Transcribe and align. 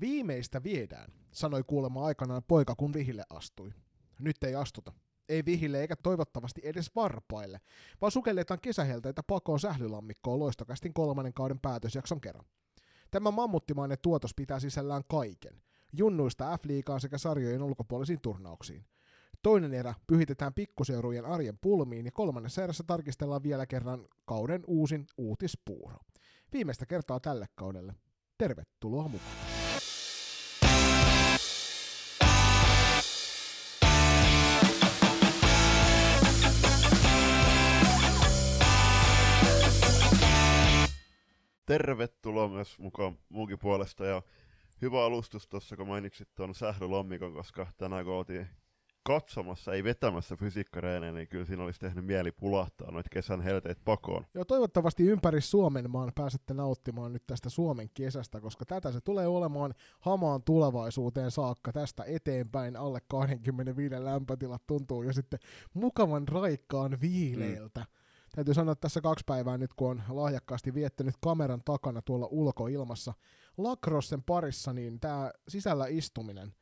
Viimeistä 0.00 0.62
viedään, 0.62 1.12
sanoi 1.32 1.62
kuulemma 1.66 2.06
aikanaan 2.06 2.42
poika, 2.48 2.74
kun 2.74 2.92
vihille 2.92 3.24
astui. 3.30 3.72
Nyt 4.18 4.44
ei 4.44 4.54
astuta. 4.54 4.92
Ei 5.28 5.44
vihille 5.44 5.80
eikä 5.80 5.96
toivottavasti 5.96 6.60
edes 6.64 6.94
varpaille, 6.96 7.60
vaan 8.00 8.12
sukelletaan 8.12 8.60
kesähelteitä 8.60 9.22
pakoon 9.22 9.60
sählylammikkoon 9.60 10.40
loistokästin 10.40 10.94
kolmannen 10.94 11.34
kauden 11.34 11.60
päätösjakson 11.60 12.20
kerran. 12.20 12.44
Tämä 13.10 13.30
mammuttimainen 13.30 13.98
tuotos 14.02 14.34
pitää 14.34 14.60
sisällään 14.60 15.02
kaiken. 15.08 15.62
Junnuista 15.92 16.58
F-liigaan 16.58 17.00
sekä 17.00 17.18
sarjojen 17.18 17.62
ulkopuolisiin 17.62 18.20
turnauksiin. 18.20 18.84
Toinen 19.42 19.74
erä 19.74 19.94
pyhitetään 20.06 20.54
pikkuseurujen 20.54 21.24
arjen 21.24 21.58
pulmiin 21.60 22.06
ja 22.06 22.12
kolmannessa 22.12 22.64
erässä 22.64 22.84
tarkistellaan 22.86 23.42
vielä 23.42 23.66
kerran 23.66 24.08
kauden 24.24 24.64
uusin 24.66 25.06
uutispuuro. 25.18 25.98
Viimeistä 26.52 26.86
kertaa 26.86 27.20
tälle 27.20 27.46
kaudelle. 27.54 27.94
Tervetuloa 28.38 29.08
mukaan. 29.08 29.55
Tervetuloa 41.66 42.48
myös 42.48 42.78
mukaan 42.78 43.18
muunkin 43.28 43.58
puolesta 43.58 44.06
ja 44.06 44.22
hyvä 44.82 45.04
alustus 45.04 45.48
tuossa, 45.48 45.76
kun 45.76 45.88
mainitsit 45.88 46.28
tuon 46.34 46.54
sählylammikon, 46.54 47.34
koska 47.34 47.66
tänään 47.76 48.04
kun 48.04 48.14
oltiin 48.14 48.48
katsomassa, 49.06 49.72
ei 49.72 49.84
vetämässä 49.84 50.36
fysiikkareeneen, 50.36 51.14
niin 51.14 51.28
kyllä 51.28 51.44
siinä 51.44 51.64
olisi 51.64 51.80
tehnyt 51.80 52.04
mieli 52.04 52.32
pulahtaa 52.32 52.90
noita 52.90 53.08
kesän 53.12 53.40
helteet 53.40 53.78
pakoon. 53.84 54.26
Joo, 54.34 54.44
toivottavasti 54.44 55.02
ympäri 55.02 55.40
Suomen 55.40 55.90
maan 55.90 56.12
pääsette 56.14 56.54
nauttimaan 56.54 57.12
nyt 57.12 57.22
tästä 57.26 57.50
Suomen 57.50 57.90
kesästä, 57.94 58.40
koska 58.40 58.64
tätä 58.64 58.92
se 58.92 59.00
tulee 59.00 59.26
olemaan 59.26 59.74
hamaan 60.00 60.42
tulevaisuuteen 60.42 61.30
saakka 61.30 61.72
tästä 61.72 62.04
eteenpäin. 62.06 62.76
Alle 62.76 63.00
25 63.08 64.04
lämpötilat 64.04 64.62
tuntuu 64.66 65.02
jo 65.02 65.12
sitten 65.12 65.38
mukavan 65.74 66.28
raikkaan 66.28 67.00
viileiltä. 67.00 67.80
Mm. 67.80 68.05
Täytyy 68.36 68.54
sanoa 68.54 68.72
että 68.72 68.80
tässä 68.80 69.00
kaksi 69.00 69.24
päivää 69.26 69.58
nyt, 69.58 69.74
kun 69.74 69.90
on 69.90 70.16
lahjakkaasti 70.16 70.74
viettänyt 70.74 71.14
kameran 71.20 71.62
takana 71.64 72.02
tuolla 72.02 72.28
ulkoilmassa 72.30 73.14
Lacrossen 73.56 74.22
parissa, 74.22 74.72
niin 74.72 75.00
tämä 75.00 75.30
sisällä 75.48 75.86
istuminen 75.86 76.54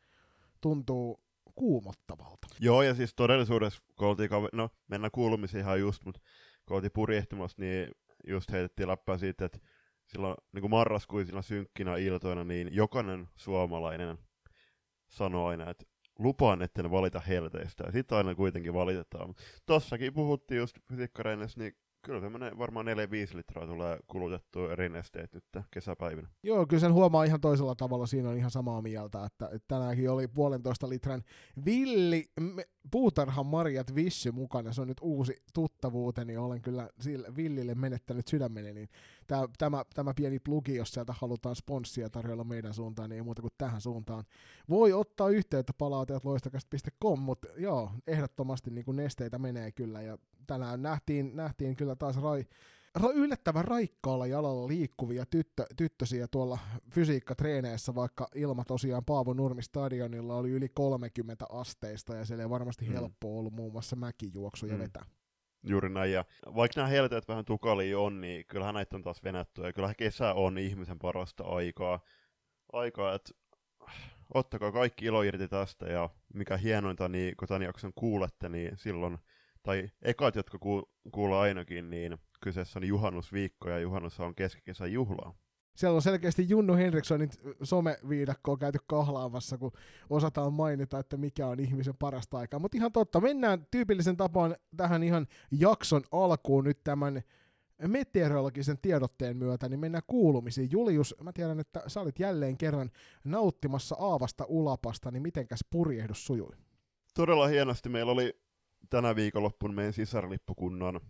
tuntuu 0.60 1.20
kuumottavalta. 1.54 2.48
Joo, 2.60 2.82
ja 2.82 2.94
siis 2.94 3.14
todellisuudessa, 3.14 3.82
kun 3.98 4.08
oltiin, 4.08 4.30
no 4.52 4.70
mennään 4.88 5.10
kuulumisiin 5.10 5.60
ihan 5.60 5.80
just, 5.80 6.04
mutta 6.04 6.20
kun 6.66 6.76
oltiin 6.76 6.92
purjehtimassa, 6.94 7.62
niin 7.62 7.90
just 8.26 8.52
heitettiin 8.52 8.88
läppää 8.88 9.18
siitä, 9.18 9.44
että 9.44 9.58
silloin 10.06 10.36
niin 10.52 10.70
marraskuisina 10.70 11.42
synkkinä 11.42 11.96
iltoina, 11.96 12.44
niin 12.44 12.68
jokainen 12.72 13.28
suomalainen 13.36 14.18
sanoo 15.08 15.46
aina, 15.46 15.70
että 15.70 15.84
lupaan, 16.18 16.62
etten 16.62 16.90
valita 16.90 17.20
helteistä. 17.20 17.92
Sitten 17.92 18.18
aina 18.18 18.34
kuitenkin 18.34 18.74
valitetaan. 18.74 19.34
Tossakin 19.66 20.14
puhuttiin 20.14 20.58
just 20.58 20.76
fysiikkareinessä, 20.88 21.60
niin 21.60 21.72
kyllä 22.04 22.20
tämmöinen 22.20 22.58
varmaan 22.58 22.86
4-5 22.86 23.36
litraa 23.36 23.66
tulee 23.66 23.98
kulutettua 24.06 24.72
eri 24.72 24.88
nesteet 24.88 25.32
nyt 25.32 25.44
kesäpäivinä. 25.70 26.28
Joo, 26.42 26.66
kyllä 26.66 26.80
sen 26.80 26.92
huomaa 26.92 27.24
ihan 27.24 27.40
toisella 27.40 27.74
tavalla, 27.74 28.06
siinä 28.06 28.28
on 28.28 28.36
ihan 28.36 28.50
samaa 28.50 28.82
mieltä, 28.82 29.24
että, 29.24 29.46
että 29.52 29.68
tänäänkin 29.68 30.10
oli 30.10 30.28
puolentoista 30.28 30.88
litran 30.88 31.22
villi 31.64 32.24
puutarhan 32.90 33.46
marjat 33.46 33.94
vissy 33.94 34.32
mukana, 34.32 34.72
se 34.72 34.80
on 34.80 34.88
nyt 34.88 35.00
uusi 35.00 35.36
tuttavuuteni, 35.54 36.36
olen 36.36 36.62
kyllä 36.62 36.88
sille 37.00 37.36
villille 37.36 37.74
menettänyt 37.74 38.28
sydämeni, 38.28 38.72
niin 38.72 38.88
tämä, 39.26 39.48
tämä, 39.58 39.84
tämä 39.94 40.14
pieni 40.14 40.38
plugi, 40.38 40.76
jos 40.76 40.90
sieltä 40.92 41.14
halutaan 41.18 41.56
sponssia 41.56 42.10
tarjolla 42.10 42.44
meidän 42.44 42.74
suuntaan, 42.74 43.10
niin 43.10 43.16
ei 43.16 43.22
muuta 43.22 43.42
kuin 43.42 43.52
tähän 43.58 43.80
suuntaan. 43.80 44.24
Voi 44.68 44.92
ottaa 44.92 45.28
yhteyttä 45.28 45.72
palautajat 45.78 46.24
loistakast.com, 46.24 47.20
mutta 47.20 47.48
joo, 47.56 47.90
ehdottomasti 48.06 48.70
niin 48.70 48.84
kuin 48.84 48.96
nesteitä 48.96 49.38
menee 49.38 49.72
kyllä, 49.72 50.02
ja 50.02 50.18
tänään 50.46 50.82
nähtiin, 50.82 51.36
nähtiin 51.36 51.76
kyllä 51.76 51.96
taas 51.96 52.16
Rai, 52.16 52.44
yllättävän 53.14 53.64
raikkaalla 53.64 54.26
jalalla 54.26 54.68
liikkuvia 54.68 55.26
tyttö, 55.26 55.66
tyttösiä 55.76 56.28
tuolla 56.28 56.58
fysiikkatreeneissä, 56.90 57.94
vaikka 57.94 58.28
ilma 58.34 58.64
tosiaan 58.64 59.04
Paavo 59.04 59.34
Nurmi 59.34 59.62
stadionilla 59.62 60.36
oli 60.36 60.50
yli 60.50 60.68
30 60.68 61.46
asteista 61.50 62.14
ja 62.14 62.24
siellä 62.24 62.42
ei 62.44 62.50
varmasti 62.50 62.84
mm. 62.84 62.92
helppo 62.92 63.38
ollut 63.38 63.52
muun 63.52 63.72
muassa 63.72 63.96
mäkijuoksuja 63.96 64.74
mm. 64.74 64.78
vetää. 64.78 65.04
Juuri 65.66 65.88
näin, 65.88 66.12
ja 66.12 66.24
vaikka 66.54 66.80
nämä 66.80 66.88
helteet 66.88 67.28
vähän 67.28 67.44
tukali 67.44 67.94
on, 67.94 68.20
niin 68.20 68.46
kyllähän 68.46 68.74
näitä 68.74 68.96
on 68.96 69.02
taas 69.02 69.24
venätty, 69.24 69.62
ja 69.62 69.72
kyllähän 69.72 69.96
kesä 69.98 70.34
on 70.34 70.58
ihmisen 70.58 70.98
parasta 70.98 71.44
aikaa, 71.44 72.00
aikaa 72.72 73.14
että 73.14 73.32
ottakaa 74.34 74.72
kaikki 74.72 75.04
ilo 75.04 75.22
irti 75.22 75.48
tästä, 75.48 75.86
ja 75.86 76.10
mikä 76.34 76.56
hienointa, 76.56 77.08
niin 77.08 77.36
kun 77.36 77.48
tämän 77.48 77.62
jakson 77.62 77.92
kuulette, 77.94 78.48
niin 78.48 78.76
silloin, 78.76 79.18
tai 79.62 79.88
ekat, 80.02 80.36
jotka 80.36 80.58
ku, 80.58 80.90
kuulee 81.12 81.38
ainakin, 81.38 81.90
niin 81.90 82.18
kyseessä 82.44 82.78
on 82.78 82.88
juhannusviikko, 82.88 83.68
ja 83.68 83.78
juhannus 83.78 84.20
on 84.20 84.34
keskikesän 84.34 84.92
juhlaa 84.92 85.34
siellä 85.76 85.96
on 85.96 86.02
selkeästi 86.02 86.48
Junnu 86.48 86.74
Henrikssonin 86.74 87.30
someviidakkoa 87.62 88.56
käyty 88.56 88.78
kahlaamassa, 88.86 89.58
kun 89.58 89.72
osataan 90.10 90.52
mainita, 90.52 90.98
että 90.98 91.16
mikä 91.16 91.46
on 91.46 91.60
ihmisen 91.60 91.96
parasta 91.98 92.38
aikaa. 92.38 92.60
Mutta 92.60 92.76
ihan 92.76 92.92
totta, 92.92 93.20
mennään 93.20 93.66
tyypillisen 93.70 94.16
tapaan 94.16 94.56
tähän 94.76 95.02
ihan 95.02 95.26
jakson 95.50 96.02
alkuun 96.12 96.64
nyt 96.64 96.78
tämän 96.84 97.22
meteorologisen 97.88 98.78
tiedotteen 98.82 99.36
myötä, 99.36 99.68
niin 99.68 99.80
mennään 99.80 100.02
kuulumisiin. 100.06 100.70
Julius, 100.70 101.14
mä 101.22 101.32
tiedän, 101.32 101.60
että 101.60 101.82
sä 101.86 102.00
olit 102.00 102.18
jälleen 102.18 102.56
kerran 102.56 102.90
nauttimassa 103.24 103.96
Aavasta 103.98 104.44
ulapasta, 104.48 105.10
niin 105.10 105.22
mitenkäs 105.22 105.60
purjehdus 105.70 106.26
sujui? 106.26 106.56
Todella 107.14 107.46
hienosti. 107.46 107.88
Meillä 107.88 108.12
oli 108.12 108.40
tänä 108.90 109.16
viikonloppuna 109.16 109.74
meidän 109.74 109.92
sisarlippukunnan 109.92 111.00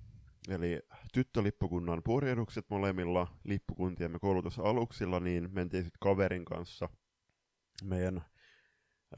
eli 0.49 0.81
tyttölippukunnan 1.13 2.03
purjehdukset 2.05 2.71
molemmilla 2.71 3.27
lippukuntiemme 3.45 4.19
koulutusaluksilla, 4.19 5.21
niin 5.21 5.49
mentiin 5.53 5.83
sitten 5.85 5.99
kaverin 6.01 6.45
kanssa 6.45 6.89
meidän 7.85 8.25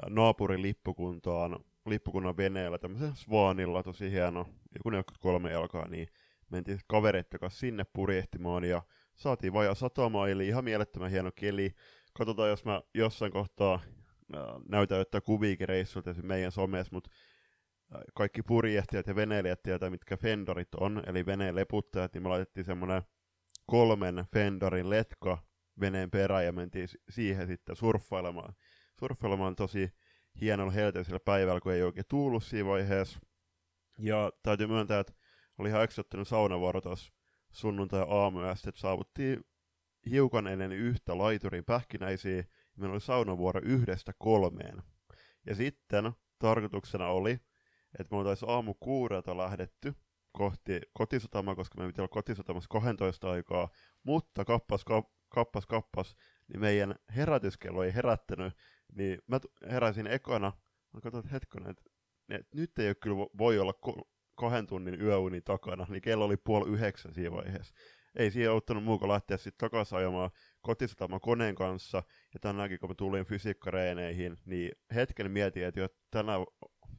naapurin 0.09 0.62
lippukuntaan, 0.62 1.59
lippukunnan 1.87 2.37
veneellä, 2.37 2.78
tämmöisellä 2.78 3.14
Svaanilla, 3.14 3.82
tosi 3.82 4.10
hieno, 4.10 4.47
joku 4.75 4.91
43 4.91 5.53
jalkaa, 5.53 5.88
niin 5.88 6.09
mentiin 6.50 6.81
kavereiden 6.87 7.41
kanssa 7.41 7.60
sinne 7.60 7.84
purjehtimaan 7.93 8.64
ja 8.64 8.82
saatiin 9.14 9.53
vajaa 9.53 9.75
satamaa, 9.75 10.28
eli 10.28 10.48
ihan 10.48 10.64
mielettömän 10.64 11.10
hieno 11.10 11.31
keli. 11.34 11.75
Katsotaan, 12.12 12.48
jos 12.48 12.64
mä 12.64 12.82
jossain 12.94 13.32
kohtaa 13.32 13.81
näytän 14.69 14.98
jotain 14.98 15.22
kuviikin 15.22 15.69
reissulta 15.69 16.14
meidän 16.22 16.53
somessa, 16.53 16.94
mutta 16.94 17.10
kaikki 18.15 18.43
purjehtijat 18.43 19.07
ja 19.07 19.15
veneilijät 19.15 19.63
tietää, 19.63 19.91
mitkä 19.91 20.17
Fendorit 20.17 20.75
on, 20.75 21.03
eli 21.07 21.27
veneen 21.27 21.55
leputtajat, 21.55 22.15
niin 22.15 22.23
me 22.23 22.29
laitettiin 22.29 22.67
semmoinen 22.67 23.03
kolmen 23.67 24.25
Fendorin 24.33 24.91
letka 24.91 25.39
veneen 25.81 26.11
perään 26.11 26.45
ja 26.45 26.53
mentiin 26.53 26.89
siihen 27.09 27.47
sitten 27.47 27.77
surffailemaan. 27.77 28.55
Surffailemaan 29.01 29.57
tosi 29.57 29.91
hienolla 30.41 30.73
helteisellä 30.73 31.21
päivällä, 31.21 31.61
kun 31.61 31.73
ei 31.73 31.83
oikein 31.83 32.07
tuullut 32.09 32.45
siinä 32.45 32.69
vaiheessa. 32.69 33.19
Ja 33.99 34.33
täytyy 34.43 34.67
myöntää, 34.67 35.01
että 35.01 35.13
oli 35.59 35.69
ihan 35.69 35.85
eksottanut 35.85 36.29
saunavuoro 36.29 36.81
tuossa 36.81 37.13
sunnuntai-aamuyöstä, 37.53 38.69
että 38.69 38.81
saavuttiin 38.81 39.45
hiukan 40.11 40.47
ennen 40.47 40.73
yhtä 40.73 41.19
laiturin 41.19 41.65
pähkinäisiä, 41.65 42.45
meillä 42.77 42.93
oli 42.93 43.01
saunavuoro 43.01 43.61
yhdestä 43.65 44.13
kolmeen. 44.19 44.83
Ja 45.47 45.55
sitten 45.55 46.13
tarkoituksena 46.39 47.09
oli, 47.09 47.41
että 47.99 48.15
me 48.15 48.19
oltaisiin 48.19 48.51
aamu 48.51 48.75
kuudelta 48.75 49.37
lähdetty 49.37 49.95
kohti 50.33 50.81
kotisatamaa, 50.93 51.55
koska 51.55 51.81
me 51.81 51.87
piti 51.87 52.01
olla 52.01 52.09
kotisatamassa 52.09 52.69
12 52.69 53.31
aikaa, 53.31 53.69
mutta 54.03 54.45
kappas, 54.45 54.84
kappas, 55.29 55.67
kappas, 55.67 56.17
niin 56.49 56.61
meidän 56.61 56.95
herätyskello 57.17 57.83
ei 57.85 57.95
herättänyt, 57.95 58.53
niin 58.93 59.19
mä 59.26 59.41
heräsin 59.70 60.06
ekana, 60.06 60.53
mä 60.93 61.00
katsoin, 61.00 61.25
että 61.25 61.35
hetkonen, 61.35 61.70
että, 61.70 61.82
että 62.29 62.56
nyt 62.56 62.79
ei 62.79 62.88
ole 62.88 62.94
kyllä 62.94 63.17
voi 63.38 63.59
olla 63.59 63.75
kahden 64.35 64.67
tunnin 64.67 65.00
yöuni 65.00 65.41
takana, 65.41 65.87
niin 65.88 66.03
kello 66.03 66.25
oli 66.25 66.37
puoli 66.37 66.70
yhdeksän 66.70 67.15
siinä 67.15 67.37
vaiheessa. 67.37 67.75
Ei 68.15 68.31
siihen 68.31 68.50
auttanut 68.50 68.85
muu 68.85 68.99
kuin 68.99 69.09
lähteä 69.09 69.37
sitten 69.37 69.70
takaisin 69.70 69.99
ajamaan 69.99 70.31
kotisatama 70.61 71.20
koneen 71.20 71.55
kanssa, 71.55 72.03
ja 72.35 72.41
tänäänkin 72.41 72.79
kun 72.79 72.91
mä 72.91 72.94
tulin 72.94 73.25
fysiikkareeneihin, 73.25 74.37
niin 74.44 74.73
hetken 74.94 75.31
mietin, 75.31 75.65
että 75.65 75.81
jo 75.81 75.88
tänä 76.11 76.32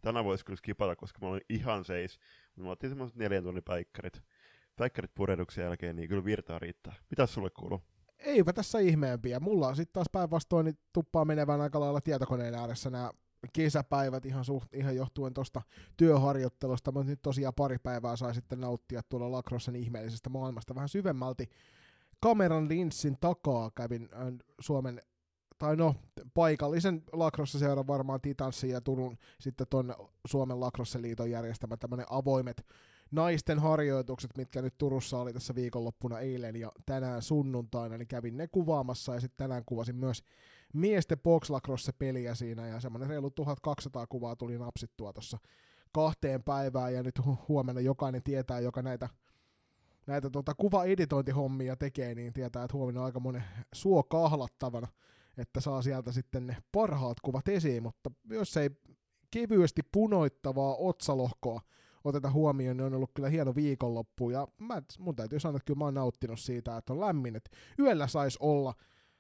tänään 0.08 0.26
voisi 0.26 0.46
kyllä 0.46 0.58
skipata, 0.58 0.96
koska 0.96 1.20
mä 1.22 1.28
olin 1.28 1.42
ihan 1.50 1.86
seis. 1.86 2.20
Mä 2.56 2.70
otin 2.70 2.90
semmoiset 2.90 3.18
neljän 3.18 3.44
tunnin 3.44 3.64
päikkärit. 3.64 4.22
Päikkärit 4.76 5.12
purehduksen 5.16 5.64
jälkeen, 5.64 5.96
niin 5.96 6.10
kyllä 6.10 6.26
virtaa 6.26 6.60
riittää. 6.60 6.94
Mitäs 7.10 7.34
sulle 7.34 7.50
kuuluu? 7.50 7.82
Eipä 8.18 8.54
tässä 8.54 8.80
ihmeempiä. 8.80 9.40
Mulla 9.40 9.68
on 9.68 9.76
sitten 9.76 9.94
taas 9.94 10.08
päinvastoin 10.12 10.66
niin 10.66 10.78
tuppaa 10.94 11.26
menevän 11.26 11.62
aika 11.62 11.80
lailla 11.80 12.02
tietokoneen 12.02 12.56
ääressä 12.56 12.90
nämä 12.90 13.12
kesäpäivät 13.54 14.26
ihan, 14.26 14.46
suht, 14.46 14.74
ihan 14.74 14.96
johtuen 14.96 15.34
tuosta 15.34 15.62
työharjoittelusta, 15.98 16.92
mutta 16.92 17.10
nyt 17.10 17.22
tosiaan 17.22 17.54
pari 17.54 17.78
päivää 17.80 18.16
sai 18.16 18.36
sitten 18.36 18.62
nauttia 18.62 19.02
tuolla 19.10 19.32
Lacrossen 19.32 19.76
ihmeellisestä 19.76 20.30
maailmasta 20.30 20.76
vähän 20.76 20.90
syvemmälti. 20.90 21.50
Kameran 22.20 22.70
linssin 22.70 23.18
takaa 23.20 23.72
kävin 23.72 24.10
Suomen 24.60 25.02
tai 25.58 25.76
no 25.76 25.96
paikallisen 26.34 27.04
lacrosse-seuran 27.14 27.88
varmaan 27.88 28.22
Titanssin 28.22 28.70
ja 28.70 28.82
Turun 28.82 29.18
sitten 29.40 29.68
tuon 29.70 29.96
Suomen 30.28 30.60
lacrosse-liiton 30.60 31.32
järjestämä 31.32 31.78
tämmöinen 31.78 32.06
avoimet 32.10 32.66
naisten 33.12 33.60
harjoitukset, 33.60 34.38
mitkä 34.38 34.62
nyt 34.62 34.78
Turussa 34.78 35.20
oli 35.20 35.34
tässä 35.34 35.56
viikonloppuna 35.56 36.20
eilen 36.20 36.56
ja 36.56 36.72
tänään 36.86 37.22
sunnuntaina, 37.22 37.98
niin 37.98 38.08
kävin 38.08 38.38
ne 38.38 38.48
kuvaamassa 38.48 39.14
ja 39.14 39.20
sitten 39.20 39.38
tänään 39.38 39.64
kuvasin 39.66 39.96
myös 39.96 40.24
miesten 40.74 41.20
boxlacrosse-peliä 41.20 42.36
siinä 42.36 42.68
ja 42.68 42.80
semmoinen 42.80 43.10
reilu 43.10 43.30
1200 43.30 44.08
kuvaa 44.08 44.36
tuli 44.36 44.58
napsittua 44.58 45.14
tuossa 45.14 45.38
kahteen 45.92 46.44
päivään 46.44 46.94
ja 46.94 47.04
nyt 47.04 47.16
huomenna 47.48 47.82
jokainen 47.82 48.24
tietää, 48.24 48.60
joka 48.60 48.82
näitä 48.82 49.10
näitä 50.08 50.30
tota, 50.30 50.54
kuva-editointihommia 50.54 51.76
tekee, 51.76 52.16
niin 52.16 52.34
tietää, 52.34 52.64
että 52.64 52.78
huomenna 52.78 53.02
on 53.02 53.06
aika 53.06 53.20
monen 53.20 53.44
suo 53.74 54.04
kahlattavana, 54.04 54.88
että 55.38 55.62
saa 55.62 55.82
sieltä 55.82 56.12
sitten 56.12 56.48
ne 56.48 56.58
parhaat 56.72 57.20
kuvat 57.20 57.48
esiin, 57.48 57.84
mutta 57.84 58.12
jos 58.30 58.58
ei 58.58 58.70
kevyesti 59.32 59.82
punoittavaa 59.92 60.76
otsalohkoa 60.76 61.62
oteta 62.04 62.32
huomioon, 62.32 62.78
niin 62.78 62.86
on 62.86 62.94
ollut 62.94 63.12
kyllä 63.14 63.30
hieno 63.30 63.56
viikonloppu, 63.56 64.30
ja 64.30 64.48
mä, 64.58 64.82
mun 65.00 65.16
täytyy 65.16 65.40
sanoa, 65.40 65.58
että 65.58 65.66
kyllä 65.66 65.78
mä 65.78 65.86
oon 65.86 65.94
nauttinut 65.94 66.40
siitä, 66.40 66.78
että 66.78 66.94
on 66.94 67.00
lämmin, 67.00 67.36
että 67.36 67.50
yöllä 67.80 68.08
saisi 68.08 68.38
olla 68.42 68.74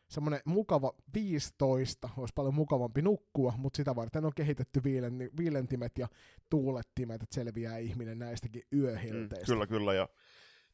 semmoinen 0.08 0.42
mukava 0.46 0.94
15, 1.14 2.10
olisi 2.18 2.34
paljon 2.36 2.54
mukavampi 2.54 3.02
nukkua, 3.02 3.54
mutta 3.58 3.78
sitä 3.78 3.96
varten 3.96 4.26
on 4.26 4.32
kehitetty 4.36 4.84
viilen, 4.84 5.30
viilentimet 5.38 5.98
ja 5.98 6.08
tuulettimet, 6.50 7.24
että 7.24 7.36
selviää 7.36 7.78
ihminen 7.78 8.20
näistäkin 8.20 8.64
yöhilteistä. 8.74 9.46
Mm, 9.46 9.54
kyllä, 9.54 9.68
kyllä, 9.68 9.94
ja 9.94 10.10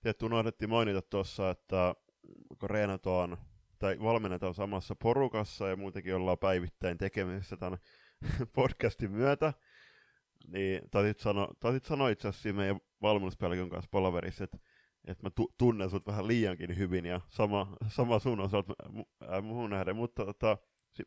tietty 0.02 0.26
unohdettiin 0.26 0.70
mainita 0.70 1.02
tuossa, 1.02 1.50
että 1.50 1.96
kun 2.60 2.70
reenataan 2.70 3.38
tai 3.84 4.00
valmennetaan 4.00 4.54
samassa 4.54 4.96
porukassa 4.96 5.70
ja 5.70 5.76
muutenkin 5.76 6.16
ollaan 6.16 6.38
päivittäin 6.38 6.98
tekemisessä 6.98 7.58
tämän 7.58 7.80
podcastin 8.56 9.12
myötä, 9.12 9.54
niin 10.48 10.82
taisit 10.92 11.20
sanoa, 11.20 11.54
sanoa 11.84 12.10
itse 12.10 12.28
asiassa 12.28 12.54
meidän 12.54 12.80
valmennuspäällikön 13.02 13.70
kanssa 13.70 13.90
palaverissa, 13.92 14.44
että, 14.44 14.58
että 15.06 15.24
mä 15.24 15.30
tu- 15.30 15.54
tunnen 15.58 15.90
sut 15.90 16.08
vähän 16.08 16.28
liiankin 16.28 16.78
hyvin 16.78 17.06
ja 17.06 17.22
sama, 17.30 17.78
sama 17.88 18.20
sun 18.20 18.40
osalta 18.40 18.74
äh, 19.32 19.44
muuhun 19.44 19.70
nähden, 19.70 19.96
mutta 19.96 20.26
tota, 20.26 20.58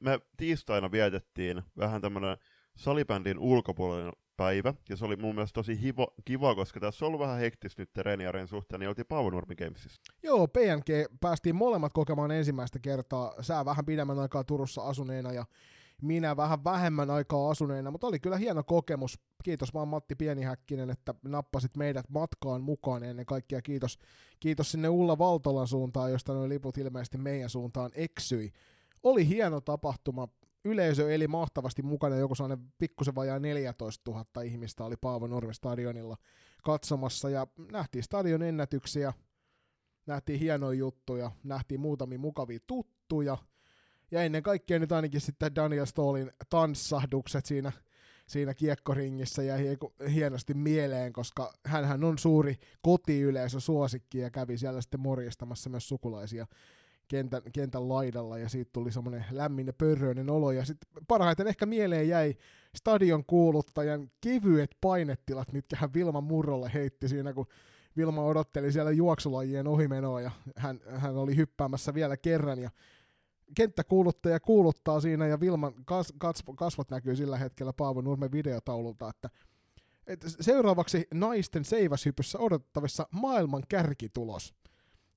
me 0.01 0.21
tiistaina 0.37 0.91
vietettiin 0.91 1.63
vähän 1.79 2.01
tämmönen 2.01 2.37
salibändin 2.77 3.39
ulkopuolinen 3.39 4.13
päivä, 4.37 4.75
ja 4.89 4.97
se 4.97 5.05
oli 5.05 5.17
mun 5.17 5.35
mielestä 5.35 5.55
tosi 5.55 5.83
hivo, 5.83 6.15
kiva, 6.25 6.55
koska 6.55 6.81
tässä 6.81 7.05
on 7.05 7.07
ollut 7.07 7.21
vähän 7.21 7.39
hektistä 7.39 7.83
nyt 7.83 7.97
Reniaren 7.97 8.49
suhteen, 8.49 8.81
niin 8.81 8.89
oltiin 8.89 9.07
Paavonurmi 9.09 9.55
Gamesissa. 9.57 10.03
Joo, 10.23 10.49
PNG 10.49 11.19
päästiin 11.21 11.57
molemmat 11.57 11.93
kokemaan 11.93 12.31
ensimmäistä 12.31 12.79
kertaa, 12.79 13.35
sää 13.41 13.65
vähän 13.65 13.87
pidemmän 13.87 14.19
aikaa 14.19 14.45
Turussa 14.45 14.83
asuneena 14.83 15.33
ja 15.33 15.45
minä 16.03 16.37
vähän 16.37 16.65
vähemmän 16.65 17.11
aikaa 17.11 17.51
asuneena, 17.51 17.91
mutta 17.91 18.07
oli 18.07 18.19
kyllä 18.19 18.37
hieno 18.37 18.63
kokemus. 18.65 19.19
Kiitos 19.45 19.75
vaan 19.75 19.89
Matti 19.89 20.15
Pienihäkkinen, 20.15 20.91
että 20.91 21.15
nappasit 21.23 21.77
meidät 21.77 22.11
matkaan 22.11 22.63
mukaan 22.63 23.03
ennen 23.05 23.27
kaikkea. 23.27 23.63
Kiitos, 23.63 23.99
kiitos 24.41 24.73
sinne 24.73 24.89
Ulla 24.89 25.19
Valtolan 25.19 25.69
suuntaan, 25.69 26.13
josta 26.13 26.35
nuo 26.35 26.49
liput 26.49 26.79
ilmeisesti 26.79 27.19
meidän 27.19 27.51
suuntaan 27.51 27.91
eksyi. 27.95 28.53
Oli 29.03 29.29
hieno 29.29 29.61
tapahtuma 29.61 30.29
yleisö 30.67 31.15
eli 31.15 31.29
mahtavasti 31.29 31.83
mukana, 31.83 32.17
joku 32.17 32.35
sellainen 32.35 32.73
pikkusen 32.79 33.15
vajaa 33.15 33.39
14 33.39 34.11
000 34.11 34.43
ihmistä 34.43 34.85
oli 34.85 34.97
Paavo 35.01 35.27
Nurmi 35.27 35.55
stadionilla 35.55 36.17
katsomassa. 36.63 37.31
Ja 37.31 37.47
nähtiin 37.73 38.05
stadion 38.05 38.43
ennätyksiä, 38.43 39.13
nähtiin 40.07 40.41
hienoja 40.41 40.79
juttuja, 40.79 41.31
nähtiin 41.45 41.81
muutamia 41.81 42.19
mukavia 42.19 42.59
tuttuja. 42.67 43.39
Ja 44.11 44.23
ennen 44.23 44.43
kaikkea 44.43 44.79
nyt 44.79 44.93
ainakin 44.93 45.21
sitten 45.21 45.55
Daniel 45.55 45.87
Stolin 45.87 46.33
tanssahdukset 46.51 47.47
siinä, 47.47 47.73
siinä 48.27 48.55
kiekkoringissä 48.55 49.43
ja 49.43 49.55
hienosti 50.15 50.55
mieleen, 50.55 51.13
koska 51.13 51.53
hän 51.65 52.05
on 52.05 52.19
suuri 52.19 52.57
kotiyleisö 52.83 53.61
suosikki 53.61 54.19
ja 54.19 54.31
kävi 54.31 54.59
siellä 54.59 54.81
sitten 54.81 55.01
morjestamassa 55.01 55.71
myös 55.71 55.89
sukulaisia 55.89 56.47
kentän, 57.09 57.43
kentän 57.53 57.89
laidalla 57.89 58.39
ja 58.39 58.49
siitä 58.49 58.71
tuli 58.73 58.93
semmoinen 58.93 59.25
lämmin 59.31 59.67
ja 59.67 59.73
pörröinen 59.73 60.31
olo 60.31 60.53
ja 60.53 60.65
sitten 60.65 61.03
parhaiten 61.09 61.47
ehkä 61.47 61.67
mieleen 61.67 62.09
jäi 62.09 62.35
stadion 62.77 63.25
kuuluttajan 63.25 64.11
kevyet 64.21 64.77
painetilat, 64.81 65.53
mitkä 65.53 65.77
hän 65.77 65.95
Vilma 65.95 66.21
Murrolle 66.21 66.71
heitti 66.75 67.09
siinä, 67.09 67.33
kun 67.33 67.47
Vilma 67.97 68.25
odotteli 68.25 68.73
siellä 68.73 68.91
juoksulajien 68.91 69.67
ohimenoa 69.67 70.21
ja 70.21 70.31
hän, 70.57 70.81
hän 70.89 71.17
oli 71.17 71.37
hyppäämässä 71.37 71.95
vielä 71.95 72.17
kerran 72.17 72.59
ja 72.59 72.71
kenttäkuuluttaja 73.55 74.41
kuuluttaa 74.41 75.01
siinä 75.01 75.27
ja 75.27 75.41
Vilman 75.41 75.75
kas, 75.85 76.15
kasvot 76.57 76.91
näkyy 76.91 77.17
sillä 77.17 77.39
hetkellä 77.39 77.73
Paavo 77.73 78.01
Nurmen 78.01 78.33
videotaululta, 78.33 79.09
että 79.09 79.31
että 80.07 80.27
seuraavaksi 80.41 81.07
naisten 81.15 81.65
seiväshypyssä 81.65 82.39
odotettavissa 82.39 83.09
maailman 83.11 83.63
kärkitulos. 83.69 84.55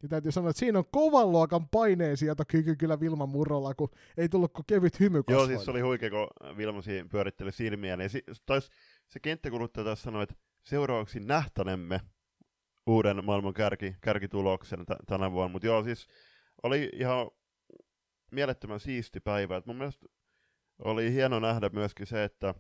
Ja 0.04 0.10
täytyy 0.10 0.32
sanoa, 0.32 0.50
että 0.50 0.60
siinä 0.60 0.80
on 0.80 0.86
kovan 0.92 1.32
luokan 1.32 1.70
paineen 1.70 2.18
sieltä 2.18 2.46
kyky 2.46 2.76
kyllä 2.76 3.00
Vilman 3.00 3.30
murrolla, 3.30 3.76
kun 3.76 3.90
ei 4.18 4.30
tullut 4.30 4.54
kuin 4.54 4.66
kevyt 4.66 5.00
hymy 5.00 5.24
Joo, 5.30 5.48
siis 5.48 5.66
se 5.66 5.72
oli 5.72 5.82
huikea, 5.82 6.10
kun 6.10 6.58
Vilma 6.58 6.82
siinä 6.82 7.10
pyöritteli 7.12 7.52
silmiä. 7.52 7.98
Niin 7.98 8.10
si- 8.10 8.24
tais, 8.46 8.70
se 9.08 9.20
kenttäkuluttaja 9.20 9.86
tässä 9.86 10.04
sanoi, 10.04 10.24
että 10.24 10.36
seuraavaksi 10.64 11.20
nähtänemme 11.20 12.02
uuden 12.88 13.26
maailman 13.26 13.54
kärki, 13.54 13.96
kärkituloksen 14.02 14.86
t- 14.86 15.06
tänä 15.08 15.32
vuonna. 15.32 15.52
Mutta 15.52 15.68
joo, 15.68 15.84
siis 15.84 16.08
oli 16.64 16.90
ihan 16.94 17.32
mielettömän 18.32 18.80
siisti 18.80 19.20
päivä. 19.20 19.58
Et 19.58 19.66
mun 19.66 19.76
mielestä 19.78 20.06
oli 20.80 21.14
hieno 21.14 21.40
nähdä 21.40 21.70
myöskin 21.74 22.08
se, 22.08 22.24
että 22.24 22.54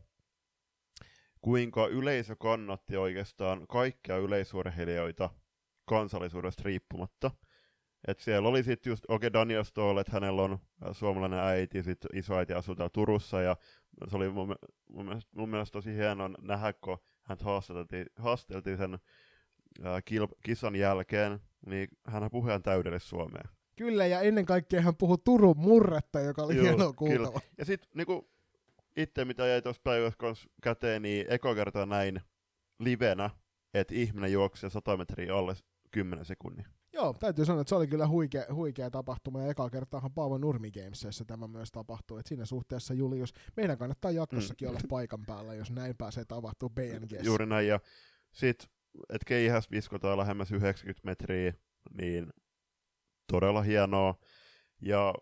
kuinka 1.41 1.87
yleisö 1.87 2.35
kannatti 2.35 2.97
oikeastaan 2.97 3.67
kaikkia 3.67 4.17
yleisurheilijoita 4.17 5.29
kansallisuudesta 5.89 6.63
riippumatta. 6.65 7.31
Et 8.07 8.19
siellä 8.19 8.49
oli 8.49 8.63
sitten 8.63 8.91
just, 8.91 9.03
okei 9.07 9.27
okay, 9.27 9.33
Daniel 9.33 9.63
Stoll, 9.63 9.97
että 9.97 10.11
hänellä 10.11 10.41
on 10.41 10.51
äh, 10.51 10.59
suomalainen 10.91 11.39
äiti, 11.39 11.83
sitten 11.83 12.17
isoäiti 12.17 12.53
asuu 12.53 12.75
täällä 12.75 12.89
Turussa, 12.89 13.41
ja 13.41 13.57
se 14.07 14.17
oli 14.17 14.29
mun, 14.29 14.55
mun, 14.89 15.05
mielestä, 15.05 15.31
mun 15.35 15.49
mielestä 15.49 15.73
tosi 15.73 15.95
hienoa 15.95 16.29
nähdä, 16.41 16.73
kun 16.73 16.97
hän 17.23 17.37
haasteltiin, 17.41 18.05
haasteltiin 18.15 18.77
sen 18.77 18.93
äh, 19.85 20.01
kil, 20.05 20.27
kisan 20.43 20.75
jälkeen, 20.75 21.39
niin 21.65 21.87
hän 22.07 22.29
puhui 22.31 22.49
ihan 22.49 22.63
täydellistä 22.63 23.09
suomea. 23.09 23.43
Kyllä, 23.75 24.05
ja 24.05 24.21
ennen 24.21 24.45
kaikkea 24.45 24.81
hän 24.81 24.95
puhui 24.95 25.17
Turun 25.23 25.57
murretta, 25.57 26.19
joka 26.19 26.43
oli 26.43 26.61
hienoa 26.61 26.93
kuultava. 26.93 27.39
Ja 27.57 27.65
sitten 27.65 27.89
niinku, 27.95 28.29
itse, 28.97 29.25
mitä 29.25 29.47
jäi 29.47 29.61
tuossa 29.61 29.81
päivässä 29.83 30.47
käteen, 30.63 31.01
niin 31.01 31.25
eko 31.29 31.55
kertaa 31.55 31.85
näin 31.85 32.21
livenä, 32.79 33.29
että 33.73 33.95
ihminen 33.95 34.31
juoksee 34.31 34.69
100 34.69 34.97
metriä 34.97 35.35
alle 35.37 35.53
10 35.91 36.25
sekunnin. 36.25 36.65
Joo, 36.93 37.13
täytyy 37.19 37.45
sanoa, 37.45 37.61
että 37.61 37.69
se 37.69 37.75
oli 37.75 37.87
kyllä 37.87 38.07
huikea, 38.07 38.45
huikea 38.53 38.91
tapahtuma, 38.91 39.41
ja 39.41 39.49
eka 39.49 39.69
kertaahan 39.69 40.13
Paavo 40.13 40.37
Nurmi 40.37 40.71
Gamesissa 40.71 41.25
tämä 41.25 41.47
myös 41.47 41.71
tapahtui, 41.71 42.19
että 42.19 42.29
siinä 42.29 42.45
suhteessa 42.45 42.93
Julius, 42.93 43.33
meidän 43.57 43.77
kannattaa 43.77 44.11
jatkossakin 44.11 44.67
mm. 44.67 44.69
olla 44.69 44.79
paikan 44.89 45.25
päällä, 45.25 45.53
jos 45.53 45.71
näin 45.71 45.97
pääsee 45.97 46.25
tapahtumaan 46.25 46.75
BNG. 46.75 47.23
Juuri 47.23 47.45
näin, 47.45 47.67
ja 47.67 47.79
sit, 48.31 48.69
että 49.09 49.25
keihäs 49.25 49.71
viskotaan 49.71 50.17
lähemmäs 50.17 50.51
90 50.51 51.05
metriä, 51.05 51.53
niin 51.97 52.29
todella 53.31 53.61
hienoa, 53.61 54.15
ja 54.81 55.13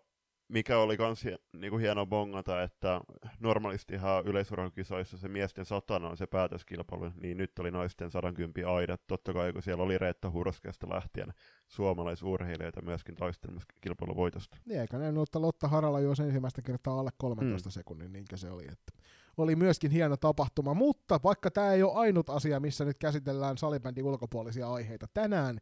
mikä 0.48 0.78
oli 0.78 0.96
kans 0.96 1.24
niinku 1.52 1.78
hieno 1.78 2.06
bongata, 2.06 2.62
että 2.62 3.00
normaalistihan 3.40 4.26
yleisurheilukisoissa 4.26 5.18
se 5.18 5.28
miesten 5.28 5.64
satana 5.64 6.08
on 6.08 6.16
se 6.16 6.26
päätöskilpailu, 6.26 7.12
niin 7.20 7.36
nyt 7.36 7.58
oli 7.58 7.70
naisten 7.70 8.10
110 8.10 8.68
aidat. 8.68 9.00
Totta 9.06 9.32
kai 9.32 9.52
kun 9.52 9.62
siellä 9.62 9.82
oli 9.82 9.98
Reetta 9.98 10.30
Hurskesta 10.30 10.88
lähtien 10.88 11.32
suomalaisurheilijoita 11.68 12.82
myöskin 12.82 13.14
taistelemassa 13.14 13.68
kilpailuvoitosta. 13.80 14.56
Niin, 14.64 14.80
eikä 14.80 14.98
näin 14.98 15.22
että 15.22 15.42
Lotta 15.42 15.68
Harala 15.68 16.00
juosi 16.00 16.22
ensimmäistä 16.22 16.62
kertaa 16.62 17.00
alle 17.00 17.10
13 17.18 17.68
mm. 17.68 17.72
sekunnin, 17.72 18.12
niinkö 18.12 18.36
se 18.36 18.50
oli. 18.50 18.64
Että 18.64 18.92
oli 19.36 19.56
myöskin 19.56 19.90
hieno 19.90 20.16
tapahtuma, 20.16 20.74
mutta 20.74 21.20
vaikka 21.24 21.50
tämä 21.50 21.72
ei 21.72 21.82
ole 21.82 21.92
ainut 21.94 22.30
asia, 22.30 22.60
missä 22.60 22.84
nyt 22.84 22.98
käsitellään 22.98 23.58
salibändin 23.58 24.04
ulkopuolisia 24.04 24.72
aiheita 24.72 25.06
tänään, 25.14 25.60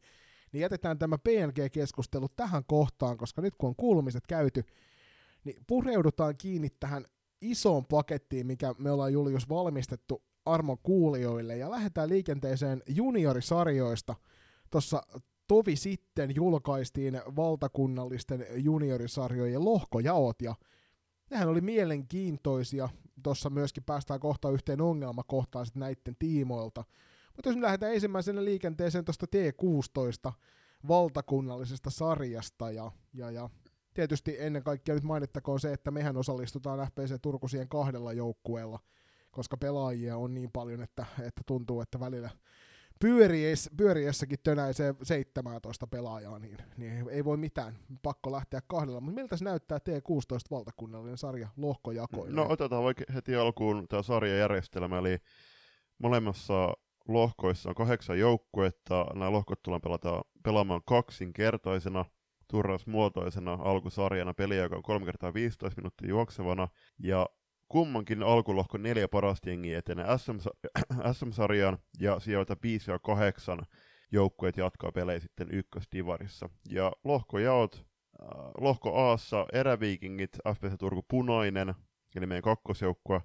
niin 0.56 0.62
jätetään 0.62 0.98
tämä 0.98 1.18
PNG-keskustelu 1.18 2.26
tähän 2.36 2.64
kohtaan, 2.66 3.16
koska 3.16 3.42
nyt 3.42 3.54
kun 3.58 3.68
on 3.68 3.76
kuulumiset 3.76 4.26
käyty, 4.26 4.64
niin 5.44 5.62
pureudutaan 5.66 6.34
kiinni 6.38 6.68
tähän 6.80 7.04
isoon 7.40 7.86
pakettiin, 7.86 8.46
mikä 8.46 8.74
me 8.78 8.90
ollaan 8.90 9.12
Julius 9.12 9.48
valmistettu 9.48 10.22
armon 10.46 10.78
kuulijoille, 10.82 11.56
ja 11.56 11.70
lähdetään 11.70 12.08
liikenteeseen 12.08 12.82
juniorisarjoista. 12.88 14.14
Tuossa 14.70 15.02
tovi 15.48 15.76
sitten 15.76 16.34
julkaistiin 16.34 17.20
valtakunnallisten 17.36 18.46
juniorisarjojen 18.54 19.64
lohkojaot, 19.64 20.42
ja 20.42 20.54
nehän 21.30 21.48
oli 21.48 21.60
mielenkiintoisia. 21.60 22.88
Tuossa 23.22 23.50
myöskin 23.50 23.84
päästään 23.84 24.20
kohta 24.20 24.50
yhteen 24.50 24.80
ongelmakohtaan 24.80 25.66
sitten 25.66 25.80
näiden 25.80 26.16
tiimoilta. 26.18 26.84
Mutta 27.36 27.48
jos 27.48 27.56
me 27.56 27.62
lähdetään 27.62 27.94
ensimmäisenä 27.94 28.44
liikenteeseen 28.44 29.04
tuosta 29.04 29.26
T16 29.26 30.32
valtakunnallisesta 30.88 31.90
sarjasta 31.90 32.70
ja, 32.70 32.92
ja, 33.14 33.30
ja 33.30 33.50
tietysti 33.94 34.36
ennen 34.38 34.62
kaikkea 34.62 34.94
nyt 34.94 35.04
mainittakoon 35.04 35.60
se, 35.60 35.72
että 35.72 35.90
mehän 35.90 36.16
osallistutaan 36.16 36.88
FPC 36.88 37.22
Turkusien 37.22 37.68
kahdella 37.68 38.12
joukkueella, 38.12 38.78
koska 39.30 39.56
pelaajia 39.56 40.16
on 40.16 40.34
niin 40.34 40.50
paljon, 40.52 40.82
että, 40.82 41.06
että 41.20 41.42
tuntuu, 41.46 41.80
että 41.80 42.00
välillä 42.00 42.30
pyöries, 43.00 43.70
pyöriessäkin 43.76 44.38
tönäisee 44.42 44.94
17 45.02 45.86
pelaajaa, 45.86 46.38
niin, 46.38 46.56
niin 46.76 47.08
ei 47.10 47.24
voi 47.24 47.36
mitään, 47.36 47.78
pakko 48.02 48.32
lähteä 48.32 48.60
kahdella. 48.66 49.00
Mutta 49.00 49.20
miltä 49.20 49.36
se 49.36 49.44
näyttää 49.44 49.78
T16 49.78 50.50
valtakunnallinen 50.50 51.18
sarja 51.18 51.48
lohkojakoina? 51.56 52.34
No 52.36 52.46
otetaan 52.48 52.84
vaikka 52.84 53.04
heti 53.14 53.36
alkuun 53.36 53.88
tämä 53.88 54.02
sarjajärjestelmä, 54.02 54.98
eli 54.98 55.18
molemmassa 55.98 56.74
lohkoissa 57.08 57.68
on 57.68 57.74
kahdeksan 57.74 58.18
joukkuetta. 58.18 59.06
Nämä 59.14 59.32
lohkot 59.32 59.62
tullaan 59.62 59.80
pelata, 59.80 60.22
pelaamaan 60.42 60.80
kaksinkertaisena, 60.86 62.04
turnausmuotoisena 62.48 63.52
alkusarjana 63.52 64.34
peliä, 64.34 64.62
joka 64.62 64.76
on 64.76 64.82
3 64.82 65.06
kertaa 65.06 65.34
15 65.34 65.80
minuuttia 65.80 66.08
juoksevana. 66.08 66.68
Ja 66.98 67.28
kummankin 67.68 68.22
alkulohkon 68.22 68.82
neljä 68.82 69.08
parasta 69.08 69.48
jengiä 69.48 69.78
etenee 69.78 70.06
SM-sarjaan 71.12 71.78
ja 72.00 72.20
sijoita 72.20 72.56
5 72.62 72.90
ja 72.90 72.98
8 72.98 73.58
joukkueet 74.12 74.56
jatkaa 74.56 74.92
pelejä 74.92 75.20
sitten 75.20 75.48
ykkösdivarissa. 75.50 76.48
Ja 76.70 76.92
lohkojaot, 77.04 77.86
äh, 78.22 78.28
lohko 78.60 78.96
Aassa 78.96 79.46
eräviikingit, 79.52 80.38
FPC 80.54 80.78
Turku 80.78 81.04
Punainen, 81.08 81.74
eli 82.16 82.26
meidän 82.26 82.42
kakkosjoukkue, 82.42 83.20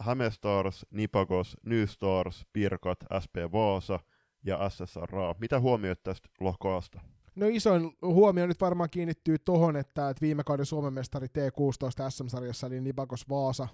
Hämestars, 0.00 0.86
Nipagos, 0.90 1.56
New 1.66 1.86
Stars, 1.86 2.46
Pirkat, 2.52 2.98
SP 3.24 3.34
Vaasa 3.52 4.00
ja 4.44 4.70
SSR. 4.70 5.10
Mitä 5.38 5.60
huomioit 5.60 6.02
tästä 6.02 6.28
lohkoasta? 6.40 7.00
No 7.34 7.46
isoin 7.48 7.96
huomio 8.02 8.46
nyt 8.46 8.60
varmaan 8.60 8.90
kiinnittyy 8.90 9.38
tohon, 9.38 9.76
että, 9.76 10.10
että 10.10 10.20
viime 10.20 10.44
kauden 10.44 10.66
Suomen 10.66 10.92
mestari 10.92 11.26
T16 11.26 12.10
SM-sarjassa 12.10 12.66
eli 12.66 12.80
Nipakos 12.80 13.28
Vaasa, 13.28 13.68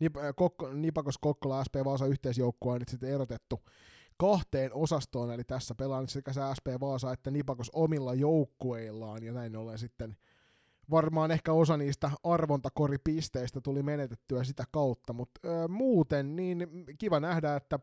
Nip, 0.00 0.16
äh, 0.16 0.74
Nipakos 0.74 1.18
Kokkola 1.18 1.64
SP 1.66 1.74
Vaasa 1.84 2.06
yhteisjoukkue 2.06 2.72
on 2.72 2.78
nyt 2.78 2.88
sitten 2.88 3.10
erotettu 3.10 3.60
kahteen 4.16 4.74
osastoon, 4.74 5.32
eli 5.32 5.44
tässä 5.44 5.74
pelaa 5.74 6.00
nyt 6.00 6.10
sekä 6.10 6.32
se 6.32 6.40
SP 6.58 6.66
Vaasa 6.80 7.12
että 7.12 7.30
Nipakos 7.30 7.70
omilla 7.72 8.14
joukkueillaan, 8.14 9.22
ja 9.22 9.32
näin 9.32 9.56
ollen 9.56 9.78
sitten 9.78 10.16
varmaan 10.90 11.30
ehkä 11.30 11.52
osa 11.52 11.76
niistä 11.76 12.10
arvontakoripisteistä 12.24 13.60
tuli 13.60 13.82
menetettyä 13.82 14.44
sitä 14.44 14.64
kautta, 14.72 15.12
mutta 15.12 15.40
ö, 15.48 15.68
muuten 15.68 16.36
niin 16.36 16.68
kiva 16.98 17.20
nähdä, 17.20 17.56
että 17.56 17.78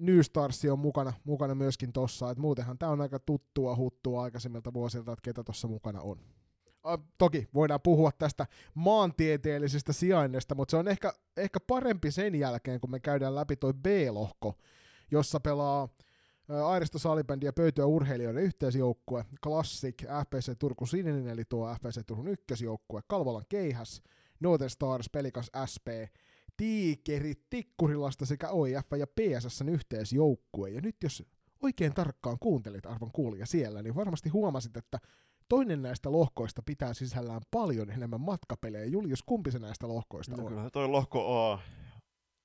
New 0.00 0.20
Stars 0.20 0.64
on 0.64 0.78
mukana, 0.78 1.12
mukana 1.24 1.54
myöskin 1.54 1.92
tossa, 1.92 2.30
että 2.30 2.40
muutenhan 2.40 2.78
tämä 2.78 2.92
on 2.92 3.00
aika 3.00 3.18
tuttua 3.18 3.76
huttua 3.76 4.22
aikaisemmilta 4.22 4.72
vuosilta, 4.72 5.12
että 5.12 5.22
ketä 5.22 5.44
tuossa 5.44 5.68
mukana 5.68 6.00
on. 6.00 6.18
A, 6.82 6.98
toki 7.18 7.48
voidaan 7.54 7.80
puhua 7.80 8.12
tästä 8.12 8.46
maantieteellisestä 8.74 9.92
sijainnista, 9.92 10.54
mutta 10.54 10.70
se 10.70 10.76
on 10.76 10.88
ehkä, 10.88 11.12
ehkä 11.36 11.60
parempi 11.60 12.10
sen 12.10 12.34
jälkeen, 12.34 12.80
kun 12.80 12.90
me 12.90 13.00
käydään 13.00 13.34
läpi 13.34 13.56
toi 13.56 13.74
B-lohko, 13.74 14.58
jossa 15.10 15.40
pelaa 15.40 15.88
Airisto 16.66 16.98
Salibändi 16.98 17.46
ja 17.46 17.52
Pöytyä 17.52 17.86
urheilijoiden 17.86 18.42
yhteisjoukkue, 18.42 19.24
Classic, 19.44 20.02
FPC 20.02 20.58
Turku 20.58 20.86
Sininen, 20.86 21.28
eli 21.28 21.44
tuo 21.44 21.74
FPC 21.74 22.06
Turun 22.06 22.28
ykkösjoukkue, 22.28 23.00
Kalvolan 23.08 23.44
Keihäs, 23.48 24.02
Northern 24.40 24.70
Stars, 24.70 25.10
Pelikas 25.10 25.50
SP, 25.72 25.86
Tiikerit 26.56 27.46
Tikkurilasta 27.50 28.26
sekä 28.26 28.48
OIF 28.48 28.86
ja 28.98 29.06
PSSn 29.06 29.68
yhteisjoukkue. 29.68 30.70
Ja 30.70 30.80
nyt 30.80 30.96
jos 31.02 31.22
oikein 31.62 31.94
tarkkaan 31.94 32.36
kuuntelit 32.40 32.86
arvon 32.86 33.12
kuulija 33.12 33.46
siellä, 33.46 33.82
niin 33.82 33.94
varmasti 33.94 34.28
huomasit, 34.28 34.76
että 34.76 34.98
toinen 35.48 35.82
näistä 35.82 36.12
lohkoista 36.12 36.62
pitää 36.62 36.94
sisällään 36.94 37.40
paljon 37.50 37.90
enemmän 37.90 38.20
matkapelejä. 38.20 38.84
Julius, 38.84 39.22
kumpi 39.22 39.50
se 39.50 39.58
näistä 39.58 39.88
lohkoista 39.88 40.36
no, 40.36 40.42
on? 40.42 40.48
Kyllä 40.48 40.70
toi 40.70 40.88
lohko 40.88 41.50
A, 41.50 41.58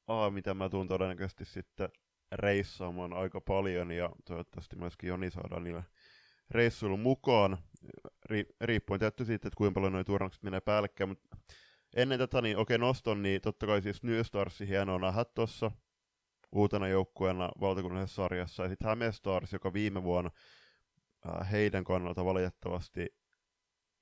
A, 0.08 0.30
mitä 0.30 0.54
mä 0.54 0.70
tuun 0.70 0.88
todennäköisesti 0.88 1.46
sitten 1.46 1.90
reissaamaan 2.36 3.14
aika 3.14 3.42
paljon 3.42 3.92
ja 3.92 4.10
toivottavasti 4.26 4.76
myöskin 4.76 5.08
Joni 5.08 5.32
saadaan 5.32 5.64
niillä 5.64 5.84
reissuilla 6.52 6.98
mukaan, 6.98 7.58
Ri- 8.32 8.56
riippuen 8.62 9.00
tietysti 9.00 9.26
siitä, 9.26 9.48
että 9.48 9.58
kuinka 9.58 9.74
paljon 9.74 9.94
nuo 9.94 10.04
turnaukset 10.04 10.44
menee 10.44 10.62
päällekkäin, 10.62 11.10
mutta 11.10 11.38
ennen 11.96 12.20
tätä 12.20 12.42
niin 12.42 12.58
okei 12.58 12.78
noston, 12.78 13.22
niin 13.22 13.42
totta 13.42 13.66
kai 13.66 13.82
siis 13.82 14.04
New 14.04 14.22
Starsi 14.22 14.68
hienoa 14.68 15.00
nähdä 15.00 15.26
tuossa 15.26 15.72
uutena 16.52 16.88
joukkueena 16.88 17.52
valtakunnallisessa 17.62 18.22
sarjassa, 18.22 18.64
ja 18.64 18.70
sitten 18.70 18.88
Häme 18.88 19.12
Stars, 19.12 19.54
joka 19.54 19.74
viime 19.74 20.04
vuonna 20.04 20.32
äh, 21.26 21.52
heidän 21.52 21.84
kannalta 21.84 22.26
valitettavasti 22.26 23.08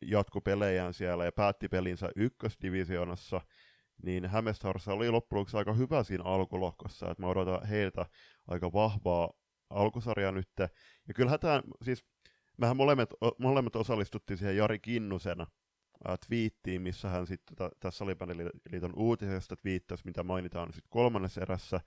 jatku 0.02 0.42
pelejään 0.42 0.94
siellä 0.94 1.26
ja 1.26 1.32
päätti 1.32 1.70
pelinsä 1.70 2.10
ykkösdivisioonassa, 2.16 3.42
niin 4.04 4.26
Hämestars 4.26 4.88
oli 4.88 5.10
loppujen 5.10 5.46
aika 5.54 5.74
hyvä 5.74 6.04
siinä 6.04 6.24
alkulohkossa, 6.24 7.12
että 7.12 7.24
mä 7.24 7.30
odotan 7.30 7.68
heiltä 7.68 8.06
aika 8.48 8.74
vahvaa 8.74 9.34
alkusarjaa 9.70 10.32
nyt. 10.32 10.50
Ja 11.08 11.14
kyllähän 11.16 11.40
tämä, 11.40 11.64
siis 11.82 12.06
mehän 12.58 12.78
molemmat, 12.78 13.10
molemmat 13.40 13.76
osallistuttiin 13.76 14.38
siihen 14.38 14.58
Jari 14.58 14.80
Kinnusen 14.80 15.42
äh, 15.42 15.48
twiittiin, 16.28 16.82
missä 16.82 17.10
hän 17.10 17.28
sitten 17.28 17.56
t- 17.56 17.80
tässä 17.80 17.98
Salibändiliiton 17.98 18.94
uutisesta 18.96 19.56
twiittasi, 19.56 20.04
mitä 20.06 20.24
mainitaan 20.24 20.74
sitten 20.74 20.90
kolmannessa 20.90 21.42
erässä, 21.42 21.80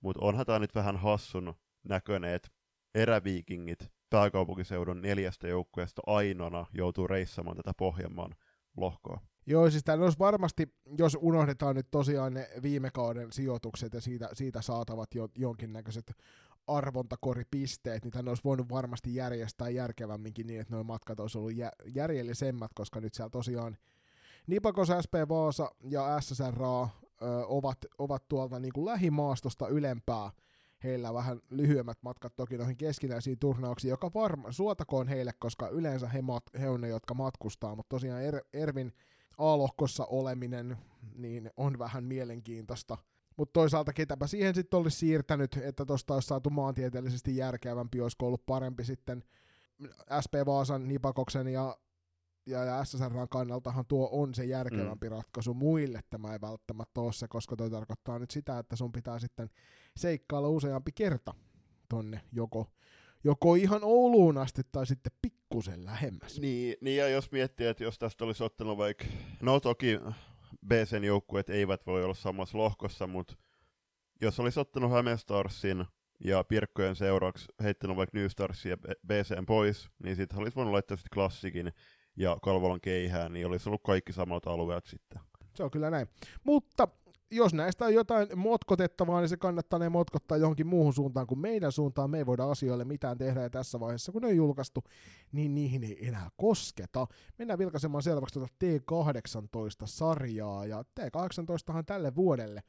mutta 0.00 0.24
onhan 0.24 0.46
tämä 0.46 0.58
nyt 0.58 0.74
vähän 0.74 0.96
hassun 0.96 1.54
näköinen, 1.84 2.34
että 2.34 2.48
eräviikingit 2.94 3.78
pääkaupunkiseudun 4.10 5.02
neljästä 5.02 5.48
joukkueesta 5.48 6.02
ainoana 6.06 6.66
joutuu 6.72 7.06
reissamaan 7.06 7.56
tätä 7.56 7.72
Pohjanmaan 7.76 8.34
lohkoa. 8.76 9.20
Joo, 9.46 9.70
siis 9.70 9.84
täällä 9.84 10.04
olisi 10.04 10.18
varmasti, 10.18 10.74
jos 10.98 11.18
unohdetaan 11.20 11.76
nyt 11.76 11.86
tosiaan 11.90 12.34
ne 12.34 12.48
viime 12.62 12.90
kauden 12.90 13.32
sijoitukset 13.32 13.94
ja 13.94 14.00
siitä, 14.00 14.28
siitä 14.32 14.62
saatavat 14.62 15.14
jo, 15.14 15.28
jonkinnäköiset 15.36 16.12
arvontakoripisteet, 16.66 18.04
niin 18.04 18.12
tänne 18.12 18.30
olisi 18.30 18.44
voinut 18.44 18.68
varmasti 18.70 19.14
järjestää 19.14 19.68
järkevämminkin 19.68 20.46
niin, 20.46 20.60
että 20.60 20.74
nuo 20.74 20.84
matkat 20.84 21.20
olisi 21.20 21.38
ollut 21.38 21.56
jä, 21.56 21.70
järjellisemmät, 21.94 22.70
koska 22.74 23.00
nyt 23.00 23.14
siellä 23.14 23.30
tosiaan 23.30 23.76
Nipakos, 24.46 24.88
SP 25.04 25.14
Vaasa 25.28 25.70
ja 25.90 26.20
SSRA 26.20 26.82
ö, 26.82 26.88
ovat, 27.46 27.78
ovat 27.98 28.28
tuolta 28.28 28.58
niin 28.60 28.72
kuin 28.72 28.84
lähimaastosta 28.84 29.68
ylempää. 29.68 30.30
Heillä 30.84 31.14
vähän 31.14 31.40
lyhyemmät 31.50 31.98
matkat 32.02 32.36
toki 32.36 32.58
noihin 32.58 32.76
keskinäisiin 32.76 33.38
turnauksiin, 33.38 33.90
joka 33.90 34.10
varma, 34.14 34.52
suotakoon 34.52 35.08
heille, 35.08 35.32
koska 35.38 35.68
yleensä 35.68 36.08
he, 36.08 36.22
mat, 36.22 36.44
he 36.60 36.68
on 36.68 36.80
ne, 36.80 36.88
jotka 36.88 37.14
matkustaa, 37.14 37.76
mutta 37.76 37.88
tosiaan 37.88 38.22
er, 38.22 38.40
Ervin 38.52 38.92
A-lohkossa 39.38 40.04
oleminen 40.04 40.76
niin 41.14 41.50
on 41.56 41.78
vähän 41.78 42.04
mielenkiintoista. 42.04 42.98
Mutta 43.36 43.52
toisaalta 43.52 43.92
ketäpä 43.92 44.26
siihen 44.26 44.54
sitten 44.54 44.78
olisi 44.78 44.98
siirtänyt, 44.98 45.56
että 45.62 45.86
tuosta 45.86 46.14
olisi 46.14 46.28
saatu 46.28 46.50
maantieteellisesti 46.50 47.36
järkevämpi, 47.36 48.00
olisiko 48.00 48.26
ollut 48.26 48.46
parempi 48.46 48.84
sitten 48.84 49.24
SP 50.24 50.34
Vaasan, 50.46 50.88
Nipakoksen 50.88 51.48
ja, 51.48 51.76
ja, 52.46 52.64
ja 52.64 52.84
SSRn 52.84 53.28
kannaltahan 53.30 53.84
tuo 53.86 54.08
on 54.12 54.34
se 54.34 54.44
järkevämpi 54.44 55.08
mm. 55.08 55.16
ratkaisu. 55.16 55.54
Muille 55.54 56.00
tämä 56.10 56.32
ei 56.32 56.40
välttämättä 56.40 57.00
ole 57.00 57.12
se, 57.12 57.28
koska 57.28 57.56
toi 57.56 57.70
tarkoittaa 57.70 58.18
nyt 58.18 58.30
sitä, 58.30 58.58
että 58.58 58.76
sun 58.76 58.92
pitää 58.92 59.18
sitten 59.18 59.50
seikkailla 59.96 60.48
useampi 60.48 60.92
kerta 60.92 61.34
tonne 61.88 62.20
joko 62.32 62.66
joko 63.24 63.54
ihan 63.54 63.80
Ouluun 63.82 64.38
asti 64.38 64.62
tai 64.72 64.86
sitten 64.86 65.12
pikkusen 65.54 65.84
lähemmäs. 65.84 66.40
Niin, 66.40 66.76
niin 66.80 66.96
ja 66.96 67.08
jos 67.08 67.32
miettii, 67.32 67.66
että 67.66 67.84
jos 67.84 67.98
tästä 67.98 68.24
olisi 68.24 68.44
ottanut 68.44 68.78
vaikka, 68.78 69.04
no 69.42 69.60
toki 69.60 70.00
BCn 70.66 71.04
joukkueet 71.04 71.50
eivät 71.50 71.86
voi 71.86 72.04
olla 72.04 72.14
samassa 72.14 72.58
lohkossa, 72.58 73.06
mutta 73.06 73.34
jos 74.20 74.40
olisi 74.40 74.60
ottanut 74.60 74.92
Hämeen 74.92 75.18
Starsin 75.18 75.84
ja 76.24 76.44
Pirkkojen 76.44 76.96
seuraksi 76.96 77.46
heittänyt 77.62 77.96
vaikka 77.96 78.18
New 78.18 78.28
Starsin 78.28 78.70
ja 78.70 78.76
BCn 79.06 79.46
pois, 79.46 79.88
niin 80.02 80.16
sitten 80.16 80.38
olisi 80.38 80.56
voinut 80.56 80.72
laittaa 80.72 80.96
sitten 80.96 81.14
klassikin 81.14 81.72
ja 82.16 82.36
Kalvolan 82.42 82.80
keihään, 82.80 83.32
niin 83.32 83.46
olisi 83.46 83.68
ollut 83.68 83.82
kaikki 83.82 84.12
samat 84.12 84.46
alueet 84.46 84.86
sitten. 84.86 85.20
Se 85.56 85.62
on 85.62 85.70
kyllä 85.70 85.90
näin. 85.90 86.08
Mutta 86.44 86.88
jos 87.34 87.54
näistä 87.54 87.84
on 87.84 87.94
jotain 87.94 88.28
motkotettavaa, 88.36 89.20
niin 89.20 89.28
se 89.28 89.36
kannattaa 89.36 89.78
ne 89.78 89.88
motkottaa 89.88 90.36
johonkin 90.36 90.66
muuhun 90.66 90.94
suuntaan 90.94 91.26
kuin 91.26 91.38
meidän 91.38 91.72
suuntaan. 91.72 92.10
Me 92.10 92.18
ei 92.18 92.26
voida 92.26 92.50
asioille 92.50 92.84
mitään 92.84 93.18
tehdä 93.18 93.42
ja 93.42 93.50
tässä 93.50 93.80
vaiheessa, 93.80 94.12
kun 94.12 94.22
ne 94.22 94.28
on 94.28 94.36
julkaistu, 94.36 94.84
niin 95.32 95.54
niihin 95.54 95.84
ei 95.84 96.08
enää 96.08 96.28
kosketa. 96.36 97.06
Mennään 97.38 97.58
vilkaisemaan 97.58 98.02
selväksi 98.02 98.34
tuota 98.34 98.54
T18-sarjaa, 98.64 100.66
ja 100.66 100.84
T18han 101.00 101.84
tälle 101.86 102.14
vuodelle 102.14 102.62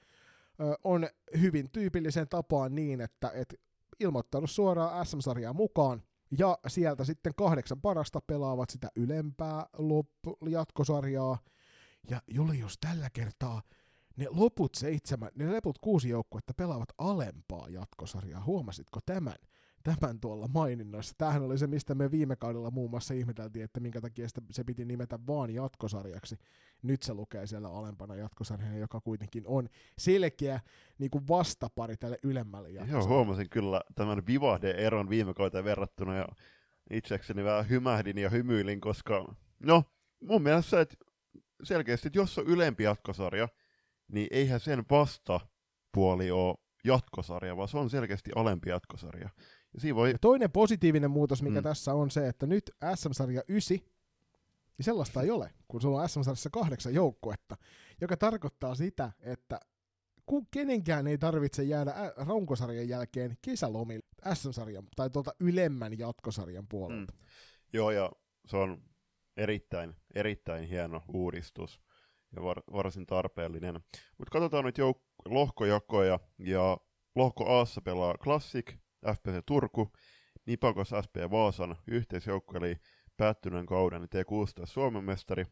ö, 0.60 0.78
on 0.84 1.08
hyvin 1.42 1.72
tyypillisen 1.72 2.30
tapaan 2.30 2.76
niin, 2.76 3.02
että 3.02 3.32
et 3.34 3.56
ilmoittanut 4.00 4.50
suoraan 4.50 5.06
SM-sarjaa 5.06 5.54
mukaan, 5.54 6.04
ja 6.40 6.58
sieltä 6.68 7.04
sitten 7.04 7.34
kahdeksan 7.38 7.82
parasta 7.82 8.22
pelaavat 8.22 8.70
sitä 8.70 8.92
ylempää 8.96 9.66
loppu- 9.78 10.50
jatkosarjaa, 10.50 11.38
ja 12.10 12.22
Julius 12.28 12.78
tällä 12.78 13.10
kertaa 13.10 13.62
ne 14.18 14.28
loput 14.30 14.76
seitsemän, 14.76 15.30
ne 15.36 15.56
loput 15.56 15.78
kuusi 15.80 16.10
joukkuetta 16.10 16.54
pelaavat 16.54 16.90
alempaa 16.98 17.70
jatkosarjaa. 17.70 18.44
Huomasitko 18.44 19.00
tämän? 19.06 19.36
tämän 19.86 20.20
tuolla 20.20 20.48
maininnoissa. 20.48 21.16
Tämähän 21.18 21.44
oli 21.44 21.58
se, 21.58 21.68
mistä 21.68 21.96
me 21.96 22.12
viime 22.12 22.36
kaudella 22.36 22.72
muun 22.72 22.90
muassa 22.90 23.14
ihmeteltiin, 23.14 23.66
että 23.66 23.80
minkä 23.80 24.02
takia 24.02 24.28
sitä, 24.28 24.42
se 24.52 24.64
piti 24.64 24.86
nimetä 24.86 25.20
vaan 25.28 25.54
jatkosarjaksi. 25.54 26.36
Nyt 26.82 27.04
se 27.04 27.14
lukee 27.14 27.48
siellä 27.48 27.70
alempana 27.70 28.16
jatkosarjana, 28.16 28.78
joka 28.78 29.02
kuitenkin 29.02 29.44
on 29.48 29.70
selkeä 29.98 30.60
niin 30.98 31.12
kuin 31.12 31.28
vastapari 31.28 31.98
tälle 31.98 32.18
ylemmälle 32.24 32.70
jatkosarjalle. 32.70 33.10
Joo, 33.10 33.18
huomasin 33.18 33.50
kyllä 33.50 33.82
tämän 33.96 34.28
vivahde-eron 34.28 35.10
viime 35.10 35.34
kauteen 35.34 35.66
verrattuna 35.66 36.16
ja 36.16 36.28
itsekseni 36.90 37.44
vähän 37.44 37.70
hymähdin 37.70 38.18
ja 38.18 38.30
hymyilin, 38.30 38.82
koska 38.82 39.36
no, 39.64 39.84
mun 40.22 40.42
mielestä 40.42 40.70
se, 40.70 40.82
että 40.82 40.96
selkeästi, 41.64 42.08
että 42.08 42.20
jos 42.20 42.38
on 42.38 42.48
ylempi 42.48 42.84
jatkosarja, 42.84 43.50
niin 44.08 44.28
eihän 44.32 44.60
sen 44.60 44.84
vastapuoli 44.90 46.32
ole 46.32 46.56
jatkosarja, 46.84 47.58
vaan 47.58 47.68
se 47.68 47.78
on 47.78 47.90
selkeästi 47.90 48.32
alempi 48.36 48.70
jatkosarja. 48.70 49.30
Ja, 49.74 49.80
siinä 49.80 49.96
voi... 49.96 50.12
ja 50.12 50.20
toinen 50.20 50.52
positiivinen 50.52 51.12
muutos, 51.12 51.44
mikä 51.44 51.60
mm. 51.60 51.64
tässä 51.64 51.94
on 51.94 52.12
se, 52.12 52.28
että 52.28 52.46
nyt 52.46 52.72
SM-sarja 52.96 53.42
9, 53.48 53.78
niin 54.78 54.86
sellaista 54.86 55.22
ei 55.22 55.32
ole, 55.32 55.54
kun 55.68 55.82
sulla 55.82 56.02
on 56.02 56.10
SM-sarjassa 56.10 56.50
kahdeksan 56.50 56.94
joukkuetta, 56.94 57.58
joka 58.02 58.18
tarkoittaa 58.18 58.76
sitä, 58.76 59.12
että 59.20 59.60
kun 60.26 60.48
kenenkään 60.52 61.08
ei 61.08 61.18
tarvitse 61.18 61.64
jäädä 61.64 61.94
rankosarjan 62.18 62.90
jälkeen 62.90 63.38
kesälomille 63.42 64.06
SM-sarjan 64.34 64.88
tai 64.96 65.10
tuolta 65.10 65.32
ylemmän 65.40 65.98
jatkosarjan 65.98 66.68
puolelta. 66.68 67.14
Mm. 67.14 67.20
Joo, 67.74 67.92
ja 67.92 68.12
se 68.46 68.58
on 68.58 68.84
erittäin, 69.38 69.96
erittäin 70.16 70.68
hieno 70.68 71.02
uudistus 71.14 71.82
ja 72.36 72.44
var, 72.44 72.62
varsin 72.74 73.06
tarpeellinen. 73.06 73.76
Mutta 74.18 74.32
katsotaan 74.32 74.66
nyt 74.66 74.78
jouk- 74.78 75.02
lohkojakoja, 75.26 76.20
ja 76.40 76.78
lohko 77.16 77.50
Aassa 77.58 77.82
pelaa 77.82 78.18
Classic, 78.18 78.72
FPC 79.14 79.46
Turku, 79.46 79.92
Nipakos 80.46 80.90
SP 81.06 81.16
Vaasan 81.32 81.76
yhteisjoukko, 81.88 82.58
eli 82.58 82.76
päättyneen 83.18 83.66
kauden 83.66 84.04
T16 84.04 84.66
Suomen 84.66 85.04
mestari, 85.04 85.46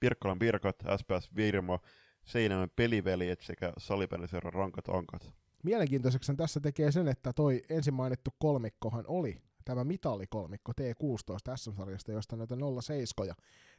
Pirkkalan 0.00 0.38
Pirkat, 0.38 0.76
SPS 0.96 1.36
Virmo, 1.36 1.78
Seinämän 2.24 2.70
peliveljet 2.76 3.40
sekä 3.40 3.72
salipeliseura 3.78 4.50
Rankat 4.50 4.88
Ankat. 4.88 5.32
Mielenkiintoiseksi 5.62 6.34
tässä 6.36 6.60
tekee 6.60 6.92
sen, 6.92 7.08
että 7.08 7.32
toi 7.32 7.62
ensin 7.68 7.94
mainittu 7.94 8.30
kolmikkohan 8.38 9.04
oli 9.08 9.42
tämä 9.64 9.84
mitalikolmikko 9.84 10.72
T16 10.72 11.56
SM-sarjasta, 11.56 12.12
josta 12.12 12.36
näitä 12.36 12.56
07 12.82 13.34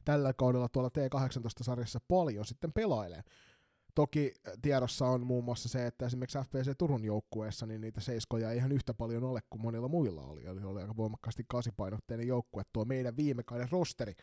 tällä 0.05 0.33
kaudella 0.33 0.69
tuolla 0.69 0.89
T18-sarjassa 0.89 1.99
paljon 2.07 2.45
sitten 2.45 2.73
pelailee. 2.73 3.23
Toki 3.95 4.33
tiedossa 4.61 5.05
on 5.07 5.25
muun 5.25 5.43
muassa 5.43 5.69
se, 5.69 5.87
että 5.87 6.05
esimerkiksi 6.05 6.37
FPC 6.37 6.71
Turun 6.77 7.05
joukkueessa 7.05 7.65
niin 7.65 7.81
niitä 7.81 8.01
seiskoja 8.01 8.51
ei 8.51 8.57
ihan 8.57 8.71
yhtä 8.71 8.93
paljon 8.93 9.23
ole 9.23 9.39
kuin 9.49 9.61
monilla 9.61 9.87
muilla 9.87 10.21
oli. 10.21 10.45
Eli 10.45 10.63
oli 10.63 10.81
aika 10.81 10.97
voimakkaasti 10.97 11.43
kasipainotteinen 11.47 12.27
joukkue 12.27 12.63
tuo 12.73 12.85
meidän 12.85 13.17
viime 13.17 13.43
kauden 13.43 13.71
rosteri. 13.71 14.13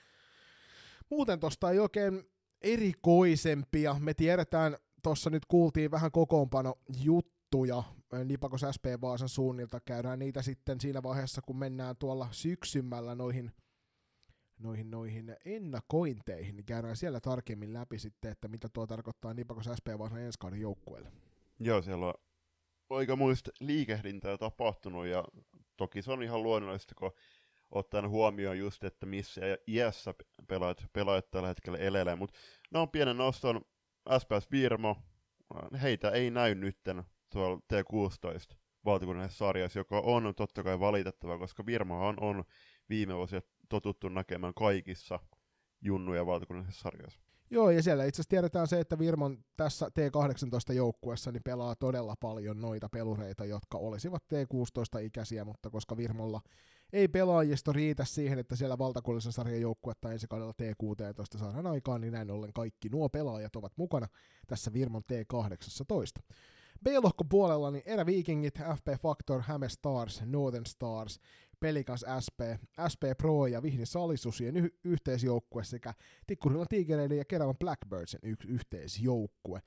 Muuten 1.11 1.41
tosta 1.41 1.71
ei 1.71 1.79
oikein 1.79 2.23
erikoisempia. 2.63 3.97
Me 4.01 4.15
tiedetään, 4.15 4.77
tuossa 5.03 5.31
nyt 5.31 5.47
kuultiin 5.47 5.91
vähän 5.91 6.13
kokoonpano 6.13 6.75
juttuja 7.03 7.83
Nipakos 8.25 8.65
SP 8.77 8.85
Vaasan 9.01 9.29
suunnilta. 9.29 9.81
Käydään 9.81 10.19
niitä 10.19 10.43
sitten 10.43 10.81
siinä 10.81 11.03
vaiheessa, 11.03 11.43
kun 11.43 11.59
mennään 11.59 11.97
tuolla 11.97 12.29
syksymällä 12.31 13.15
noihin 13.15 13.53
noihin, 14.61 14.91
noihin 14.91 15.37
ennakointeihin, 15.45 16.57
niin 16.57 16.65
käydään 16.65 16.97
siellä 16.97 17.21
tarkemmin 17.21 17.73
läpi 17.73 17.99
sitten, 17.99 18.33
että 18.33 18.49
mitä 18.49 18.69
tuo 18.69 18.87
tarkoittaa 18.87 19.35
Nipakos 19.35 19.69
SP 19.79 19.87
Vaasan 19.99 20.21
ensi 20.21 20.39
kauden 20.39 20.61
joukkueelle. 20.61 21.13
Joo, 21.59 21.83
siellä 21.83 22.07
on 22.07 22.15
aika 22.91 23.17
muista 23.17 23.51
liikehdintää 23.61 24.39
tapahtunut, 24.39 25.07
ja 25.07 25.25
toki 25.77 26.03
se 26.03 26.13
on 26.13 26.23
ihan 26.23 26.43
luonnollista, 26.43 26.95
kun 26.95 27.13
ottaen 27.71 28.09
huomioon 28.09 28.59
just, 28.59 28.85
että 28.85 29.07
missä 29.07 29.41
iässä 29.69 30.15
pelaajat, 30.47 30.85
pelaajat 30.93 31.31
tällä 31.31 31.49
hetkellä 31.49 31.79
elelee, 31.79 32.17
mutta 32.17 32.39
ne 32.71 32.79
on 32.79 32.91
pienen 32.91 33.17
noston 33.17 33.61
SPS 34.19 34.51
Virmo, 34.51 34.97
heitä 35.83 36.11
ei 36.11 36.31
näy 36.31 36.55
nytten 36.55 37.03
tuolla 37.33 37.61
T16 37.73 38.57
valtakunnallisessa 38.85 39.39
sarjassa, 39.39 39.79
joka 39.79 40.01
on 40.01 40.35
totta 40.37 40.63
kai 40.63 40.81
valitettava, 40.81 41.39
koska 41.39 41.67
Virmohan 41.67 42.17
on 42.21 42.45
viime 42.89 43.17
vuosina 43.17 43.43
totuttu 43.71 44.09
näkemään 44.09 44.55
kaikissa 44.55 45.19
junnu- 45.81 46.15
ja 46.15 46.27
valtakunnallisessa 46.27 46.83
sarjassa. 46.83 47.21
Joo, 47.53 47.71
ja 47.71 47.83
siellä 47.83 48.05
itse 48.05 48.17
asiassa 48.17 48.31
tiedetään 48.31 48.69
se, 48.69 48.81
että 48.81 48.99
Virmon 48.99 49.45
tässä 49.57 49.87
T18-joukkuessa 49.87 51.33
niin 51.33 51.43
pelaa 51.43 51.75
todella 51.75 52.17
paljon 52.17 52.61
noita 52.61 52.89
pelureita, 52.89 53.45
jotka 53.45 53.79
olisivat 53.79 54.23
T16-ikäisiä, 54.23 55.45
mutta 55.45 55.71
koska 55.71 55.97
Virmolla 55.97 56.41
ei 56.93 57.09
pelaajisto 57.09 57.73
riitä 57.73 58.05
siihen, 58.05 58.39
että 58.39 58.57
siellä 58.57 58.79
valtakunnallisen 58.79 59.33
sarjan 59.33 59.61
joukkuetta 59.61 60.13
ensi 60.13 60.27
kaudella 60.29 60.55
T16 60.63 61.39
saadaan 61.39 61.67
aikaan, 61.67 62.01
niin 62.01 62.13
näin 62.13 62.31
ollen 62.31 62.53
kaikki 62.53 62.89
nuo 62.89 63.09
pelaajat 63.09 63.57
ovat 63.57 63.73
mukana 63.77 64.07
tässä 64.47 64.73
Virmon 64.73 65.03
T18. 65.03 66.23
B-lohko 66.85 67.25
puolella 67.25 67.71
niin 67.71 67.83
Erä 67.87 68.07
Vikingit, 68.07 68.55
FP 68.55 69.03
Factor, 69.03 69.43
Häme 69.43 69.69
Stars, 69.69 70.23
Northern 70.27 70.67
Stars, 70.67 71.21
Pelikas 71.61 72.05
SP, 72.25 72.41
SP 72.93 73.03
Pro 73.19 73.47
ja 73.47 73.63
Vihni 73.63 73.87
Salisusien 73.87 74.57
y- 74.57 74.75
yhteisjoukkue 74.85 75.65
sekä 75.65 75.95
Tikkurilan 76.27 76.67
Tigereiden 76.69 77.19
ja 77.19 77.25
Keravan 77.25 77.59
Blackbirdsin 77.59 78.21
y- 78.23 78.49
yhteisjoukkue. 78.49 79.61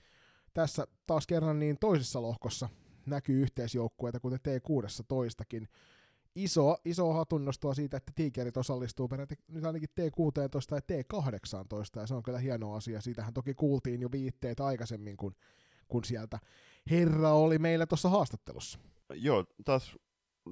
Tässä 0.54 0.88
taas 1.08 1.28
kerran 1.28 1.60
niin 1.60 1.78
toisessa 1.80 2.22
lohkossa 2.22 2.70
näkyy 3.06 3.42
yhteisjoukkueita, 3.42 4.20
kuten 4.20 4.40
T16kin. 4.40 5.68
Iso, 6.36 6.78
iso 6.86 7.14
hatunnostoa 7.14 7.74
siitä, 7.74 7.98
että 7.98 8.12
Tigerit 8.16 8.58
osallistuu 8.58 9.08
peräti 9.08 9.36
nyt 9.48 9.66
ainakin 9.66 9.90
T16 9.90 10.76
ja 10.76 10.80
T18, 10.80 12.00
ja 12.00 12.08
se 12.08 12.14
on 12.14 12.24
kyllä 12.24 12.40
hieno 12.40 12.74
asia. 12.74 13.02
Siitähän 13.02 13.34
toki 13.34 13.54
kuultiin 13.54 14.02
jo 14.02 14.12
viitteet 14.12 14.60
aikaisemmin, 14.60 15.18
kun, 15.18 15.36
kun 15.88 16.04
sieltä 16.04 16.40
herra 16.92 17.34
oli 17.34 17.60
meillä 17.60 17.86
tuossa 17.86 18.10
haastattelussa. 18.10 18.80
Joo, 19.14 19.46
taas 19.66 19.98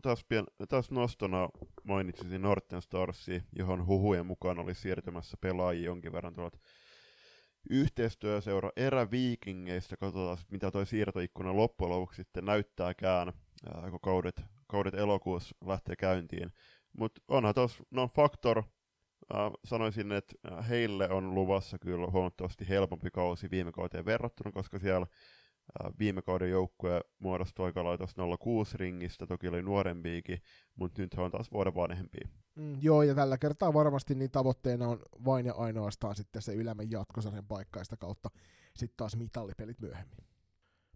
taas, 0.01 0.25
pien, 0.25 0.45
taas 0.69 0.91
nostona 0.91 1.49
mainitsisin 1.83 2.41
Norten 2.41 2.81
Starsi, 2.81 3.43
johon 3.55 3.85
huhujen 3.85 4.25
mukaan 4.25 4.59
oli 4.59 4.75
siirtymässä 4.75 5.37
pelaajia 5.41 5.85
jonkin 5.85 6.11
verran 6.11 6.33
tuolta 6.33 6.59
yhteistyöseura 7.69 8.71
eräviikingeistä. 8.75 9.97
Katsotaan, 9.97 10.37
mitä 10.51 10.71
toi 10.71 10.85
siirtoikkuna 10.85 11.55
loppujen 11.55 11.89
lopuksi 11.89 12.15
sitten 12.15 12.45
näyttääkään, 12.45 13.33
ää, 13.73 13.91
kun 13.91 13.99
kaudet, 13.99 14.41
kaudet 14.67 14.93
elokuussa 14.93 15.55
lähtee 15.65 15.95
käyntiin. 15.95 16.53
Mutta 16.97 17.21
onhan 17.27 17.53
tuossa, 17.53 17.83
no 17.91 18.07
Factor, 18.07 18.57
äh, 18.57 19.51
sanoisin, 19.65 20.11
että 20.11 20.35
heille 20.69 21.09
on 21.09 21.35
luvassa 21.35 21.79
kyllä 21.79 22.07
huomattavasti 22.11 22.69
helpompi 22.69 23.11
kausi 23.11 23.51
viime 23.51 23.71
kauteen 23.71 24.05
verrattuna, 24.05 24.51
koska 24.51 24.79
siellä 24.79 25.07
viime 25.99 26.21
kauden 26.21 26.49
joukkue 26.49 27.01
muodostui 27.19 27.65
aika 27.65 27.83
lailla 27.83 28.37
06 28.37 28.77
ringistä, 28.77 29.27
toki 29.27 29.47
oli 29.47 29.61
nuorempiikin, 29.61 30.41
mutta 30.75 31.01
nyt 31.01 31.17
he 31.17 31.21
on 31.21 31.31
taas 31.31 31.51
vuoden 31.51 31.75
vanhempi. 31.75 32.17
Mm, 32.55 32.77
joo, 32.81 33.03
ja 33.03 33.15
tällä 33.15 33.37
kertaa 33.37 33.73
varmasti 33.73 34.15
niin 34.15 34.31
tavoitteena 34.31 34.87
on 34.87 34.99
vain 35.25 35.45
ja 35.45 35.53
ainoastaan 35.53 36.15
sitten 36.15 36.41
se 36.41 36.53
ylemmän 36.53 36.91
jatkosarjan 36.91 37.47
paikkaista 37.47 37.97
kautta 37.97 38.29
sitten 38.75 38.97
taas 38.97 39.15
mitallipelit 39.15 39.79
myöhemmin. 39.79 40.17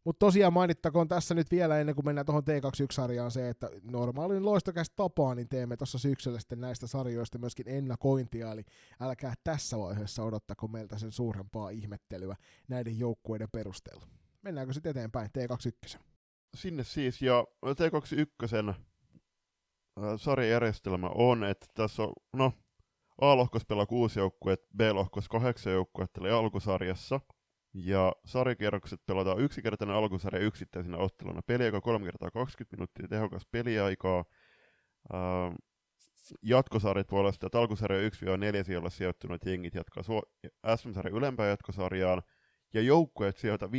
Mutta 0.06 0.26
tosiaan 0.26 0.54
mainittakoon 0.54 1.08
tässä 1.08 1.34
nyt 1.34 1.52
vielä 1.52 1.80
ennen 1.80 1.96
kuin 1.96 2.06
mennään 2.06 2.26
tuohon 2.26 2.44
T21-sarjaan 2.44 3.32
se, 3.32 3.50
että 3.50 3.70
normaalin 3.92 4.46
loistokäs 4.46 4.90
tapaa, 4.90 5.36
niin 5.36 5.50
teemme 5.50 5.78
tuossa 5.78 5.98
syksyllä 5.98 6.40
sitten 6.40 6.60
näistä 6.60 6.88
sarjoista 6.88 7.38
myöskin 7.38 7.70
ennakointia, 7.70 8.52
eli 8.52 8.64
älkää 9.00 9.34
tässä 9.44 9.80
vaiheessa 9.80 10.24
odottako 10.24 10.68
meiltä 10.68 10.98
sen 10.98 11.12
suurempaa 11.12 11.70
ihmettelyä 11.70 12.36
näiden 12.68 13.00
joukkueiden 13.00 13.50
perusteella 13.52 14.08
mennäänkö 14.46 14.74
sitten 14.74 14.90
eteenpäin 14.90 15.30
T21? 15.38 16.00
Sinne 16.56 16.84
siis, 16.84 17.22
ja 17.22 17.46
T21 17.66 18.70
äh, 18.70 18.76
sarjajärjestelmä 20.18 21.10
on, 21.16 21.44
että 21.44 21.66
tässä 21.74 22.04
on, 22.04 22.14
no, 22.34 22.54
A-lohkos 23.22 23.66
pelaa 23.66 23.86
kuusi 23.86 24.20
joukkuetta, 24.20 24.68
B-lohkos 24.78 25.30
kahdeksan 25.30 25.74
joukkuetta, 25.74 26.22
eli 26.22 26.32
alkusarjassa. 26.32 27.20
Ja 27.74 28.14
sarjakierrokset 28.26 29.00
pelataan 29.06 29.40
yksikertainen 29.40 29.96
alkusarja 29.96 30.42
yksittäisenä 30.42 30.98
otteluna. 30.98 31.42
Peliaika 31.42 31.82
3 31.82 32.06
kertaa 32.06 32.32
20 32.32 32.76
minuuttia, 32.76 33.08
tehokas 33.08 33.48
peliaikaa. 33.52 34.26
Ähm, 35.14 35.56
jatkosarjat 36.42 37.08
puolesta, 37.08 37.46
että 37.46 37.60
alkusarja 37.60 38.10
1-4 38.10 38.64
siellä 38.64 38.90
sijoittuneet 38.90 39.46
jengit 39.46 39.76
jatkaa 39.76 40.04
SM-sarjan 40.76 41.18
ylempään 41.18 41.50
jatkosarjaan– 41.50 42.22
ja 42.76 42.82
joukkueet 42.82 43.38
sijoita 43.38 43.66
5-8 43.66 43.70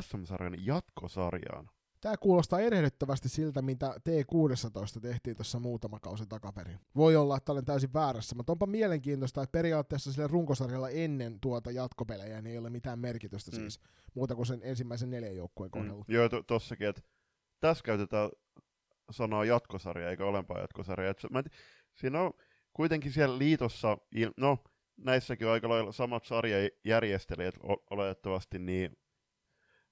SM-sarjan 0.00 0.66
jatkosarjaan. 0.66 1.70
Tämä 2.00 2.16
kuulostaa 2.16 2.60
erehdyttävästi 2.60 3.28
siltä, 3.28 3.62
mitä 3.62 3.94
T16 3.96 5.00
tehtiin 5.00 5.36
tuossa 5.36 5.60
muutama 5.60 6.00
kausi 6.00 6.26
takaperin. 6.26 6.78
Voi 6.96 7.16
olla, 7.16 7.36
että 7.36 7.52
olen 7.52 7.64
täysin 7.64 7.92
väärässä, 7.94 8.34
mutta 8.36 8.52
onpa 8.52 8.66
mielenkiintoista, 8.66 9.42
että 9.42 9.52
periaatteessa 9.52 10.12
sillä 10.12 10.28
runkosarjalla 10.28 10.88
ennen 10.88 11.40
tuota 11.40 11.70
jatkopelejä 11.70 12.42
niin 12.42 12.52
ei 12.52 12.58
ole 12.58 12.70
mitään 12.70 12.98
merkitystä 12.98 13.50
mm. 13.50 13.56
siis, 13.56 13.80
muuta 14.14 14.34
kuin 14.34 14.46
sen 14.46 14.60
ensimmäisen 14.62 15.10
neljän 15.10 15.36
joukkueen 15.36 15.70
mm. 15.70 15.72
kohdalla. 15.72 16.04
Mm. 16.08 16.14
Joo, 16.14 16.28
to- 16.28 16.42
tossakin, 16.42 16.88
että 16.88 17.02
tässä 17.60 17.84
käytetään 17.84 18.30
sanaa 19.10 19.44
jatkosarja 19.44 20.10
eikä 20.10 20.24
olempaa 20.24 20.60
jatkosarja. 20.60 21.10
Et, 21.10 21.22
mä, 21.30 21.42
siinä 21.94 22.20
on 22.20 22.32
kuitenkin 22.72 23.12
siellä 23.12 23.38
liitossa, 23.38 23.98
no 24.36 24.58
näissäkin 24.96 25.48
aika 25.48 25.68
lailla 25.68 25.92
samat 25.92 26.24
sarjajärjestelijät 26.24 27.54
oletettavasti, 27.90 28.58
niin 28.58 28.96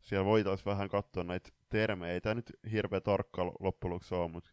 siellä 0.00 0.24
voitaisiin 0.24 0.66
vähän 0.66 0.88
katsoa 0.88 1.24
näitä 1.24 1.50
termejä. 1.68 2.12
Ei 2.12 2.20
tämä 2.20 2.34
nyt 2.34 2.52
hirveä 2.70 3.00
tarkka 3.00 3.44
loppujen 3.60 4.00
ole, 4.10 4.30
mutta 4.30 4.50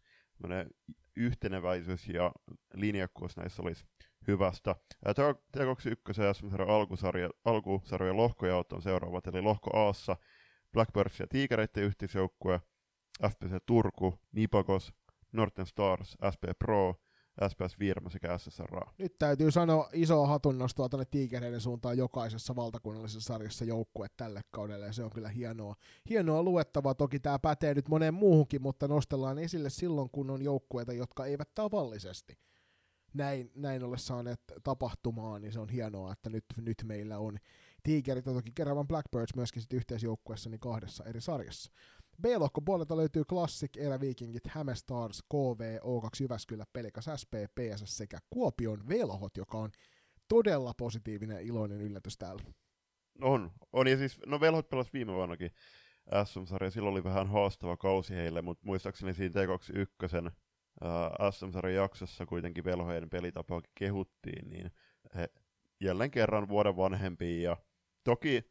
yhteneväisyys 1.16 2.08
ja 2.08 2.32
linjakkuus 2.74 3.36
näissä 3.36 3.62
olisi 3.62 3.84
hyvästä. 4.28 4.76
T21 5.06 6.22
ja 6.22 6.34
SM 6.34 6.46
alkusarja, 6.68 7.30
alkusarjan 7.44 8.16
lohkojaot 8.16 8.72
on 8.72 8.82
seuraavat, 8.82 9.26
eli 9.26 9.40
lohko 9.40 9.70
Aassa 9.76 10.16
Blackbirds 10.72 11.20
ja 11.20 11.26
Tigereiden 11.26 11.82
yhteisjoukkue, 11.82 12.60
FPC 13.28 13.56
Turku, 13.66 14.20
Nipakos, 14.32 14.92
Northern 15.32 15.66
Stars, 15.66 16.16
SP 16.34 16.44
Pro, 16.58 17.00
SPS 17.48 17.78
Virma 17.78 18.10
sekä 18.10 18.38
SSR. 18.38 18.80
Nyt 18.98 19.18
täytyy 19.18 19.50
sanoa 19.50 19.88
isoa 19.92 20.26
hatunnostoa 20.26 20.88
tuonne 20.88 21.04
Tigereiden 21.10 21.60
suuntaan 21.60 21.98
jokaisessa 21.98 22.56
valtakunnallisessa 22.56 23.32
sarjassa 23.32 23.64
joukkue 23.64 24.06
tälle 24.16 24.40
kaudelle, 24.50 24.86
ja 24.86 24.92
se 24.92 25.04
on 25.04 25.10
kyllä 25.10 25.28
hienoa, 25.28 25.74
hienoa 26.08 26.42
luettavaa. 26.42 26.94
Toki 26.94 27.20
tämä 27.20 27.38
pätee 27.38 27.74
nyt 27.74 27.88
moneen 27.88 28.14
muuhunkin, 28.14 28.62
mutta 28.62 28.88
nostellaan 28.88 29.38
esille 29.38 29.70
silloin, 29.70 30.10
kun 30.10 30.30
on 30.30 30.42
joukkueita, 30.42 30.92
jotka 30.92 31.26
eivät 31.26 31.54
tavallisesti 31.54 32.38
näin, 33.14 33.50
näin 33.54 33.84
ole 33.84 33.98
saaneet 33.98 34.40
tapahtumaan, 34.64 35.42
niin 35.42 35.52
se 35.52 35.60
on 35.60 35.68
hienoa, 35.68 36.12
että 36.12 36.30
nyt, 36.30 36.44
nyt 36.56 36.76
meillä 36.84 37.18
on 37.18 37.38
Tigerit 37.82 38.26
ja 38.26 38.32
toki 38.32 38.52
Keravan 38.54 38.88
Blackbirds 38.88 39.34
myöskin 39.36 39.62
sit 39.62 39.72
yhteisjoukkueessa 39.72 40.50
niin 40.50 40.60
kahdessa 40.60 41.04
eri 41.04 41.20
sarjassa. 41.20 41.72
B-lohko 42.22 42.60
puolelta 42.60 42.96
löytyy 42.96 43.24
Classic, 43.24 43.76
Eräviikingit, 43.76 44.46
Häme 44.48 44.74
Stars, 44.74 45.22
KV, 45.22 45.78
O2 45.78 46.08
Jyväskylä, 46.20 46.64
Pelikas 46.72 47.04
SP, 47.20 47.32
PSS 47.54 47.96
sekä 47.96 48.18
Kuopion 48.30 48.88
Velhot, 48.88 49.36
joka 49.36 49.58
on 49.58 49.70
todella 50.28 50.72
positiivinen 50.78 51.34
ja 51.34 51.40
iloinen 51.40 51.80
yllätys 51.80 52.18
täällä. 52.18 52.42
On, 53.22 53.50
on. 53.72 53.86
Ja 53.86 53.96
siis, 53.96 54.20
no 54.26 54.40
Velhot 54.40 54.68
pelasi 54.68 54.92
viime 54.92 55.12
vuonnakin 55.12 55.50
SM-sarja, 56.24 56.70
silloin 56.70 56.92
oli 56.92 57.04
vähän 57.04 57.28
haastava 57.28 57.76
kausi 57.76 58.14
heille, 58.14 58.42
mutta 58.42 58.66
muistaakseni 58.66 59.14
siinä 59.14 59.42
T21 59.42 60.26
uh, 60.26 61.32
SM-sarjan 61.32 61.82
jaksossa 61.82 62.26
kuitenkin 62.26 62.64
Velhojen 62.64 63.10
pelitapaa 63.10 63.60
kehuttiin, 63.74 64.50
niin 64.50 64.70
he 65.14 65.28
jälleen 65.80 66.10
kerran 66.10 66.48
vuoden 66.48 66.76
vanhempia 66.76 67.50
ja 67.50 67.56
toki 68.04 68.42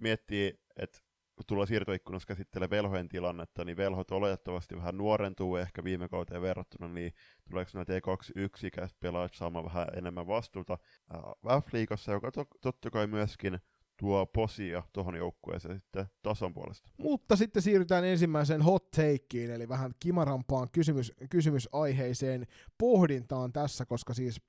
miettii, 0.00 0.60
että 0.76 0.98
tulee 1.46 1.66
siirtoikkunassa 1.66 2.26
käsittelee 2.26 2.70
velhojen 2.70 3.08
tilannetta, 3.08 3.64
niin 3.64 3.76
velhot 3.76 4.10
oletettavasti 4.10 4.76
vähän 4.76 4.96
nuorentuu 4.96 5.56
ehkä 5.56 5.84
viime 5.84 6.08
kauteen 6.08 6.42
verrattuna, 6.42 6.88
niin 6.88 7.12
tuleeko 7.50 7.70
näitä 7.74 7.92
T21-ikäiset 7.98 9.00
pelaajat 9.00 9.34
saamaan 9.34 9.64
vähän 9.64 9.88
enemmän 9.96 10.26
vastuuta 10.26 10.78
äh, 11.14 11.62
F-liigassa, 11.62 12.12
joka 12.12 12.32
to- 12.32 12.46
totta 12.60 12.90
kai 12.90 13.06
myöskin 13.06 13.58
tuo 13.96 14.26
posia 14.26 14.82
tuohon 14.92 15.14
joukkueeseen 15.14 15.74
sitten 15.74 16.06
tason 16.22 16.54
puolesta. 16.54 16.90
Mutta 16.98 17.36
sitten 17.36 17.62
siirrytään 17.62 18.04
ensimmäiseen 18.04 18.62
hot 18.62 18.90
takeen, 18.90 19.50
eli 19.50 19.68
vähän 19.68 19.92
kimarampaan 20.00 20.68
kysymys, 20.72 21.12
kysymysaiheiseen 21.30 22.46
pohdintaan 22.78 23.52
tässä, 23.52 23.86
koska 23.86 24.14
siis 24.14 24.40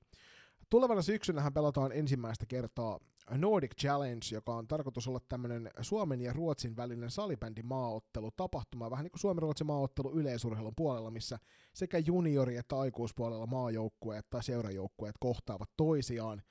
tulevana 0.70 1.02
syksynähän 1.02 1.54
pelataan 1.54 1.92
ensimmäistä 1.92 2.46
kertaa 2.46 3.00
Nordic 3.30 3.74
Challenge, 3.80 4.26
joka 4.32 4.54
on 4.54 4.68
tarkoitus 4.68 5.08
olla 5.08 5.20
tämmöinen 5.28 5.70
Suomen 5.80 6.20
ja 6.20 6.32
Ruotsin 6.32 6.76
välinen 6.76 7.10
salibändi 7.10 7.62
maaottelu 7.62 8.30
tapahtuma, 8.30 8.90
vähän 8.90 9.04
niin 9.04 9.10
kuin 9.10 9.20
Suomen-Ruotsin 9.20 9.66
maaottelu 9.66 10.12
yleisurheilun 10.12 10.74
puolella, 10.76 11.10
missä 11.10 11.38
sekä 11.74 11.98
juniori- 11.98 12.56
että 12.56 12.78
aikuispuolella 12.78 13.46
maajoukkueet 13.46 14.30
tai 14.30 14.42
seurajoukkueet 14.42 15.14
kohtaavat 15.20 15.70
toisiaan. 15.76 16.42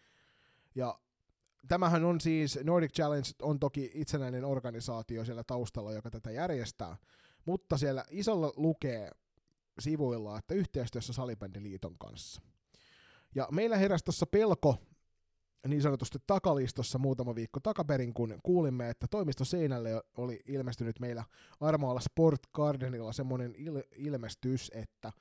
Ja 0.75 0.99
tämähän 1.67 2.05
on 2.05 2.21
siis, 2.21 2.59
Nordic 2.63 2.93
Challenge 2.93 3.29
on 3.41 3.59
toki 3.59 3.91
itsenäinen 3.93 4.45
organisaatio 4.45 5.25
siellä 5.25 5.43
taustalla, 5.43 5.91
joka 5.91 6.11
tätä 6.11 6.31
järjestää, 6.31 6.97
mutta 7.45 7.77
siellä 7.77 8.05
isolla 8.09 8.53
lukee 8.55 9.11
sivuilla, 9.79 10.37
että 10.37 10.53
yhteistyössä 10.53 11.13
Salibändiliiton 11.13 11.97
kanssa. 11.97 12.41
Ja 13.35 13.47
meillä 13.51 13.77
heräsi 13.77 14.05
tuossa 14.05 14.25
pelko 14.25 14.77
niin 15.67 15.81
sanotusti 15.81 16.17
takalistossa 16.27 16.97
muutama 16.97 17.35
viikko 17.35 17.59
takaperin, 17.59 18.13
kun 18.13 18.39
kuulimme, 18.43 18.89
että 18.89 19.07
toimisto 19.07 19.45
seinälle 19.45 20.03
oli 20.17 20.41
ilmestynyt 20.45 20.99
meillä 20.99 21.23
Armaalla 21.59 21.99
Sport 21.99 22.41
Gardenilla 22.53 23.13
semmoinen 23.13 23.55
il- 23.55 23.87
ilmestys, 23.95 24.71
että 24.73 25.11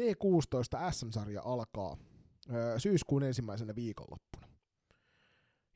T16 0.00 0.92
SM-sarja 0.92 1.42
alkaa 1.44 1.96
ö, 2.54 2.78
syyskuun 2.78 3.22
ensimmäisenä 3.22 3.74
viikonloppuna. 3.74 4.48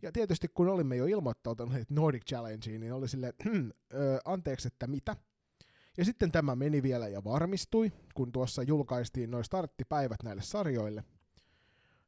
Ja 0.02 0.12
tietysti 0.12 0.48
kun 0.48 0.68
olimme 0.68 0.96
jo 0.96 1.06
ilmoittautuneet 1.06 1.90
Nordic 1.90 2.24
Challengeen, 2.24 2.80
niin 2.80 2.92
oli 2.92 3.08
silleen, 3.08 3.32
ö, 3.94 4.20
anteeksi, 4.24 4.68
että 4.68 4.86
mitä? 4.86 5.16
Ja 5.96 6.04
sitten 6.04 6.32
tämä 6.32 6.56
meni 6.56 6.82
vielä 6.82 7.08
ja 7.08 7.24
varmistui, 7.24 7.92
kun 8.14 8.32
tuossa 8.32 8.62
julkaistiin 8.62 9.30
noin 9.30 9.44
starttipäivät 9.44 10.22
näille 10.22 10.42
sarjoille– 10.42 11.04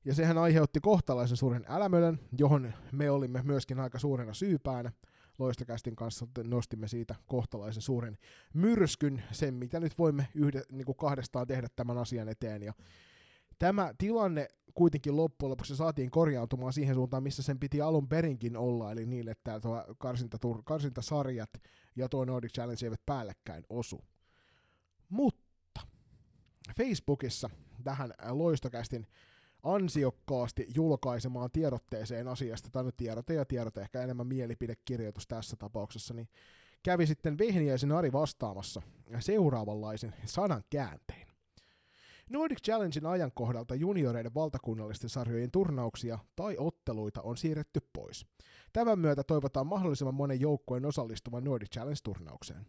ja 0.04 0.14
sehän 0.14 0.38
aiheutti 0.38 0.80
kohtalaisen 0.80 1.36
suuren 1.36 1.64
älämölön, 1.68 2.20
johon 2.38 2.72
me 2.92 3.10
olimme 3.10 3.42
myöskin 3.42 3.80
aika 3.80 3.98
suurena 3.98 4.34
syypäänä. 4.34 4.92
Loistokästin 5.38 5.96
kanssa 5.96 6.26
nostimme 6.44 6.88
siitä 6.88 7.14
kohtalaisen 7.26 7.82
suuren 7.82 8.18
myrskyn, 8.54 9.22
sen 9.32 9.54
mitä 9.54 9.80
nyt 9.80 9.98
voimme 9.98 10.28
yhde, 10.34 10.62
niin 10.72 10.84
kuin 10.84 10.96
kahdestaan 10.96 11.46
tehdä 11.46 11.68
tämän 11.76 11.98
asian 11.98 12.28
eteen. 12.28 12.62
Ja 12.62 12.72
tämä 13.58 13.94
tilanne 13.98 14.48
kuitenkin 14.74 15.16
loppujen 15.16 15.50
lopuksi 15.50 15.76
saatiin 15.76 16.10
korjaantumaan 16.10 16.72
siihen 16.72 16.94
suuntaan, 16.94 17.22
missä 17.22 17.42
sen 17.42 17.58
piti 17.58 17.80
alun 17.80 18.08
perinkin 18.08 18.56
olla, 18.56 18.92
eli 18.92 19.06
niin, 19.06 19.28
että 19.28 19.60
tuo 19.60 19.84
karsintatur, 19.98 20.62
karsintasarjat 20.64 21.50
ja 21.96 22.08
tuo 22.08 22.24
Nordic 22.24 22.52
Challenge 22.52 22.86
eivät 22.86 23.06
päällekkäin 23.06 23.64
osu. 23.68 24.04
Mutta 25.08 25.80
Facebookissa 26.76 27.50
tähän 27.84 28.14
loistokästin 28.30 29.06
ansiokkaasti 29.62 30.66
julkaisemaan 30.74 31.50
tiedotteeseen 31.50 32.28
asiasta, 32.28 32.68
tai 32.72 32.84
nyt 32.84 32.96
tiedote 32.96 33.34
ja 33.34 33.44
tiedote, 33.44 33.80
ehkä 33.80 34.02
enemmän 34.02 34.26
mielipidekirjoitus 34.26 35.26
tässä 35.26 35.56
tapauksessa, 35.56 36.14
niin 36.14 36.28
kävi 36.82 37.06
sitten 37.06 37.38
Vehniäisen 37.38 37.92
Ari 37.92 38.12
vastaamassa 38.12 38.82
seuraavanlaisen 39.20 40.14
sanan 40.24 40.64
kääntein. 40.70 41.30
Nordic 42.30 42.58
Challengein 42.62 43.06
ajankohdalta 43.06 43.74
junioreiden 43.74 44.34
valtakunnallisten 44.34 45.10
sarjojen 45.10 45.50
turnauksia 45.50 46.18
tai 46.36 46.56
otteluita 46.58 47.22
on 47.22 47.36
siirretty 47.36 47.80
pois. 47.92 48.26
Tämän 48.72 48.98
myötä 48.98 49.24
toivotaan 49.24 49.66
mahdollisimman 49.66 50.14
monen 50.14 50.40
joukkueen 50.40 50.86
osallistuvan 50.86 51.44
Nordic 51.44 51.70
Challenge-turnaukseen. 51.74 52.66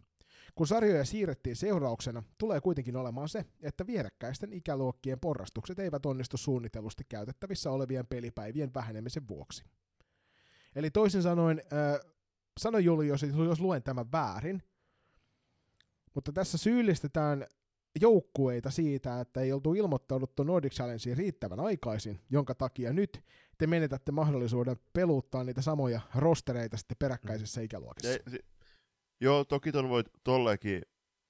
Kun 0.54 0.66
sarjoja 0.66 1.04
siirrettiin 1.04 1.56
seurauksena, 1.56 2.22
tulee 2.38 2.60
kuitenkin 2.60 2.96
olemaan 2.96 3.28
se, 3.28 3.44
että 3.62 3.86
vierekkäisten 3.86 4.52
ikäluokkien 4.52 5.20
porrastukset 5.20 5.78
eivät 5.78 6.06
onnistu 6.06 6.36
suunnitellusti 6.36 7.04
käytettävissä 7.08 7.70
olevien 7.70 8.06
pelipäivien 8.06 8.74
vähenemisen 8.74 9.28
vuoksi. 9.28 9.64
Eli 10.76 10.90
toisin 10.90 11.22
sanoen, 11.22 11.62
äh, 11.72 12.12
sano 12.60 12.78
Juli, 12.78 13.08
jos, 13.08 13.22
jos 13.22 13.60
luen 13.60 13.82
tämän 13.82 14.12
väärin, 14.12 14.62
mutta 16.14 16.32
tässä 16.32 16.58
syyllistetään 16.58 17.46
joukkueita 18.00 18.70
siitä, 18.70 19.20
että 19.20 19.40
ei 19.40 19.52
oltu 19.52 19.74
ilmoittauduttu 19.74 20.42
Nordic 20.42 20.72
Challengeen 20.72 21.16
riittävän 21.16 21.60
aikaisin, 21.60 22.20
jonka 22.30 22.54
takia 22.54 22.92
nyt 22.92 23.24
te 23.58 23.66
menetätte 23.66 24.12
mahdollisuuden 24.12 24.76
peluttaa 24.92 25.44
niitä 25.44 25.62
samoja 25.62 26.00
rostereita 26.14 26.76
sitten 26.76 26.96
peräkkäisessä 26.98 27.60
ikäluokissa. 27.60 28.12
Se, 28.12 28.22
se, 28.30 28.38
Joo, 29.22 29.44
toki 29.44 29.72
ton 29.72 29.88
voi 29.88 30.04
tollekin 30.24 30.82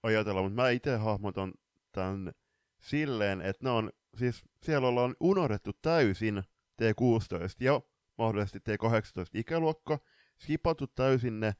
ajatella, 0.02 0.42
mutta 0.42 0.62
mä 0.62 0.70
itse 0.70 0.96
hahmotan 0.96 1.52
tämän 1.92 2.32
silleen, 2.80 3.40
että 3.40 3.64
ne 3.64 3.70
on, 3.70 3.90
siis 4.16 4.44
siellä 4.62 4.88
ollaan 4.88 5.16
unohdettu 5.20 5.70
täysin 5.82 6.42
T16 6.82 7.56
ja 7.60 7.80
mahdollisesti 8.18 8.58
T18 8.58 9.30
ikäluokka, 9.34 9.98
skipattu 10.42 10.86
täysin 10.86 11.40
ne, 11.40 11.52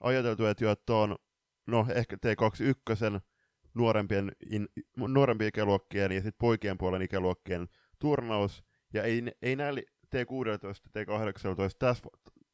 ajateltu, 0.00 0.46
että 0.46 0.64
jo, 0.64 0.76
on, 0.88 1.16
no 1.66 1.86
ehkä 1.94 2.16
T21 2.16 3.20
nuorempien, 3.74 4.32
in, 4.50 4.68
nuorempien 4.96 5.48
ikäluokkien 5.48 6.12
ja 6.12 6.20
sitten 6.20 6.38
poikien 6.38 6.78
puolen 6.78 7.02
ikäluokkien 7.02 7.68
turnaus, 7.98 8.64
ja 8.92 9.02
ei, 9.02 9.22
ei 9.42 9.56
näillä 9.56 9.80
T16, 10.16 10.88
T18 10.88 11.74
tässä 11.78 12.04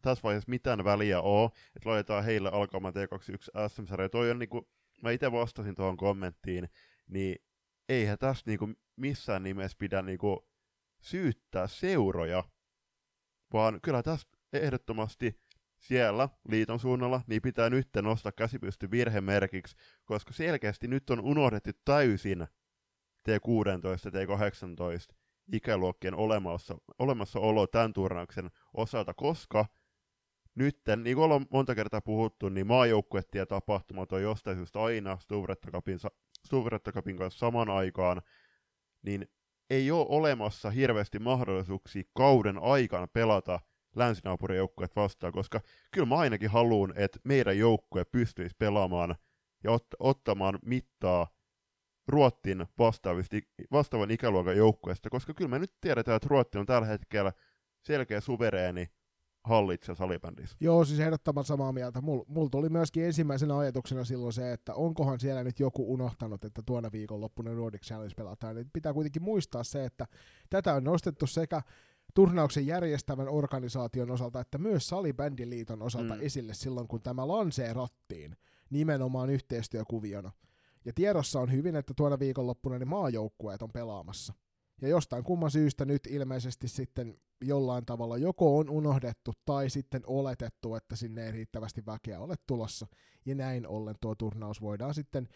tässä 0.03 0.23
vaiheessa 0.23 0.51
mitään 0.51 0.85
väliä 0.85 1.21
ole, 1.21 1.51
että 1.77 1.89
laitetaan 1.89 2.25
heille 2.25 2.51
alkamaan 2.53 2.95
T21 2.95 3.69
SM-sarja. 3.69 4.09
Toi 4.09 4.31
on 4.31 4.39
niinku, 4.39 4.69
mä 5.03 5.11
itse 5.11 5.33
vastasin 5.33 5.75
tuohon 5.75 5.97
kommenttiin, 5.97 6.69
niin 7.09 7.37
eihän 7.89 8.19
tässä 8.19 8.43
niinku 8.47 8.69
missään 8.97 9.43
nimessä 9.43 9.77
pidä 9.79 10.03
niinku 10.03 10.49
syyttää 11.01 11.67
seuroja, 11.67 12.45
vaan 13.53 13.81
kyllä 13.83 14.03
tässä 14.03 14.29
ehdottomasti 14.53 15.41
siellä 15.79 16.29
liiton 16.49 16.81
suunnalla, 16.81 17.21
niin 17.27 17.43
pitää 17.43 17.71
nyt 17.71 17.89
nostaa 18.03 18.33
käsipysty 18.33 18.91
virhemerkiksi, 18.91 19.77
koska 20.05 20.33
selkeästi 20.33 20.89
nyt 20.89 21.11
on 21.11 21.21
unohdettu 21.21 21.71
täysin 21.85 22.47
T16 23.29 24.11
T18 24.11 25.15
ikäluokkien 25.53 26.15
olemassa, 26.15 26.79
olemassaolo 26.99 27.67
tämän 27.67 27.93
turnauksen 27.93 28.51
osalta, 28.75 29.15
koska 29.15 29.67
nyt, 30.61 30.81
niin 30.97 31.17
kuin 31.17 31.25
ollaan 31.25 31.47
monta 31.51 31.75
kertaa 31.75 32.01
puhuttu, 32.01 32.49
niin 32.49 32.67
maajoukkuettiin 32.67 33.47
tapahtumat 33.49 34.13
on 34.13 34.23
jostain 34.23 34.57
syystä 34.57 34.83
aina 34.83 35.19
Stuvrettakapin 36.47 37.17
kanssa 37.17 37.39
saman 37.39 37.71
aikaan, 37.71 38.23
niin 39.03 39.29
ei 39.71 39.91
ole 39.91 40.07
olemassa 40.09 40.71
hirveästi 40.71 41.19
mahdollisuuksia 41.19 42.03
kauden 42.17 42.59
aikana 42.59 43.07
pelata 43.07 43.61
länsinaapurin 43.97 44.61
vastaan, 44.97 45.33
koska 45.33 45.61
kyllä 45.91 46.07
mä 46.07 46.17
ainakin 46.17 46.51
haluan, 46.51 46.93
että 46.97 47.19
meidän 47.25 47.59
joukkue 47.59 48.05
pystyisi 48.05 48.57
pelaamaan 48.59 49.15
ja 49.65 49.71
ot- 49.71 49.97
ottamaan 49.99 50.59
mittaa 50.65 51.27
Ruottin 52.09 52.67
vastaavan 53.73 54.11
ikäluokan 54.11 54.57
joukkueesta, 54.57 55.11
koska 55.11 55.35
kyllä 55.35 55.51
me 55.51 55.59
nyt 55.59 55.75
tiedetään, 55.81 56.17
että 56.17 56.29
Ruotti 56.31 56.59
on 56.59 56.67
tällä 56.67 56.87
hetkellä 56.87 57.33
selkeä 57.83 58.21
suvereeni 58.21 58.87
hallitsija 59.45 59.95
salibändissä. 59.95 60.57
Joo, 60.61 60.85
siis 60.85 61.01
ehdottoman 61.01 61.45
samaa 61.45 61.73
mieltä. 61.73 62.01
Mulla 62.01 62.25
mul 62.29 62.49
tuli 62.49 62.69
myöskin 62.69 63.05
ensimmäisenä 63.05 63.59
ajatuksena 63.59 64.05
silloin 64.05 64.33
se, 64.33 64.53
että 64.53 64.75
onkohan 64.75 65.21
siellä 65.21 65.45
nyt 65.45 65.61
joku 65.61 65.93
unohtanut, 65.93 66.45
että 66.45 66.63
tuona 66.67 66.93
viikonloppuna 66.93 67.55
Nordic 67.55 67.83
Challenge 67.83 68.15
pelataan. 68.17 68.59
Et 68.59 68.69
pitää 68.73 68.93
kuitenkin 68.93 69.23
muistaa 69.23 69.65
se, 69.65 69.85
että 69.85 70.07
tätä 70.51 70.75
on 70.75 70.85
nostettu 70.85 71.27
sekä 71.27 71.63
turnauksen 72.15 72.67
järjestävän 72.67 73.29
organisaation 73.29 74.11
osalta, 74.11 74.41
että 74.41 74.59
myös 74.59 74.89
Salibändiliiton 74.89 75.83
osalta 75.83 76.15
mm. 76.15 76.21
esille 76.23 76.55
silloin, 76.55 76.89
kun 76.89 77.03
tämä 77.03 77.29
lanseerattiin 77.29 78.37
nimenomaan 78.71 79.31
yhteistyökuviona. 79.31 80.33
Ja 80.85 80.93
tiedossa 80.93 81.41
on 81.41 81.53
hyvin, 81.53 81.77
että 81.77 81.95
tuona 81.97 82.19
viikonloppuna 82.19 82.79
ne 82.79 82.85
maajoukkueet 82.85 83.63
on 83.63 83.73
pelaamassa. 83.73 84.35
Ja 84.83 84.89
jostain 84.89 85.25
kumman 85.25 85.51
syystä 85.51 85.85
nyt 85.85 86.07
ilmeisesti 86.07 86.69
sitten 86.69 87.19
jollain 87.41 87.87
tavalla 87.87 88.17
joko 88.17 88.59
on 88.59 88.71
unohdettu 88.71 89.33
tai 89.45 89.71
sitten 89.71 90.03
oletettu, 90.07 90.75
että 90.75 90.97
sinne 90.97 91.27
ei 91.27 91.33
riittävästi 91.33 91.87
väkeä 91.87 92.21
ole 92.21 92.35
tulossa. 92.47 92.87
Ja 93.27 93.35
näin 93.35 93.67
ollen 93.67 93.95
tuo 94.01 94.15
turnaus 94.15 94.61
voidaan 94.61 94.95
sitten 94.95 95.29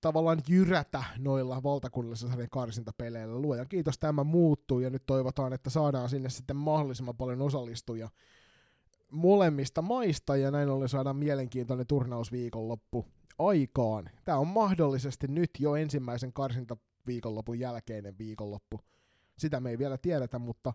tavallaan 0.00 0.40
jyrätä 0.48 1.04
noilla 1.18 1.62
valtakunnallisilla 1.62 2.30
sarjan 2.30 2.50
karsintapeleillä. 2.50 3.38
Luojan 3.38 3.68
kiitos, 3.68 3.98
tämä 3.98 4.24
muuttuu 4.24 4.80
ja 4.80 4.90
nyt 4.90 5.02
toivotaan, 5.06 5.52
että 5.52 5.70
saadaan 5.70 6.08
sinne 6.08 6.30
sitten 6.30 6.56
mahdollisimman 6.56 7.16
paljon 7.16 7.42
osallistujia 7.42 8.08
molemmista 9.10 9.82
maista 9.82 10.36
ja 10.36 10.50
näin 10.50 10.68
ollen 10.68 10.88
saadaan 10.88 11.16
mielenkiintoinen 11.16 11.86
turnausviikonloppu 11.86 13.06
aikaan. 13.38 14.10
Tämä 14.24 14.38
on 14.38 14.48
mahdollisesti 14.48 15.28
nyt 15.28 15.50
jo 15.58 15.74
ensimmäisen 15.74 16.32
karsintaviikonlopun 17.04 17.58
jälkeinen 17.58 18.18
viikonloppu. 18.18 18.80
Sitä 19.38 19.60
me 19.60 19.70
ei 19.70 19.78
vielä 19.78 19.98
tiedetä, 19.98 20.38
mutta 20.38 20.72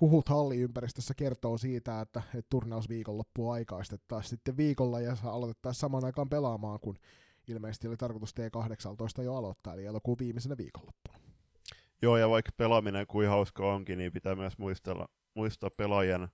huhut 0.00 0.28
halliympäristössä 0.28 1.14
kertoo 1.14 1.58
siitä, 1.58 2.00
että, 2.00 2.22
että 2.34 2.48
turnausviikonloppu 2.50 3.50
aikaistettaisiin 3.50 4.30
sitten 4.30 4.56
viikolla 4.56 5.00
ja 5.00 5.16
aloitettaisiin 5.24 5.80
samaan 5.80 6.04
aikaan 6.04 6.28
pelaamaan, 6.28 6.80
kun 6.80 6.98
ilmeisesti 7.48 7.88
oli 7.88 7.96
tarkoitus 7.96 8.34
T18 8.34 9.22
jo 9.22 9.34
aloittaa, 9.34 9.74
eli 9.74 9.86
elokuun 9.86 10.18
viimeisenä 10.18 10.56
viikonloppuna. 10.56 11.18
Joo, 12.02 12.16
ja 12.16 12.28
vaikka 12.28 12.52
pelaaminen 12.56 13.06
kuin 13.06 13.28
hauska 13.28 13.74
onkin, 13.74 13.98
niin 13.98 14.12
pitää 14.12 14.34
myös 14.34 14.58
muistella, 14.58 15.08
muistaa 15.34 15.70
pelaajien 15.70 16.28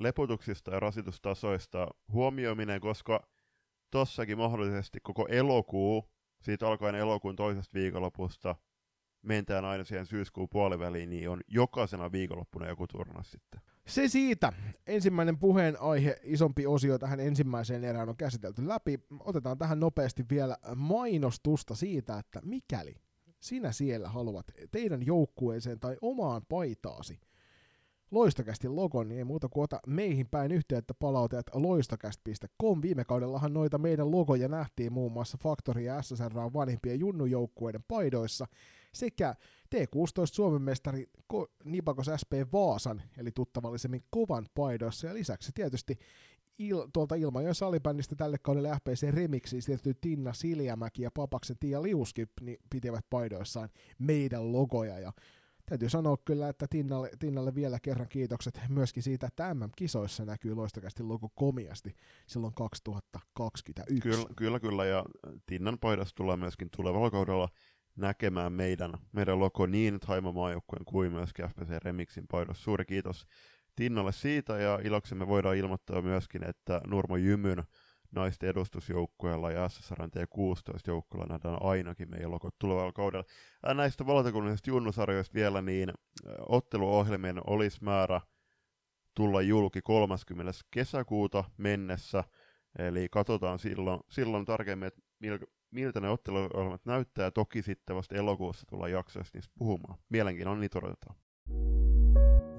lepotuksista 0.00 0.70
ja 0.70 0.80
rasitustasoista 0.80 1.88
huomioiminen, 2.12 2.80
koska 2.80 3.26
tossakin 3.90 4.38
mahdollisesti 4.38 4.98
koko 5.02 5.26
elokuu, 5.28 6.17
siitä 6.42 6.68
alkaen 6.68 6.94
elokuun 6.94 7.36
toisesta 7.36 7.74
viikonlopusta, 7.74 8.56
mentään 9.22 9.64
aina 9.64 9.84
siihen 9.84 10.06
syyskuun 10.06 10.48
puoliväliin, 10.48 11.10
niin 11.10 11.30
on 11.30 11.40
jokaisena 11.48 12.12
viikonloppuna 12.12 12.68
joku 12.68 12.86
turnaus 12.86 13.30
sitten. 13.30 13.60
Se 13.86 14.08
siitä. 14.08 14.52
Ensimmäinen 14.86 15.38
puheenaihe, 15.38 16.16
isompi 16.22 16.66
osio 16.66 16.98
tähän 16.98 17.20
ensimmäiseen 17.20 17.84
erään 17.84 18.08
on 18.08 18.16
käsitelty 18.16 18.68
läpi. 18.68 19.00
Otetaan 19.20 19.58
tähän 19.58 19.80
nopeasti 19.80 20.24
vielä 20.30 20.56
mainostusta 20.76 21.74
siitä, 21.74 22.18
että 22.18 22.40
mikäli 22.44 22.94
sinä 23.40 23.72
siellä 23.72 24.08
haluat 24.08 24.46
teidän 24.70 25.06
joukkueeseen 25.06 25.80
tai 25.80 25.96
omaan 26.00 26.42
paitaasi 26.48 27.20
loistokästin 28.10 28.76
logon, 28.76 29.08
niin 29.08 29.18
ei 29.18 29.24
muuta 29.24 29.48
kuin 29.48 29.64
ota 29.64 29.80
meihin 29.86 30.28
päin 30.30 30.52
yhteyttä 30.52 30.94
palautajat 30.94 31.46
loistokäst.com. 31.54 32.82
Viime 32.82 33.04
kaudellahan 33.04 33.54
noita 33.54 33.78
meidän 33.78 34.10
logoja 34.10 34.48
nähtiin 34.48 34.92
muun 34.92 35.12
muassa 35.12 35.38
Factory 35.42 35.80
ja 35.80 36.02
SSR 36.02 36.34
vanhimpien 36.34 37.00
junnujoukkueiden 37.00 37.84
paidoissa 37.88 38.46
sekä 38.92 39.34
T16 39.74 40.26
Suomen 40.32 40.62
mestari 40.62 41.06
Nipakos 41.64 42.10
SP 42.22 42.32
Vaasan, 42.52 43.02
eli 43.18 43.30
tuttavallisemmin 43.34 44.02
kovan 44.10 44.46
paidoissa, 44.54 45.06
ja 45.06 45.14
lisäksi 45.14 45.52
tietysti 45.54 45.98
il, 46.58 46.86
tuolta 46.92 47.14
Ilmajoen 47.14 47.54
salibändistä 47.54 48.16
tälle 48.16 48.38
kaudelle 48.38 48.68
FPC 48.68 49.10
Remixiin 49.10 49.62
siirtyi 49.62 49.94
Tinna 50.00 50.32
Siljamäki 50.32 51.02
ja 51.02 51.10
Papaksen 51.14 51.56
Tiia 51.60 51.82
Liuski 51.82 52.26
niin 52.40 52.58
pitivät 52.70 53.06
paidoissaan 53.10 53.68
meidän 53.98 54.52
logoja, 54.52 54.98
ja 54.98 55.12
täytyy 55.68 55.88
sanoa 55.88 56.16
kyllä, 56.24 56.48
että 56.48 56.66
Tinnalle, 56.70 57.10
Tinnalle 57.18 57.54
vielä 57.54 57.78
kerran 57.80 58.08
kiitokset 58.08 58.60
myöskin 58.68 59.02
siitä, 59.02 59.26
että 59.26 59.54
MM-kisoissa 59.54 60.24
näkyy 60.24 60.54
loistakästi 60.54 61.02
logo 61.02 61.28
komiasti 61.34 61.94
silloin 62.26 62.54
2021. 62.54 64.08
Kyllä, 64.08 64.28
kyllä, 64.36 64.60
kyllä 64.60 64.84
ja 64.84 65.04
Tinnan 65.46 65.78
paidassa 65.78 66.14
tulee 66.14 66.36
myöskin 66.36 66.68
tulevalla 66.76 67.10
kaudella 67.10 67.48
näkemään 67.96 68.52
meidän, 68.52 68.92
meidän 69.12 69.40
logo 69.40 69.66
niin 69.66 70.00
Taima 70.00 70.32
maajoukkueen 70.32 70.84
kuin 70.84 71.12
myös 71.12 71.30
FPC 71.30 71.84
Remixin 71.84 72.24
paidossa. 72.30 72.62
Suuri 72.62 72.84
kiitos 72.84 73.26
Tinnalle 73.76 74.12
siitä 74.12 74.58
ja 74.58 74.78
iloksemme 74.84 75.26
voidaan 75.26 75.56
ilmoittaa 75.56 76.02
myöskin, 76.02 76.44
että 76.48 76.80
Nurmo 76.86 77.16
Jymyn 77.16 77.64
naisten 78.14 78.48
edustusjoukkueella 78.48 79.50
ja 79.50 79.68
SSRn 79.68 80.10
T16 80.16 80.80
joukkueella 80.86 81.32
nähdään 81.32 81.62
ainakin 81.62 82.10
meidän 82.10 82.30
logot 82.30 82.58
tulevalla 82.58 82.92
kaudella. 82.92 83.24
Näistä 83.74 84.06
valtakunnallisista 84.06 84.70
junnusarjoista 84.70 85.34
vielä, 85.34 85.62
niin 85.62 85.92
otteluohjelmien 86.48 87.40
olisi 87.46 87.84
määrä 87.84 88.20
tulla 89.14 89.42
julki 89.42 89.82
30. 89.82 90.52
kesäkuuta 90.70 91.44
mennessä, 91.56 92.24
eli 92.78 93.08
katsotaan 93.10 93.58
silloin, 93.58 94.00
silloin 94.10 94.44
tarkemmin, 94.44 94.86
että 94.86 95.00
miltä 95.70 96.00
ne 96.00 96.08
otteluohjelmat 96.08 96.86
näyttää, 96.86 97.30
toki 97.30 97.62
sitten 97.62 97.96
vasta 97.96 98.14
elokuussa 98.14 98.66
tullaan 98.66 98.92
jaksoista 98.92 99.38
niistä 99.38 99.52
puhumaan. 99.58 99.98
Mielenkiinnolla 100.08 100.60
niitä 100.60 100.78
odotetaan. 100.78 101.16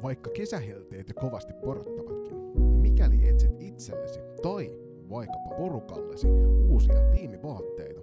Vaikka 0.04 0.30
kesähelteet 0.30 1.10
jo 1.10 1.16
kovasti 1.16 1.54
porottavatkin, 1.54 2.54
niin 2.54 2.82
mikäli 2.82 3.28
etsit 3.28 3.62
itsellesi 3.62 4.20
tai 4.42 4.88
vaikkapa 5.10 5.56
porukallesi 5.58 6.28
uusia 6.69 7.12
tiimivaatteita, 7.12 8.02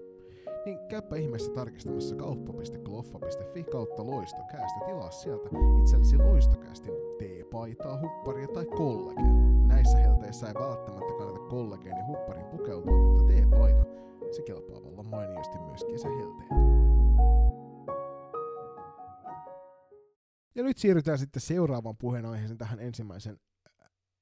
niin 0.64 0.78
käypä 0.88 1.16
ihmeessä 1.16 1.52
tarkistamassa 1.52 2.16
kauppa.kloffa.fi 2.16 3.64
kautta 3.64 4.06
loistokäästä 4.06 4.80
tilaa 4.86 5.10
sieltä 5.10 5.50
itsellesi 5.80 6.18
loistokästin 6.18 6.94
T-paitaa, 7.18 8.00
hupparia 8.00 8.48
tai 8.48 8.66
kollegea. 8.66 9.32
Näissä 9.66 9.98
helteissä 9.98 10.48
ei 10.48 10.54
välttämättä 10.54 11.12
kannata 11.18 11.40
kollegeeni 11.40 12.00
hupparin 12.06 12.46
pukeutua, 12.46 12.96
mutta 12.96 13.32
T-paita 13.32 13.84
se 14.30 14.42
kelpaa 14.42 14.82
vallan 14.82 15.06
mainiosti 15.10 15.58
myös 15.58 15.84
kesähelteillä. 15.84 16.56
Ja 20.54 20.62
nyt 20.62 20.78
siirrytään 20.78 21.18
sitten 21.18 21.42
seuraavaan 21.42 21.96
puheenaiheeseen 21.96 22.58
tähän 22.58 22.80
ensimmäisen 22.80 23.38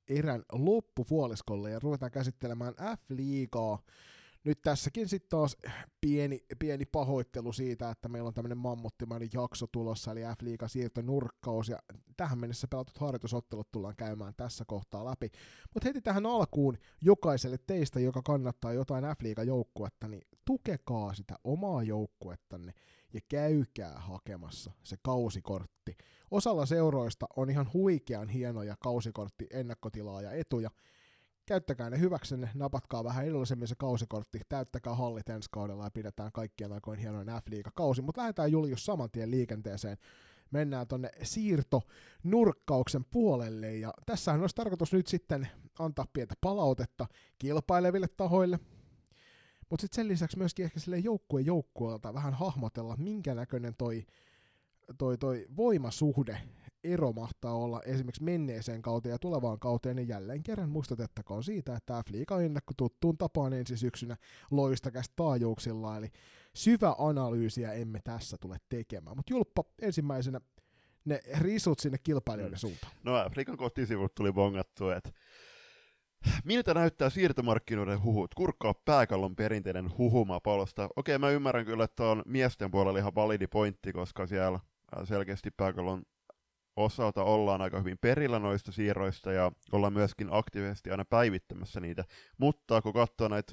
erän 0.09 0.43
loppupuoliskolle 0.53 1.71
ja 1.71 1.79
ruvetaan 1.79 2.13
käsittelemään 2.13 2.75
F-liigaa. 2.75 3.79
Nyt 4.45 4.63
tässäkin 4.63 5.09
sitten 5.09 5.31
taas 5.31 5.57
pieni, 6.01 6.45
pieni 6.59 6.85
pahoittelu 6.87 7.53
siitä, 7.53 7.91
että 7.91 8.09
meillä 8.09 8.27
on 8.29 8.35
tämmöinen 8.35 8.59
mammuttimainen 8.59 9.29
jakso 9.33 9.67
tulossa, 9.67 10.13
eli 10.13 10.21
F-liiga 10.21 10.69
siirto 10.69 11.03
nurkkaus, 11.03 11.69
ja 11.69 11.79
tähän 12.17 12.39
mennessä 12.39 12.69
pelatut 12.69 12.99
harjoitusottelut 12.99 13.73
tullaan 13.73 13.97
käymään 13.97 14.35
tässä 14.37 14.65
kohtaa 14.65 15.05
läpi. 15.05 15.31
Mutta 15.75 15.89
heti 15.89 16.01
tähän 16.01 16.27
alkuun 16.27 16.79
jokaiselle 17.01 17.59
teistä, 17.67 18.01
joka 18.01 18.23
kannattaa 18.23 18.73
jotain 18.73 19.05
F-liiga 19.05 19.43
joukkuetta, 19.43 20.09
niin 20.09 20.23
tukekaa 20.45 21.15
sitä 21.15 21.35
omaa 21.45 21.83
joukkuettanne 21.83 22.73
ja 23.13 23.21
käykää 23.29 23.99
hakemassa 23.99 24.73
se 24.83 24.97
kausikortti. 25.03 25.97
Osalla 26.35 26.67
seuroista 26.67 27.27
on 27.37 27.51
ihan 27.51 27.71
huikean 27.73 28.29
hienoja 28.29 28.77
kausikortti 28.81 29.47
ennakkotilaa 29.51 30.23
ja 30.23 30.33
etuja, 30.33 30.71
käyttäkää 31.47 31.91
ne 31.91 32.01
hyväksenne, 32.01 32.51
napatkaa 32.55 33.05
vähän 33.05 33.27
edullisemmin 33.27 33.69
se 33.69 33.75
kausikortti, 33.79 34.41
täyttäkää 34.49 34.95
hallit 34.95 35.29
ensi 35.29 35.49
kaudella 35.53 35.85
ja 35.85 35.91
pidetään 35.91 36.33
kaikkien 36.33 36.73
aikoin 36.73 36.99
hienoin 36.99 37.29
F-liiga 37.29 37.71
kausi, 37.75 38.03
mutta 38.03 38.21
lähdetään 38.21 38.53
Julius 38.53 38.87
saman 38.87 39.11
tien 39.11 39.31
liikenteeseen. 39.31 39.97
mennään 40.51 40.87
tonne 40.87 41.11
siirtonurkkauksen 41.23 43.05
puolelle, 43.05 43.77
ja 43.77 43.93
tässähän 44.07 44.41
olisi 44.41 44.57
tarkoitus 44.57 44.93
nyt 44.93 45.07
sitten 45.07 45.49
antaa 45.79 46.07
pientä 46.13 46.35
palautetta 46.41 47.07
kilpaileville 47.39 48.09
tahoille, 48.09 48.59
mutta 49.71 49.81
sitten 49.81 49.97
sen 49.97 50.09
lisäksi 50.09 50.39
myöskin 50.39 50.65
ehkä 50.65 50.81
sille 50.81 50.99
joukkueen 50.99 51.47
joukkueelta 51.47 52.15
vähän 52.15 52.35
hahmotella, 52.35 52.97
minkä 52.97 53.35
näköinen 53.35 53.75
toi, 53.79 54.07
toi, 54.99 55.19
toi 55.19 55.47
voimasuhde 55.57 56.41
ero 56.85 57.13
mahtaa 57.13 57.55
olla 57.55 57.83
esimerkiksi 57.83 58.25
menneeseen 58.25 58.83
kauteen 58.83 59.11
ja 59.11 59.19
tulevaan 59.19 59.59
kauteen, 59.59 59.97
niin 59.97 60.09
jälleen 60.09 60.43
kerran 60.43 60.71
muistutettakoon 60.71 61.45
siitä, 61.45 61.77
että 61.77 62.03
F-liiga 62.03 62.41
ennakko 62.41 62.73
tuttuun 62.77 63.19
tapaan 63.19 63.53
ensi 63.53 63.77
syksynä 63.77 64.17
loistakästä 64.51 65.13
taajuuksilla, 65.17 65.97
eli 65.97 66.09
syvä 66.55 66.95
analyysiä 66.99 67.73
emme 67.73 68.01
tässä 68.05 68.37
tule 68.41 68.57
tekemään. 68.69 69.17
Mutta 69.17 69.33
Julppa 69.33 69.65
ensimmäisenä 69.83 70.41
ne 71.05 71.21
risut 71.39 71.79
sinne 71.79 71.99
kilpailijoiden 71.99 72.57
mm. 72.57 72.61
suuntaan. 72.61 72.93
No 73.05 73.13
F-liigan 73.13 73.57
kotisivut 73.57 74.15
tuli 74.15 74.33
bongattu, 74.33 74.91
että 74.91 75.11
Miltä 76.45 76.75
näyttää 76.75 77.11
siirtomarkkinoiden 77.11 78.03
huhut? 78.03 78.35
Kurkkaa 78.35 78.75
pääkallon 78.85 79.37
perinteinen 79.37 79.99
huhuma 79.99 80.41
palosta. 80.41 80.89
Okei, 80.97 81.19
mä 81.19 81.31
ymmärrän 81.31 81.65
kyllä, 81.65 81.85
että 81.85 82.05
on 82.05 82.23
miesten 82.27 82.71
puolella 82.71 82.99
ihan 82.99 83.15
validi 83.15 83.47
pointti, 83.47 83.93
koska 83.93 84.27
siellä 84.27 84.61
selkeästi 85.05 85.51
pääkallon 85.51 86.03
osalta 86.77 87.23
ollaan 87.23 87.63
aika 87.63 87.79
hyvin 87.79 87.99
perillä 88.01 88.39
noista 88.39 88.73
siirroista 88.73 89.33
ja 89.33 89.53
ollaan 89.73 89.93
myöskin 89.93 90.29
aktiivisesti 90.31 90.91
aina 90.91 91.05
päivittämässä 91.05 91.81
niitä. 91.81 92.05
Mutta 92.39 92.83
kun 92.83 92.93
katsoo 92.93 93.29
näitä 93.29 93.53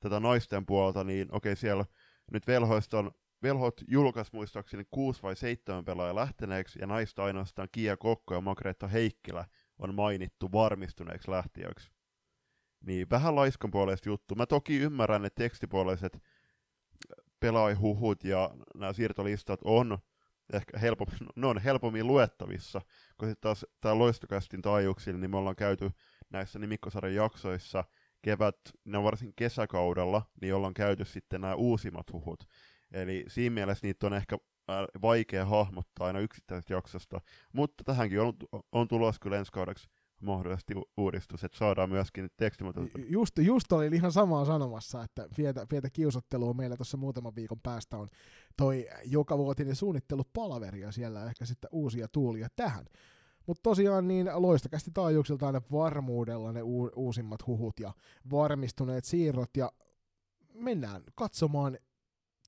tätä 0.00 0.20
naisten 0.20 0.66
puolta, 0.66 1.04
niin 1.04 1.28
okei 1.32 1.56
siellä 1.56 1.84
nyt 2.32 2.46
velhoista 2.46 2.98
on 2.98 3.10
Velhot 3.42 3.80
julkaisi 3.88 4.30
muistaakseni 4.34 4.84
6 4.90 5.22
vai 5.22 5.36
7 5.36 5.84
pelaajaa 5.84 6.14
lähteneeksi, 6.14 6.78
ja 6.78 6.86
naista 6.86 7.24
ainoastaan 7.24 7.68
Kia 7.72 7.96
Kokko 7.96 8.34
ja 8.34 8.40
Magreetta 8.40 8.88
Heikkilä 8.88 9.44
on 9.78 9.94
mainittu 9.94 10.52
varmistuneeksi 10.52 11.30
lähtiöiksi. 11.30 11.92
Niin, 12.86 13.10
vähän 13.10 13.36
laiskan 13.36 13.70
puolesta 13.70 14.08
juttu. 14.08 14.34
Mä 14.34 14.46
toki 14.46 14.78
ymmärrän, 14.78 15.24
että 15.24 15.42
tekstipuoliset 15.42 16.22
pelaajahuhut 17.40 18.24
ja 18.24 18.50
nämä 18.74 18.92
siirtolistat 18.92 19.60
on 19.64 19.98
ehkä 20.52 20.78
helpommin, 20.78 21.18
ne 21.36 21.46
on 21.46 21.58
helpommin 21.58 22.06
luettavissa, 22.06 22.80
kun 23.18 23.28
sitten 23.28 23.40
taas 23.40 23.66
tämä 23.80 23.98
loistokästin 23.98 24.62
taajuuksilla, 24.62 25.18
niin 25.18 25.30
me 25.30 25.36
ollaan 25.36 25.56
käyty 25.56 25.90
näissä 26.30 26.58
nimikkosarjan 26.58 27.14
jaksoissa 27.14 27.84
kevät, 28.22 28.56
ne 28.84 28.98
on 28.98 29.04
varsin 29.04 29.32
kesäkaudella, 29.36 30.22
niin 30.40 30.54
ollaan 30.54 30.74
käyty 30.74 31.04
sitten 31.04 31.40
nämä 31.40 31.54
uusimmat 31.54 32.12
huhut. 32.12 32.48
Eli 32.92 33.24
siinä 33.28 33.54
mielessä 33.54 33.86
niitä 33.86 34.06
on 34.06 34.14
ehkä 34.14 34.38
vaikea 35.02 35.46
hahmottaa 35.46 36.06
aina 36.06 36.20
yksittäisestä 36.20 36.74
jaksosta, 36.74 37.20
mutta 37.52 37.84
tähänkin 37.84 38.20
on, 38.20 38.32
on 38.72 38.88
tulossa 38.88 39.20
kyllä 39.20 39.38
ensi 39.38 39.52
kaudeksi 39.52 39.88
mahdollisesti 40.22 40.74
uudistus, 40.96 41.44
että 41.44 41.58
saadaan 41.58 41.90
myöskin 41.90 42.28
tekstimuotoilta. 42.36 42.98
Just, 43.08 43.38
just 43.38 43.72
oli 43.72 43.86
ihan 43.86 44.12
samaa 44.12 44.44
sanomassa, 44.44 45.02
että 45.02 45.28
pientä, 45.36 45.66
pientä 45.66 45.90
kiusottelua 45.90 46.54
meillä 46.54 46.76
tuossa 46.76 46.96
muutaman 46.96 47.34
viikon 47.36 47.60
päästä 47.62 47.96
on 47.96 48.08
toi 48.56 48.88
jokavuotinen 49.04 49.76
suunnittelupalaveri 49.76 50.80
ja 50.80 50.92
siellä 50.92 51.24
ehkä 51.24 51.44
sitten 51.44 51.70
uusia 51.72 52.08
tuulia 52.08 52.48
tähän. 52.56 52.86
Mutta 53.46 53.62
tosiaan 53.62 54.08
niin 54.08 54.30
loistakästi 54.34 54.90
taajuuksilta 54.94 55.46
aina 55.46 55.60
varmuudella 55.72 56.52
ne 56.52 56.62
u- 56.62 56.90
uusimmat 56.96 57.46
huhut 57.46 57.80
ja 57.80 57.92
varmistuneet 58.30 59.04
siirrot 59.04 59.56
ja 59.56 59.72
mennään 60.54 61.02
katsomaan. 61.14 61.78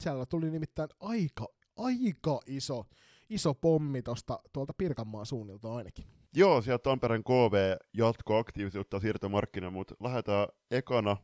Siellä 0.01 0.27
tuli 0.27 0.51
nimittäin 0.51 0.89
aika, 1.01 1.49
aika 1.77 2.41
iso, 2.47 2.85
iso 3.31 3.55
pommi 3.55 4.03
tosta, 4.03 4.41
tuolta 4.53 4.73
Pirkanmaan 4.79 5.27
suunnilta 5.27 5.75
ainakin. 5.75 6.14
Joo, 6.37 6.63
sieltä 6.63 6.83
Tampereen 6.83 7.25
KV 7.25 7.77
jatko 7.93 8.39
aktiivisuutta 8.39 9.01
siirtomarkkina, 9.01 9.71
mutta 9.71 9.95
lähdetään 10.01 10.49
ekana 10.71 11.17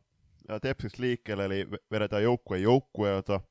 Tepsistä 0.61 1.01
liikkeelle, 1.01 1.45
eli 1.45 1.67
vedetään 1.91 2.23
joukkueen 2.23 2.63
joukkueelta. 2.63 3.41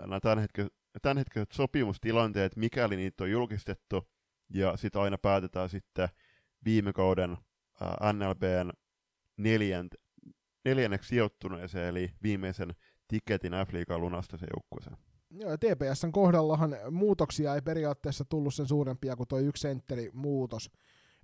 Nämä 0.00 0.20
tämänhetkiset, 0.20 0.72
tämänhetkiset 1.02 1.52
sopimustilanteet, 1.52 2.56
mikäli 2.56 2.96
niitä 2.96 3.24
on 3.24 3.30
julkistettu, 3.30 4.08
ja 4.54 4.76
sitten 4.76 5.02
aina 5.02 5.18
päätetään 5.18 5.68
sitten 5.68 6.08
viime 6.64 6.92
kauden 6.92 7.36
NLBn 8.12 8.70
neljänt, 9.36 9.94
neljänneksi 10.64 11.08
sijoittuneeseen, 11.08 11.88
eli 11.88 12.10
viimeisen 12.22 12.74
tiketin 13.08 13.52
F-liigan 13.52 14.00
lunastaseen 14.00 14.50
joukkueeseen. 14.56 14.96
Joo, 15.30 15.56
TPSn 15.56 16.12
kohdallahan 16.12 16.76
muutoksia 16.90 17.54
ei 17.54 17.62
periaatteessa 17.62 18.24
tullut 18.24 18.54
sen 18.54 18.66
suurempia 18.66 19.16
kuin 19.16 19.28
tuo 19.28 19.38
yksi 19.38 19.60
sentteri 19.60 20.10
muutos, 20.12 20.70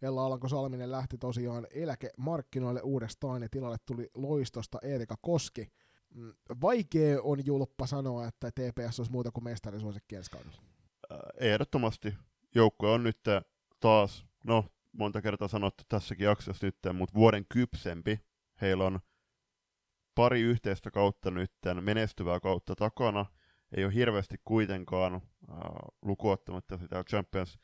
Ella 0.04 0.26
Alanko 0.26 0.48
Salminen 0.48 0.90
lähti 0.90 1.18
tosiaan 1.18 1.66
eläkemarkkinoille 1.70 2.80
uudestaan 2.82 3.42
ja 3.42 3.48
tilalle 3.48 3.76
tuli 3.86 4.10
loistosta 4.14 4.78
Erika 4.82 5.14
Koski. 5.20 5.68
Mm, 6.14 6.34
vaikea 6.60 7.22
on 7.22 7.46
julppa 7.46 7.86
sanoa, 7.86 8.26
että 8.26 8.50
TPS 8.50 9.00
olisi 9.00 9.12
muuta 9.12 9.30
kuin 9.30 9.44
mestarisuosikki 9.44 10.16
ensi 10.16 10.30
kaudella. 10.30 10.62
Äh, 11.12 11.18
ehdottomasti. 11.40 12.14
Joukko 12.54 12.92
on 12.92 13.02
nyt 13.02 13.18
taas, 13.80 14.26
no 14.44 14.64
monta 14.92 15.22
kertaa 15.22 15.48
sanottu 15.48 15.84
tässäkin 15.88 16.24
jaksossa 16.24 16.66
nyt, 16.66 16.76
mutta 16.92 17.14
vuoden 17.14 17.46
kypsempi. 17.48 18.20
Heillä 18.60 18.84
on 18.84 19.00
pari 20.14 20.40
yhteistä 20.40 20.90
kautta 20.90 21.30
nyt, 21.30 21.52
menestyvää 21.80 22.40
kautta 22.40 22.74
takana. 22.74 23.26
Ei 23.76 23.84
ole 23.84 23.94
hirveästi 23.94 24.36
kuitenkaan 24.44 25.14
äh, 25.14 25.20
lukuottamatta 26.02 26.78
sitä 26.78 27.04
Champions 27.04 27.58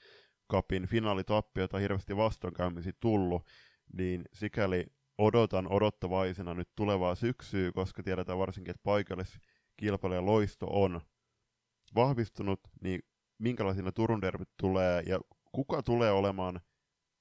Cupin 0.51 0.87
finaalitappiota 0.87 1.79
hirveästi 1.79 2.17
vastoinkäymisiä 2.17 2.93
tullut, 3.01 3.47
niin 3.93 4.25
sikäli 4.33 4.87
odotan 5.19 5.73
odottavaisena 5.73 6.55
nyt 6.55 6.69
tulevaa 6.77 7.15
syksyä, 7.15 7.73
koska 7.73 8.03
tiedetään 8.03 8.39
varsinkin, 8.39 8.71
että 8.71 8.83
paikalliskilpailijan 8.83 10.27
loisto 10.27 10.67
on 10.71 11.01
vahvistunut, 11.95 12.61
niin 12.83 13.01
minkälaisina 13.39 13.93
Turun 13.93 14.23
derbyt 14.23 14.51
tulee 14.57 15.03
ja 15.07 15.21
kuka 15.53 15.83
tulee 15.83 16.13
olemaan 16.13 16.61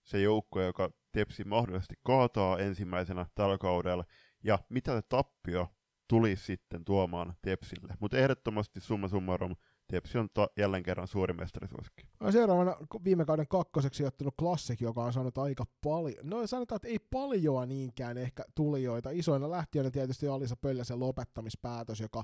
se 0.03 0.21
joukko, 0.21 0.61
joka 0.61 0.89
Tepsi 1.11 1.43
mahdollisesti 1.43 1.95
kaataa 2.05 2.59
ensimmäisenä 2.59 3.25
tällä 3.35 3.57
kaudella, 3.57 4.03
ja 4.43 4.59
mitä 4.69 4.95
se 4.95 5.01
tappio 5.09 5.67
tulisi 6.07 6.45
sitten 6.45 6.85
tuomaan 6.85 7.33
Tepsille. 7.41 7.93
Mutta 7.99 8.17
ehdottomasti 8.17 8.79
summa 8.79 9.07
summarum 9.07 9.55
Tepsi 9.91 10.17
on 10.17 10.29
ta- 10.33 10.49
jälleen 10.57 10.83
kerran 10.83 11.07
suuri 11.07 11.33
mestarisuosikki. 11.33 12.07
No 12.19 12.31
seuraavana 12.31 12.75
viime 13.03 13.25
kauden 13.25 13.47
kakkoseksi 13.47 14.05
ottanut 14.05 14.33
klassik, 14.39 14.81
joka 14.81 15.03
on 15.03 15.13
saanut 15.13 15.37
aika 15.37 15.65
paljon, 15.83 16.29
no 16.29 16.47
sanotaan, 16.47 16.75
että 16.75 16.87
ei 16.87 16.99
paljoa 16.99 17.65
niinkään 17.65 18.17
ehkä 18.17 18.43
tulijoita. 18.55 19.09
Isoina 19.09 19.49
lähtiöinä 19.51 19.91
tietysti 19.91 20.27
Alisa 20.27 20.55
Pölläsen 20.55 20.99
lopettamispäätös, 20.99 21.99
joka 21.99 22.23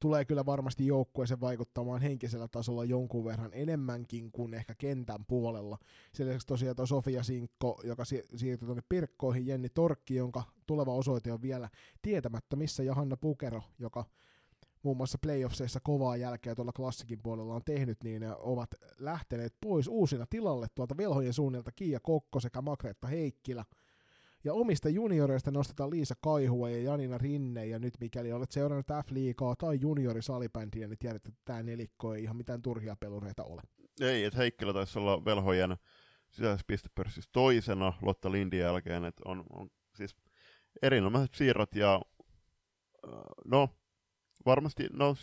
tulee 0.00 0.24
kyllä 0.24 0.46
varmasti 0.46 0.86
joukkueeseen 0.86 1.40
vaikuttamaan 1.40 2.02
henkisellä 2.02 2.48
tasolla 2.48 2.84
jonkun 2.84 3.24
verran 3.24 3.50
enemmänkin 3.52 4.32
kuin 4.32 4.54
ehkä 4.54 4.74
kentän 4.74 5.24
puolella. 5.24 5.78
Sen 6.12 6.26
lisäksi 6.26 6.46
tosiaan 6.46 6.76
tuo 6.76 6.86
Sofia 6.86 7.22
Sinkko, 7.22 7.80
joka 7.84 8.04
si- 8.04 8.24
siirtyi 8.36 8.66
tuonne 8.66 8.82
Pirkkoihin, 8.88 9.46
Jenni 9.46 9.68
Torkki, 9.68 10.14
jonka 10.14 10.42
tuleva 10.66 10.94
osoite 10.94 11.32
on 11.32 11.42
vielä 11.42 11.68
tietämättä 12.02 12.56
missä, 12.56 12.82
ja 12.82 12.94
Hanna 12.94 13.16
Pukero, 13.16 13.62
joka 13.78 14.04
muun 14.82 14.96
muassa 14.96 15.18
playoffseissa 15.22 15.80
kovaa 15.82 16.16
jälkeä 16.16 16.54
tuolla 16.54 16.72
klassikin 16.72 17.22
puolella 17.22 17.54
on 17.54 17.64
tehnyt, 17.64 18.04
niin 18.04 18.22
ovat 18.38 18.70
lähteneet 18.98 19.54
pois 19.60 19.88
uusina 19.88 20.26
tilalle 20.30 20.66
tuolta 20.74 20.96
velhojen 20.96 21.32
suunnilta 21.32 21.72
Kiia 21.72 22.00
Kokko 22.00 22.40
sekä 22.40 22.62
Makretta 22.62 23.06
Heikkilä. 23.06 23.64
Ja 24.44 24.54
omista 24.54 24.88
junioreista 24.88 25.50
nostetaan 25.50 25.90
Liisa 25.90 26.14
Kaihua 26.20 26.70
ja 26.70 26.82
Janina 26.82 27.18
Rinne, 27.18 27.66
ja 27.66 27.78
nyt 27.78 27.94
mikäli 28.00 28.32
olet 28.32 28.50
seurannut 28.50 28.86
F-liigaa 28.86 29.56
tai 29.56 29.78
juniorisalibändiä, 29.80 30.88
niin 30.88 30.98
tiedät, 30.98 31.26
että 31.26 31.40
tämä 31.44 31.62
nelikko 31.62 32.14
ei 32.14 32.22
ihan 32.22 32.36
mitään 32.36 32.62
turhia 32.62 32.96
pelureita 32.96 33.44
ole. 33.44 33.62
Ei, 34.00 34.24
että 34.24 34.38
Heikkilä 34.38 34.72
taisi 34.72 34.98
olla 34.98 35.24
velhojen 35.24 35.76
sisäisessä 36.30 36.64
pistepörssissä 36.66 37.30
toisena 37.32 37.92
Lotta 38.02 38.32
Lindin 38.32 38.60
jälkeen, 38.60 39.04
että 39.04 39.22
on, 39.24 39.44
on 39.50 39.70
siis 39.94 40.16
erinomaiset 40.82 41.34
siirrot 41.34 41.74
ja 41.74 42.02
no, 43.44 43.68
varmasti, 44.48 44.86
no 44.92 45.14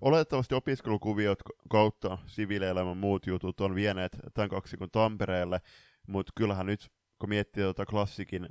oletettavasti 0.00 0.54
opiskelukuviot 0.54 1.38
kautta 1.70 2.18
siviilielämän 2.26 2.96
muut 2.96 3.26
jutut 3.26 3.60
on 3.60 3.74
vieneet 3.74 4.16
tämän 4.34 4.48
kaksikon 4.48 4.90
Tampereelle, 4.90 5.60
mutta 6.06 6.32
kyllähän 6.36 6.66
nyt, 6.66 6.88
kun 7.18 7.28
miettii 7.28 7.62
tuota 7.62 7.86
klassikin 7.86 8.48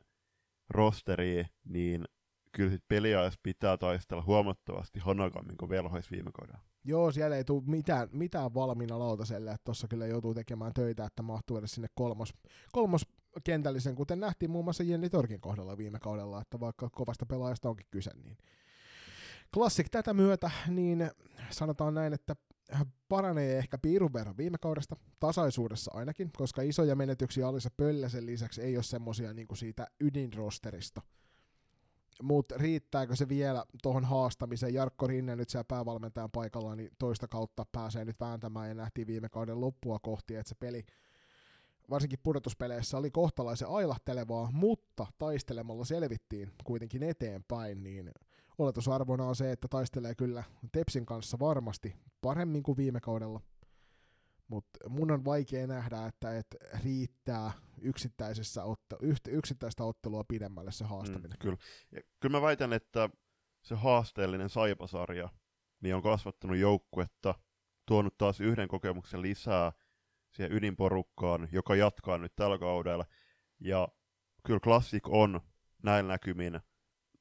rosteria, 0.70 1.46
niin 1.66 2.06
kyllä 2.52 2.72
sit 2.72 2.84
peliajassa 2.88 3.40
pitää 3.44 3.78
taistella 3.78 4.24
huomattavasti 4.24 5.00
hanakammin 5.00 5.58
kuin 5.58 5.70
velhois 5.70 6.12
viime 6.12 6.32
kaudella. 6.34 6.60
Joo, 6.86 7.12
siellä 7.12 7.38
ei 7.38 7.44
tule 7.44 7.64
mitään, 7.66 8.10
mitään 8.12 8.54
valmiina 8.54 9.00
lautaselle, 9.00 9.52
että 9.52 9.64
tuossa 9.64 9.88
kyllä 9.88 10.08
joutuu 10.08 10.34
tekemään 10.34 10.74
töitä, 10.74 11.06
että 11.06 11.22
mahtuu 11.22 11.58
edes 11.58 11.72
sinne 11.72 11.88
kolmos, 11.96 12.34
kolmos 12.72 13.08
kentällisen, 13.44 13.96
kuten 13.96 14.20
nähtiin 14.20 14.52
muun 14.52 14.66
muassa 14.66 14.84
Jenni 14.84 15.10
Torkin 15.10 15.42
kohdalla 15.42 15.78
viime 15.78 16.00
kaudella, 16.00 16.42
että 16.42 16.60
vaikka 16.60 16.90
kovasta 16.90 17.26
pelaajasta 17.26 17.70
onkin 17.70 17.88
kyse, 17.92 18.12
niin 18.24 18.38
Classic 19.54 19.88
tätä 19.92 20.14
myötä, 20.14 20.52
niin 20.68 21.12
sanotaan 21.50 21.94
näin, 21.94 22.14
että 22.14 22.36
paranee 23.10 23.58
ehkä 23.58 23.78
piirun 23.78 24.14
verran 24.14 24.38
viime 24.38 24.58
kaudesta, 24.58 24.96
tasaisuudessa 25.20 25.92
ainakin, 25.94 26.32
koska 26.38 26.62
isoja 26.62 26.96
menetyksiä 26.96 27.48
Alisa 27.48 27.70
Pölläsen 27.78 28.26
lisäksi 28.26 28.62
ei 28.62 28.78
ole 28.78 28.84
semmosia 28.84 29.34
niin 29.34 29.48
siitä 29.54 29.88
ydinrosterista. 30.00 31.02
Mutta 32.22 32.56
riittääkö 32.58 33.16
se 33.16 33.30
vielä 33.30 33.66
tuohon 33.84 34.06
haastamiseen? 34.06 34.74
Jarkko 34.74 35.08
Rinne 35.08 35.36
nyt 35.36 35.50
siellä 35.50 35.66
päävalmentajan 35.68 36.32
paikalla, 36.32 36.76
niin 36.76 36.92
toista 37.00 37.28
kautta 37.28 37.66
pääsee 37.72 38.06
nyt 38.06 38.20
vääntämään 38.20 38.70
ja 38.70 38.76
nähtiin 38.76 39.08
viime 39.08 39.30
kauden 39.30 39.62
loppua 39.62 40.00
kohti, 40.00 40.36
että 40.36 40.50
se 40.50 40.56
peli 40.56 40.86
varsinkin 41.90 42.20
pudotuspeleissä 42.24 42.98
oli 42.98 43.12
kohtalaisen 43.12 43.68
ailahtelevaa, 43.68 44.50
mutta 44.52 45.08
taistelemalla 45.18 45.86
selvittiin 45.86 46.52
kuitenkin 46.64 47.04
eteenpäin, 47.04 47.84
niin 47.84 48.12
oletusarvona 48.58 49.26
on 49.26 49.36
se, 49.36 49.52
että 49.52 49.68
taistelee 49.68 50.16
kyllä 50.16 50.44
Tepsin 50.72 51.06
kanssa 51.06 51.40
varmasti 51.40 51.96
paremmin 52.22 52.64
kuin 52.64 52.78
viime 52.78 53.00
kaudella. 53.00 53.42
Mutta 54.48 54.90
mun 54.90 55.12
on 55.12 55.26
vaikea 55.26 55.68
nähdä, 55.68 56.06
että 56.06 56.38
et 56.38 56.48
riittää 56.84 57.52
yksittäisessä 57.82 58.64
otte, 58.64 58.96
yksittäistä 59.28 59.84
ottelua 59.84 60.24
pidemmälle 60.28 60.72
se 60.72 60.86
haastaminen. 60.86 61.32
Mm, 61.32 61.38
kyllä. 61.40 61.58
Ja 61.92 62.02
kyllä 62.20 62.38
mä 62.38 62.42
väitän, 62.42 62.74
että 62.74 63.10
se 63.62 63.76
haasteellinen 63.76 64.50
Saipasarja 64.50 65.30
niin 65.82 65.96
on 65.96 66.02
kasvattanut 66.02 66.58
joukkuetta, 66.58 67.36
tuonut 67.86 68.18
taas 68.18 68.40
yhden 68.40 68.68
kokemuksen 68.68 69.22
lisää 69.22 69.72
siihen 70.32 70.58
ydinporukkaan, 70.58 71.50
joka 71.52 71.76
jatkaa 71.76 72.18
nyt 72.18 72.36
tällä 72.36 72.58
kaudella. 72.58 73.06
Ja 73.60 73.88
kyllä 74.46 74.60
Classic 74.60 75.04
on 75.08 75.42
näillä 75.84 76.14
näkymin 76.14 76.60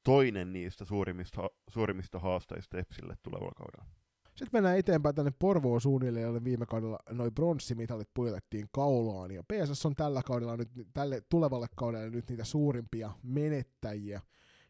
toinen 0.04 0.52
niistä 0.52 0.84
suurimmista, 0.84 1.50
suurimmista 1.70 2.18
haasteista 2.18 2.78
Epsille 2.78 3.14
tulevalla 3.22 3.52
kaudella. 3.56 4.02
Sitten 4.28 4.48
mennään 4.52 4.78
eteenpäin 4.78 5.14
tänne 5.14 5.32
Porvoon 5.38 5.80
suunnilleen, 5.80 6.24
jolle 6.24 6.44
viime 6.44 6.66
kaudella 6.66 6.98
noin 7.10 7.34
bronssimitalit 7.34 8.08
pujotettiin 8.14 8.66
kaulaan. 8.72 9.30
Ja 9.30 9.42
PSS 9.42 9.86
on 9.86 9.94
tällä 9.94 10.22
kaudella 10.22 10.56
nyt, 10.56 10.68
tälle 10.94 11.22
tulevalle 11.28 11.66
kaudelle 11.76 12.10
nyt 12.10 12.28
niitä 12.28 12.44
suurimpia 12.44 13.10
menettäjiä 13.22 14.20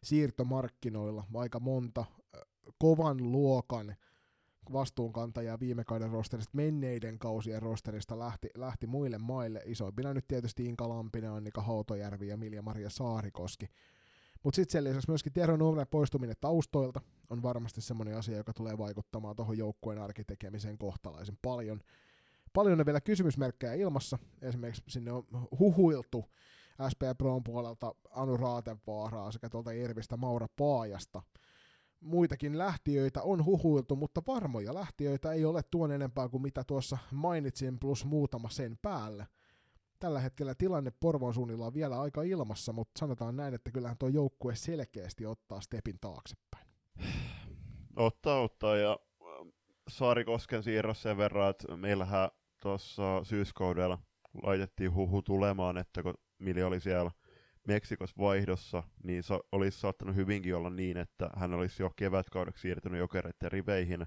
siirtomarkkinoilla. 0.03 1.23
Aika 1.33 1.59
monta 1.59 2.05
kovan 2.77 3.31
luokan 3.31 3.95
vastuunkantajaa 4.73 5.59
viime 5.59 5.83
kauden 5.83 6.09
rosterista, 6.09 6.51
menneiden 6.53 7.19
kausien 7.19 7.61
rosterista 7.61 8.19
lähti, 8.19 8.49
lähti 8.55 8.87
muille 8.87 9.17
maille. 9.17 9.61
Isoimpina 9.65 10.13
nyt 10.13 10.27
tietysti 10.27 10.65
Inka 10.65 10.89
Lampinen, 10.89 11.31
Annika 11.31 11.61
Hautojärvi 11.61 12.27
ja 12.27 12.37
Milja-Maria 12.37 12.89
Saarikoski. 12.89 13.69
Mutta 14.43 14.55
sitten 14.55 14.71
sen 14.71 14.83
lisäksi 14.83 15.09
myöskin 15.09 15.33
Tero 15.33 15.57
Nurmen 15.57 15.87
poistuminen 15.87 16.35
taustoilta 16.41 17.01
on 17.29 17.43
varmasti 17.43 17.81
semmoinen 17.81 18.17
asia, 18.17 18.37
joka 18.37 18.53
tulee 18.53 18.77
vaikuttamaan 18.77 19.35
tuohon 19.35 19.57
joukkueen 19.57 20.01
arkitekemiseen 20.01 20.77
kohtalaisen 20.77 21.37
paljon. 21.41 21.79
Paljon 22.53 22.79
on 22.79 22.85
vielä 22.85 23.01
kysymysmerkkejä 23.01 23.73
ilmassa. 23.73 24.19
Esimerkiksi 24.41 24.83
sinne 24.89 25.11
on 25.11 25.25
huhuiltu 25.59 26.25
SP 26.91 27.01
Proon 27.17 27.43
puolelta 27.43 27.95
Anu 28.09 28.37
Raatenvaaraa 28.37 29.31
sekä 29.31 29.49
tuolta 29.49 29.71
Irvistä 29.71 30.17
Maura 30.17 30.47
Paajasta. 30.57 31.21
Muitakin 31.99 32.57
lähtiöitä 32.57 33.21
on 33.21 33.45
huhuiltu, 33.45 33.95
mutta 33.95 34.21
varmoja 34.27 34.73
lähtiöitä 34.73 35.31
ei 35.31 35.45
ole 35.45 35.61
tuon 35.71 35.91
enempää 35.91 36.29
kuin 36.29 36.43
mitä 36.43 36.63
tuossa 36.63 36.97
mainitsin, 37.11 37.79
plus 37.79 38.05
muutama 38.05 38.49
sen 38.49 38.77
päälle– 38.81 39.27
tällä 40.03 40.19
hetkellä 40.19 40.55
tilanne 40.55 40.91
Porvon 40.99 41.33
suunnilla 41.33 41.65
on 41.65 41.73
vielä 41.73 42.01
aika 42.01 42.23
ilmassa, 42.23 42.73
mutta 42.73 42.99
sanotaan 42.99 43.35
näin, 43.35 43.53
että 43.53 43.71
kyllähän 43.71 43.97
tuo 43.97 44.09
joukkue 44.09 44.55
selkeästi 44.55 45.25
ottaa 45.25 45.61
stepin 45.61 45.99
taaksepäin. 46.01 46.67
Ottaa, 47.95 48.41
ottaa 48.41 48.77
ja 48.77 48.99
ähm, 49.21 49.47
Saarikosken 49.87 50.63
siirros 50.63 51.01
sen 51.01 51.17
verran, 51.17 51.49
että 51.49 51.77
meillähän 51.77 52.29
tuossa 52.61 53.23
syyskaudella 53.23 53.99
laitettiin 54.43 54.93
huhu 54.93 55.21
tulemaan, 55.21 55.77
että 55.77 56.03
kun 56.03 56.13
Mili 56.39 56.63
oli 56.63 56.79
siellä 56.79 57.11
Meksikossa 57.67 58.15
vaihdossa, 58.19 58.83
niin 59.03 59.23
sa- 59.23 59.43
olisi 59.51 59.79
saattanut 59.79 60.15
hyvinkin 60.15 60.55
olla 60.55 60.69
niin, 60.69 60.97
että 60.97 61.29
hän 61.35 61.53
olisi 61.53 61.83
jo 61.83 61.91
kevätkaudeksi 61.95 62.61
siirtynyt 62.61 62.99
jokereiden 62.99 63.51
riveihin. 63.51 64.05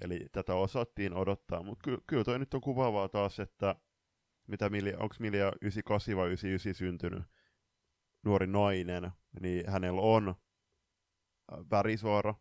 Eli 0.00 0.26
tätä 0.32 0.54
osattiin 0.54 1.14
odottaa, 1.14 1.62
mutta 1.62 1.84
ky- 1.84 2.02
kyllä 2.06 2.24
toi 2.24 2.38
nyt 2.38 2.54
on 2.54 2.60
kuvaavaa 2.60 3.08
taas, 3.08 3.40
että 3.40 3.74
mitä 4.46 4.68
Milja, 4.68 4.98
onko 4.98 5.14
Milja 5.18 5.46
98 5.46 6.16
vai 6.16 6.26
99 6.26 6.74
syntynyt 6.74 7.22
nuori 8.24 8.46
nainen, 8.46 9.10
niin 9.40 9.70
hänellä 9.70 10.00
on 10.00 10.28
äh, 10.28 11.58
värisuora 11.70 12.34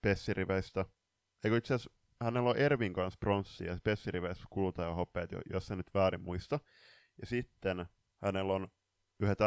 Pessiriveistä. 0.00 0.84
Eikö 1.44 1.56
itse 1.56 1.74
asiassa 1.74 2.00
hänellä 2.24 2.50
on 2.50 2.56
Ervin 2.56 2.92
kanssa 2.92 3.18
pronssi 3.20 3.64
ja 3.64 3.78
Pessiriveistä 3.84 4.44
kuluttajahopeet, 4.50 5.30
jos 5.52 5.66
se 5.66 5.76
nyt 5.76 5.94
väärin 5.94 6.20
muista. 6.20 6.60
Ja 7.20 7.26
sitten 7.26 7.86
hänellä 8.22 8.52
on 8.52 8.68
yhdet 9.20 9.38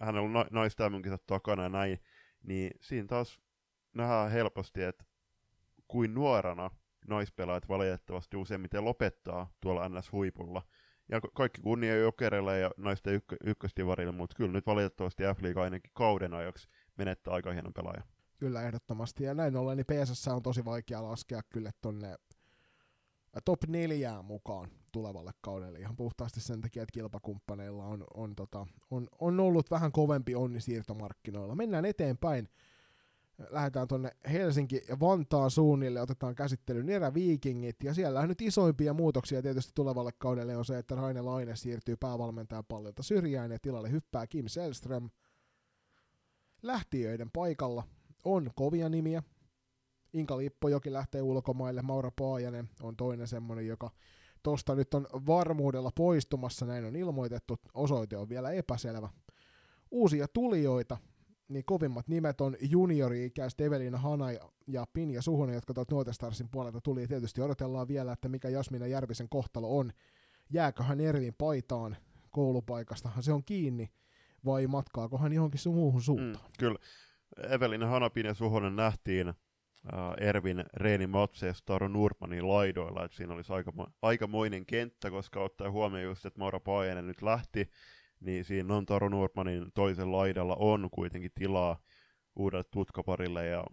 hänellä 0.00 0.40
on 0.40 0.46
naistämynkisat 0.50 1.26
takana 1.26 1.62
ja 1.62 1.68
näin, 1.68 1.98
niin 2.42 2.70
siinä 2.80 3.06
taas 3.06 3.40
nähdään 3.94 4.30
helposti, 4.30 4.82
että 4.82 5.04
kuin 5.88 6.14
nuorana 6.14 6.70
naispelaajat 7.08 7.68
valitettavasti 7.68 8.36
useimmiten 8.36 8.84
lopettaa 8.84 9.50
tuolla 9.60 9.88
NS-huipulla, 9.88 10.62
ja 11.08 11.20
kaikki 11.20 11.60
kunnia 11.60 11.96
jokerille 11.96 12.58
ja 12.58 12.70
naisten 12.76 13.14
ykkö, 13.14 13.36
ykköstivarille, 13.44 14.12
mutta 14.12 14.36
kyllä 14.36 14.52
nyt 14.52 14.66
valitettavasti 14.66 15.22
f 15.22 15.58
ainakin 15.58 15.90
kauden 15.94 16.34
ajaksi 16.34 16.68
menettää 16.98 17.34
aika 17.34 17.52
hienon 17.52 17.72
pelaaja. 17.72 18.02
Kyllä 18.38 18.62
ehdottomasti, 18.62 19.24
ja 19.24 19.34
näin 19.34 19.56
ollen 19.56 19.76
niin 19.76 19.86
PSS 19.86 20.28
on 20.28 20.42
tosi 20.42 20.64
vaikea 20.64 21.02
laskea 21.02 21.40
kyllä 21.50 21.70
tonne 21.80 22.16
top 23.44 23.64
neljään 23.68 24.24
mukaan 24.24 24.70
tulevalle 24.92 25.32
kaudelle 25.40 25.78
ihan 25.78 25.96
puhtaasti 25.96 26.40
sen 26.40 26.60
takia, 26.60 26.82
että 26.82 26.92
kilpakumppaneilla 26.92 27.84
on, 27.84 28.04
on, 28.14 28.36
tota, 28.36 28.66
on, 28.90 29.08
on 29.18 29.40
ollut 29.40 29.70
vähän 29.70 29.92
kovempi 29.92 30.34
onni 30.34 30.60
siirtomarkkinoilla. 30.60 31.54
Mennään 31.54 31.84
eteenpäin 31.84 32.48
lähdetään 33.50 33.88
tuonne 33.88 34.10
Helsinki 34.32 34.82
ja 34.88 35.00
Vantaan 35.00 35.50
suunnille, 35.50 36.00
otetaan 36.00 36.34
käsittelyyn 36.34 36.88
eräviikingit, 36.88 37.76
ja 37.84 37.94
siellä 37.94 38.26
nyt 38.26 38.40
isoimpia 38.42 38.94
muutoksia 38.94 39.42
tietysti 39.42 39.72
tulevalle 39.74 40.12
kaudelle 40.18 40.56
on 40.56 40.64
se, 40.64 40.78
että 40.78 40.94
Raine 40.94 41.20
Laine 41.20 41.56
siirtyy 41.56 41.96
päävalmentajan 41.96 42.64
pallilta 42.64 43.02
syrjään 43.02 43.50
ja 43.50 43.58
tilalle 43.58 43.90
hyppää 43.90 44.26
Kim 44.26 44.48
Selström. 44.48 45.10
Lähtiöiden 46.62 47.30
paikalla 47.30 47.84
on 48.24 48.50
kovia 48.54 48.88
nimiä. 48.88 49.22
Inka 50.12 50.38
Lippojoki 50.38 50.92
lähtee 50.92 51.22
ulkomaille, 51.22 51.82
Maura 51.82 52.10
Paajanen 52.18 52.68
on 52.82 52.96
toinen 52.96 53.28
semmonen, 53.28 53.66
joka 53.66 53.90
tosta 54.42 54.74
nyt 54.74 54.94
on 54.94 55.06
varmuudella 55.26 55.90
poistumassa, 55.96 56.66
näin 56.66 56.84
on 56.84 56.96
ilmoitettu, 56.96 57.58
osoite 57.74 58.16
on 58.16 58.28
vielä 58.28 58.50
epäselvä. 58.50 59.08
Uusia 59.90 60.28
tulijoita, 60.28 60.96
niin 61.52 61.64
kovimmat 61.64 62.08
nimet 62.08 62.40
on 62.40 62.56
juniori-ikäiset 62.60 63.60
Evelina 63.60 63.98
Hana 63.98 64.26
ja 64.66 64.86
Pinja 64.92 65.22
Suhonen, 65.22 65.54
jotka 65.54 65.74
tuolta 65.74 65.94
Nuotestarsin 65.94 66.48
puolelta 66.48 66.80
tuli. 66.80 67.00
Ja 67.02 67.08
tietysti 67.08 67.40
odotellaan 67.40 67.88
vielä, 67.88 68.12
että 68.12 68.28
mikä 68.28 68.48
Jasmina 68.48 68.86
Järvisen 68.86 69.28
kohtalo 69.28 69.78
on. 69.78 69.92
Jääkö 70.50 70.82
hän 70.82 71.00
Ervin 71.00 71.34
paitaan 71.34 71.96
koulupaikastahan 72.30 73.22
se 73.22 73.32
on 73.32 73.44
kiinni, 73.44 73.90
vai 74.44 74.66
matkaako 74.66 75.18
hän 75.18 75.32
johonkin 75.32 75.60
sun 75.60 75.74
muuhun 75.74 76.02
suuntaan? 76.02 76.44
Mm, 76.44 76.52
kyllä. 76.58 76.78
Evelina 77.50 77.86
Hana, 77.86 78.10
Pinja 78.10 78.34
Suhonen 78.34 78.76
nähtiin 78.76 79.28
äh, 79.28 79.34
Ervin 80.20 80.64
Reeni 80.74 81.06
Matseessa 81.06 81.64
Taro 81.66 81.88
Nurmanin 81.88 82.48
laidoilla, 82.48 83.04
että 83.04 83.16
siinä 83.16 83.34
olisi 83.34 83.52
aika, 83.52 83.72
aikamoinen 84.02 84.66
kenttä, 84.66 85.10
koska 85.10 85.40
ottaa 85.40 85.70
huomioon 85.70 86.04
just, 86.04 86.26
että 86.26 86.38
Maura 86.38 86.60
Paajanen 86.60 87.06
nyt 87.06 87.22
lähti, 87.22 87.70
niin 88.22 88.44
siinä 88.44 88.76
on 88.76 88.86
Taro 88.86 89.08
Nurmanin 89.08 89.72
toisen 89.74 90.12
laidalla 90.12 90.56
on 90.58 90.88
kuitenkin 90.90 91.30
tilaa 91.34 91.80
uudelle 92.36 92.64
tutkaparille, 92.70 93.46
ja 93.46 93.64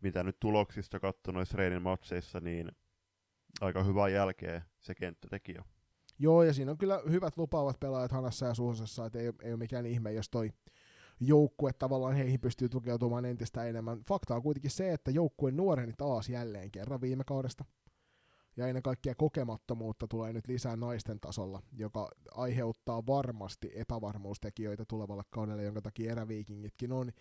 mitä 0.00 0.22
nyt 0.22 0.36
tuloksista 0.40 1.00
katsoi 1.00 1.34
noissa 1.34 1.56
Reinin 1.56 1.82
matseissa, 1.82 2.40
niin 2.40 2.68
aika 3.60 3.84
hyvää 3.84 4.08
jälkeä 4.08 4.62
se 4.80 4.94
kenttä 4.94 5.28
teki 5.30 5.54
jo. 5.56 5.62
Joo, 6.18 6.42
ja 6.42 6.52
siinä 6.52 6.70
on 6.70 6.78
kyllä 6.78 7.00
hyvät 7.10 7.36
lupaavat 7.36 7.80
pelaajat 7.80 8.12
Hanassa 8.12 8.46
ja 8.46 8.54
Suosessa, 8.54 9.06
että 9.06 9.18
ei, 9.18 9.32
ei 9.42 9.52
ole 9.52 9.58
mikään 9.58 9.86
ihme, 9.86 10.12
jos 10.12 10.30
toi 10.30 10.50
joukkue 11.20 11.72
tavallaan 11.72 12.14
heihin 12.14 12.40
pystyy 12.40 12.68
tukeutumaan 12.68 13.24
entistä 13.24 13.64
enemmän. 13.64 14.00
Fakta 14.08 14.34
on 14.34 14.42
kuitenkin 14.42 14.70
se, 14.70 14.92
että 14.92 15.10
joukkueen 15.10 15.56
nuoreni 15.56 15.92
taas 15.98 16.28
jälleen 16.28 16.70
kerran 16.70 17.00
viime 17.00 17.24
kaudesta 17.24 17.64
ja 18.60 18.66
ennen 18.66 18.82
kaikkea 18.82 19.14
kokemattomuutta 19.14 20.06
tulee 20.08 20.32
nyt 20.32 20.46
lisää 20.48 20.76
naisten 20.76 21.20
tasolla, 21.20 21.62
joka 21.72 22.08
aiheuttaa 22.34 23.06
varmasti 23.06 23.70
epävarmuustekijöitä 23.74 24.84
tulevalle 24.84 25.22
kaudelle, 25.30 25.62
jonka 25.62 25.82
takia 25.82 26.12
eräviikingitkin 26.12 26.92
on 26.92 27.12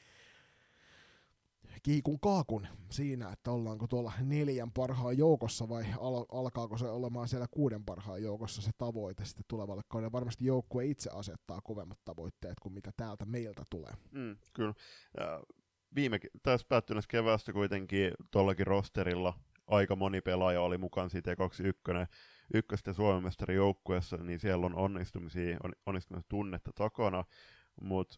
kiikun 1.83 2.19
kaakun 2.19 2.67
siinä, 2.91 3.31
että 3.31 3.51
ollaanko 3.51 3.87
tuolla 3.87 4.13
neljän 4.21 4.71
parhaan 4.71 5.17
joukossa 5.17 5.69
vai 5.69 5.85
al- 5.99 6.25
alkaako 6.31 6.77
se 6.77 6.89
olemaan 6.89 7.27
siellä 7.27 7.47
kuuden 7.51 7.85
parhaan 7.85 8.23
joukossa 8.23 8.61
se 8.61 8.71
tavoite 8.77 9.25
sitten 9.25 9.45
tulevalle 9.47 9.81
kaudelle. 9.87 10.11
Varmasti 10.11 10.45
joukkue 10.45 10.85
itse 10.85 11.09
asettaa 11.13 11.61
kovemmat 11.61 11.99
tavoitteet 12.05 12.59
kuin 12.61 12.73
mitä 12.73 12.91
täältä 12.97 13.25
meiltä 13.25 13.63
tulee. 13.69 13.93
Mm, 14.11 14.37
kyllä. 14.53 14.73
Ja 15.17 15.43
viime, 15.95 16.19
tässä 16.43 16.67
päättyneessä 16.69 17.09
keväästä 17.11 17.53
kuitenkin 17.53 18.11
tuollakin 18.31 18.67
rosterilla 18.67 19.33
aika 19.69 19.95
moni 19.95 20.21
pelaaja 20.21 20.61
oli 20.61 20.77
mukaan 20.77 21.09
siitä 21.09 21.35
21 21.35 22.03
ykköstä 22.53 22.93
Suomen 22.93 23.23
mestarijoukkueessa, 23.23 24.17
niin 24.17 24.39
siellä 24.39 24.65
on 24.65 24.75
onnistumisia, 24.75 25.57
on, 25.63 25.73
onnistumisen 25.85 26.25
tunnetta 26.29 26.71
takana, 26.75 27.23
mutta 27.81 28.15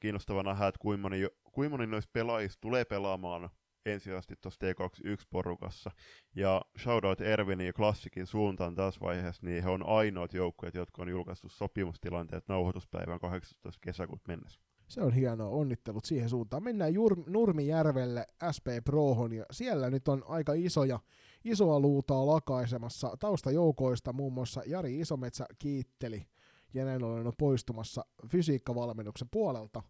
kiinnostavaa 0.00 0.42
nähdä, 0.42 0.66
että 0.66 0.78
kuinka 0.78 1.02
moni, 1.02 1.26
kuinka 1.44 1.70
moni 1.76 1.86
noista 1.86 2.10
pelaajista 2.12 2.60
tulee 2.60 2.84
pelaamaan 2.84 3.50
ensisijaisesti 3.86 4.34
tuossa 4.40 4.66
T21-porukassa. 4.66 5.90
Ja 6.34 6.62
shoutout 6.82 7.20
Ervinin 7.20 7.66
ja 7.66 7.72
Klassikin 7.72 8.26
suuntaan 8.26 8.74
tässä 8.74 9.00
vaiheessa, 9.00 9.46
niin 9.46 9.62
he 9.62 9.70
on 9.70 9.86
ainoat 9.86 10.34
joukkueet, 10.34 10.74
jotka 10.74 11.02
on 11.02 11.08
julkaistu 11.08 11.48
sopimustilanteet 11.48 12.48
nauhoituspäivän 12.48 13.20
18. 13.20 13.80
kesäkuuta 13.80 14.24
mennessä. 14.28 14.60
Se 14.88 15.02
on 15.02 15.12
hienoa, 15.12 15.48
onnittelut 15.48 16.04
siihen 16.04 16.28
suuntaan. 16.28 16.62
Mennään 16.62 16.92
Jur- 16.92 17.30
Nurmijärvelle 17.30 18.26
SP 18.56 18.66
Prohon 18.84 19.32
ja 19.32 19.44
siellä 19.50 19.90
nyt 19.90 20.08
on 20.08 20.22
aika 20.28 20.52
isoja, 20.52 21.00
isoa 21.44 21.80
luutaa 21.80 22.26
lakaisemassa 22.26 23.16
taustajoukoista, 23.20 24.12
muun 24.12 24.32
muassa 24.32 24.62
Jari 24.66 25.00
Isometsä 25.00 25.46
kiitteli 25.58 26.26
ja 26.74 26.84
näin 26.84 27.04
ollen 27.04 27.26
on 27.26 27.32
poistumassa 27.38 28.04
fysiikkavalmennuksen 28.28 29.28
puolelta. 29.30 29.82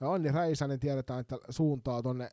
Ja 0.00 0.12
Anni 0.12 0.32
Räisänen 0.32 0.80
tiedetään, 0.80 1.20
että 1.20 1.38
suuntaa 1.50 2.02
tonne 2.02 2.28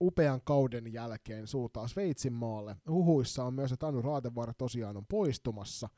upean 0.00 0.40
kauden 0.44 0.92
jälkeen 0.92 1.46
suuntaa 1.46 1.88
Sveitsin 1.88 2.32
maalle. 2.32 2.76
Huhuissa 2.88 3.44
on 3.44 3.54
myös, 3.54 3.72
että 3.72 3.86
Anu 3.86 4.02
Raatevaara 4.02 4.54
tosiaan 4.54 4.96
on 4.96 5.06
poistumassa. 5.06 5.88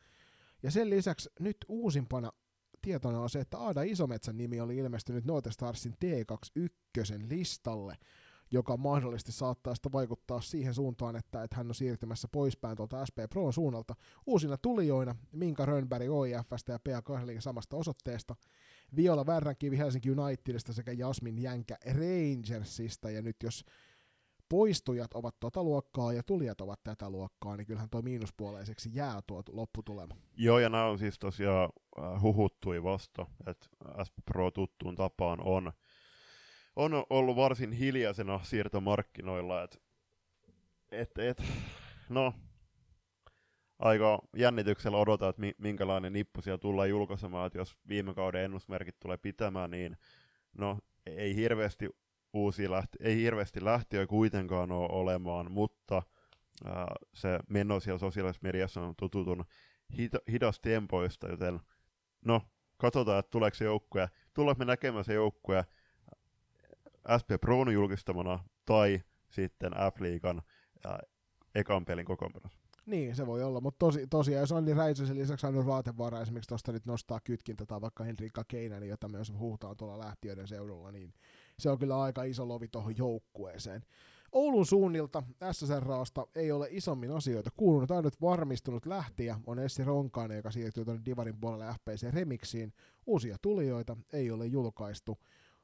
Ja 0.62 0.70
sen 0.70 0.90
lisäksi 0.90 1.30
nyt 1.40 1.56
uusimpana 1.68 2.32
tietona 2.82 3.20
on 3.20 3.30
se, 3.30 3.40
että 3.40 3.58
Aada 3.58 3.82
Isometsän 3.82 4.36
nimi 4.36 4.60
oli 4.60 4.76
ilmestynyt 4.76 5.24
Starsin 5.50 5.92
T21 6.04 7.28
listalle, 7.30 7.96
joka 8.50 8.76
mahdollisesti 8.76 9.32
saattaa 9.32 9.74
sitä 9.74 9.92
vaikuttaa 9.92 10.40
siihen 10.40 10.74
suuntaan, 10.74 11.16
että, 11.16 11.42
että 11.42 11.56
hän 11.56 11.68
on 11.68 11.74
siirtymässä 11.74 12.28
poispäin 12.32 12.76
tuolta 12.76 13.06
SP 13.08 13.18
Pro 13.30 13.52
suunnalta 13.52 13.94
uusina 14.26 14.56
tulijoina 14.56 15.16
Minka 15.32 15.66
Rönnberg 15.66 16.10
OIFstä 16.10 16.72
ja 16.72 16.78
Pea 16.84 17.02
Kahling 17.02 17.40
samasta 17.40 17.76
osoitteesta, 17.76 18.36
Viola 18.96 19.26
Värränkivi 19.26 19.78
Helsinki 19.78 20.10
Unitedista 20.10 20.72
sekä 20.72 20.92
Jasmin 20.92 21.38
Jänkä 21.38 21.76
Rangersista, 21.86 23.10
ja 23.10 23.22
nyt 23.22 23.36
jos 23.42 23.64
poistujat 24.50 25.14
ovat 25.14 25.34
tota 25.40 25.62
luokkaa 25.62 26.12
ja 26.12 26.22
tulijat 26.22 26.60
ovat 26.60 26.80
tätä 26.84 27.10
luokkaa, 27.10 27.56
niin 27.56 27.66
kyllähän 27.66 27.90
tuo 27.90 28.02
miinuspuoleiseksi 28.02 28.90
jää 28.92 29.20
tuo 29.26 29.42
lopputulema. 29.52 30.16
Joo, 30.36 30.58
ja 30.58 30.68
nämä 30.68 30.84
on 30.84 30.98
siis 30.98 31.18
tosiaan 31.18 31.68
äh, 31.98 32.22
huhuttui 32.22 32.82
vasta, 32.82 33.26
että 33.46 33.66
SP 34.06 34.16
Pro 34.24 34.50
tuttuun 34.50 34.94
tapaan 34.94 35.38
on, 35.44 35.72
on 36.76 37.04
ollut 37.10 37.36
varsin 37.36 37.72
hiljaisena 37.72 38.40
siirtomarkkinoilla, 38.42 39.62
että 39.62 39.78
et, 40.92 41.18
et, 41.18 41.42
no, 42.08 42.34
aika 43.78 44.18
jännityksellä 44.36 44.98
odotan, 44.98 45.30
että 45.30 45.42
minkälainen 45.58 46.12
nippu 46.12 46.42
siellä 46.42 46.58
tullaan 46.58 46.88
julkaisemaan, 46.88 47.46
että 47.46 47.58
jos 47.58 47.76
viime 47.88 48.14
kauden 48.14 48.44
ennusmerkit 48.44 49.00
tulee 49.00 49.16
pitämään, 49.16 49.70
niin 49.70 49.96
no, 50.58 50.78
ei 51.06 51.34
hirveästi 51.34 51.88
uusia 52.32 52.70
lähti, 52.70 52.98
ei 53.00 53.16
hirveästi 53.16 53.64
lähtiöä 53.64 54.06
kuitenkaan 54.06 54.72
ole 54.72 54.88
olemaan, 54.92 55.52
mutta 55.52 56.02
ää, 56.64 56.94
se 57.14 57.38
meno 57.48 57.80
siellä 57.80 57.98
sosiaalisessa 57.98 58.46
mediassa 58.46 58.80
on 58.80 58.94
tututun 58.96 59.44
hita, 59.98 60.18
tempoista, 60.62 61.28
joten 61.28 61.60
no, 62.24 62.42
katsotaan, 62.76 63.18
että 63.18 63.30
tuleeko 63.30 63.54
se 63.54 63.64
joukkue, 63.64 64.08
tuleeko 64.34 64.58
me 64.58 64.64
näkemään 64.64 65.04
se 65.04 65.14
joukkue 65.14 65.64
SP 67.20 67.28
Proon 67.40 67.72
julkistamana 67.72 68.44
tai 68.64 69.00
sitten 69.30 69.72
F-liigan 69.72 70.42
ekan 71.54 71.84
pelin 71.84 72.04
kokoonpanossa. 72.04 72.60
Niin, 72.86 73.16
se 73.16 73.26
voi 73.26 73.42
olla, 73.42 73.60
mutta 73.60 73.78
tosi, 73.78 74.06
tosiaan 74.06 74.40
jos 74.40 74.52
Anni 74.52 74.74
Räisäsen 74.74 75.18
lisäksi 75.18 75.46
Annu 75.46 75.62
Raatevaara 75.62 76.20
esimerkiksi 76.20 76.48
tuosta 76.48 76.72
nyt 76.72 76.86
nostaa 76.86 77.20
kytkintä 77.24 77.66
tai 77.66 77.80
vaikka 77.80 78.04
Henrika 78.04 78.44
Keinänen, 78.48 78.88
jota 78.88 79.08
myös 79.08 79.32
huutaan 79.38 79.76
tuolla 79.76 79.98
lähtiöiden 79.98 80.48
seudulla, 80.48 80.92
niin 80.92 81.14
se 81.60 81.70
on 81.70 81.78
kyllä 81.78 82.02
aika 82.02 82.22
iso 82.22 82.48
lovi 82.48 82.68
tuohon 82.68 82.96
joukkueeseen. 82.96 83.84
Oulun 84.32 84.66
suunnilta 84.66 85.22
SSRAsta 85.52 86.26
ei 86.34 86.52
ole 86.52 86.68
isommin 86.70 87.10
asioita 87.10 87.50
kuulunut, 87.56 87.90
ainut 87.90 88.20
varmistunut 88.20 88.86
lähtiä 88.86 89.40
on 89.46 89.58
Essi 89.58 89.84
Ronkainen, 89.84 90.36
joka 90.36 90.50
siirtyy 90.50 90.84
tuonne 90.84 91.02
Divarin 91.04 91.40
puolelle 91.40 91.74
FPC 91.74 92.10
Remixiin. 92.10 92.72
Uusia 93.06 93.36
tulijoita 93.42 93.96
ei 94.12 94.30
ole 94.30 94.46
julkaistu, 94.46 95.18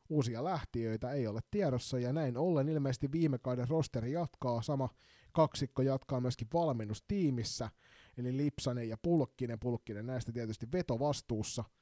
uusia 0.08 0.44
lähtiöitä 0.44 1.12
ei 1.12 1.26
ole 1.26 1.40
tiedossa, 1.50 1.98
ja 1.98 2.12
näin 2.12 2.36
ollen 2.36 2.68
ilmeisesti 2.68 3.12
viime 3.12 3.38
kauden 3.38 3.68
rosteri 3.68 4.12
jatkaa, 4.12 4.62
sama 4.62 4.88
kaksikko 5.32 5.82
jatkaa 5.82 6.20
myöskin 6.20 6.48
valmennustiimissä, 6.54 7.70
eli 8.18 8.36
Lipsanen 8.36 8.88
ja 8.88 8.96
Pulkkinen, 9.02 9.60
Pulkkinen 9.60 10.06
näistä 10.06 10.32
tietysti 10.32 10.66
vetovastuussa– 10.72 11.64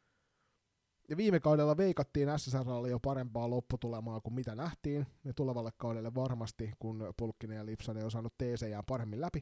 ja 1.08 1.16
viime 1.16 1.40
kaudella 1.40 1.76
veikattiin 1.76 2.28
SSRlle 2.36 2.90
jo 2.90 3.00
parempaa 3.00 3.50
lopputulemaa 3.50 4.20
kuin 4.20 4.34
mitä 4.34 4.54
nähtiin, 4.54 5.06
ja 5.24 5.34
tulevalle 5.34 5.70
kaudelle 5.76 6.14
varmasti, 6.14 6.72
kun 6.78 7.14
Pulkkinen 7.16 7.56
ja 7.56 7.66
Lipsanen 7.66 8.04
on 8.04 8.10
saanut 8.10 8.34
TCjään 8.38 8.84
paremmin 8.88 9.20
läpi, 9.20 9.40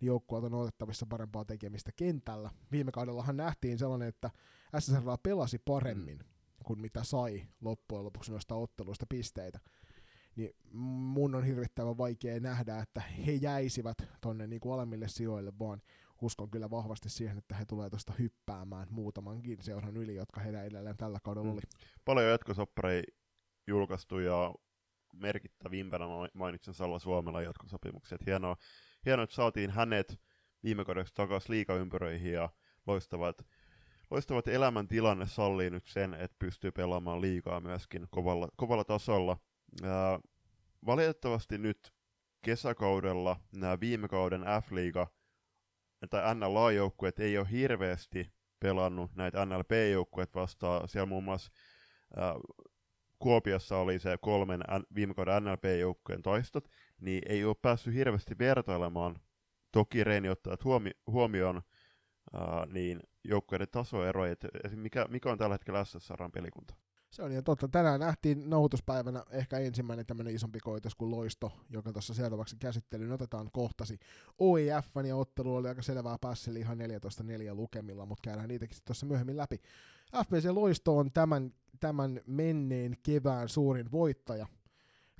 niin 0.00 0.06
joukkueelta 0.06 0.46
on 0.46 0.54
otettavissa 0.54 1.06
parempaa 1.06 1.44
tekemistä 1.44 1.92
kentällä. 1.96 2.50
Viime 2.72 2.92
kaudellahan 2.92 3.36
nähtiin 3.36 3.78
sellainen, 3.78 4.08
että 4.08 4.30
SSR 4.78 5.02
pelasi 5.22 5.58
paremmin 5.58 6.18
kuin 6.64 6.80
mitä 6.80 7.04
sai 7.04 7.42
loppujen 7.60 8.04
lopuksi 8.04 8.32
noista 8.32 8.54
otteluista 8.54 9.06
pisteitä. 9.08 9.60
Niin 10.36 10.56
mun 10.70 11.34
on 11.34 11.44
hirvittävän 11.44 11.98
vaikea 11.98 12.40
nähdä, 12.40 12.78
että 12.78 13.00
he 13.00 13.32
jäisivät 13.32 13.98
tonne 14.20 14.46
niin 14.46 14.60
kuin 14.60 14.74
alemmille 14.74 15.08
sijoille, 15.08 15.52
vaan 15.58 15.82
uskon 16.22 16.50
kyllä 16.50 16.70
vahvasti 16.70 17.08
siihen, 17.08 17.38
että 17.38 17.54
he 17.54 17.64
tulee 17.64 17.90
tuosta 17.90 18.12
hyppäämään 18.18 18.86
muutamankin 18.90 19.62
seuran 19.62 19.96
yli, 19.96 20.14
jotka 20.14 20.40
heidän 20.40 20.66
edelleen 20.66 20.96
tällä 20.96 21.18
kaudella 21.22 21.46
mm. 21.46 21.52
oli. 21.52 21.60
Paljon 22.04 22.26
jatkosoppareja 22.26 23.02
julkaistu 23.66 24.18
ja 24.18 24.54
merkittävimpänä 25.12 26.04
mainitsen 26.34 26.74
Salla 26.74 26.98
Suomella 26.98 27.42
jatkosopimukset. 27.42 28.26
Hienoa, 28.26 28.56
hienoa, 29.06 29.24
että 29.24 29.36
saatiin 29.36 29.70
hänet 29.70 30.20
viime 30.64 30.84
kaudeksi 30.84 31.14
takaisin 31.14 31.50
liikaympyröihin 31.50 32.32
ja 32.32 32.48
loistavat, 32.86 33.46
loistavat 34.10 34.48
elämäntilanne 34.48 35.26
sallii 35.26 35.70
nyt 35.70 35.86
sen, 35.86 36.14
että 36.14 36.36
pystyy 36.38 36.72
pelaamaan 36.72 37.20
liikaa 37.20 37.60
myöskin 37.60 38.06
kovalla, 38.10 38.48
kovalla 38.56 38.84
tasolla. 38.84 39.36
Ää, 39.82 40.20
valitettavasti 40.86 41.58
nyt 41.58 41.92
kesäkaudella 42.42 43.40
nämä 43.52 43.80
viime 43.80 44.08
kauden 44.08 44.40
F-liiga 44.40 45.06
tai 46.10 46.34
NLA-joukkueet 46.34 47.18
ei 47.18 47.38
ole 47.38 47.50
hirveästi 47.50 48.32
pelannut 48.60 49.14
näitä 49.14 49.46
NLP-joukkueet 49.46 50.34
vastaan. 50.34 50.88
Siellä 50.88 51.06
muun 51.06 51.24
muassa 51.24 51.52
äh, 52.18 52.34
Kuopiossa 53.18 53.76
oli 53.76 53.98
se 53.98 54.18
kolmen 54.20 54.60
viime 54.94 55.14
kauden 55.14 55.44
NLP-joukkueen 55.44 56.22
taistot, 56.22 56.68
niin 57.00 57.22
ei 57.28 57.44
ole 57.44 57.56
päässyt 57.62 57.94
hirveästi 57.94 58.38
vertailemaan. 58.38 59.20
Toki 59.72 60.04
Reini 60.04 60.28
ottaa 60.28 60.56
huomi- 60.64 61.00
huomioon 61.06 61.62
niin 62.72 63.00
joukkueiden 63.24 63.68
tasoeroja, 63.70 64.34
mikä, 64.70 65.06
mikä 65.08 65.30
on 65.30 65.38
tällä 65.38 65.54
hetkellä 65.54 65.84
SSRn 65.84 66.32
pelikunta. 66.32 66.74
Se 67.10 67.22
on 67.22 67.32
ihan 67.32 67.44
totta. 67.44 67.68
Tänään 67.68 68.00
nähtiin 68.00 68.50
nauhoituspäivänä 68.50 69.24
ehkä 69.30 69.58
ensimmäinen 69.58 70.06
tämmöinen 70.06 70.34
isompi 70.34 70.60
koitos 70.60 70.94
kuin 70.94 71.10
Loisto, 71.10 71.52
joka 71.70 71.92
tuossa 71.92 72.14
seuraavaksi 72.14 72.56
käsittelyyn 72.56 73.12
otetaan 73.12 73.50
kohtasi. 73.52 73.98
OIF 74.38 74.86
ja 75.06 75.16
ottelu 75.16 75.56
oli 75.56 75.68
aika 75.68 75.82
selvää 75.82 76.18
päässä, 76.20 76.50
ihan 76.50 76.78
14-4 76.78 77.54
lukemilla, 77.54 78.06
mutta 78.06 78.22
käydään 78.22 78.48
niitäkin 78.48 78.78
tuossa 78.84 79.06
myöhemmin 79.06 79.36
läpi. 79.36 79.60
FPC 80.24 80.48
Loisto 80.50 80.96
on 80.96 81.12
tämän, 81.12 81.54
tämän 81.80 82.20
menneen 82.26 82.96
kevään 83.02 83.48
suurin 83.48 83.90
voittaja 83.90 84.46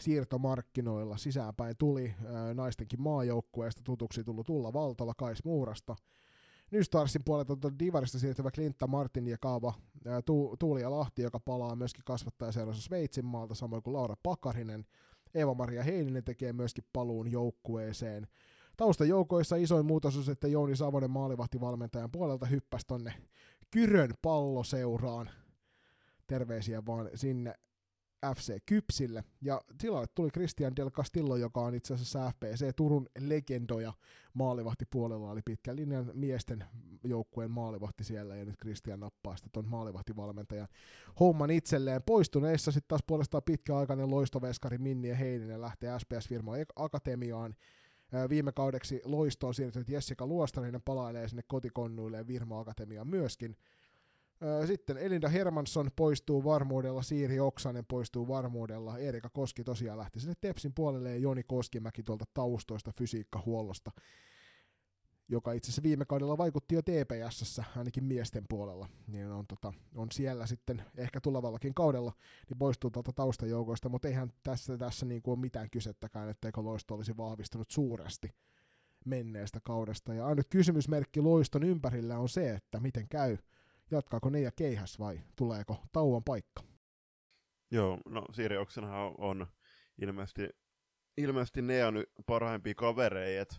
siirtomarkkinoilla. 0.01 1.17
Sisäänpäin 1.17 1.77
tuli 1.79 2.15
naistenkin 2.55 3.03
maajoukkueesta 3.03 3.83
tutuksi 3.85 4.25
tullut 4.25 4.47
Tulla 4.47 4.73
Valtola 4.73 5.15
Kais 5.15 5.45
Muurasta– 5.45 5.97
Nystarsin 6.71 7.25
puolelta 7.25 7.57
tuota 7.57 7.79
Divarista 7.79 8.19
siirtyvä 8.19 8.51
Klintta 8.51 8.87
Martin 8.87 9.29
ja 9.29 9.37
Kaava 9.41 9.75
tu, 10.25 10.57
Tuuli 10.59 10.81
ja 10.81 10.91
Lahti, 10.91 11.23
joka 11.23 11.41
palaa 11.41 11.77
myöskin 11.77 12.05
kasvattajaseurassa 12.05 12.83
Sveitsin 12.83 13.25
maalta, 13.27 13.55
samoin 13.55 13.83
kuin 13.83 13.95
Laura 13.95 14.15
Pakarinen. 14.23 14.85
Eeva-Maria 15.35 15.83
Heininen 15.83 16.25
tekee 16.25 16.53
myöskin 16.53 16.85
paluun 16.93 17.33
joukkueeseen. 17.33 18.27
Taustajoukoissa 18.77 19.57
isoin 19.57 19.87
muutos 19.87 20.17
on, 20.17 20.33
että 20.33 20.49
Jouni 20.49 20.77
Savonen 20.77 21.11
maalivahtivalmentajan 21.11 22.11
puolelta 22.11 22.47
hyppäsi 22.47 22.87
tonne 22.87 23.15
Kyrön 23.71 24.15
palloseuraan. 24.23 25.31
Terveisiä 26.27 26.87
vaan 26.87 27.11
sinne 27.15 27.55
FC 28.35 28.59
Kypsille. 28.67 29.25
Ja 29.41 29.61
tilalle 29.79 30.07
tuli 30.15 30.31
Christian 30.31 30.77
Del 30.77 30.91
Castillo, 30.91 31.37
joka 31.37 31.61
on 31.61 31.75
itse 31.75 31.95
asiassa 31.95 32.31
FPC 32.31 32.77
Turun 32.77 33.07
legendoja 33.19 33.93
maalivahtipuolella, 34.35 35.31
oli 35.31 35.41
pitkän 35.45 35.77
linjan 35.77 36.11
miesten 36.15 36.65
joukkueen 37.05 37.51
maalivahti 37.51 38.05
siellä, 38.05 38.37
ja 38.37 38.45
nyt 38.45 38.57
Christian 38.61 39.01
nappaa 39.01 39.37
sitten 39.37 39.53
tuon 39.53 39.69
maalivahtivalmentajan 39.69 40.69
homman 41.21 41.51
itselleen. 41.51 42.03
Poistuneissa 42.03 42.73
sitten 42.73 42.89
taas 42.89 43.03
puolestaan 43.07 43.43
pitkäaikainen 43.43 44.11
loistoveskari 44.11 44.79
Minni 44.79 45.09
ja 45.09 45.17
Heininen 45.17 45.61
lähtee 45.61 45.99
SPS-firma 45.99 46.53
Akatemiaan, 46.77 47.55
Viime 48.29 48.53
kaudeksi 48.53 49.01
loistoon 49.05 49.55
siirtynyt 49.55 49.89
Jessica 49.89 50.27
Luostarinen 50.27 50.83
palailee 50.85 51.29
sinne 51.29 51.43
kotikonnuille 51.47 52.27
Virmo 52.27 52.59
Akatemiaan 52.59 53.09
myöskin. 53.09 53.57
Sitten 54.67 54.99
Elinda 54.99 55.29
Hermansson 55.29 55.91
poistuu 55.97 56.45
varmuudella, 56.45 57.03
Siiri 57.03 57.41
Oksanen 57.41 57.85
poistuu 57.87 58.29
varmuudella, 58.29 58.99
Erika 58.99 59.29
Koski 59.29 59.65
tosiaan 59.65 59.99
lähti 59.99 60.21
sinne 60.21 60.35
Tepsin 60.41 60.73
puolelle 60.75 61.11
ja 61.11 61.17
Joni 61.17 61.43
Koskimäki 61.43 62.03
tuolta 62.03 62.25
taustoista 62.35 62.93
fysiikkahuollosta, 62.99 63.91
joka 65.29 65.53
itse 65.53 65.67
asiassa 65.67 65.83
viime 65.83 66.05
kaudella 66.05 66.39
vaikutti 66.39 66.75
jo 66.75 66.83
TPSssä, 66.83 67.65
ainakin 67.77 68.05
miesten 68.05 68.45
puolella, 68.49 68.89
niin 69.07 69.27
on, 69.27 69.47
tota, 69.47 69.73
on 69.95 70.09
siellä 70.13 70.47
sitten 70.47 70.83
ehkä 70.97 71.21
tulevallakin 71.21 71.75
kaudella, 71.75 72.13
niin 72.49 72.59
poistuu 72.59 72.91
tuolta 72.91 73.13
taustajoukoista, 73.13 73.89
mutta 73.89 74.09
eihän 74.09 74.33
tässä, 74.43 74.79
tässä 74.79 75.07
niin 75.07 75.23
kuin 75.23 75.33
ole 75.33 75.41
mitään 75.41 75.71
kysettäkään, 75.71 76.29
etteikö 76.29 76.61
loisto 76.61 76.95
olisi 76.95 77.17
vahvistunut 77.17 77.71
suuresti 77.71 78.31
menneestä 79.05 79.61
kaudesta. 79.63 80.15
Ja 80.15 80.27
ainut 80.27 80.47
kysymysmerkki 80.51 81.21
loiston 81.21 81.63
ympärillä 81.63 82.19
on 82.19 82.29
se, 82.29 82.51
että 82.51 82.81
miten 82.81 83.09
käy 83.09 83.37
jatkaako 83.91 84.31
ne 84.31 84.41
ja 84.41 84.51
keihäs 84.57 84.99
vai 84.99 85.21
tuleeko 85.37 85.77
tauon 85.93 86.25
paikka? 86.25 86.63
Joo, 87.71 87.99
no 88.09 88.25
Sirioksenhan 88.33 89.15
on 89.19 89.47
ilmeisesti, 89.99 90.49
ilmeisesti 91.17 91.63
ne 91.63 91.85
on 91.85 92.05
parhaimpia 92.27 92.75
kavereita, 92.75 93.57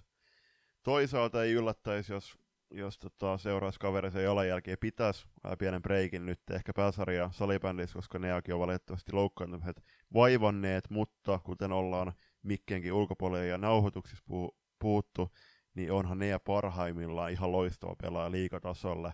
toisaalta 0.83 1.43
ei 1.43 1.53
yllättäisi, 1.53 2.13
jos, 2.13 2.37
jos 2.71 2.97
tota, 2.97 3.37
seuraisi 3.37 3.79
kavereisen 3.79 4.23
jalanjälkeen 4.23 4.77
pitäisi 4.79 5.27
pienen 5.59 5.81
breikin 5.81 6.25
nyt 6.25 6.39
ehkä 6.51 6.71
pääsarja 6.75 7.29
salibändissä, 7.33 7.93
koska 7.93 8.19
neakin 8.19 8.53
on 8.53 8.59
valitettavasti 8.59 9.11
loukkaantuneet 9.13 9.83
vaivanneet, 10.13 10.89
mutta 10.89 11.39
kuten 11.39 11.71
ollaan 11.71 12.13
Mikkenkin 12.43 12.93
ulkopuolella 12.93 13.45
ja 13.45 13.57
nauhoituksissa 13.57 14.23
puhu, 14.27 14.57
puhuttu, 14.79 15.29
niin 15.73 15.91
onhan 15.91 16.19
ne 16.19 16.39
parhaimmillaan 16.39 17.31
ihan 17.31 17.51
loistava 17.51 17.95
pelaaja 18.01 18.31
liikatasolle. 18.31 19.13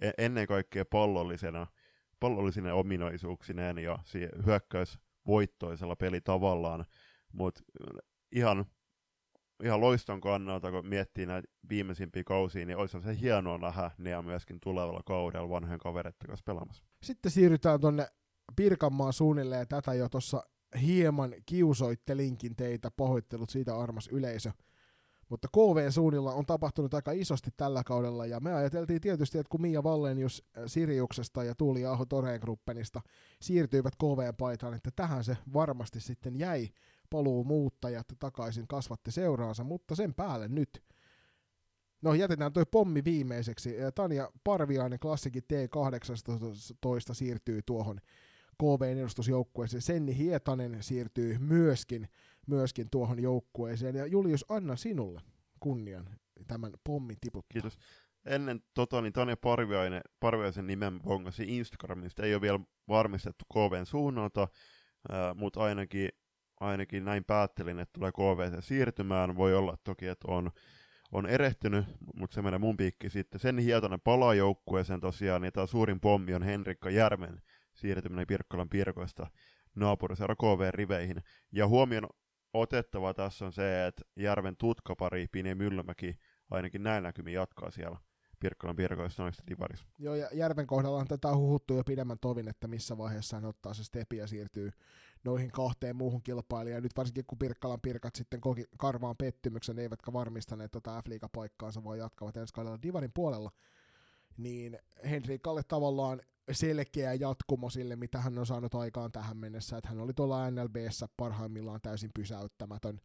E-, 0.00 0.10
ennen 0.18 0.46
kaikkea 0.46 0.84
pallollisena, 0.84 1.66
pallollisine 2.20 2.72
ominaisuuksineen 2.72 3.78
ja 3.78 3.98
hyökkäys 4.46 4.98
voittoisella 5.26 5.96
pelitavallaan, 5.96 6.84
mutta 7.32 7.62
ihan, 8.32 8.64
ihan 9.62 9.80
loiston 9.80 10.20
kannalta, 10.20 10.70
kun 10.70 10.86
miettii 10.86 11.26
näitä 11.26 11.48
viimeisimpiä 11.68 12.24
kausia, 12.24 12.66
niin 12.66 12.76
olisi 12.76 13.00
se 13.02 13.20
hienoa 13.20 13.58
nähdä 13.58 13.90
ne 13.98 14.22
myöskin 14.22 14.60
tulevalla 14.60 15.02
kaudella 15.06 15.48
vanhojen 15.48 15.80
kavereiden 15.80 16.26
kanssa 16.26 16.44
pelaamassa. 16.46 16.84
Sitten 17.02 17.32
siirrytään 17.32 17.80
tuonne 17.80 18.06
Pirkanmaan 18.56 19.12
suunnilleen, 19.12 19.68
tätä 19.68 19.94
jo 19.94 20.08
tuossa 20.08 20.42
hieman 20.82 21.34
kiusoittelinkin 21.46 22.56
teitä, 22.56 22.90
pahoittelut 22.90 23.50
siitä 23.50 23.78
armas 23.78 24.08
yleisö. 24.08 24.52
Mutta 25.30 25.48
KV 25.48 25.90
suunnilla 25.90 26.32
on 26.34 26.46
tapahtunut 26.46 26.94
aika 26.94 27.12
isosti 27.12 27.50
tällä 27.56 27.82
kaudella, 27.84 28.26
ja 28.26 28.40
me 28.40 28.54
ajateltiin 28.54 29.00
tietysti, 29.00 29.38
että 29.38 29.50
kun 29.50 29.62
Mia 29.62 29.82
Vallenius 29.82 30.44
äh, 30.58 30.64
Siriuksesta 30.66 31.44
ja 31.44 31.54
Tuuli 31.54 31.86
Aho 31.86 32.06
Torengruppenista 32.06 33.00
siirtyivät 33.40 33.96
KV-paitaan, 33.96 34.74
että 34.74 34.90
tähän 34.96 35.24
se 35.24 35.36
varmasti 35.52 36.00
sitten 36.00 36.38
jäi 36.38 36.68
paluu 37.10 37.44
muuttajat 37.44 38.06
takaisin 38.18 38.68
kasvatti 38.68 39.10
seuraansa, 39.10 39.64
mutta 39.64 39.94
sen 39.94 40.14
päälle 40.14 40.48
nyt 40.48 40.82
No 42.02 42.14
jätetään 42.14 42.52
toi 42.52 42.64
pommi 42.70 43.04
viimeiseksi. 43.04 43.76
Tanja 43.94 44.30
Parviainen 44.44 44.98
klassikin 44.98 45.42
T18 45.42 47.14
siirtyy 47.14 47.60
tuohon 47.66 48.00
KV-edustusjoukkueeseen. 48.58 49.82
Senni 49.82 50.16
Hietanen 50.16 50.76
siirtyy 50.80 51.38
myöskin 51.38 52.08
myöskin 52.46 52.90
tuohon 52.90 53.22
joukkueeseen. 53.22 53.94
Ja 53.94 54.06
Julius, 54.06 54.44
anna 54.48 54.76
sinulle 54.76 55.20
kunnian 55.60 56.10
tämän 56.46 56.72
pommin 56.84 57.16
tiputtaa. 57.20 57.52
Kiitos. 57.52 57.78
Ennen 58.24 58.60
tota, 58.74 59.02
niin 59.02 59.12
Tanja 59.12 59.36
Parviainen, 59.36 60.02
Parviaisen 60.20 60.66
nimen 60.66 61.00
bongasi 61.00 61.58
Instagramista. 61.58 62.22
Ei 62.22 62.34
ole 62.34 62.40
vielä 62.40 62.60
varmistettu 62.88 63.44
KVn 63.52 63.86
suunnalta, 63.86 64.48
mutta 65.34 65.60
ainakin, 65.60 66.08
ainakin 66.60 67.04
näin 67.04 67.24
päättelin, 67.24 67.78
että 67.78 67.92
tulee 67.92 68.12
KV 68.12 68.60
siirtymään. 68.60 69.36
Voi 69.36 69.54
olla 69.54 69.76
toki, 69.84 70.06
että 70.06 70.28
on, 70.28 70.50
on 71.12 71.26
erehtynyt, 71.26 71.84
mutta 72.14 72.34
se 72.34 72.42
menee 72.42 72.58
mun 72.58 72.76
piikki 72.76 73.10
sitten. 73.10 73.40
Sen 73.40 73.58
hietoinen 73.58 74.00
palaa 74.00 74.34
joukkueeseen 74.34 75.00
tosiaan, 75.00 75.44
ja 75.44 75.52
tämä 75.52 75.66
suurin 75.66 76.00
pommi 76.00 76.34
on 76.34 76.42
Henrikka 76.42 76.90
Järven 76.90 77.42
siirtyminen 77.74 78.26
Pirkkolan 78.26 78.68
Pirkoista 78.68 79.26
naapuriseura 79.74 80.36
KV-riveihin. 80.36 81.22
Ja 81.52 81.68
huomioon 81.68 82.08
otettava 82.52 83.14
tässä 83.14 83.44
on 83.46 83.52
se, 83.52 83.86
että 83.86 84.02
Järven 84.16 84.56
tutkapari 84.56 85.26
Pini 85.32 85.54
Myllymäki 85.54 86.18
ainakin 86.50 86.82
näin 86.82 87.02
näkymin 87.02 87.34
jatkaa 87.34 87.70
siellä 87.70 87.98
Pirkkolan 88.40 88.76
Pirkoissa 88.76 89.22
noista 89.22 89.42
divarissa. 89.48 89.86
Joo, 89.98 90.14
ja 90.14 90.28
Järven 90.32 90.66
kohdalla 90.66 90.98
on 90.98 91.08
tätä 91.08 91.36
huhuttu 91.36 91.74
jo 91.74 91.84
pidemmän 91.84 92.18
tovin, 92.20 92.48
että 92.48 92.68
missä 92.68 92.98
vaiheessa 92.98 93.36
hän 93.36 93.44
ottaa 93.44 93.74
se 93.74 93.84
stepi 93.84 94.16
ja 94.16 94.26
siirtyy 94.26 94.70
noihin 95.24 95.50
kahteen 95.50 95.96
muuhun 95.96 96.22
kilpailijaan. 96.22 96.82
Nyt 96.82 96.96
varsinkin 96.96 97.24
kun 97.26 97.38
Pirkkalan 97.38 97.80
Pirkat 97.80 98.14
sitten 98.14 98.40
koki 98.40 98.64
karvaan 98.78 99.16
pettymyksen, 99.16 99.78
eivätkä 99.78 100.12
varmistaneet 100.12 100.70
tota 100.72 101.02
F-liiga-paikkaansa, 101.02 101.84
vaan 101.84 101.98
jatkavat 101.98 102.36
ensi 102.36 102.54
kaudella 102.54 102.82
Divarin 102.82 103.12
puolella, 103.14 103.50
niin 104.36 104.78
Henrikalle 105.10 105.62
tavallaan 105.62 106.20
selkeä 106.52 107.14
jatkumo 107.14 107.70
sille, 107.70 107.96
mitä 107.96 108.20
hän 108.20 108.38
on 108.38 108.46
saanut 108.46 108.74
aikaan 108.74 109.12
tähän 109.12 109.36
mennessä, 109.36 109.76
että 109.76 109.88
hän 109.88 110.00
oli 110.00 110.14
tuolla 110.14 110.50
NLBssä 110.50 111.08
parhaimmillaan 111.16 111.80
täysin 111.82 112.10
pysäyttämätön 112.14 113.00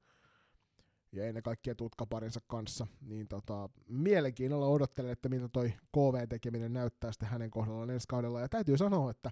ja 1.11 1.25
ennen 1.25 1.43
kaikkea 1.43 1.75
tutkaparinsa 1.75 2.39
kanssa, 2.47 2.87
niin 3.01 3.27
tota, 3.27 3.69
mielenkiinnolla 3.89 4.67
odottelen, 4.67 5.11
että 5.11 5.29
mitä 5.29 5.49
toi 5.49 5.73
KV-tekeminen 5.91 6.73
näyttää 6.73 7.11
sitten 7.11 7.29
hänen 7.29 7.51
kohdallaan 7.51 7.89
ensi 7.89 8.07
kaudella, 8.07 8.41
ja 8.41 8.49
täytyy 8.49 8.77
sanoa, 8.77 9.11
että 9.11 9.29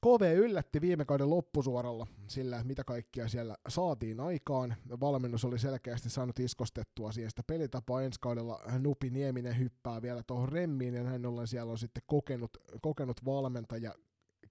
KV 0.00 0.36
yllätti 0.36 0.80
viime 0.80 1.04
kauden 1.04 1.30
loppusuoralla 1.30 2.06
sillä, 2.26 2.64
mitä 2.64 2.84
kaikkia 2.84 3.28
siellä 3.28 3.56
saatiin 3.68 4.20
aikaan. 4.20 4.76
Valmennus 5.00 5.44
oli 5.44 5.58
selkeästi 5.58 6.10
saanut 6.10 6.38
iskostettua 6.38 7.12
siihen 7.12 7.30
sitä 7.30 7.42
pelitapaa 7.46 8.02
ensi 8.02 8.20
kaudella. 8.20 8.60
Nupi 8.78 9.10
Nieminen 9.10 9.58
hyppää 9.58 10.02
vielä 10.02 10.22
tuohon 10.22 10.48
remmiin 10.48 10.94
ja 10.94 11.02
näin 11.02 11.26
ollen 11.26 11.46
siellä 11.46 11.72
on 11.72 11.78
sitten 11.78 12.02
kokenut, 12.06 12.50
kokenut 12.82 13.24
valmentaja 13.24 13.94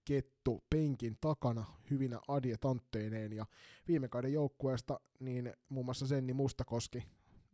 Kettu 0.05 0.63
penkin 0.69 1.17
takana 1.21 1.65
hyvinä 1.91 2.19
adjetantteineen 2.27 3.33
ja 3.33 3.45
viime 3.87 4.07
kauden 4.07 4.33
joukkueesta 4.33 4.99
niin 5.19 5.53
muun 5.69 5.85
muassa 5.85 6.07
Senni 6.07 6.33
Mustakoski 6.33 7.03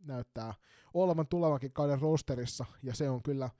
näyttää 0.04 0.54
olevan 0.94 1.26
tulevankin 1.26 1.72
kauden 1.72 2.00
rosterissa 2.00 2.64
ja 2.82 2.94
se 2.94 3.10
on 3.10 3.22
kyllä 3.22 3.50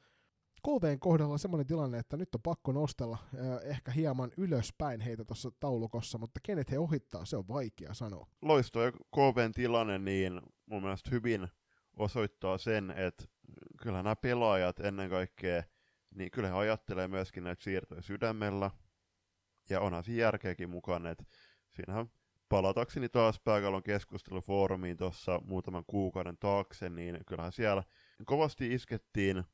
KVn 0.67 1.01
kohdalla 1.01 1.39
semmoinen 1.39 1.67
tilanne, 1.67 1.99
että 1.99 2.17
nyt 2.17 2.35
on 2.35 2.43
pakko 2.43 2.73
nostella 2.73 3.19
ehkä 3.65 3.91
hieman 3.93 4.31
ylöspäin 4.37 5.01
heitä 5.01 5.25
tuossa 5.25 5.51
taulukossa, 5.61 6.19
mutta 6.19 6.41
kenet 6.43 6.71
he 6.71 6.79
ohittaa, 6.79 7.25
se 7.25 7.37
on 7.37 7.49
vaikea 7.49 7.95
sanoa. 7.95 8.27
Loisto 8.43 8.83
ja 8.83 8.93
KVn 8.93 9.53
tilanne 9.55 9.99
niin 9.99 10.41
mun 10.67 10.83
mielestä 10.83 11.11
hyvin 11.11 11.49
osoittaa 11.97 12.59
sen, 12.59 12.91
että 12.91 13.25
kyllä 13.83 14.03
nämä 14.03 14.17
pelaajat 14.17 14.81
ennen 14.81 15.11
kaikkea, 15.11 15.63
niin 16.15 16.31
kyllä 16.31 16.49
he 16.49 16.55
ajattelee 16.55 17.09
myöskin 17.09 17.45
näitä 17.45 17.65
siirtoja 17.65 18.03
sydämellä, 18.03 18.71
ja 19.71 19.81
onhan 19.81 20.05
siinä 20.05 20.21
järkeäkin 20.21 20.71
mukaan, 20.71 21.07
että 21.07 21.25
siinähän 21.71 22.07
palatakseni 22.49 23.09
taas 23.09 23.41
pääkallon 23.41 23.83
keskustelufoorumiin 23.83 24.97
tuossa 24.97 25.41
muutaman 25.45 25.85
kuukauden 25.87 26.37
taakse, 26.39 26.89
niin 26.89 27.19
kyllähän 27.27 27.53
siellä 27.53 27.83
kovasti 28.25 28.75
iskettiin 28.75 29.45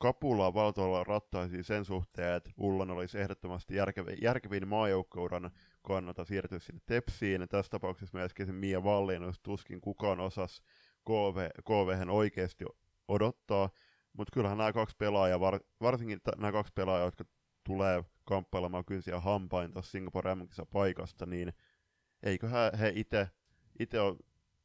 kapulaa 0.00 0.54
valtoilla 0.54 1.04
rattaisiin 1.04 1.64
sen 1.64 1.84
suhteen, 1.84 2.34
että 2.34 2.50
Ullan 2.56 2.90
olisi 2.90 3.18
ehdottomasti 3.18 3.74
järkevin, 3.74 4.18
järkevin 4.22 4.68
maajoukkouran 4.68 5.50
kannalta 5.82 6.24
siirtyä 6.24 6.58
sinne 6.58 6.80
Tepsiin. 6.86 7.48
Tässä 7.48 7.70
tapauksessa 7.70 8.18
myöskin 8.18 8.46
se 8.46 8.52
Mia 8.52 8.84
Vallin 8.84 9.22
olisi 9.22 9.40
tuskin 9.42 9.80
kukaan 9.80 10.20
osas 10.20 10.62
KV, 11.04 11.48
KVhen 11.64 12.10
oikeasti 12.10 12.64
odottaa. 13.08 13.70
Mutta 14.12 14.30
kyllähän 14.34 14.58
nämä 14.58 14.72
kaksi 14.72 14.96
pelaajaa, 14.98 15.40
var, 15.40 15.60
varsinkin 15.80 16.20
t- 16.20 16.36
nämä 16.38 16.52
kaksi 16.52 16.72
pelaajaa, 16.74 17.06
jotka 17.06 17.24
tulee 17.64 18.04
kamppailemaan 18.24 18.84
kynsiä 18.84 19.20
hampain 19.20 19.72
tuossa 19.72 19.90
Singapore 19.90 20.36
paikasta, 20.72 21.26
niin 21.26 21.52
eiköhän 22.22 22.78
he 22.78 22.92
itse 23.78 24.00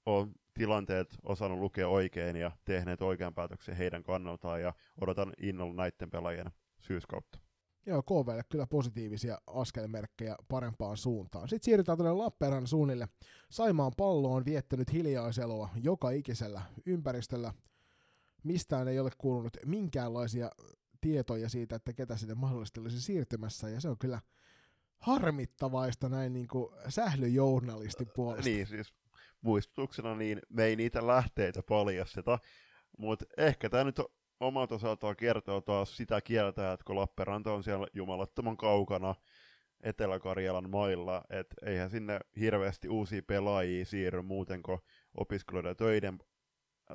ole 0.06 0.28
tilanteet 0.60 1.16
osannut 1.24 1.60
lukea 1.60 1.88
oikein 1.88 2.36
ja 2.36 2.52
tehneet 2.66 3.02
oikean 3.02 3.34
päätöksen 3.34 3.76
heidän 3.76 4.04
kannaltaan 4.04 4.62
ja 4.62 4.74
odotan 5.02 5.34
innolla 5.42 5.74
näiden 5.74 6.10
pelaajien 6.10 6.52
syyskautta. 6.80 7.40
Joo, 7.86 8.04
KVlle 8.04 8.44
kyllä 8.50 8.68
positiivisia 8.68 9.38
askelmerkkejä 9.48 10.36
parempaan 10.48 10.98
suuntaan. 10.98 11.50
Sitten 11.50 11.66
siirrytään 11.66 11.98
tuonne 11.98 12.14
Lappeenrannan 12.14 12.68
suunnille. 12.68 13.08
Saimaan 13.50 13.92
pallo 13.98 14.34
on 14.34 14.46
viettänyt 14.46 14.94
hiljaiselua 14.94 15.70
joka 15.84 16.10
ikisellä 16.12 16.62
ympäristöllä. 16.86 17.54
Mistään 18.44 18.88
ei 18.88 19.00
ole 19.00 19.10
kuulunut 19.18 19.58
minkäänlaisia 19.66 20.52
tietoja 21.02 21.50
siitä, 21.50 21.76
että 21.76 21.94
ketä 21.94 22.18
sinne 22.18 22.36
mahdollisesti 22.36 22.80
olisi 22.80 23.02
siirtymässä, 23.02 23.70
ja 23.70 23.82
se 23.82 23.90
on 23.90 23.98
kyllä 23.98 24.22
harmittavaista 24.98 26.10
näin 26.10 26.34
niin 26.34 26.48
kuin 26.48 26.74
sählyjournalistin 26.90 28.08
puolesta. 28.16 28.50
Niin, 28.50 28.68
siis 28.68 28.94
muistutuksena, 29.46 30.16
niin 30.16 30.42
me 30.50 30.66
ei 30.66 30.76
niitä 30.76 31.08
lähteitä 31.08 31.64
paljasteta, 31.64 32.40
mutta 32.98 33.26
ehkä 33.38 33.70
tämä 33.70 33.84
nyt 33.84 34.02
omalta 34.40 34.76
osaltaan 34.76 35.16
kertoo 35.16 35.62
taas 35.62 35.98
sitä 35.98 36.22
kieltä, 36.22 36.74
että 36.74 36.84
kun 36.84 36.96
Lappeenranta 36.96 37.54
on 37.54 37.64
siellä 37.64 37.88
jumalattoman 37.94 38.58
kaukana 38.58 39.16
Etelä-Karjalan 39.84 40.70
mailla, 40.70 41.24
että 41.30 41.56
eihän 41.66 41.90
sinne 41.90 42.20
hirveästi 42.40 42.90
uusia 42.90 43.22
pelaajia 43.28 43.86
siirry 43.86 44.22
muuten 44.22 44.64
kuin 44.64 44.80
opiskelijoiden 45.16 45.76
töiden 45.76 46.20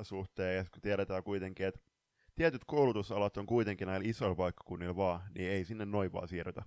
suhteen, 0.03 0.57
ja 0.57 0.65
kun 0.73 0.83
tiedetään 0.83 1.25
kuitenkin, 1.25 1.67
että 1.67 1.81
tietyt 2.35 2.63
koulutusalat 2.67 3.37
on 3.37 3.47
kuitenkin 3.47 3.89
näillä 3.89 4.09
isoilla 4.09 4.37
paikkakunnilla 4.37 4.97
vaan, 4.97 5.21
niin 5.35 5.51
ei 5.51 5.65
sinne 5.65 5.85
noin 5.85 6.13
vaan 6.13 6.29
siirrytä. 6.29 6.63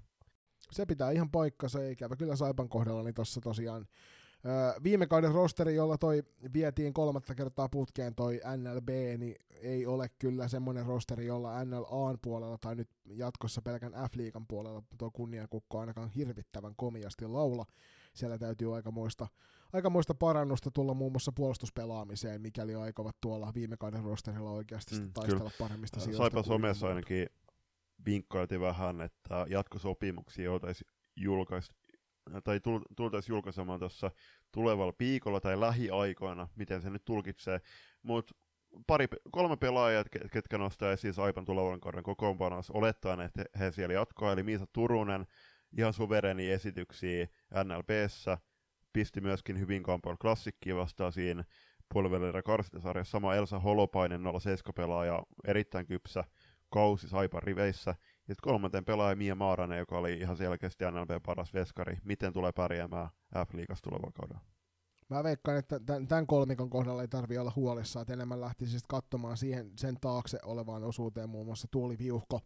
Se 0.71 0.85
pitää 0.85 1.11
ihan 1.11 1.31
paikkansa, 1.31 1.89
ikävä 1.89 2.15
kyllä 2.15 2.35
Saipan 2.35 2.69
kohdalla, 2.69 3.03
niin 3.03 3.13
tuossa 3.13 3.41
tosiaan 3.41 3.87
öö, 4.45 4.73
viime 4.83 5.07
kauden 5.07 5.31
rosteri, 5.31 5.75
jolla 5.75 5.97
toi 5.97 6.23
vietiin 6.53 6.93
kolmatta 6.93 7.35
kertaa 7.35 7.69
putkeen 7.69 8.15
toi 8.15 8.41
NLB, 8.57 8.89
niin 9.17 9.35
ei 9.61 9.85
ole 9.85 10.09
kyllä 10.19 10.47
semmoinen 10.47 10.85
rosteri, 10.85 11.25
jolla 11.25 11.65
NLAn 11.65 12.17
puolella 12.21 12.57
tai 12.57 12.75
nyt 12.75 12.89
jatkossa 13.05 13.61
pelkän 13.61 13.91
F-liigan 13.91 14.45
puolella 14.47 14.83
tuo 14.97 15.11
kunniakukko 15.11 15.79
ainakaan 15.79 16.09
hirvittävän 16.09 16.73
komiasti 16.75 17.27
laula. 17.27 17.65
Siellä 18.13 18.37
täytyy 18.37 18.75
aikamoista, 18.75 19.27
aikamoista 19.73 20.13
parannusta 20.13 20.71
tulla 20.71 20.93
muun 20.93 21.11
muassa 21.11 21.31
puolustuspelaamiseen, 21.31 22.41
mikäli 22.41 22.75
aikovat 22.75 23.15
tuolla 23.21 23.51
viime 23.55 23.77
kauden 23.77 24.03
rosterilla 24.03 24.51
oikeasti 24.51 24.95
mm, 24.95 25.13
taistella 25.13 25.39
kyllä. 25.39 25.57
paremmista 25.59 25.99
sijoista. 25.99 26.23
Saipa 26.23 26.43
somessa 26.43 26.87
ainakin 26.87 27.27
vinkkailtiin 28.05 28.61
vähän, 28.61 29.01
että 29.01 29.45
jatkosopimuksia 29.49 30.51
oltaisiin 30.51 30.91
julkaista 31.15 31.75
tai 32.43 32.59
tultaisiin 32.95 33.33
julkaisemaan 33.33 33.79
tuossa 33.79 34.11
tulevalla 34.51 34.93
viikolla 34.99 35.39
tai 35.39 35.59
lähiaikoina, 35.59 36.47
miten 36.55 36.81
se 36.81 36.89
nyt 36.89 37.05
tulkitsee, 37.05 37.61
mutta 38.03 38.35
pari, 38.87 39.07
kolme 39.31 39.57
pelaajaa, 39.57 40.03
ketkä 40.31 40.57
nostaa 40.57 40.95
siis 40.95 41.19
Aipan 41.19 41.45
tulevan 41.45 41.79
kauden 41.79 42.03
kokoonpanossa, 42.03 42.73
olettaen, 42.75 43.21
että 43.21 43.45
he 43.59 43.71
siellä 43.71 43.93
jatkaa, 43.93 44.31
eli 44.31 44.43
Miisa 44.43 44.65
Turunen, 44.73 45.25
ihan 45.77 45.93
suvereni 45.93 46.51
esityksiä 46.51 47.27
NLPssä, 47.63 48.37
pisti 48.93 49.21
myöskin 49.21 49.59
hyvin 49.59 49.83
kampoilla 49.83 50.17
klassikkiä 50.17 50.75
vastaan 50.75 51.11
siinä 51.11 51.43
puolivälillä 51.93 52.41
karsintasarjassa, 52.41 53.11
sama 53.11 53.35
Elsa 53.35 53.59
Holopainen 53.59 54.21
07 54.39 54.73
pelaaja, 54.75 55.23
erittäin 55.47 55.87
kypsä 55.87 56.23
kausi 56.69 57.07
Saipan 57.09 57.43
riveissä, 57.43 57.95
ja 58.27 58.35
kolmanteen 58.41 58.85
pelaaja 58.85 59.15
Mia 59.15 59.35
Maaranen, 59.35 59.79
joka 59.79 59.97
oli 59.97 60.13
ihan 60.13 60.37
selkeästi 60.37 60.85
NLP 60.85 61.23
paras 61.25 61.53
veskari, 61.53 61.97
miten 62.03 62.33
tulee 62.33 62.51
pärjäämään 62.51 63.09
F-liigassa 63.35 63.83
tulevalla 63.83 64.11
kaudella. 64.11 64.41
Mä 65.09 65.23
veikkaan, 65.23 65.57
että 65.57 65.79
tämän 66.07 66.27
kolmikon 66.27 66.69
kohdalla 66.69 67.01
ei 67.01 67.07
tarvi 67.07 67.37
olla 67.37 67.51
huolissaan, 67.55 68.01
että 68.01 68.13
enemmän 68.13 68.41
lähtisi 68.41 68.71
siis 68.71 68.83
katsomaan 68.89 69.37
siihen, 69.37 69.71
sen 69.77 69.95
taakse 70.01 70.39
olevaan 70.43 70.83
osuuteen 70.83 71.29
muun 71.29 71.45
muassa 71.45 71.67
Tuuli 71.71 71.97
Viuhko, 71.97 72.39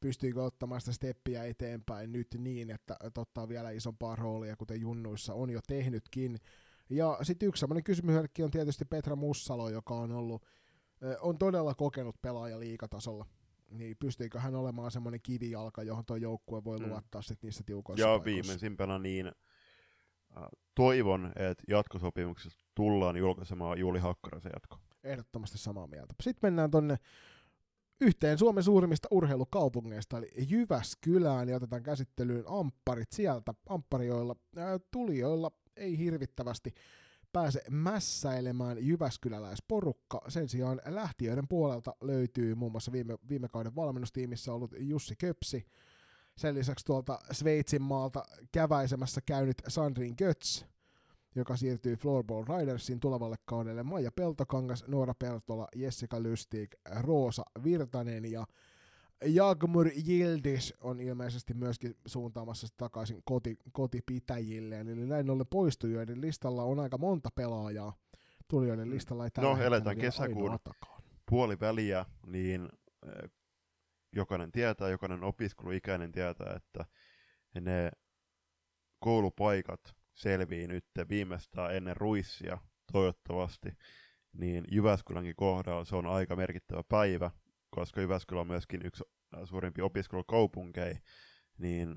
pystyykö 0.00 0.42
ottamaan 0.44 0.80
sitä 0.80 0.92
steppiä 0.92 1.44
eteenpäin 1.44 2.12
nyt 2.12 2.28
niin, 2.38 2.70
että, 2.70 2.96
että 3.04 3.20
ottaa 3.20 3.48
vielä 3.48 3.70
isompaa 3.70 4.16
roolia, 4.16 4.56
kuten 4.56 4.80
junnuissa 4.80 5.34
on 5.34 5.50
jo 5.50 5.60
tehnytkin. 5.66 6.38
Ja 6.90 7.18
sitten 7.22 7.48
yksi 7.48 7.60
sellainen 7.60 7.84
kysymysmerkki 7.84 8.42
on 8.42 8.50
tietysti 8.50 8.84
Petra 8.84 9.16
Mussalo, 9.16 9.68
joka 9.68 9.94
on 9.94 10.12
ollut, 10.12 10.42
on 11.20 11.38
todella 11.38 11.74
kokenut 11.74 12.22
pelaaja 12.22 12.60
liikatasolla. 12.60 13.26
Niin 13.72 13.96
pystyykö 13.98 14.40
hän 14.40 14.54
olemaan 14.54 14.90
semmoinen 14.90 15.20
kivijalka, 15.22 15.82
johon 15.82 16.04
tuo 16.04 16.16
joukkue 16.16 16.64
voi 16.64 16.78
mm. 16.78 16.88
luottaa 16.88 17.22
sitten 17.22 17.48
niissä 17.48 17.62
tiukoissa 17.66 18.06
Ja 18.06 18.18
paikoissa. 18.18 18.24
viimeisimpänä 18.24 18.98
niin 18.98 19.32
toivon, 20.74 21.32
että 21.36 21.64
jatkosopimuksessa 21.68 22.66
tullaan 22.74 23.16
julkaisemaan 23.16 23.78
Juuli 23.78 23.98
Hakkarasen 23.98 24.52
jatko. 24.54 24.78
Ehdottomasti 25.04 25.58
samaa 25.58 25.86
mieltä. 25.86 26.14
Sitten 26.22 26.48
mennään 26.48 26.70
tonne 26.70 26.96
yhteen 28.00 28.38
Suomen 28.38 28.64
suurimmista 28.64 29.08
urheilukaupungeista, 29.10 30.18
eli 30.18 30.28
Jyväskylään, 30.48 31.48
ja 31.48 31.56
otetaan 31.56 31.82
käsittelyyn 31.82 32.44
ampparit 32.46 33.12
sieltä. 33.12 33.54
Ampparioilla, 33.68 34.36
ää, 34.56 34.78
tulijoilla 34.90 35.50
ei 35.76 35.98
hirvittävästi 35.98 36.74
pääse 37.32 37.62
mässäilemään 37.70 38.86
Jyväskyläläisporukka. 38.86 40.20
Sen 40.28 40.48
sijaan 40.48 40.80
lähtiöiden 40.86 41.48
puolelta 41.48 41.94
löytyy 42.00 42.54
muun 42.54 42.72
muassa 42.72 42.92
viime, 42.92 43.18
viime 43.28 43.48
kauden 43.48 43.74
valmennustiimissä 43.74 44.52
ollut 44.52 44.74
Jussi 44.78 45.16
Köpsi, 45.16 45.66
sen 46.36 46.54
lisäksi 46.54 46.84
tuolta 46.86 47.18
Sveitsin 47.32 47.82
maalta 47.82 48.24
käväisemässä 48.52 49.20
käynyt 49.26 49.62
Sandrin 49.68 50.14
Götz, 50.18 50.64
joka 51.34 51.56
siirtyy 51.56 51.96
Floorball 51.96 52.44
Ridersin 52.44 53.00
tulevalle 53.00 53.36
kaudelle. 53.44 53.82
Maija 53.82 54.12
Peltokangas, 54.12 54.84
Noora 54.88 55.14
Peltola, 55.14 55.68
Jessica 55.76 56.22
Lustig, 56.22 56.74
Roosa 57.00 57.42
Virtanen 57.64 58.24
ja 58.24 58.46
Jagmur 59.24 59.90
Yildiz 60.08 60.72
on 60.80 61.00
ilmeisesti 61.00 61.54
myöskin 61.54 61.96
suuntaamassa 62.06 62.66
takaisin 62.76 63.22
koti, 63.24 63.56
kotipitäjilleen. 63.72 64.88
Eli 64.88 65.06
näin 65.06 65.30
ollen 65.30 65.46
poistujoiden 65.50 66.20
listalla 66.20 66.64
on 66.64 66.80
aika 66.80 66.98
monta 66.98 67.28
pelaajaa. 67.34 67.96
Tulijoiden 68.48 68.88
mm. 68.88 68.94
listalla 68.94 69.24
ei 69.24 69.30
No 69.36 69.56
eletään 69.56 69.96
kesäkuun 69.96 70.58
puoli 71.30 71.60
väliä, 71.60 72.04
niin 72.26 72.68
eh, 73.06 73.30
jokainen 74.12 74.52
tietää, 74.52 74.88
jokainen 74.88 75.24
opiskeluikäinen 75.24 76.12
tietää, 76.12 76.54
että 76.56 76.84
ne 77.60 77.90
koulupaikat 78.98 79.80
selvii 80.14 80.66
nyt 80.66 80.84
viimeistään 81.08 81.76
ennen 81.76 81.96
ruissia 81.96 82.58
toivottavasti, 82.92 83.68
niin 84.32 84.64
Jyväskylänkin 84.70 85.36
kohdalla 85.36 85.84
se 85.84 85.96
on 85.96 86.06
aika 86.06 86.36
merkittävä 86.36 86.82
päivä, 86.88 87.30
koska 87.74 88.00
Jyväskylä 88.00 88.40
on 88.40 88.46
myöskin 88.46 88.86
yksi 88.86 89.04
suurimpi 89.44 89.82
opiskelukaupunkeja, 89.82 90.98
niin 91.58 91.94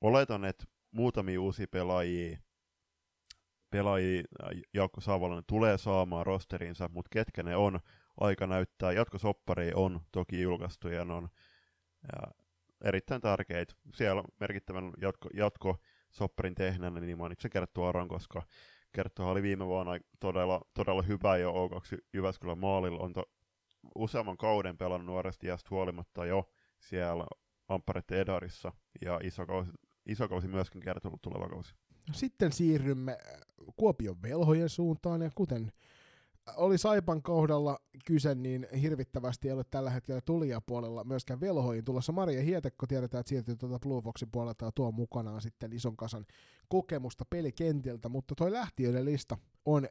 oletan, 0.00 0.44
että 0.44 0.64
muutamia 0.90 1.40
uusia 1.40 1.66
pelaajia, 1.70 2.38
pelaajia 3.70 4.22
Jaakko 4.74 5.00
Saavalainen 5.00 5.44
tulee 5.46 5.78
saamaan 5.78 6.26
rosterinsa, 6.26 6.88
mutta 6.92 7.08
ketkä 7.12 7.42
ne 7.42 7.56
on, 7.56 7.80
aika 8.20 8.46
näyttää. 8.46 8.92
Jatkosoppari 8.92 9.72
on 9.74 10.00
toki 10.12 10.42
julkaistu 10.42 10.88
ja 10.88 11.04
ne 11.04 11.12
on 11.12 11.28
ja 12.12 12.32
erittäin 12.84 13.20
tärkeitä. 13.20 13.74
Siellä 13.94 14.24
merkittävän 14.40 14.92
jatko, 15.00 15.28
jatko 15.34 15.76
sopparin 16.10 16.54
tehneenä, 16.54 17.00
niin 17.00 17.18
mainitsin 17.18 17.50
Kerttu 17.50 17.84
Aron, 17.84 18.08
koska 18.08 18.42
Kerttu 18.92 19.22
oli 19.22 19.42
viime 19.42 19.66
vuonna 19.66 19.92
todella, 20.20 20.60
todella 20.74 21.02
hyvä 21.02 21.36
jo 21.36 21.52
O2 21.52 21.98
Jyväskylän 22.12 22.58
maalilla. 22.58 22.98
On 22.98 23.12
to, 23.12 23.22
useamman 23.94 24.36
kauden 24.36 24.78
pelannut 24.78 25.06
nuoresta 25.06 25.46
iästä 25.46 25.68
huolimatta 25.70 26.26
jo 26.26 26.50
siellä 26.78 27.26
Amppareiden 27.68 28.18
Edarissa, 28.18 28.72
ja 29.04 29.20
iso 29.22 29.46
kausi, 29.46 29.70
iso 30.06 30.28
kausi 30.28 30.48
myöskin 30.48 30.80
Kertu 30.80 31.18
tuleva 31.22 31.48
kausi. 31.48 31.74
Sitten 32.12 32.52
siirrymme 32.52 33.18
Kuopion 33.76 34.22
velhojen 34.22 34.68
suuntaan, 34.68 35.22
ja 35.22 35.30
kuten 35.34 35.72
oli 36.56 36.78
Saipan 36.78 37.22
kohdalla 37.22 37.78
kyse, 38.06 38.34
niin 38.34 38.66
hirvittävästi 38.80 39.48
ei 39.48 39.52
ole 39.52 39.64
tällä 39.70 39.90
hetkellä 39.90 40.20
tulijapuolella 40.20 41.04
myöskään 41.04 41.40
velhoihin 41.40 41.84
tulossa. 41.84 42.12
Maria 42.12 42.42
Hietekko 42.42 42.86
tiedetään, 42.86 43.20
että 43.20 43.28
siirtyy 43.28 43.56
tuota 43.56 43.78
Blue 43.78 44.02
Foxin 44.02 44.28
puolelta 44.32 44.64
ja 44.64 44.72
tuo 44.74 44.92
mukanaan 44.92 45.42
sitten 45.42 45.72
ison 45.72 45.96
kasan 45.96 46.26
kokemusta 46.68 47.24
pelikentiltä, 47.30 48.08
mutta 48.08 48.34
toi 48.34 48.52
lähtiöiden 48.52 49.04
lista 49.04 49.38
on 49.64 49.88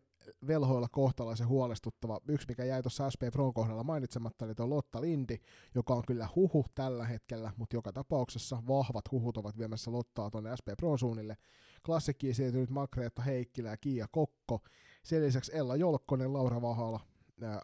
velhoilla 0.47 0.87
kohtalaisen 0.91 1.47
huolestuttava. 1.47 2.19
Yksi, 2.27 2.47
mikä 2.47 2.63
jäi 2.65 2.81
tuossa 2.83 3.11
SP 3.13 3.21
Pro 3.33 3.53
kohdalla 3.53 3.83
mainitsematta, 3.83 4.45
oli 4.45 4.55
tuo 4.55 4.69
Lotta 4.69 5.01
Lindi, 5.01 5.37
joka 5.75 5.93
on 5.93 6.03
kyllä 6.07 6.29
huhu 6.35 6.65
tällä 6.75 7.05
hetkellä, 7.05 7.53
mutta 7.57 7.75
joka 7.75 7.93
tapauksessa 7.93 8.63
vahvat 8.67 9.11
huhut 9.11 9.37
ovat 9.37 9.57
viemässä 9.57 9.91
Lottaa 9.91 10.29
tuonne 10.29 10.57
SP 10.59 10.67
Pro 10.77 10.97
suunnille. 10.97 11.37
Klassikkiin 11.85 12.35
siirtynyt 12.35 12.69
Makreetta 12.69 13.21
Heikkilä 13.21 13.69
ja 13.69 13.77
Kiia 13.77 14.05
Kokko. 14.11 14.61
Sen 15.03 15.21
lisäksi 15.21 15.51
Ella 15.55 15.75
Jolkkonen, 15.75 16.33
Laura 16.33 16.61
Vahala, 16.61 16.99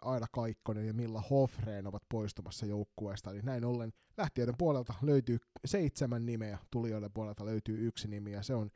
Aida 0.02 0.26
Kaikkonen 0.32 0.86
ja 0.86 0.94
Milla 0.94 1.20
Hofreen 1.30 1.86
ovat 1.86 2.02
poistumassa 2.08 2.66
joukkueesta. 2.66 3.30
Eli 3.30 3.42
näin 3.42 3.64
ollen 3.64 3.92
lähtiöiden 4.16 4.54
puolelta 4.58 4.94
löytyy 5.02 5.38
seitsemän 5.64 6.26
nimeä, 6.26 6.58
tulijoiden 6.70 7.12
puolelta 7.12 7.44
löytyy 7.44 7.86
yksi 7.86 8.08
nimi 8.08 8.32
ja 8.32 8.42
se 8.42 8.54
on 8.54 8.70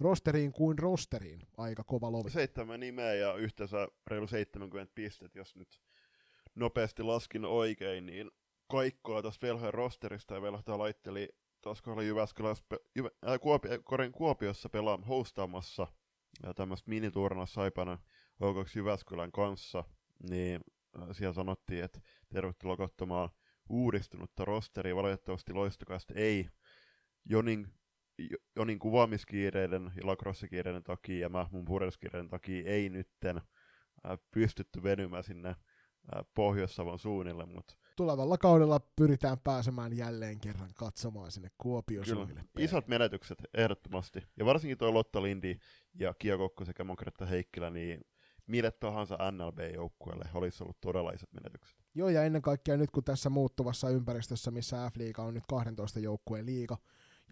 rosteriin 0.00 0.52
kuin 0.52 0.78
rosteriin 0.78 1.40
aika 1.56 1.84
kova 1.84 2.12
lovi. 2.12 2.30
Seitsemän 2.30 2.80
nimeä 2.80 3.14
ja 3.14 3.34
yhteensä 3.34 3.88
reilu 4.06 4.26
70 4.26 4.92
pistet, 4.94 5.34
jos 5.34 5.56
nyt 5.56 5.80
nopeasti 6.54 7.02
laskin 7.02 7.44
oikein, 7.44 8.06
niin 8.06 8.30
kaikkoa 8.70 9.22
tuosta 9.22 9.46
velhojen 9.46 9.74
rosterista 9.74 10.34
ja 10.34 10.42
velhoita 10.42 10.78
laitteli 10.78 11.28
taas 11.60 11.82
kohdalla 11.82 12.02
Jyväskylässä, 12.02 12.64
Jyvä, 12.96 13.10
äh, 13.28 13.40
Kuopi, 13.40 13.68
Kuopiossa 14.12 14.68
pelaa 14.68 14.98
hostaamassa 15.08 15.86
tämmöistä 16.56 16.90
miniturnassa 16.90 17.54
Saipana 17.54 17.98
O2 18.42 18.76
Jyväskylän 18.76 19.32
kanssa, 19.32 19.84
niin 20.30 20.60
äh, 20.98 21.08
siellä 21.12 21.32
sanottiin, 21.32 21.84
että 21.84 22.00
tervetuloa 22.28 22.76
katsomaan 22.76 23.28
uudistunutta 23.68 24.44
rosteria. 24.44 24.96
Valitettavasti 24.96 25.52
loistokasta 25.52 26.14
ei 26.16 26.48
Jonin 27.24 27.68
jo, 28.18 28.36
jo 28.56 28.64
niin 28.64 28.78
kuvaamiskiireiden 28.78 29.92
ja 29.96 30.06
lacrossekiireiden 30.06 30.82
takia 30.82 31.18
ja 31.18 31.28
Mahmun 31.28 31.64
purjehduskiireiden 31.64 32.28
takia 32.28 32.70
ei 32.70 32.88
nytten 32.88 33.36
äh, 33.36 34.18
pystytty 34.30 34.82
venymään 34.82 35.24
sinne 35.24 35.48
äh, 35.48 35.56
Pohjois-Savon 36.34 36.98
suunnille, 36.98 37.46
mutta 37.46 37.74
tulevalla 37.96 38.38
kaudella 38.38 38.80
pyritään 38.80 39.38
pääsemään 39.38 39.96
jälleen 39.96 40.40
kerran 40.40 40.70
katsomaan 40.74 41.30
sinne 41.30 41.50
Kuopio 41.58 42.02
Kyllä, 42.02 42.26
isot 42.58 42.88
menetykset 42.88 43.38
ehdottomasti. 43.54 44.22
Ja 44.36 44.44
varsinkin 44.44 44.78
tuo 44.78 44.94
Lotta 44.94 45.22
Lindi 45.22 45.58
ja 45.94 46.14
Kiakokko 46.14 46.64
sekä 46.64 46.84
Monkretta 46.84 47.26
Heikkilä, 47.26 47.70
niin 47.70 48.00
mille 48.46 48.70
tahansa 48.70 49.18
NLB-joukkueelle 49.30 50.24
olisi 50.34 50.64
ollut 50.64 50.80
todella 50.80 51.10
isot 51.10 51.32
menetykset. 51.32 51.78
Joo, 51.94 52.08
ja 52.08 52.24
ennen 52.24 52.42
kaikkea 52.42 52.76
nyt 52.76 52.90
kun 52.90 53.04
tässä 53.04 53.30
muuttuvassa 53.30 53.90
ympäristössä, 53.90 54.50
missä 54.50 54.90
F-liiga 54.90 55.22
on 55.22 55.34
nyt 55.34 55.44
12 55.48 56.00
joukkueen 56.00 56.46
liiga, 56.46 56.76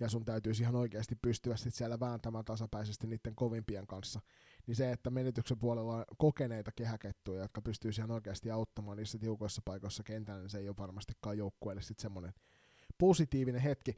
ja 0.01 0.09
sun 0.09 0.25
täytyisi 0.25 0.63
ihan 0.63 0.77
oikeasti 0.77 1.17
pystyä 1.23 1.57
sit 1.57 1.75
siellä 1.75 2.01
vääntämään 2.01 2.45
tasapäisesti 2.45 3.07
niiden 3.07 3.35
kovimpien 3.35 3.87
kanssa, 3.87 4.21
niin 4.67 4.77
se, 4.77 4.93
että 4.93 5.11
menetyksen 5.11 5.59
puolella 5.59 5.97
on 5.97 6.05
kokeneita 6.19 6.73
kehäkettuja, 6.77 7.43
jotka 7.43 7.63
pystyy 7.63 7.91
ihan 7.99 8.11
oikeasti 8.11 8.51
auttamaan 8.51 8.97
niissä 8.97 9.19
tiukoissa 9.19 9.63
paikoissa 9.65 10.03
kentällä, 10.03 10.41
niin 10.41 10.51
se 10.51 10.59
ei 10.59 10.69
ole 10.69 10.77
varmastikaan 10.79 11.39
joukkueelle 11.39 11.83
sitten 11.83 12.03
semmoinen 12.03 12.33
positiivinen 12.99 13.61
hetki. 13.61 13.97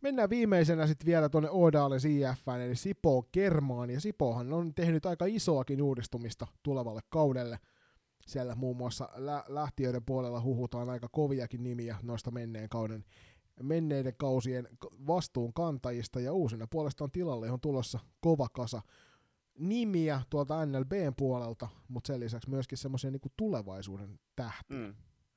Mennään 0.00 0.30
viimeisenä 0.30 0.86
sitten 0.86 1.06
vielä 1.06 1.28
tuonne 1.28 1.50
Odaalen 1.50 2.00
CF, 2.00 2.48
eli 2.64 2.76
Sipo 2.76 3.28
Kermaan, 3.32 3.90
ja 3.90 4.00
Sipohan 4.00 4.52
on 4.52 4.74
tehnyt 4.74 5.06
aika 5.06 5.24
isoakin 5.26 5.82
uudistumista 5.82 6.46
tulevalle 6.62 7.00
kaudelle. 7.08 7.58
Siellä 8.26 8.54
muun 8.54 8.76
muassa 8.76 9.08
lä- 9.14 9.44
lähtiöiden 9.48 10.04
puolella 10.04 10.40
huhutaan 10.40 10.90
aika 10.90 11.08
koviakin 11.08 11.62
nimiä 11.62 11.96
noista 12.02 12.30
menneen 12.30 12.68
kauden 12.68 13.04
menneiden 13.62 14.14
kausien 14.16 14.68
vastuunkantajista, 15.06 16.20
ja 16.20 16.32
uusina 16.32 16.66
puolestaan 16.66 17.10
tilalle 17.10 17.50
on 17.50 17.60
tulossa 17.60 17.98
kova 18.20 18.48
kasa 18.48 18.82
nimiä 19.58 20.22
tuolta 20.30 20.66
NLBn 20.66 21.14
puolelta, 21.16 21.68
mutta 21.88 22.06
sen 22.06 22.20
lisäksi 22.20 22.50
myöskin 22.50 22.78
semmoisia 22.78 23.10
niin 23.10 23.20
tulevaisuuden 23.36 24.20
tähtiä. 24.36 24.78
Mm. 24.78 24.94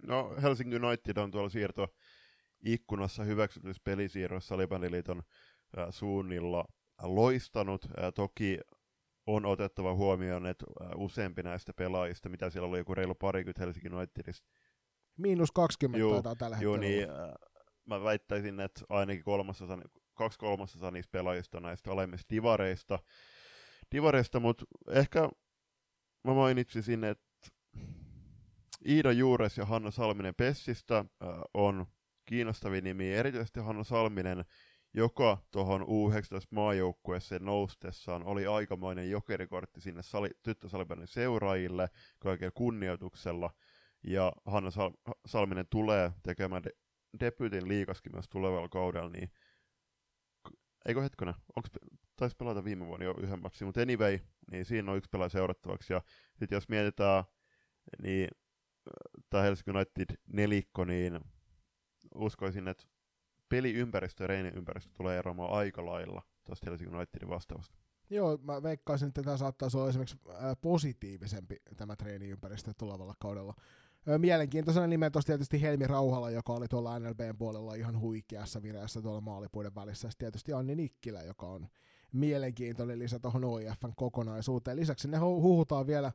No 0.08 0.36
Helsingin 0.42 0.86
United 0.86 1.18
on 1.18 1.32
tuolla 1.32 1.50
siirto 1.50 1.88
ikkunassa 2.66 3.24
hyväksytyissä 3.24 3.82
pelisiirroissa 3.84 4.48
Salibandiliiton 4.48 5.24
äh, 5.78 5.88
suunnilla 5.90 6.66
loistanut. 7.02 7.86
Äh, 7.86 8.14
toki 8.16 8.60
on 9.28 9.46
otettava 9.46 9.94
huomioon, 9.94 10.46
että 10.46 10.66
äh, 10.82 10.88
useampi 10.98 11.44
näistä 11.44 11.74
pelaajista, 11.74 12.30
mitä 12.30 12.50
siellä 12.50 12.68
oli 12.70 12.78
joku 12.78 12.96
reilu 12.96 13.16
parikymmentä 13.16 13.62
Helsingin 13.62 13.94
Unitedista. 13.94 14.48
Miinus 15.18 15.52
20 15.52 16.00
juu, 16.00 16.12
taitaa 16.12 16.36
tällä 16.36 16.56
hetkellä. 16.56 16.76
Joo, 16.76 16.82
niin, 16.82 17.10
äh, 17.10 17.34
mä 17.86 18.04
väittäisin, 18.04 18.60
että 18.60 18.82
ainakin 18.90 19.24
kolmasosa, 19.24 19.78
kaksi 20.14 20.40
kolmasosa 20.40 20.92
niistä 20.92 21.12
pelaajista 21.12 21.58
on 21.58 21.64
näistä 21.64 21.92
alemmista 21.92 22.30
divareista. 22.30 23.00
Divareista 23.94 24.40
mutta 24.40 24.66
ehkä 24.90 25.30
mä 26.24 26.34
mainitsisin, 26.34 27.04
että 27.04 27.50
Iida 28.88 29.12
Juures 29.12 29.58
ja 29.58 29.66
Hanna 29.66 29.92
Salminen 29.92 30.36
Pessistä 30.36 31.06
on 31.54 31.86
kiinnostavia 32.26 32.82
nimiä, 32.82 33.18
erityisesti 33.18 33.60
Hanna 33.60 33.84
Salminen, 33.84 34.46
joka 34.94 35.38
tuohon 35.52 35.82
U19 35.82 35.86
maajoukkueeseen 36.50 37.46
noustessaan 37.46 38.24
oli 38.24 38.46
aikamoinen 38.46 39.10
jokerikortti 39.10 39.82
sinne 39.82 40.04
sali, 40.04 40.30
tyttösalibändin 40.44 41.08
seuraajille 41.08 41.90
kaiken 42.20 42.52
kunnioituksella. 42.54 43.50
Ja 44.04 44.34
Hanna 44.46 44.70
Sal- 44.70 45.14
Salminen 45.26 45.68
tulee 45.70 46.12
tekemään 46.24 46.64
de- 46.64 46.78
debyytin 47.20 47.68
liikaskin 47.68 48.12
myös 48.16 48.30
tulevalla 48.30 48.70
kaudella, 48.70 49.10
niin 49.10 49.32
eikö 50.86 51.02
hetkonen, 51.02 51.34
onko 51.56 51.70
taisi 52.16 52.36
pelata 52.36 52.64
viime 52.64 52.86
vuonna 52.86 53.06
jo 53.06 53.16
yhden 53.18 53.42
matsin, 53.42 53.68
mutta 53.68 53.82
anyway, 53.82 54.20
niin 54.52 54.66
siinä 54.66 54.92
on 54.92 54.98
yksi 54.98 55.10
pelaaja 55.10 55.30
seurattavaksi. 55.30 55.94
Ja 55.94 56.02
sitten 56.40 56.56
jos 56.56 56.70
mietitään, 56.70 57.24
niin 58.02 58.28
tämä 59.30 59.44
Helsinki 59.44 59.72
United 59.72 60.16
nelikko, 60.34 60.86
niin 60.86 61.20
uskoisin, 62.16 62.68
että 62.68 62.84
peliympäristö 63.50 64.24
ja 64.24 64.28
reiniympäristö 64.28 64.92
tulee 64.98 65.20
eroamaan 65.20 65.52
aika 65.52 65.86
lailla 65.86 66.22
tuosta 66.44 66.70
Helsingin 66.70 66.96
Unitedin 66.96 67.30
vastaavasta. 67.30 67.78
Joo, 68.10 68.38
mä 68.38 68.64
veikkaisin, 68.64 69.08
että 69.08 69.24
tämä 69.24 69.38
saattaisi 69.38 69.78
olla 69.78 69.90
esimerkiksi 69.90 70.20
positiivisempi 70.62 71.56
tämä 71.78 71.96
treeniympäristö 71.96 72.74
tulevalla 72.78 73.14
kaudella. 73.20 73.54
Mielenkiintoisena 74.18 74.88
nimen 74.88 75.12
tuossa 75.12 75.28
tietysti 75.28 75.62
Helmi 75.62 75.88
Rauhala, 75.88 76.32
joka 76.32 76.54
oli 76.54 76.68
tuolla 76.68 77.00
NLBn 77.00 77.38
puolella 77.38 77.76
ihan 77.76 78.00
huikeassa 78.00 78.62
vireessä 78.62 79.02
tuolla 79.02 79.22
maalipuiden 79.22 79.76
välissä. 79.76 80.10
Sitten 80.10 80.26
tietysti 80.26 80.54
Anni 80.54 80.76
Nikkilä, 80.76 81.24
joka 81.24 81.46
on 81.46 81.68
mielenkiintoinen 82.14 83.00
lisä 83.00 83.20
tuohon 83.20 83.46
OIFn 83.46 83.94
kokonaisuuteen. 83.96 84.78
Lisäksi 84.78 85.08
ne 85.08 85.18
huhutaan 85.18 85.88
vielä 85.88 86.12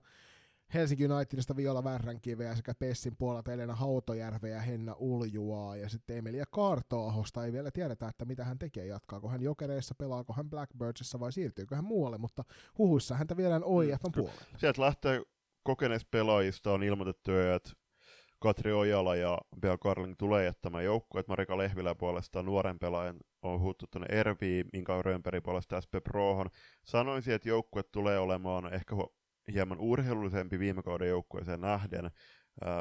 Helsinki 0.74 1.06
Unitedista 1.06 1.56
Viola 1.56 1.84
Värränkiveä 1.84 2.54
sekä 2.54 2.74
Pessin 2.74 3.16
puolelta 3.16 3.52
Elena 3.52 3.74
Hautojärveä 3.74 4.54
ja 4.54 4.60
Henna 4.60 4.94
Uljuaa 4.98 5.76
ja 5.76 5.88
sitten 5.88 6.16
Emilia 6.16 6.44
Kartoahosta 6.50 7.44
ei 7.44 7.52
vielä 7.52 7.70
tiedetä, 7.70 8.08
että 8.08 8.24
mitä 8.24 8.44
hän 8.44 8.58
tekee, 8.58 8.86
jatkaako 8.86 9.28
hän 9.28 9.42
Jokereissa, 9.42 9.94
pelaako 9.94 10.32
hän 10.32 10.50
Blackbirdsissa 10.50 11.20
vai 11.20 11.32
siirtyykö 11.32 11.76
hän 11.76 11.84
muualle, 11.84 12.18
mutta 12.18 12.44
huhuissa 12.78 13.14
häntä 13.14 13.36
viedään 13.36 13.64
OIFn 13.64 14.12
puolelle. 14.14 14.42
Sieltä 14.56 14.82
lähtee 14.82 15.22
kokeneista 15.62 16.08
pelaajista 16.10 16.72
on 16.72 16.82
ilmoitettu, 16.82 17.32
että 17.32 17.70
Katri 18.40 18.72
Ojala 18.72 19.16
ja 19.16 19.38
Bea 19.60 19.78
Karling 19.78 20.14
tulee 20.18 20.44
jättämään 20.44 20.84
joukkueet. 20.84 21.28
Marika 21.28 21.58
Lehvilä 21.58 21.94
puolestaan 21.94 22.44
nuoren 22.44 22.78
pelaajan 22.78 23.16
on 23.42 23.60
huuttu 23.60 23.86
tuonne 23.90 24.18
Erviin, 24.18 24.66
Minka 24.72 25.02
Rönnberg 25.02 25.44
puolesta 25.44 25.80
SP 25.84 25.92
Prohon. 26.04 26.50
Sanoisin, 26.84 27.34
että 27.34 27.48
joukkue 27.48 27.82
tulee 27.82 28.18
olemaan 28.18 28.74
ehkä 28.74 28.96
hieman 29.52 29.80
urheilullisempi 29.80 30.58
viime 30.58 30.82
kauden 30.82 31.08
joukkueeseen 31.08 31.60
nähden, 31.60 32.10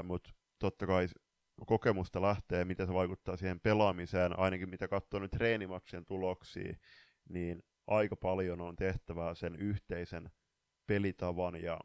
mutta 0.04 0.30
totta 0.60 0.88
kai 0.88 1.08
kokemusta 1.66 2.22
lähtee, 2.22 2.66
miten 2.66 2.88
se 2.88 2.94
vaikuttaa 2.94 3.38
siihen 3.38 3.60
pelaamiseen, 3.60 4.40
ainakin 4.40 4.70
mitä 4.70 4.88
katsoo 4.88 5.20
nyt 5.20 5.32
treenimaksien 5.32 6.06
tuloksia, 6.06 6.74
niin 7.30 7.64
aika 7.88 8.16
paljon 8.16 8.62
on 8.62 8.76
tehtävää 8.76 9.36
sen 9.36 9.56
yhteisen 9.56 10.32
pelitavan 10.88 11.62
ja 11.62 11.80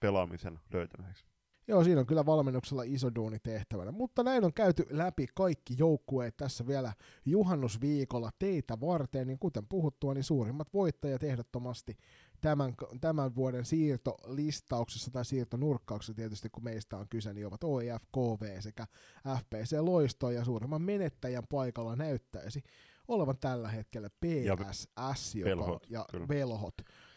pelaamisen 0.00 0.58
löytämiseksi. 0.72 1.35
Joo, 1.68 1.84
siinä 1.84 2.00
on 2.00 2.06
kyllä 2.06 2.26
valmennuksella 2.26 2.82
iso 2.82 3.14
duuni 3.14 3.38
tehtävänä, 3.38 3.92
mutta 3.92 4.22
näin 4.22 4.44
on 4.44 4.52
käyty 4.52 4.86
läpi 4.90 5.26
kaikki 5.34 5.74
joukkueet 5.78 6.36
tässä 6.36 6.66
vielä 6.66 6.92
juhannusviikolla 7.24 8.30
teitä 8.38 8.80
varten, 8.80 9.26
niin 9.26 9.38
kuten 9.38 9.66
puhuttua, 9.68 10.14
niin 10.14 10.24
suurimmat 10.24 10.68
voittajat 10.74 11.22
ehdottomasti 11.22 11.98
tämän, 12.40 12.74
tämän 13.00 13.34
vuoden 13.34 13.64
siirtolistauksessa 13.64 15.10
tai 15.10 15.24
siirtonurkkauksessa 15.24 16.14
tietysti, 16.14 16.50
kun 16.50 16.64
meistä 16.64 16.96
on 16.96 17.06
kyse, 17.10 17.32
niin 17.32 17.46
ovat 17.46 17.64
OIF, 17.64 18.02
KV 18.12 18.60
sekä 18.60 18.86
FPC 19.38 19.76
Loisto, 19.80 20.30
ja 20.30 20.44
suurimman 20.44 20.82
menettäjän 20.82 21.46
paikalla 21.50 21.96
näyttäisi 21.96 22.62
olevan 23.08 23.38
tällä 23.40 23.68
hetkellä 23.68 24.10
PSS 24.10 25.34
ja, 25.34 25.48
joka, 25.48 25.62
velhot, 25.62 25.86
ja 25.90 26.06
Velhot, 26.28 26.74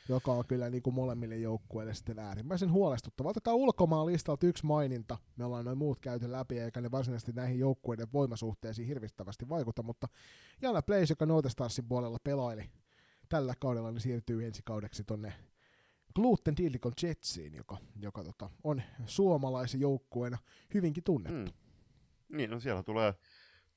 joka 0.09 0.31
on 0.31 0.47
kyllä 0.47 0.69
niin 0.69 0.83
kuin 0.83 0.93
molemmille 0.93 1.37
joukkueille 1.37 1.93
sitten 1.93 2.19
äärimmäisen 2.19 2.71
huolestuttava. 2.71 3.29
Otetaan 3.29 3.57
ulkomaan 3.57 4.05
listalta 4.05 4.47
yksi 4.47 4.65
maininta. 4.65 5.17
Me 5.35 5.45
ollaan 5.45 5.65
noin 5.65 5.77
muut 5.77 5.99
käyty 5.99 6.31
läpi, 6.31 6.59
eikä 6.59 6.81
ne 6.81 6.91
varsinaisesti 6.91 7.31
näihin 7.31 7.59
joukkueiden 7.59 8.07
voimasuhteisiin 8.13 8.87
hirvittävästi 8.87 9.49
vaikuta, 9.49 9.83
mutta 9.83 10.07
Jana 10.61 10.81
Place, 10.81 11.11
joka 11.19 11.49
Starsin 11.49 11.87
puolella 11.87 12.17
pelaili 12.23 12.69
tällä 13.29 13.53
kaudella, 13.59 13.91
niin 13.91 14.01
siirtyy 14.01 14.45
ensi 14.45 14.61
kaudeksi 14.65 15.03
tonne 15.03 15.33
Gluten 16.15 16.57
Dilikon 16.57 16.93
Jetsiin, 17.03 17.55
joka, 17.55 17.77
joka 17.99 18.23
tota, 18.23 18.49
on 18.63 18.81
suomalaisen 19.05 19.81
joukkueena 19.81 20.37
hyvinkin 20.73 21.03
tunnettu. 21.03 21.51
Mm. 21.51 22.37
Niin, 22.37 22.49
no 22.49 22.59
siellä 22.59 22.83
tulee 22.83 23.13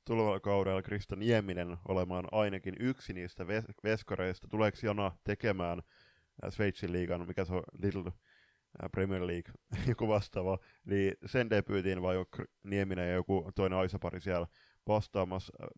tulevalla 0.05 0.41
kaudella 0.41 0.83
Krista 0.83 1.17
Nieminen 1.17 1.77
olemaan 1.89 2.25
ainakin 2.33 2.75
yksi 2.81 3.13
niistä 3.13 3.45
ves- 3.45 3.75
veskareista. 3.85 4.49
Tuleeko 4.49 4.79
Jana 4.83 5.13
tekemään 5.25 5.83
Sveitsin 6.49 6.93
liigan, 6.93 7.27
mikä 7.27 7.45
se 7.45 7.55
on 7.55 7.63
Little 7.83 8.03
äh, 8.07 8.91
Premier 8.93 9.27
League, 9.27 9.53
joku 9.89 10.09
vastaava, 10.09 10.59
niin 10.85 11.15
sen 11.27 11.51
debyytiin 11.51 12.03
vai 12.03 12.17
onko 12.17 12.39
Nieminen 12.63 13.09
ja 13.09 13.15
joku 13.15 13.51
toinen 13.55 13.79
aisapari 13.79 14.21
siellä 14.21 14.47
vastaamassa 14.89 15.53
äh, 15.63 15.69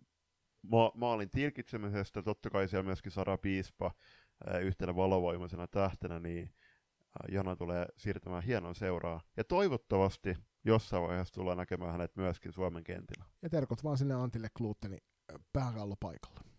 ma- 0.63 0.93
maalin 0.95 1.31
tilkitsemisestä, 1.31 2.23
totta 2.23 2.51
kai 2.51 2.69
siellä 2.69 2.87
myöskin 2.87 3.13
Sara 3.13 3.39
Piispa 3.39 3.91
yhtenä 4.63 4.97
valovoimaisena 4.97 5.67
tähtenä, 5.67 6.21
niin 6.21 6.55
Jana 7.29 7.57
tulee 7.57 7.87
siirtymään 7.97 8.43
hienon 8.43 8.75
seuraa. 8.75 9.21
Ja 9.37 9.45
toivottavasti 9.45 10.37
jossain 10.65 11.03
vaiheessa 11.03 11.35
tullaan 11.35 11.59
näkemään 11.59 11.93
hänet 11.93 12.17
myöskin 12.17 12.53
Suomen 12.53 12.85
kentillä. 12.85 13.25
Ja 13.43 13.51
terkot 13.51 13.85
vaan 13.85 13.99
sinne 13.99 14.15
Antille 14.15 14.49
Kluutteni 14.57 14.97
pääkallopaikalle. 15.53 16.54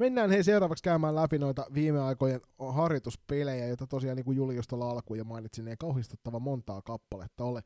Mennään 0.00 0.30
hei 0.30 0.44
seuraavaksi 0.44 0.84
käymään 0.84 1.14
läpi 1.14 1.38
noita 1.38 1.66
viime 1.74 2.00
aikojen 2.00 2.40
harjoituspelejä, 2.58 3.66
joita 3.66 3.86
tosiaan 3.86 4.16
niin 4.16 4.24
kuin 4.24 4.36
Julius 4.36 4.68
tuolla 4.68 4.90
alkuun 4.90 5.18
jo 5.18 5.24
mainitsin, 5.24 5.68
ei 5.68 5.76
kauhistuttava 5.76 6.40
montaa 6.40 6.82
kappaletta 6.82 7.44
ole. 7.44 7.62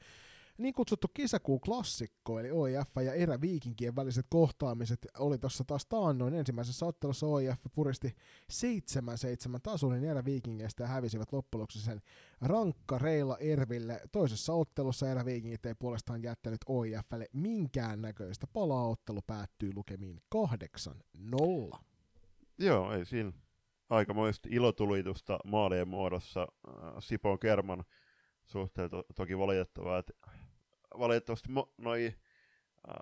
niin 0.58 0.74
kutsuttu 0.74 1.06
kesäkuun 1.14 1.60
klassikko, 1.60 2.38
eli 2.38 2.50
OIF 2.50 2.88
ja 3.04 3.12
eräviikinkien 3.14 3.96
väliset 3.96 4.26
kohtaamiset, 4.28 5.06
oli 5.18 5.38
tuossa 5.38 5.64
taas 5.64 5.86
taannoin 5.86 6.34
ensimmäisessä 6.34 6.86
ottelussa 6.86 7.26
OIF 7.26 7.58
puristi 7.74 8.16
7-7 8.52 9.60
tasurin 9.62 10.04
eräviikingeistä 10.04 10.82
ja 10.82 10.88
hävisivät 10.88 11.32
loppujen 11.32 11.66
sen 11.70 12.00
rankka 12.40 12.98
Reila 12.98 13.36
Erville. 13.38 14.00
Toisessa 14.12 14.52
ottelussa 14.52 15.10
eräviikingit 15.10 15.66
ei 15.66 15.74
puolestaan 15.74 16.22
jättänyt 16.22 16.60
OIFlle 16.66 17.26
minkään 17.32 18.02
näköistä 18.02 18.46
palaa. 18.46 18.88
Ottelu 18.88 19.20
päättyy 19.26 19.72
lukemiin 19.74 20.20
8-0. 21.74 21.93
Joo, 22.58 22.92
ei 22.92 23.04
siinä 23.04 23.32
aikamoista 23.90 24.48
ilotulitusta 24.52 25.38
maalien 25.44 25.88
muodossa. 25.88 26.40
Äh, 26.68 26.74
Sipon 26.98 27.38
Kerman 27.38 27.84
suhteen 28.44 28.90
to- 28.90 29.04
toki 29.14 29.38
valitettavaa, 29.38 29.98
että 29.98 30.12
valitettavasti 30.98 31.48
mo- 31.48 31.72
noi 31.78 32.14
äh, 32.88 32.94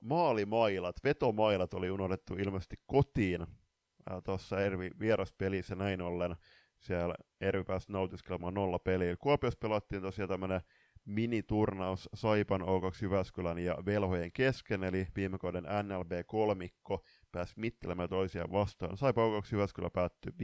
maalimailat, 0.00 0.96
vetomailat 1.04 1.74
oli 1.74 1.90
unohdettu 1.90 2.34
ilmeisesti 2.34 2.76
kotiin 2.86 3.42
äh, 3.42 4.22
tuossa 4.24 4.60
Ervi 4.60 4.90
vieraspelissä 5.00 5.74
näin 5.74 6.02
ollen. 6.02 6.36
Siellä 6.78 7.14
Ervi 7.40 7.64
pääsi 7.64 7.92
nautiskelemaan 7.92 8.54
nolla 8.54 8.78
peliä. 8.78 9.16
Kuopiossa 9.16 9.58
pelattiin 9.60 10.02
tosiaan 10.02 10.28
tämmöinen 10.28 10.60
miniturnaus 11.04 12.08
Saipan 12.14 12.60
O2 12.60 13.02
Jyväskylän 13.02 13.58
ja 13.58 13.76
Velhojen 13.86 14.32
kesken, 14.32 14.84
eli 14.84 15.06
viime 15.16 15.38
kauden 15.38 15.64
NLB-kolmikko 15.64 17.04
pääsi 17.32 17.54
mittelemään 17.56 18.08
toisiaan 18.08 18.52
vastaan. 18.52 18.96
Saipa 18.96 19.20
O2 19.20 19.48
Jyväskylä 19.52 19.90
päättyi 19.90 20.32
5-5, 20.32 20.34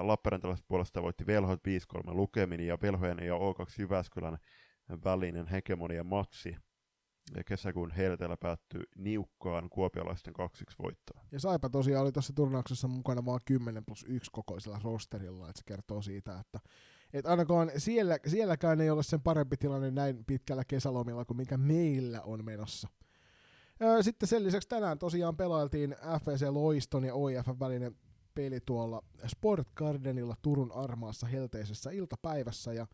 Lappeenrantalaiset 0.00 0.66
puolesta 0.68 1.02
voitti 1.02 1.26
Velhot 1.26 1.60
5-3 2.08 2.14
lukemin 2.14 2.60
ja 2.60 2.78
Velhojen 2.82 3.18
ja 3.18 3.34
O2 3.34 3.74
Jyväskylän 3.78 4.38
välinen 5.04 5.46
hegemonia 5.46 6.04
matsi 6.04 6.56
kesäkuun 7.46 7.90
helteellä 7.90 8.36
päättyi 8.36 8.82
niukkaan 8.96 9.70
kuopialaisten 9.70 10.34
2-1 10.34 10.38
voittoon. 10.82 11.26
Ja 11.32 11.40
Saipa 11.40 11.68
tosiaan 11.68 12.02
oli 12.02 12.12
tuossa 12.12 12.32
turnauksessa 12.32 12.88
mukana 12.88 13.24
vain 13.24 13.40
10 13.44 13.84
plus 13.84 14.04
1 14.08 14.30
kokoisella 14.32 14.80
rosterilla, 14.84 15.48
että 15.48 15.58
se 15.58 15.64
kertoo 15.66 16.02
siitä, 16.02 16.40
että 16.40 16.60
et 17.12 17.26
ainakaan 17.26 17.70
siellä, 17.76 18.18
sielläkään 18.26 18.80
ei 18.80 18.90
ole 18.90 19.02
sen 19.02 19.20
parempi 19.20 19.56
tilanne 19.56 19.90
näin 19.90 20.24
pitkällä 20.24 20.64
kesälomilla 20.64 21.24
kuin 21.24 21.36
mikä 21.36 21.56
meillä 21.56 22.22
on 22.22 22.44
menossa. 22.44 22.88
Sitten 24.00 24.28
sen 24.28 24.44
lisäksi 24.44 24.68
tänään 24.68 24.98
tosiaan 24.98 25.36
pelailtiin 25.36 25.96
FVC 26.24 26.46
Loiston 26.50 27.04
ja 27.04 27.14
OIF 27.14 27.46
välinen 27.60 27.96
peli 28.34 28.60
tuolla 28.60 29.02
Sport 29.26 29.68
Gardenilla 29.74 30.36
Turun 30.42 30.72
armaassa 30.72 31.26
helteisessä 31.26 31.90
iltapäivässä 31.90 32.72
ja 32.72 32.86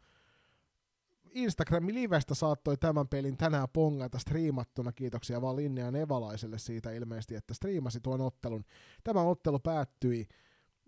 Instagramin 1.31 1.95
livestä 1.95 2.35
saattoi 2.35 2.77
tämän 2.77 3.09
pelin 3.09 3.37
tänään 3.37 3.69
pongata 3.73 4.19
striimattuna. 4.19 4.93
Kiitoksia 4.93 5.43
vaan 5.43 5.57
Linnea 5.57 5.91
Nevalaiselle 5.91 6.59
siitä 6.59 6.93
ilmeisesti, 6.93 7.35
että 7.35 7.55
striimasi 7.55 8.01
tuon 8.01 8.21
ottelun. 8.21 8.65
Tämä 9.05 9.23
ottelu 9.23 9.59
päättyi, 9.59 10.29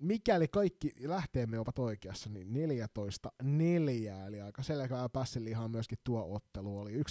mikäli 0.02 0.48
kaikki 0.48 0.90
lähteemme 1.00 1.58
ovat 1.58 1.78
oikeassa, 1.78 2.30
niin 2.30 2.52
14 2.52 3.32
4 3.42 4.26
eli 4.26 4.40
aika 4.40 4.62
selkeää 4.62 5.08
pässilihaa 5.08 5.68
myöskin 5.68 5.98
tuo 6.04 6.34
ottelu 6.34 6.78
oli. 6.78 6.92
11-1 6.96 7.02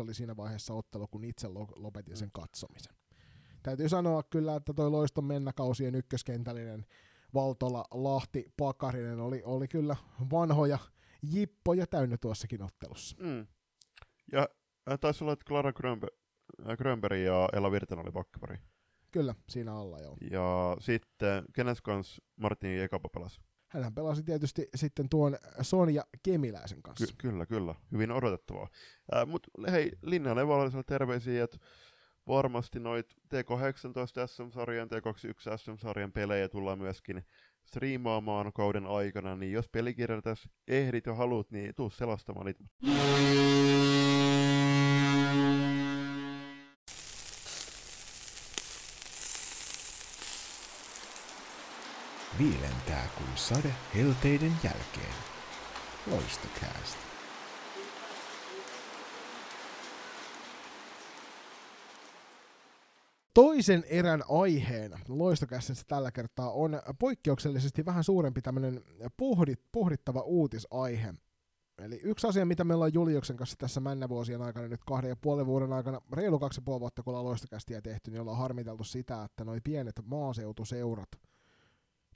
oli 0.00 0.14
siinä 0.14 0.36
vaiheessa 0.36 0.74
ottelu, 0.74 1.06
kun 1.06 1.24
itse 1.24 1.48
lopetin 1.76 2.16
sen 2.16 2.30
katsomisen. 2.32 2.94
Täytyy 3.62 3.88
sanoa 3.88 4.22
kyllä, 4.22 4.56
että 4.56 4.74
toi 4.74 4.90
Loiston 4.90 5.24
mennäkausien 5.24 5.94
ykköskentällinen 5.94 6.86
Valtola, 7.34 7.84
Lahti, 7.90 8.52
Pakarinen 8.56 9.20
oli, 9.20 9.42
oli 9.44 9.68
kyllä 9.68 9.96
vanhoja 10.30 10.78
jippoja 11.22 11.86
täynnä 11.86 12.16
tuossakin 12.16 12.62
ottelussa. 12.62 13.16
Mm. 13.20 13.46
Ja 14.32 14.48
taisi 15.00 15.24
olla, 15.24 15.32
että 15.32 15.44
Clara 15.44 15.72
Grönberg, 15.72 16.14
Grönberg 16.78 17.20
ja 17.20 17.48
Ella 17.52 17.70
Virtanen 17.72 18.04
oli 18.04 18.12
pakkapari. 18.12 18.58
Kyllä, 19.12 19.34
siinä 19.48 19.74
alla 19.76 19.98
joo. 19.98 20.16
Ja 20.30 20.76
sitten, 20.80 21.44
kenes 21.52 21.80
kanssa 21.82 22.22
Martin 22.36 22.76
Jekapa 22.78 23.08
pelasi? 23.08 23.40
Hänhän 23.68 23.94
pelasi 23.94 24.22
tietysti 24.22 24.68
sitten 24.74 25.08
tuon 25.08 25.36
Sonja 25.62 26.04
Kemiläisen 26.22 26.82
kanssa. 26.82 27.06
Ky- 27.06 27.14
kyllä, 27.28 27.46
kyllä. 27.46 27.74
Hyvin 27.92 28.10
odotettavaa. 28.10 28.68
Äh, 29.16 29.26
Mutta 29.26 29.50
hei, 29.70 29.92
Linna 30.02 30.34
Nevalaisella 30.34 30.82
terveisiä, 30.82 31.44
että 31.44 31.58
varmasti 32.28 32.80
noit 32.80 33.14
T18 33.14 34.26
SM-sarjan, 34.26 34.88
T21 34.88 35.58
SM-sarjan 35.58 36.12
pelejä 36.12 36.48
tullaan 36.48 36.78
myöskin 36.78 37.24
striimaamaan 37.64 38.52
kauden 38.52 38.86
aikana, 38.86 39.36
niin 39.36 39.52
jos 39.52 39.68
pelikirjalla 39.68 40.22
tässä 40.22 40.48
ehdit 40.68 41.06
ja 41.06 41.14
haluat, 41.14 41.50
niin 41.50 41.74
tuu 41.74 41.90
selastamaan 41.90 42.46
niitä. 42.46 42.64
Viilentää 52.38 53.08
kuin 53.18 53.28
sade 53.34 53.74
helteiden 53.94 54.52
jälkeen. 54.64 55.14
Loistokäästä. 56.06 57.06
Toisen 63.34 63.84
erän 63.88 64.22
aiheena 64.28 64.98
Loistokässässä 65.08 65.84
tällä 65.88 66.12
kertaa 66.12 66.50
on 66.50 66.80
poikkeuksellisesti 66.98 67.84
vähän 67.84 68.04
suurempi 68.04 68.42
tämmöinen 68.42 68.84
pohdit, 69.16 69.60
pohdittava 69.72 70.20
uutisaihe. 70.20 71.14
Eli 71.78 72.00
yksi 72.02 72.26
asia, 72.26 72.46
mitä 72.46 72.64
me 72.64 72.74
ollaan 72.74 72.94
Juliuksen 72.94 73.36
kanssa 73.36 73.56
tässä 73.58 73.80
männävuosien 73.80 74.42
aikana, 74.42 74.68
nyt 74.68 74.84
kahden 74.84 75.08
ja 75.08 75.16
puolen 75.16 75.46
vuoden 75.46 75.72
aikana, 75.72 76.00
reilu 76.12 76.38
kaksi 76.38 76.60
ja 76.60 76.62
puoli 76.64 76.80
vuotta, 76.80 77.02
kun 77.02 77.10
ollaan 77.10 77.24
loistokästiä 77.24 77.82
tehty, 77.82 78.10
niin 78.10 78.20
ollaan 78.20 78.38
harmiteltu 78.38 78.84
sitä, 78.84 79.24
että 79.24 79.44
noi 79.44 79.60
pienet 79.64 80.00
maaseutuseurat 80.04 81.08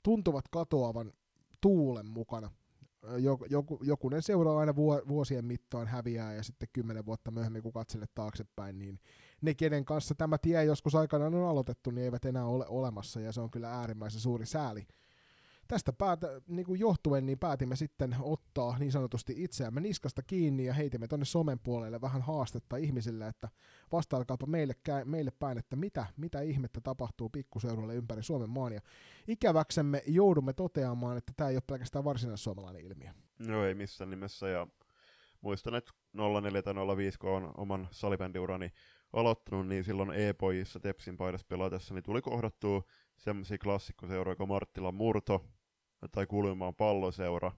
tuntuvat 0.03 0.45
katoavan 0.47 1.13
tuulen 1.61 2.09
mukana. 2.09 2.51
Joku, 3.17 3.45
joku, 3.49 3.79
jokunen 3.83 4.21
seura 4.21 4.57
aina 4.57 4.75
vuosien 5.07 5.45
mittaan 5.45 5.87
häviää 5.87 6.33
ja 6.33 6.43
sitten 6.43 6.69
kymmenen 6.73 7.05
vuotta 7.05 7.31
myöhemmin, 7.31 7.63
kun 7.63 7.73
katselet 7.73 8.11
taaksepäin, 8.15 8.79
niin 8.79 8.99
ne, 9.41 9.53
kenen 9.53 9.85
kanssa 9.85 10.15
tämä 10.15 10.37
tie 10.37 10.63
joskus 10.63 10.95
aikanaan 10.95 11.35
on 11.35 11.49
aloitettu, 11.49 11.91
niin 11.91 12.03
eivät 12.03 12.25
enää 12.25 12.45
ole 12.45 12.65
olemassa, 12.67 13.19
ja 13.19 13.31
se 13.31 13.41
on 13.41 13.51
kyllä 13.51 13.71
äärimmäisen 13.71 14.21
suuri 14.21 14.45
sääli. 14.45 14.87
Tästä 15.71 15.93
päätä, 15.93 16.41
niin 16.47 16.65
kuin 16.65 16.79
johtuen 16.79 17.25
niin 17.25 17.39
päätimme 17.39 17.75
sitten 17.75 18.15
ottaa 18.19 18.77
niin 18.79 18.91
sanotusti 18.91 19.33
itseämme 19.37 19.81
niskasta 19.81 20.21
kiinni 20.23 20.65
ja 20.65 20.73
heitimme 20.73 21.07
tuonne 21.07 21.25
somen 21.25 21.59
puolelle 21.59 22.01
vähän 22.01 22.21
haastetta 22.21 22.77
ihmisille, 22.77 23.27
että 23.27 23.49
vastailkaapa 23.91 24.45
meille, 24.45 24.73
meille 25.05 25.31
päin, 25.39 25.57
että 25.57 25.75
mitä, 25.75 26.05
mitä 26.17 26.41
ihmettä 26.41 26.81
tapahtuu 26.81 27.29
pikkuseudulle 27.29 27.95
ympäri 27.95 28.23
Suomen 28.23 28.49
maan. 28.49 28.73
Ja 28.73 28.81
ikäväksemme 29.27 30.03
joudumme 30.07 30.53
toteamaan, 30.53 31.17
että 31.17 31.33
tämä 31.37 31.49
ei 31.49 31.55
ole 31.55 31.63
pelkästään 31.67 32.05
varsinaissuomalainen 32.05 32.85
ilmiö. 32.85 33.11
No 33.39 33.65
ei 33.65 33.75
missään 33.75 34.09
nimessä, 34.09 34.47
ja 34.47 34.67
muistan, 35.41 35.75
että 35.75 35.91
04 36.13 36.61
tai 36.61 36.73
05, 36.97 37.19
kun 37.19 37.29
on 37.29 37.51
oman 37.57 37.87
salibändiurani 37.91 38.73
aloittanut, 39.13 39.67
niin 39.67 39.83
silloin 39.83 40.11
E-pojissa 40.11 40.79
Tepsin 40.79 41.17
paidassa 41.17 41.47
pelatessa, 41.49 41.93
niin 41.93 42.03
tuli 42.03 42.21
kohdattua 42.21 42.83
semmoisia 43.17 43.57
klassikkoseuroja 43.57 44.35
kuin 44.35 44.49
Marttilan 44.49 44.95
Murto 44.95 45.45
tai 46.11 46.25
Kuljumaan 46.27 46.75
palloseura, 46.75 47.51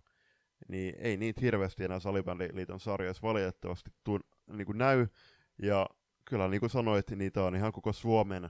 niin 0.67 0.95
ei 0.97 1.17
niitä 1.17 1.41
hirveästi 1.41 1.83
enää 1.83 1.99
Salibändiliiton 1.99 2.79
sarjassa 2.79 3.27
valitettavasti 3.27 3.91
tu- 4.03 4.19
niin 4.51 4.65
kuin 4.65 4.77
näy, 4.77 5.07
ja 5.61 5.89
kyllä 6.25 6.47
niin 6.47 6.59
kuin 6.59 6.69
sanoit, 6.69 7.11
niitä 7.11 7.43
on 7.43 7.55
ihan 7.55 7.71
koko 7.71 7.93
Suomen 7.93 8.49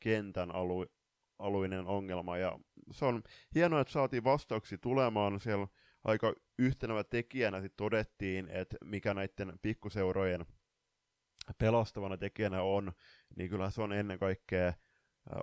kentän 0.00 0.50
alu- 0.50 0.92
aluinen 1.38 1.86
ongelma, 1.86 2.38
ja 2.38 2.58
se 2.92 3.04
on 3.04 3.22
hienoa, 3.54 3.80
että 3.80 3.92
saatiin 3.92 4.24
vastauksia 4.24 4.78
tulemaan, 4.78 5.40
siellä 5.40 5.66
aika 6.04 6.34
yhtenävä 6.58 7.04
tekijänä 7.04 7.60
sit 7.60 7.76
todettiin, 7.76 8.48
että 8.48 8.76
mikä 8.84 9.14
näiden 9.14 9.58
pikkuseurojen 9.62 10.46
pelastavana 11.58 12.16
tekijänä 12.16 12.62
on, 12.62 12.92
niin 13.36 13.50
kyllä 13.50 13.70
se 13.70 13.82
on 13.82 13.92
ennen 13.92 14.18
kaikkea 14.18 14.72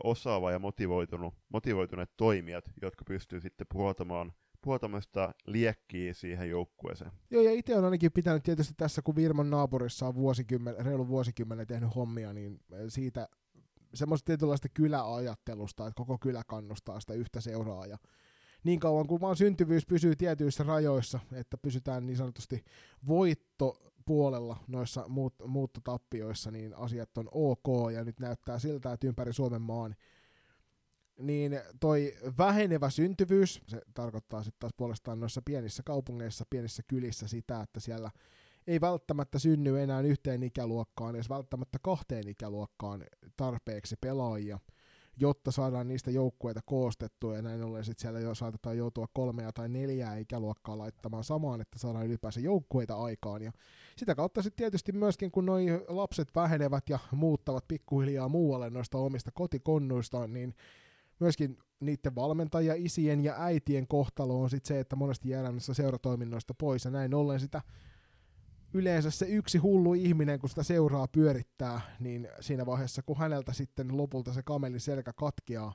osaava 0.03 0.51
ja 0.51 0.59
motivoitunut, 0.59 1.33
motivoituneet 1.49 2.11
toimijat, 2.17 2.65
jotka 2.81 3.05
pystyy 3.05 3.41
sitten 3.41 3.67
puhaltamaan 4.61 5.01
sitä 5.01 5.33
liekkiä 5.45 6.13
siihen 6.13 6.49
joukkueeseen. 6.49 7.11
Joo, 7.31 7.41
ja 7.41 7.51
itse 7.51 7.75
on 7.77 7.85
ainakin 7.85 8.11
pitänyt 8.11 8.43
tietysti 8.43 8.73
tässä, 8.77 9.01
kun 9.01 9.15
Virman 9.15 9.49
naapurissa 9.49 10.07
on 10.07 10.15
vuosikymmen, 10.15 10.85
reilu 10.85 11.07
vuosikymmenen 11.07 11.67
tehnyt 11.67 11.95
hommia, 11.95 12.33
niin 12.33 12.59
siitä 12.87 13.27
semmoista 13.93 14.25
tietynlaista 14.25 14.69
kyläajattelusta, 14.69 15.87
että 15.87 15.97
koko 15.97 16.17
kylä 16.21 16.43
kannustaa 16.47 16.99
sitä 16.99 17.13
yhtä 17.13 17.41
seuraa, 17.41 17.85
ja 17.85 17.97
niin 18.63 18.79
kauan 18.79 19.07
kuin 19.07 19.21
vaan 19.21 19.35
syntyvyys 19.35 19.85
pysyy 19.85 20.15
tietyissä 20.15 20.63
rajoissa, 20.63 21.19
että 21.31 21.57
pysytään 21.57 22.05
niin 22.05 22.17
sanotusti 22.17 22.63
voitto 23.07 23.77
puolella 24.07 24.57
noissa 24.67 25.07
muut, 25.07 25.33
muuttotappioissa, 25.47 26.51
niin 26.51 26.77
asiat 26.77 27.17
on 27.17 27.27
ok, 27.31 27.91
ja 27.93 28.03
nyt 28.03 28.19
näyttää 28.19 28.59
siltä, 28.59 28.93
että 28.93 29.07
ympäri 29.07 29.33
Suomen 29.33 29.61
maan 29.61 29.95
niin 31.19 31.59
toi 31.79 32.13
vähenevä 32.37 32.89
syntyvyys, 32.89 33.61
se 33.67 33.81
tarkoittaa 33.93 34.43
sitten 34.43 34.59
taas 34.59 34.73
puolestaan 34.77 35.19
noissa 35.19 35.41
pienissä 35.45 35.83
kaupungeissa, 35.83 36.45
pienissä 36.49 36.83
kylissä 36.87 37.27
sitä, 37.27 37.61
että 37.61 37.79
siellä 37.79 38.11
ei 38.67 38.81
välttämättä 38.81 39.39
synny 39.39 39.79
enää 39.79 40.01
yhteen 40.01 40.43
ikäluokkaan, 40.43 41.15
edes 41.15 41.29
välttämättä 41.29 41.79
kahteen 41.81 42.27
ikäluokkaan 42.27 43.03
tarpeeksi 43.37 43.95
pelaajia, 44.01 44.59
jotta 45.17 45.51
saadaan 45.51 45.87
niistä 45.87 46.11
joukkueita 46.11 46.61
koostettua, 46.65 47.35
ja 47.35 47.41
näin 47.41 47.63
ollen 47.63 47.85
sitten 47.85 48.01
siellä 48.01 48.19
jo 48.19 48.35
saatetaan 48.35 48.77
joutua 48.77 49.07
kolmea 49.13 49.51
tai 49.51 49.69
neljää 49.69 50.17
ikäluokkaa 50.17 50.77
laittamaan 50.77 51.23
samaan, 51.23 51.61
että 51.61 51.79
saadaan 51.79 52.05
ylipäänsä 52.05 52.39
joukkueita 52.39 52.95
aikaan, 52.95 53.41
ja 53.41 53.51
sitä 53.95 54.15
kautta 54.15 54.41
sitten 54.41 54.57
tietysti 54.57 54.91
myöskin, 54.91 55.31
kun 55.31 55.45
noi 55.45 55.65
lapset 55.87 56.35
vähenevät 56.35 56.89
ja 56.89 56.99
muuttavat 57.11 57.67
pikkuhiljaa 57.67 58.29
muualle 58.29 58.69
noista 58.69 58.97
omista 58.97 59.31
kotikonnuistaan, 59.31 60.33
niin 60.33 60.53
myöskin 61.19 61.57
niiden 61.79 62.15
valmentajia, 62.15 62.73
isien 62.77 63.23
ja 63.23 63.35
äitien 63.37 63.87
kohtalo 63.87 64.41
on 64.41 64.49
sitten 64.49 64.67
se, 64.67 64.79
että 64.79 64.95
monesti 64.95 65.29
jäädään 65.29 65.53
näistä 65.53 65.73
seuratoiminnoista 65.73 66.53
pois, 66.53 66.85
ja 66.85 66.91
näin 66.91 67.13
ollen 67.13 67.39
sitä 67.39 67.61
yleensä 68.73 69.11
se 69.11 69.25
yksi 69.25 69.57
hullu 69.57 69.93
ihminen, 69.93 70.39
kun 70.39 70.49
sitä 70.49 70.63
seuraa 70.63 71.07
pyörittää, 71.07 71.81
niin 71.99 72.27
siinä 72.39 72.65
vaiheessa, 72.65 73.01
kun 73.01 73.17
häneltä 73.17 73.53
sitten 73.53 73.97
lopulta 73.97 74.33
se 74.33 74.43
kamelin 74.43 74.79
selkä 74.79 75.13
katkeaa, 75.13 75.73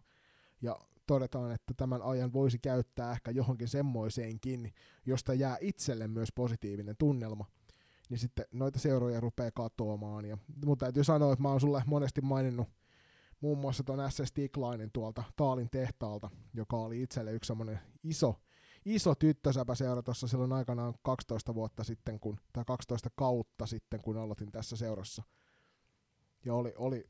ja 0.62 0.78
todetaan, 1.07 1.53
että 1.53 1.74
tämän 1.76 2.03
ajan 2.03 2.32
voisi 2.32 2.59
käyttää 2.59 3.12
ehkä 3.12 3.30
johonkin 3.30 3.68
semmoiseenkin, 3.68 4.72
josta 5.07 5.34
jää 5.34 5.57
itselle 5.61 6.09
myös 6.09 6.32
positiivinen 6.34 6.97
tunnelma, 6.99 7.45
niin 8.09 8.18
sitten 8.18 8.45
noita 8.53 8.78
seuroja 8.78 9.20
rupeaa 9.20 9.51
katoamaan. 9.55 10.24
Ja, 10.24 10.38
mutta 10.66 10.84
täytyy 10.86 11.05
sanoa, 11.05 11.32
että 11.32 11.43
mä 11.43 11.49
oon 11.49 11.61
sulle 11.61 11.82
monesti 11.86 12.20
maininnut 12.20 12.68
muun 13.40 13.59
muassa 13.59 13.84
tuon 13.84 14.11
SS 14.11 14.32
Tiklainen 14.32 14.90
tuolta 14.93 15.22
Taalin 15.36 15.70
tehtaalta, 15.70 16.30
joka 16.55 16.76
oli 16.76 17.03
itselle 17.03 17.32
yksi 17.32 17.49
semmoinen 17.49 17.80
iso, 18.03 18.40
iso 18.85 19.14
tyttösäpäseura 19.14 20.03
tuossa 20.03 20.28
silloin 20.28 20.53
aikanaan 20.53 20.95
12 21.03 21.55
vuotta 21.55 21.85
sitten, 21.85 22.20
kun, 22.20 22.39
tai 22.53 22.64
12 22.66 23.11
kautta 23.14 23.66
sitten, 23.66 24.01
kun 24.01 24.16
aloitin 24.16 24.53
tässä 24.53 24.76
seurassa. 24.76 25.22
Ja 26.45 26.55
oli, 26.55 26.72
oli, 26.78 27.05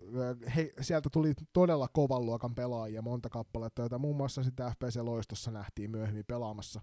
he, 0.56 0.72
sieltä 0.80 1.08
tuli 1.12 1.32
todella 1.52 1.88
kovan 1.88 2.26
luokan 2.26 2.54
pelaajia, 2.54 3.02
monta 3.02 3.28
kappaletta, 3.28 3.82
joita 3.82 3.98
muun 3.98 4.16
muassa 4.16 4.42
sitä 4.42 4.70
FPC 4.70 4.96
Loistossa 4.96 5.50
nähtiin 5.50 5.90
myöhemmin 5.90 6.24
pelaamassa 6.28 6.80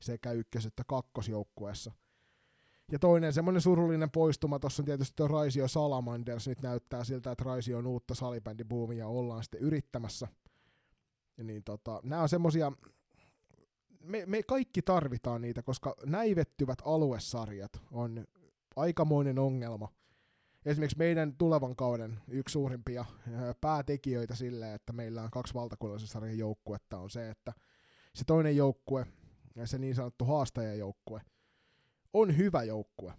sekä 0.00 0.32
ykkös- 0.32 0.66
että 0.66 0.82
kakkosjoukkueessa. 0.86 1.92
Ja 2.92 2.98
toinen 2.98 3.32
semmoinen 3.32 3.60
surullinen 3.62 4.10
poistuma, 4.10 4.58
tuossa 4.58 4.82
on 4.82 4.86
tietysti 4.86 5.12
tuo 5.16 5.28
Raisio 5.28 5.68
Salamanders, 5.68 6.48
nyt 6.48 6.62
näyttää 6.62 7.04
siltä, 7.04 7.32
että 7.32 7.44
Raisio 7.44 7.78
on 7.78 7.86
uutta 7.86 8.14
salibändibuumia 8.14 9.08
ollaan 9.08 9.42
sitten 9.42 9.60
yrittämässä. 9.60 10.28
Ja 11.38 11.44
niin 11.44 11.64
tota, 11.64 12.00
nämä 12.04 12.22
on 12.22 12.28
semmosia, 12.28 12.72
me, 14.02 14.26
me 14.26 14.42
kaikki 14.42 14.82
tarvitaan 14.82 15.42
niitä, 15.42 15.62
koska 15.62 15.96
näivettyvät 16.06 16.78
aluesarjat 16.84 17.72
on 17.90 18.24
aikamoinen 18.76 19.38
ongelma. 19.38 19.88
Esimerkiksi 20.64 20.98
meidän 20.98 21.36
tulevan 21.36 21.76
kauden 21.76 22.20
yksi 22.28 22.52
suurimpia 22.52 23.04
päätekijöitä 23.60 24.34
sille, 24.34 24.74
että 24.74 24.92
meillä 24.92 25.22
on 25.22 25.30
kaksi 25.30 25.54
valtakunnallisen 25.54 26.08
sarjan 26.08 26.38
joukkuetta, 26.38 26.98
on 26.98 27.10
se, 27.10 27.30
että 27.30 27.52
se 28.14 28.24
toinen 28.24 28.56
joukkue, 28.56 29.06
se 29.64 29.78
niin 29.78 29.94
sanottu 29.94 30.24
haastajajoukkue, 30.24 31.20
on 32.12 32.36
hyvä 32.36 32.62
joukkue. 32.62 33.14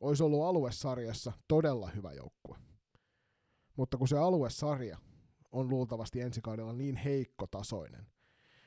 Olisi 0.00 0.22
ollut 0.22 0.42
aluesarjassa 0.42 1.32
todella 1.48 1.90
hyvä 1.90 2.12
joukkue. 2.12 2.56
Mutta 3.76 3.96
kun 3.96 4.08
se 4.08 4.18
aluesarja 4.18 4.98
on 5.52 5.70
luultavasti 5.70 6.20
ensi 6.20 6.40
kaudella 6.40 6.72
niin 6.72 6.96
heikkotasoinen, 6.96 8.06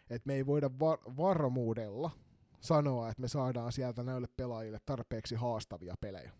että 0.09 0.27
me 0.27 0.33
ei 0.33 0.45
voida 0.45 0.69
var- 0.79 1.17
varmuudella 1.17 2.11
sanoa, 2.59 3.09
että 3.09 3.21
me 3.21 3.27
saadaan 3.27 3.71
sieltä 3.71 4.03
näille 4.03 4.27
pelaajille 4.37 4.79
tarpeeksi 4.85 5.35
haastavia 5.35 5.95
pelejä. 6.01 6.31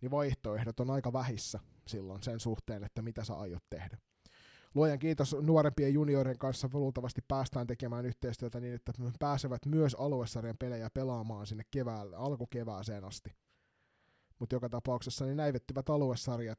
Niin 0.00 0.10
vaihtoehdot 0.10 0.80
on 0.80 0.90
aika 0.90 1.12
vähissä 1.12 1.60
silloin 1.86 2.22
sen 2.22 2.40
suhteen, 2.40 2.84
että 2.84 3.02
mitä 3.02 3.24
sä 3.24 3.34
aiot 3.34 3.64
tehdä. 3.70 3.98
Luojan 4.74 4.98
kiitos 4.98 5.36
nuorempien 5.40 5.94
juniorien 5.94 6.38
kanssa 6.38 6.68
luultavasti 6.72 7.20
päästään 7.28 7.66
tekemään 7.66 8.06
yhteistyötä 8.06 8.60
niin, 8.60 8.74
että 8.74 8.92
me 8.98 9.12
pääsevät 9.18 9.66
myös 9.66 9.94
aluesarjan 9.94 10.58
pelejä 10.58 10.90
pelaamaan 10.90 11.46
sinne 11.46 11.64
keväälle, 11.70 12.16
alkukevääseen 12.16 13.04
asti. 13.04 13.36
Mutta 14.38 14.56
joka 14.56 14.68
tapauksessa 14.68 15.24
niin 15.24 15.36
näivettyvät 15.36 15.90
aluesarjat, 15.90 16.58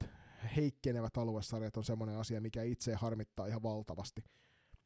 heikkenevät 0.56 1.18
aluesarjat 1.18 1.78
on 1.78 1.84
semmoinen 1.84 2.18
asia, 2.18 2.42
mikä 2.42 2.64
itse 2.64 2.94
harmittaa 2.94 3.48
ihan 3.48 3.64
valtavasti. 3.64 4.24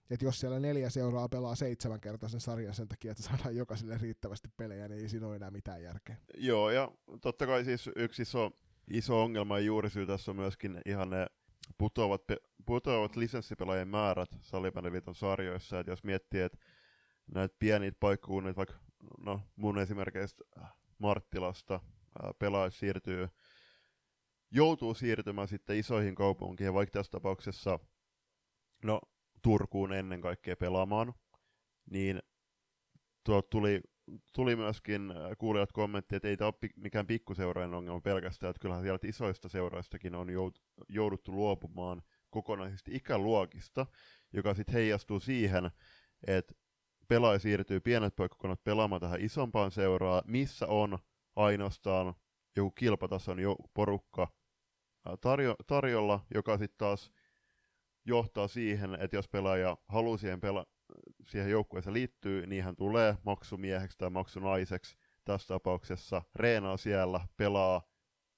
Että 0.10 0.26
jos 0.26 0.40
siellä 0.40 0.60
neljä 0.60 0.90
seuraa 0.90 1.30
pelaa 1.30 1.56
seitsemänkertaisen 1.56 2.40
sarjan 2.40 2.74
sen 2.74 2.88
takia, 2.88 3.12
että 3.12 3.24
saadaan 3.24 3.56
jokaiselle 3.56 3.98
riittävästi 3.98 4.48
pelejä, 4.58 4.88
niin 4.88 5.02
ei 5.02 5.10
siinä 5.10 5.28
ole 5.28 5.36
enää 5.36 5.52
mitään 5.52 5.84
järkeä. 5.84 6.18
Joo, 6.38 6.70
ja 6.70 6.92
totta 7.22 7.48
kai 7.48 7.66
siis 7.66 7.90
yksi 7.96 8.22
iso, 8.22 8.52
iso 8.92 9.24
ongelma 9.24 9.60
ja 9.60 9.66
juurisyy 9.66 10.06
tässä 10.06 10.32
on 10.32 10.38
myöskin 10.38 10.82
ihan 10.86 11.10
ne 11.10 11.28
putoavat, 11.78 12.22
putoavat 12.66 13.16
lisenssipelaajien 13.16 13.88
määrät 13.88 14.30
salibändiliiton 14.42 15.16
sarjoissa, 15.16 15.80
että 15.80 15.92
jos 15.92 16.04
miettii, 16.04 16.42
että 16.42 16.58
näitä 17.34 17.56
pieniä 17.60 17.92
paikkakunnit, 18.00 18.58
vaikka 18.58 18.76
no, 19.18 19.42
mun 19.56 19.80
esimerkiksi 19.80 20.36
Marttilasta 21.00 21.80
pelaajat 22.40 22.74
siirtyy, 22.74 23.28
joutuu 24.52 24.94
siirtymään 24.94 25.48
sitten 25.48 25.78
isoihin 25.78 26.16
kaupunkiin, 26.16 26.74
vaikka 26.74 26.94
tässä 26.94 27.12
tapauksessa 27.12 27.80
no, 28.84 29.02
Turkuun 29.42 29.94
ennen 29.94 30.22
kaikkea 30.22 30.56
pelaamaan, 30.56 31.14
niin 31.92 32.20
tuo 33.24 33.42
tuli, 33.42 33.82
tuli 34.34 34.56
myöskin 34.56 35.14
kuulijat 35.38 35.72
kommentti, 35.72 36.16
että 36.16 36.28
ei 36.28 36.38
tämä 36.38 36.48
ole 36.48 36.70
mikään 36.76 37.08
pikkuseurojen 37.08 37.74
ongelma 37.74 38.02
pelkästään, 38.02 38.50
että 38.50 38.62
kyllähän 38.62 38.84
sieltä 38.84 39.08
isoista 39.08 39.50
seuroistakin 39.50 40.16
on 40.16 40.28
jouduttu 40.90 41.32
luopumaan 41.32 42.02
kokonaisesti 42.30 42.96
ikäluokista, 42.96 43.86
joka 44.34 44.54
sitten 44.54 44.74
heijastuu 44.74 45.20
siihen, 45.20 45.72
että 46.28 46.54
pelaaja 47.08 47.40
siirtyy 47.40 47.80
pienet 47.80 48.16
poikkakunnat 48.16 48.64
pelaamaan 48.64 49.02
tähän 49.02 49.22
isompaan 49.22 49.72
seuraa, 49.72 50.22
missä 50.26 50.68
on 50.68 51.00
ainoastaan 51.36 52.14
joku 52.56 52.72
kilpatason 52.72 53.38
porukka 53.74 54.28
tarjo- 55.10 55.56
tarjolla, 55.68 56.26
joka 56.36 56.58
sitten 56.58 56.78
taas 56.78 57.12
johtaa 58.10 58.48
siihen, 58.48 58.98
että 59.00 59.16
jos 59.16 59.28
pelaaja 59.28 59.78
haluaa 59.88 60.18
siihen, 60.18 60.40
pela- 60.40 60.66
siihen 61.28 61.52
joukkueeseen 61.52 61.94
liittyä, 61.94 62.46
niin 62.46 62.64
hän 62.64 62.76
tulee 62.76 63.18
maksumieheksi 63.26 63.98
tai 63.98 64.10
maksunaiseksi 64.10 64.98
tässä 65.26 65.48
tapauksessa, 65.48 66.22
reenaa 66.36 66.78
siellä, 66.78 67.28
pelaa 67.38 67.82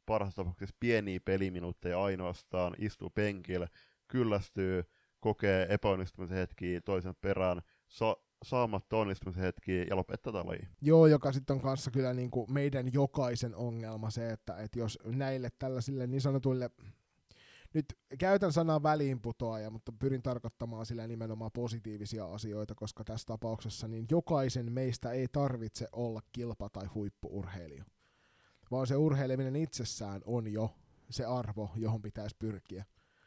parhaassa 0.06 0.36
tapauksessa 0.36 0.76
pieniä 0.80 1.20
peliminuutteja 1.26 2.04
ainoastaan, 2.04 2.76
istuu 2.78 3.10
penkillä, 3.10 3.68
kyllästyy, 4.08 4.84
kokee 5.20 5.68
epäonnistumisen 5.70 6.38
hetkiä 6.38 6.82
toisen 6.82 7.16
perään, 7.22 7.62
sa- 7.88 8.18
saamatta 8.44 8.98
onnistumisen 8.98 9.44
hetkiä 9.44 9.86
ja 9.90 9.96
lopettaa 9.96 10.34
tätä 10.34 10.46
lajia. 10.48 10.68
Joo, 10.82 11.08
joka 11.08 11.32
sitten 11.32 11.54
on 11.54 11.62
kanssa 11.62 11.92
kyllä 11.92 12.14
niin 12.14 12.32
kuin 12.32 12.54
meidän 12.54 12.94
jokaisen 12.94 13.56
ongelma 13.56 14.10
se, 14.10 14.32
että, 14.32 14.58
että 14.58 14.80
jos 14.80 15.00
näille 15.06 15.50
tällaisille 15.60 16.08
niin 16.08 16.22
sanotuille 16.22 16.70
nyt 17.74 17.86
käytän 18.20 18.54
sanaa 18.54 18.84
väliinputoaja, 18.84 19.70
mutta 19.70 19.92
pyrin 19.92 20.22
tarkoittamaan 20.22 20.86
sillä 20.86 21.08
nimenomaan 21.08 21.52
positiivisia 21.52 22.26
asioita, 22.26 22.76
koska 22.76 23.04
tässä 23.04 23.26
tapauksessa 23.26 23.88
niin 23.88 24.06
jokaisen 24.12 24.72
meistä 24.72 25.12
ei 25.12 25.28
tarvitse 25.28 25.88
olla 25.92 26.22
kilpa- 26.32 26.70
tai 26.70 26.86
huippuurheilija, 26.86 27.86
vaan 28.72 28.88
se 28.88 28.96
urheileminen 28.96 29.56
itsessään 29.56 30.22
on 30.26 30.54
jo 30.54 30.76
se 31.10 31.26
arvo, 31.26 31.72
johon 31.76 32.02
pitäisi 32.02 32.36
pyrkiä. 32.40 32.86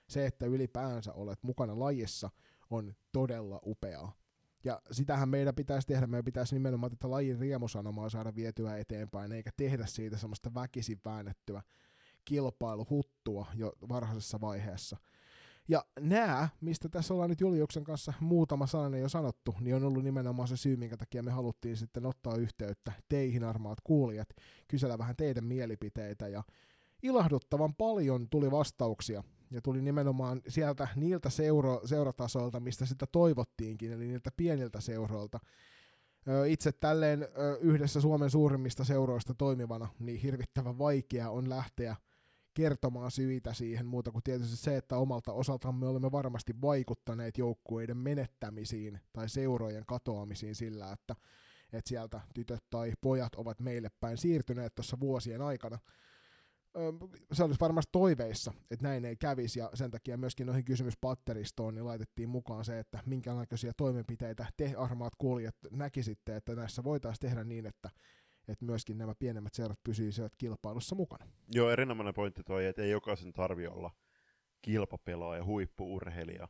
Se, 0.09 0.27
että 0.27 0.47
ylipäänsä 0.47 1.13
olet 1.13 1.43
mukana 1.43 1.79
lajissa, 1.79 2.31
on 2.71 2.95
todella 3.13 3.61
upeaa. 3.67 4.13
Ja 4.65 4.83
sitähän 4.91 5.29
meidän 5.29 5.55
pitäisi 5.55 5.87
tehdä, 5.87 6.07
meidän 6.07 6.25
pitäisi 6.25 6.55
nimenomaan 6.55 6.91
tätä 6.91 7.11
lajin 7.11 7.39
riemusanomaa 7.39 8.09
saada 8.09 8.35
vietyä 8.35 8.77
eteenpäin, 8.77 9.33
eikä 9.33 9.51
tehdä 9.57 9.87
siitä 9.87 10.17
semmoista 10.17 10.55
väkisin 10.55 11.01
väännettyä 11.05 11.63
kilpailuhuttua 12.25 13.47
jo 13.55 13.73
varhaisessa 13.89 14.41
vaiheessa. 14.41 14.97
Ja 15.69 15.85
nämä, 16.01 16.49
mistä 16.61 16.89
tässä 16.89 17.15
ollaan 17.15 17.31
nyt 17.31 17.41
Juliuksen 17.41 17.85
kanssa 17.85 18.13
muutama 18.21 18.67
sananen 18.67 19.01
jo 19.01 19.09
sanottu, 19.09 19.55
niin 19.61 19.77
on 19.77 19.85
ollut 19.85 20.05
nimenomaan 20.05 20.49
se 20.49 20.57
syy, 20.57 20.77
minkä 20.77 20.97
takia 20.97 21.23
me 21.23 21.31
haluttiin 21.31 21.77
sitten 21.77 22.07
ottaa 22.07 22.37
yhteyttä 22.37 22.93
teihin 23.09 23.45
armaat 23.45 23.79
kuulijat, 23.85 24.29
kysellä 24.69 24.99
vähän 24.99 25.17
teidän 25.17 25.45
mielipiteitä 25.45 26.29
ja 26.29 26.43
ilahduttavan 27.03 27.75
paljon 27.75 28.29
tuli 28.31 28.51
vastauksia 28.51 29.25
ja 29.51 29.63
tuli 29.63 29.83
nimenomaan 29.83 30.43
sieltä 30.49 30.89
niiltä 30.97 31.31
seuro, 31.31 31.81
seuratasoilta, 31.85 32.61
mistä 32.61 32.87
sitä 32.87 33.07
toivottiinkin, 33.13 33.93
eli 33.93 34.07
niiltä 34.07 34.31
pieniltä 34.37 34.81
seuroilta. 34.81 35.41
Itse 36.47 36.73
tälleen 36.73 37.29
yhdessä 37.61 38.01
Suomen 38.01 38.31
suurimmista 38.31 38.85
seuroista 38.85 39.35
toimivana, 39.35 39.89
niin 39.99 40.21
hirvittävän 40.21 40.79
vaikea 40.79 41.31
on 41.31 41.49
lähteä 41.49 41.97
kertomaan 42.55 43.11
syitä 43.11 43.53
siihen 43.53 43.87
muuta 43.87 44.11
kuin 44.11 44.23
tietysti 44.23 44.57
se, 44.57 44.77
että 44.77 44.97
omalta 44.97 45.33
osaltaan 45.33 45.75
me 45.75 45.87
olemme 45.87 46.13
varmasti 46.13 46.61
vaikuttaneet 46.63 47.39
joukkueiden 47.39 47.97
menettämisiin 47.97 49.01
tai 49.13 49.29
seurojen 49.29 49.87
katoamisiin 49.87 50.55
sillä, 50.55 50.93
että 50.93 51.17
että 51.73 51.89
sieltä 51.89 52.21
tytöt 52.35 52.65
tai 52.71 52.93
pojat 53.01 53.35
ovat 53.35 53.61
meille 53.61 53.91
päin 54.01 54.19
siirtyneet 54.19 54.75
tuossa 54.75 55.01
vuosien 55.01 55.43
aikana. 55.43 55.79
Se 57.33 57.45
olisi 57.45 57.61
varmasti 57.61 57.89
toiveissa, 57.93 58.53
että 58.71 58.89
näin 58.89 59.05
ei 59.05 59.17
kävisi, 59.17 59.59
ja 59.59 59.71
sen 59.75 59.91
takia 59.91 60.17
myöskin 60.17 60.47
noihin 60.47 60.65
kysymyspatteristoon 60.65 61.75
niin 61.75 61.85
laitettiin 61.85 62.29
mukaan 62.29 62.65
se, 62.65 62.79
että 62.79 62.99
minkälaisia 63.07 63.73
toimenpiteitä 63.77 64.47
te 64.57 64.75
armaat 64.77 65.13
kuulijat 65.19 65.57
näkisitte, 65.71 66.37
että 66.37 66.55
näissä 66.55 66.85
voitaisiin 66.85 67.21
tehdä 67.21 67.45
niin, 67.45 67.67
että 67.67 67.91
että 68.49 68.65
myöskin 68.65 68.99
nämä 68.99 69.15
pienemmät 69.15 69.55
seurat 69.55 69.79
pysyisivät 69.85 70.37
kilpailussa 70.37 70.95
mukana. 70.95 71.27
Joo, 71.55 71.71
erinomainen 71.71 72.15
pointti 72.15 72.43
toi, 72.43 72.67
että 72.67 72.83
ei 72.83 72.91
jokaisen 72.91 73.33
tarvi 73.33 73.67
olla 73.67 73.91
kilpapelaaja, 74.63 75.45
huippuurheilija. 75.45 76.49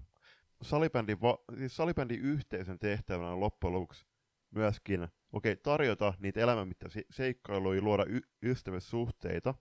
Salibändin, 0.62 1.20
va- 1.20 1.38
siis 1.58 1.76
salibändin 1.76 2.20
yhteisön 2.20 2.78
tehtävänä 2.78 3.30
on 3.30 3.40
loppujen 3.40 3.74
lopuksi 3.74 4.06
myöskin 4.50 5.02
okei, 5.32 5.52
okay, 5.52 5.62
tarjota 5.62 6.14
niitä 6.18 6.40
elämänmittaisia 6.40 7.02
seikkailuja, 7.10 7.82
luoda 7.82 8.04
y- 8.08 8.28
ystävyyssuhteita 8.42 9.54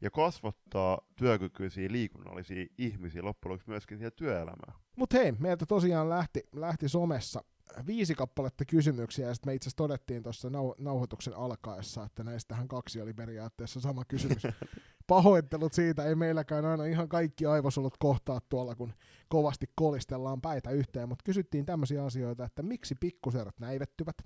ja 0.00 0.10
kasvattaa 0.10 1.00
työkykyisiä 1.16 1.92
liikunnallisia 1.92 2.66
ihmisiä 2.78 3.22
loppujen 3.22 3.52
lopuksi 3.52 3.70
myöskin 3.70 3.98
siihen 3.98 4.12
työelämään. 4.16 4.78
Mutta 4.96 5.16
hei, 5.16 5.32
meiltä 5.32 5.66
tosiaan 5.66 6.08
lähti, 6.08 6.42
lähti 6.52 6.88
somessa 6.88 7.44
viisi 7.86 8.14
kappaletta 8.14 8.64
kysymyksiä, 8.64 9.28
ja 9.28 9.34
sitten 9.34 9.50
me 9.50 9.54
itse 9.54 9.68
asiassa 9.68 9.76
todettiin 9.76 10.22
tuossa 10.22 10.48
nau- 10.48 10.74
nauhoituksen 10.78 11.36
alkaessa, 11.36 12.04
että 12.04 12.24
näistähän 12.24 12.68
kaksi 12.68 13.00
oli 13.00 13.14
periaatteessa 13.14 13.80
sama 13.80 14.04
kysymys. 14.04 14.42
Pahoittelut 15.06 15.72
siitä, 15.72 16.04
ei 16.04 16.14
meilläkään 16.14 16.64
aina 16.64 16.84
ihan 16.84 17.08
kaikki 17.08 17.46
aivosolut 17.46 17.96
kohtaa 17.98 18.40
tuolla, 18.48 18.74
kun 18.74 18.92
kovasti 19.28 19.66
kolistellaan 19.74 20.40
päitä 20.40 20.70
yhteen, 20.70 21.08
mutta 21.08 21.22
kysyttiin 21.24 21.66
tämmöisiä 21.66 22.04
asioita, 22.04 22.44
että 22.44 22.62
miksi 22.62 22.94
pikkuserat 22.94 23.60
näivettyvät, 23.60 24.16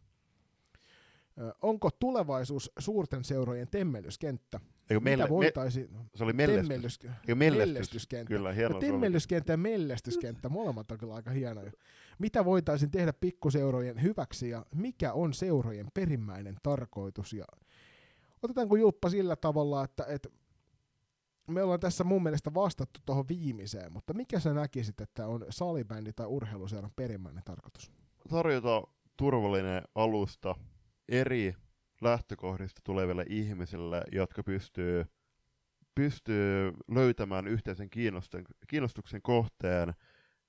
onko 1.62 1.90
tulevaisuus 1.90 2.70
suurten 2.78 3.24
seurojen 3.24 3.68
temmelyskenttä? 3.70 4.60
Eikö 4.90 5.00
meille, 5.00 5.24
Mitä 5.24 5.34
voitaisiin... 5.34 5.92
Me, 5.92 5.98
se 6.14 6.24
oli 6.24 6.32
mellestys. 6.32 6.68
Temmellys, 6.68 6.98
Eikö 7.04 7.34
mellestys. 7.34 7.74
mellestyskenttä. 7.74 8.34
Kyllä, 8.34 8.52
hieno 8.52 8.74
no, 8.74 8.80
temmellyskenttä 8.80 9.52
ja 9.52 9.56
mellestyskenttä, 9.56 10.48
molemmat 10.48 10.90
on 10.90 10.98
kyllä 10.98 11.14
aika 11.14 11.30
hienoja. 11.30 11.72
Mitä 12.18 12.44
voitaisiin 12.44 12.90
tehdä 12.90 13.12
pikkuseurojen 13.12 14.02
hyväksi 14.02 14.50
ja 14.50 14.66
mikä 14.74 15.12
on 15.12 15.34
seurojen 15.34 15.86
perimmäinen 15.94 16.56
tarkoitus? 16.62 17.32
Ja 17.32 17.44
otetaanko 18.42 18.76
Julppa 18.76 19.10
sillä 19.10 19.36
tavalla, 19.36 19.84
että, 19.84 20.04
että 20.08 20.28
me 21.46 21.62
ollaan 21.62 21.80
tässä 21.80 22.04
mun 22.04 22.22
mielestä 22.22 22.54
vastattu 22.54 23.00
tuohon 23.06 23.28
viimeiseen, 23.28 23.92
mutta 23.92 24.14
mikä 24.14 24.40
sä 24.40 24.54
näkisit, 24.54 25.00
että 25.00 25.26
on 25.26 25.46
salibändi 25.50 26.12
tai 26.12 26.26
urheiluseuran 26.26 26.92
perimmäinen 26.96 27.44
tarkoitus? 27.44 27.92
Tarjota 28.28 28.82
turvallinen 29.16 29.82
alusta 29.94 30.54
eri 31.08 31.54
lähtökohdista 32.00 32.80
tuleville 32.84 33.24
ihmisille, 33.28 34.02
jotka 34.12 34.42
pystyy, 34.42 35.04
pystyy 35.94 36.72
löytämään 36.90 37.46
yhteisen 37.46 37.90
kiinnostuksen 38.68 39.22
kohteen 39.22 39.94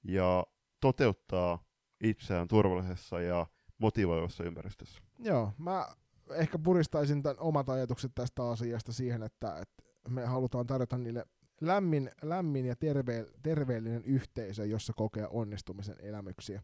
ja 0.03 0.45
toteuttaa 0.81 1.63
itseään 2.03 2.47
turvallisessa 2.47 3.21
ja 3.21 3.47
motivoivassa 3.77 4.43
ympäristössä. 4.43 4.99
Joo, 5.19 5.51
mä 5.57 5.87
ehkä 6.33 6.59
puristaisin 6.59 7.23
tämän 7.23 7.39
omat 7.39 7.69
ajatukset 7.69 8.11
tästä 8.15 8.49
asiasta 8.49 8.93
siihen, 8.93 9.23
että, 9.23 9.59
että 9.59 9.83
me 10.09 10.25
halutaan 10.25 10.67
tarjota 10.67 10.97
niille 10.97 11.25
lämmin, 11.61 12.11
lämmin 12.21 12.65
ja 12.65 12.75
terve, 12.75 13.25
terveellinen 13.43 14.03
yhteisö, 14.03 14.65
jossa 14.65 14.93
kokea 14.93 15.27
onnistumisen 15.27 15.95
elämyksiä. 15.99 16.61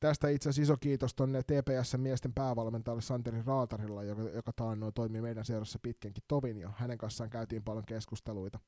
Tästä 0.00 0.28
itse 0.28 0.48
asiassa 0.48 0.72
iso 0.72 0.76
kiitos 0.80 1.14
tuonne 1.14 1.42
TPS-miesten 1.42 2.32
päävalmentajalle 2.34 3.02
Santeri 3.02 3.42
Raatarilla, 3.46 4.02
joka, 4.02 4.22
joka 4.22 4.52
taannoin 4.56 4.94
toimii 4.94 5.22
meidän 5.22 5.44
seurassa 5.44 5.78
pitkänkin 5.82 6.24
tovin, 6.28 6.58
ja 6.58 6.72
hänen 6.76 6.98
kanssaan 6.98 7.30
käytiin 7.30 7.64
paljon 7.64 7.84
keskusteluita 7.84 8.58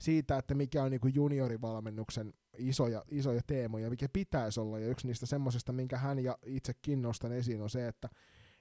siitä, 0.00 0.38
että 0.38 0.54
mikä 0.54 0.82
on 0.82 0.90
niin 0.90 1.14
juniorivalmennuksen 1.14 2.34
isoja, 2.58 3.04
isoja 3.10 3.40
teemoja, 3.46 3.90
mikä 3.90 4.08
pitäisi 4.12 4.60
olla, 4.60 4.78
ja 4.78 4.88
yksi 4.88 5.06
niistä 5.06 5.26
semmoisesta, 5.26 5.72
minkä 5.72 5.98
hän 5.98 6.18
ja 6.18 6.38
itsekin 6.46 7.02
nostan 7.02 7.32
esiin, 7.32 7.62
on 7.62 7.70
se, 7.70 7.88
että 7.88 8.08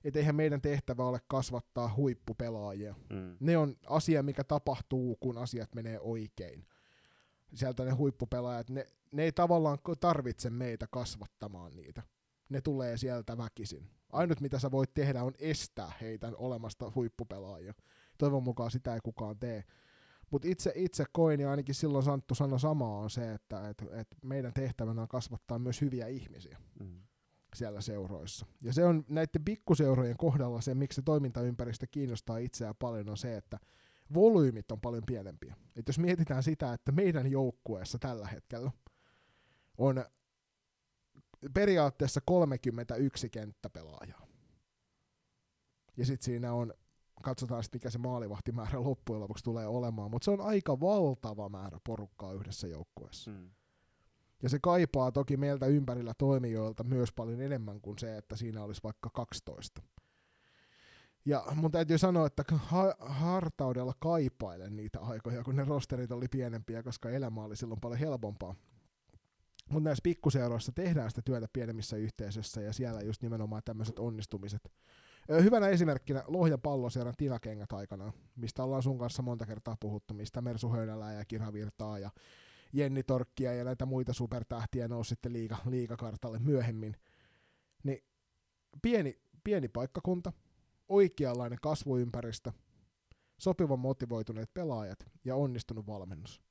et 0.04 0.16
eihän 0.16 0.36
meidän 0.36 0.62
tehtävä 0.62 1.06
ole 1.06 1.20
kasvattaa 1.28 1.94
huippupelaajia. 1.96 2.96
Mm. 3.10 3.38
Ne 3.40 3.58
on 3.58 3.76
asia, 3.88 4.24
mikä 4.24 4.44
tapahtuu, 4.44 5.16
kun 5.20 5.38
asiat 5.38 5.76
menee 5.76 6.00
oikein. 6.00 6.66
Sieltä 7.54 7.86
ne 7.86 7.92
huippupelaajat, 7.92 8.70
ne, 8.70 8.88
ne 9.12 9.24
ei 9.24 9.32
tavallaan 9.32 9.78
tarvitse 10.00 10.50
meitä 10.50 10.88
kasvattamaan 10.92 11.76
niitä. 11.76 12.04
Ne 12.50 12.62
tulee 12.62 12.98
sieltä 12.98 13.38
väkisin. 13.38 13.90
Ainut 14.12 14.42
mitä 14.42 14.60
sä 14.60 14.72
voit 14.72 14.94
tehdä 14.94 15.24
on 15.24 15.34
estää 15.40 15.92
heitä 16.02 16.32
olemasta 16.36 16.92
huippupelaajia. 16.96 17.74
Toivon 18.18 18.44
mukaan 18.44 18.72
sitä 18.72 18.94
ei 18.94 19.00
kukaan 19.04 19.40
tee. 19.40 19.64
Mutta 20.34 20.48
itse, 20.48 20.72
itse 20.76 21.06
koin, 21.12 21.40
ja 21.40 21.52
ainakin 21.52 21.76
silloin 21.76 22.04
Santtu 22.04 22.36
sanoi 22.36 22.60
samaa, 22.60 22.98
on 22.98 23.10
se, 23.10 23.34
että 23.34 23.70
et, 23.70 23.84
et 23.92 24.08
meidän 24.24 24.54
tehtävänä 24.54 25.02
on 25.02 25.08
kasvattaa 25.08 25.60
myös 25.60 25.82
hyviä 25.82 26.08
ihmisiä 26.08 26.58
mm. 26.80 27.02
siellä 27.56 27.82
seuroissa. 27.82 28.46
Ja 28.62 28.74
se 28.74 28.86
on 28.86 29.06
näiden 29.10 29.46
pikkuseurojen 29.46 30.18
kohdalla 30.18 30.62
se, 30.62 30.76
miksi 30.76 30.96
se 30.96 31.02
toimintaympäristö 31.02 31.88
kiinnostaa 31.92 32.38
itseään 32.38 32.76
paljon, 32.80 33.10
on 33.10 33.18
se, 33.18 33.38
että 33.38 33.60
volyymit 34.14 34.72
on 34.72 34.82
paljon 34.82 35.04
pienempiä. 35.06 35.56
Et 35.76 35.88
jos 35.88 36.00
mietitään 36.00 36.44
sitä, 36.44 36.74
että 36.74 36.92
meidän 36.92 37.32
joukkueessa 37.32 38.00
tällä 38.00 38.28
hetkellä 38.28 38.72
on 39.78 40.06
periaatteessa 41.54 42.22
31 42.26 43.30
kenttäpelaajaa. 43.30 44.28
Ja 45.98 46.06
sitten 46.06 46.26
siinä 46.26 46.54
on 46.54 46.74
katsotaan 47.24 47.64
sitten 47.64 47.80
mikä 47.80 47.90
se 47.90 47.98
maalivahtimäärä 47.98 48.84
loppujen 48.84 49.22
lopuksi 49.22 49.44
tulee 49.44 49.68
olemaan, 49.68 50.12
mutta 50.12 50.26
se 50.26 50.32
on 50.32 50.42
aika 50.42 50.80
valtava 50.80 51.50
määrä 51.50 51.80
porukkaa 51.84 52.34
yhdessä 52.34 52.68
joukkueessa. 52.68 53.32
Mm. 53.32 53.50
Ja 54.44 54.50
se 54.50 54.60
kaipaa 54.62 55.12
toki 55.12 55.38
meiltä 55.38 55.66
ympärillä 55.66 56.14
toimijoilta 56.18 56.84
myös 56.84 57.12
paljon 57.12 57.42
enemmän 57.42 57.82
kuin 57.82 58.00
se, 58.00 58.18
että 58.18 58.36
siinä 58.36 58.64
olisi 58.64 58.84
vaikka 58.84 59.10
12. 59.10 59.82
Ja 61.26 61.44
mun 61.56 61.72
täytyy 61.72 61.98
sanoa, 61.98 62.28
että 62.28 62.44
ha- 62.50 62.96
hartaudella 63.00 63.94
kaipailen 64.00 64.76
niitä 64.76 65.00
aikoja, 65.00 65.44
kun 65.44 65.56
ne 65.56 65.66
rosterit 65.66 66.12
oli 66.12 66.28
pienempiä, 66.28 66.84
koska 66.84 67.10
elämä 67.10 67.44
oli 67.44 67.56
silloin 67.56 67.82
paljon 67.82 68.00
helpompaa. 68.00 68.56
Mutta 69.70 69.90
näissä 69.90 70.02
pikkuseuroissa 70.04 70.72
tehdään 70.72 71.10
sitä 71.10 71.22
työtä 71.26 71.48
pienemmissä 71.54 71.98
yhteisöissä 71.98 72.62
ja 72.62 72.74
siellä 72.74 73.02
just 73.02 73.22
nimenomaan 73.22 73.62
tämmöiset 73.66 74.00
onnistumiset 74.00 74.72
Hyvänä 75.30 75.68
esimerkkinä 75.68 76.24
Lohjan 76.28 76.62
palloseuran 76.62 77.14
tinakengät 77.18 77.74
aikanaan, 77.74 78.14
mistä 78.36 78.64
ollaan 78.64 78.84
sun 78.84 78.98
kanssa 78.98 79.22
monta 79.22 79.46
kertaa 79.46 79.78
puhuttu, 79.80 80.14
mistä 80.14 80.42
Mersu 80.42 80.70
Höynälää 80.70 81.14
ja 81.14 81.26
Kirha 81.26 81.54
Virtaa 81.54 82.00
ja 82.00 82.12
Jenni 82.74 83.04
Torkkia 83.04 83.54
ja 83.54 83.64
näitä 83.64 83.86
muita 83.86 84.14
supertähtiä 84.14 84.88
nousi 84.88 85.10
sitten 85.10 85.34
liiga, 85.34 85.58
liigakartalle 85.66 86.40
myöhemmin. 86.40 86.96
Niin 87.84 88.04
pieni, 88.82 89.20
pieni 89.44 89.68
paikkakunta, 89.68 90.34
oikeanlainen 90.90 91.60
kasvuympäristö, 91.62 92.52
sopivan 93.40 93.80
motivoituneet 93.80 94.54
pelaajat 94.54 95.06
ja 95.26 95.36
onnistunut 95.36 95.88
valmennus. 95.88 96.42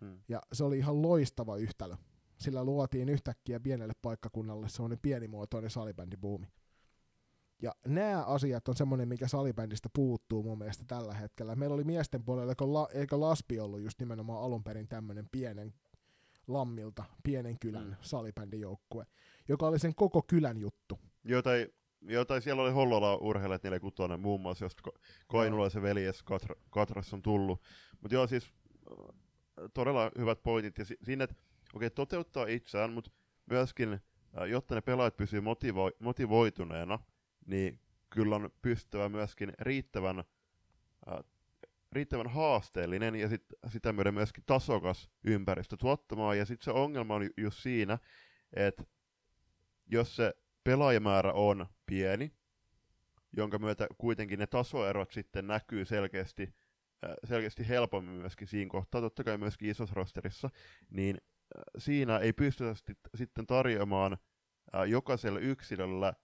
Hmm. 0.00 0.20
Ja 0.28 0.42
se 0.52 0.64
oli 0.64 0.78
ihan 0.78 1.02
loistava 1.02 1.56
yhtälö. 1.56 1.96
Sillä 2.38 2.64
luotiin 2.64 3.08
yhtäkkiä 3.08 3.60
pienelle 3.60 3.92
paikkakunnalle 4.02 4.68
semmoinen 4.68 4.98
pienimuotoinen 5.02 5.70
salibändibuumi. 5.70 6.46
Ja 7.62 7.74
nämä 7.86 8.24
asiat 8.24 8.68
on 8.68 8.76
semmoinen, 8.76 9.08
mikä 9.08 9.28
salibändistä 9.28 9.88
puuttuu 9.92 10.42
mun 10.42 10.58
mielestä 10.58 10.84
tällä 10.86 11.14
hetkellä. 11.14 11.56
Meillä 11.56 11.74
oli 11.74 11.84
miesten 11.84 12.24
puolella, 12.24 12.52
eikö, 12.52 12.72
la, 12.72 12.88
eikö 12.94 13.20
Laspi 13.20 13.60
ollut 13.60 13.80
just 13.80 14.00
nimenomaan 14.00 14.42
alun 14.42 14.64
perin 14.64 14.88
tämmöinen 14.88 15.28
pienen 15.32 15.74
lammilta, 16.46 17.04
pienen 17.22 17.58
kylän 17.58 17.86
mm. 17.86 17.96
salibändijoukkue, 18.00 19.06
joka 19.48 19.66
oli 19.66 19.78
sen 19.78 19.94
koko 19.94 20.22
kylän 20.22 20.58
juttu. 20.58 20.98
Jotain, 21.24 21.68
jotain 22.00 22.42
siellä 22.42 22.62
oli 22.62 22.70
Hollola 22.70 23.16
urheilijat 23.16 23.62
46 23.62 24.16
muun 24.16 24.40
muassa, 24.40 24.64
josta 24.64 24.82
Koinula 25.26 25.70
se 25.70 25.82
veljes 25.82 26.22
Katra, 26.22 26.54
Katras 26.70 27.14
on 27.14 27.22
tullut. 27.22 27.62
Mutta 28.00 28.14
joo, 28.14 28.26
siis 28.26 28.52
äh, 28.90 29.14
todella 29.74 30.10
hyvät 30.18 30.42
pointit. 30.42 30.78
Ja 30.78 30.84
si- 30.84 30.98
siinä, 31.02 31.24
että 31.24 31.36
okei, 31.74 31.86
okay, 31.86 31.90
toteuttaa 31.90 32.46
itseään, 32.46 32.92
mutta 32.92 33.10
myöskin, 33.46 33.92
äh, 33.92 34.48
jotta 34.48 34.74
ne 34.74 34.80
pelaajat 34.80 35.16
pysyvät 35.16 35.44
motivo- 35.44 35.96
motivoituneena, 35.98 36.98
niin 37.46 37.80
kyllä 38.10 38.36
on 38.36 38.50
pystyvä 38.62 39.08
myöskin 39.08 39.52
riittävän, 39.60 40.18
äh, 40.18 41.24
riittävän 41.92 42.30
haasteellinen 42.30 43.14
ja 43.14 43.28
sit, 43.28 43.44
sitä 43.68 43.92
myöden 43.92 44.14
myöskin 44.14 44.44
tasokas 44.46 45.10
ympäristö 45.24 45.76
tuottamaan. 45.76 46.38
Ja 46.38 46.44
sitten 46.44 46.64
se 46.64 46.70
ongelma 46.70 47.14
on 47.14 47.30
just 47.36 47.58
siinä, 47.58 47.98
että 48.52 48.84
jos 49.86 50.16
se 50.16 50.34
pelaajamäärä 50.64 51.32
on 51.32 51.66
pieni, 51.86 52.32
jonka 53.36 53.58
myötä 53.58 53.86
kuitenkin 53.98 54.38
ne 54.38 54.46
tasoerot 54.46 55.10
sitten 55.10 55.46
näkyy 55.46 55.84
selkeästi, 55.84 56.42
äh, 57.04 57.14
selkeästi 57.24 57.68
helpommin 57.68 58.14
myöskin 58.14 58.48
siinä 58.48 58.70
kohtaa, 58.70 59.00
totta 59.00 59.24
kai 59.24 59.38
myöskin 59.38 59.70
isossa 59.70 59.94
rosterissa, 59.94 60.50
niin 60.90 61.16
äh, 61.56 61.62
siinä 61.78 62.18
ei 62.18 62.32
pystytä 62.32 62.74
sitten 63.14 63.46
tarjoamaan 63.46 64.12
äh, 64.12 64.88
jokaiselle 64.88 65.40
yksilölle 65.40 66.06
ää, 66.06 66.14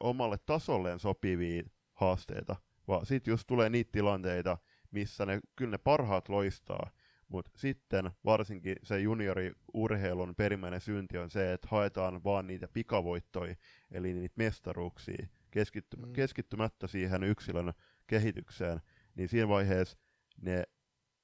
omalle 0.00 0.36
tasolleen 0.46 0.98
sopivia 0.98 1.62
haasteita, 1.92 2.56
vaan 2.88 3.06
sitten 3.06 3.32
just 3.32 3.46
tulee 3.46 3.70
niitä 3.70 3.92
tilanteita, 3.92 4.58
missä 4.90 5.26
ne, 5.26 5.40
kyllä 5.56 5.70
ne 5.70 5.78
parhaat 5.78 6.28
loistaa, 6.28 6.90
mutta 7.28 7.50
sitten 7.56 8.10
varsinkin 8.24 8.76
se 8.82 9.00
junioriurheilun 9.00 10.34
perimmäinen 10.34 10.80
synti 10.80 11.18
on 11.18 11.30
se, 11.30 11.52
että 11.52 11.68
haetaan 11.70 12.24
vaan 12.24 12.46
niitä 12.46 12.68
pikavoittoja, 12.68 13.54
eli 13.90 14.12
niitä 14.12 14.34
mestaruuksia, 14.36 15.26
keskitty- 15.50 15.96
mm. 15.96 16.12
keskittymättä 16.12 16.86
siihen 16.86 17.22
yksilön 17.24 17.72
kehitykseen, 18.06 18.80
niin 19.14 19.28
siinä 19.28 19.48
vaiheessa 19.48 19.98
ne 20.42 20.64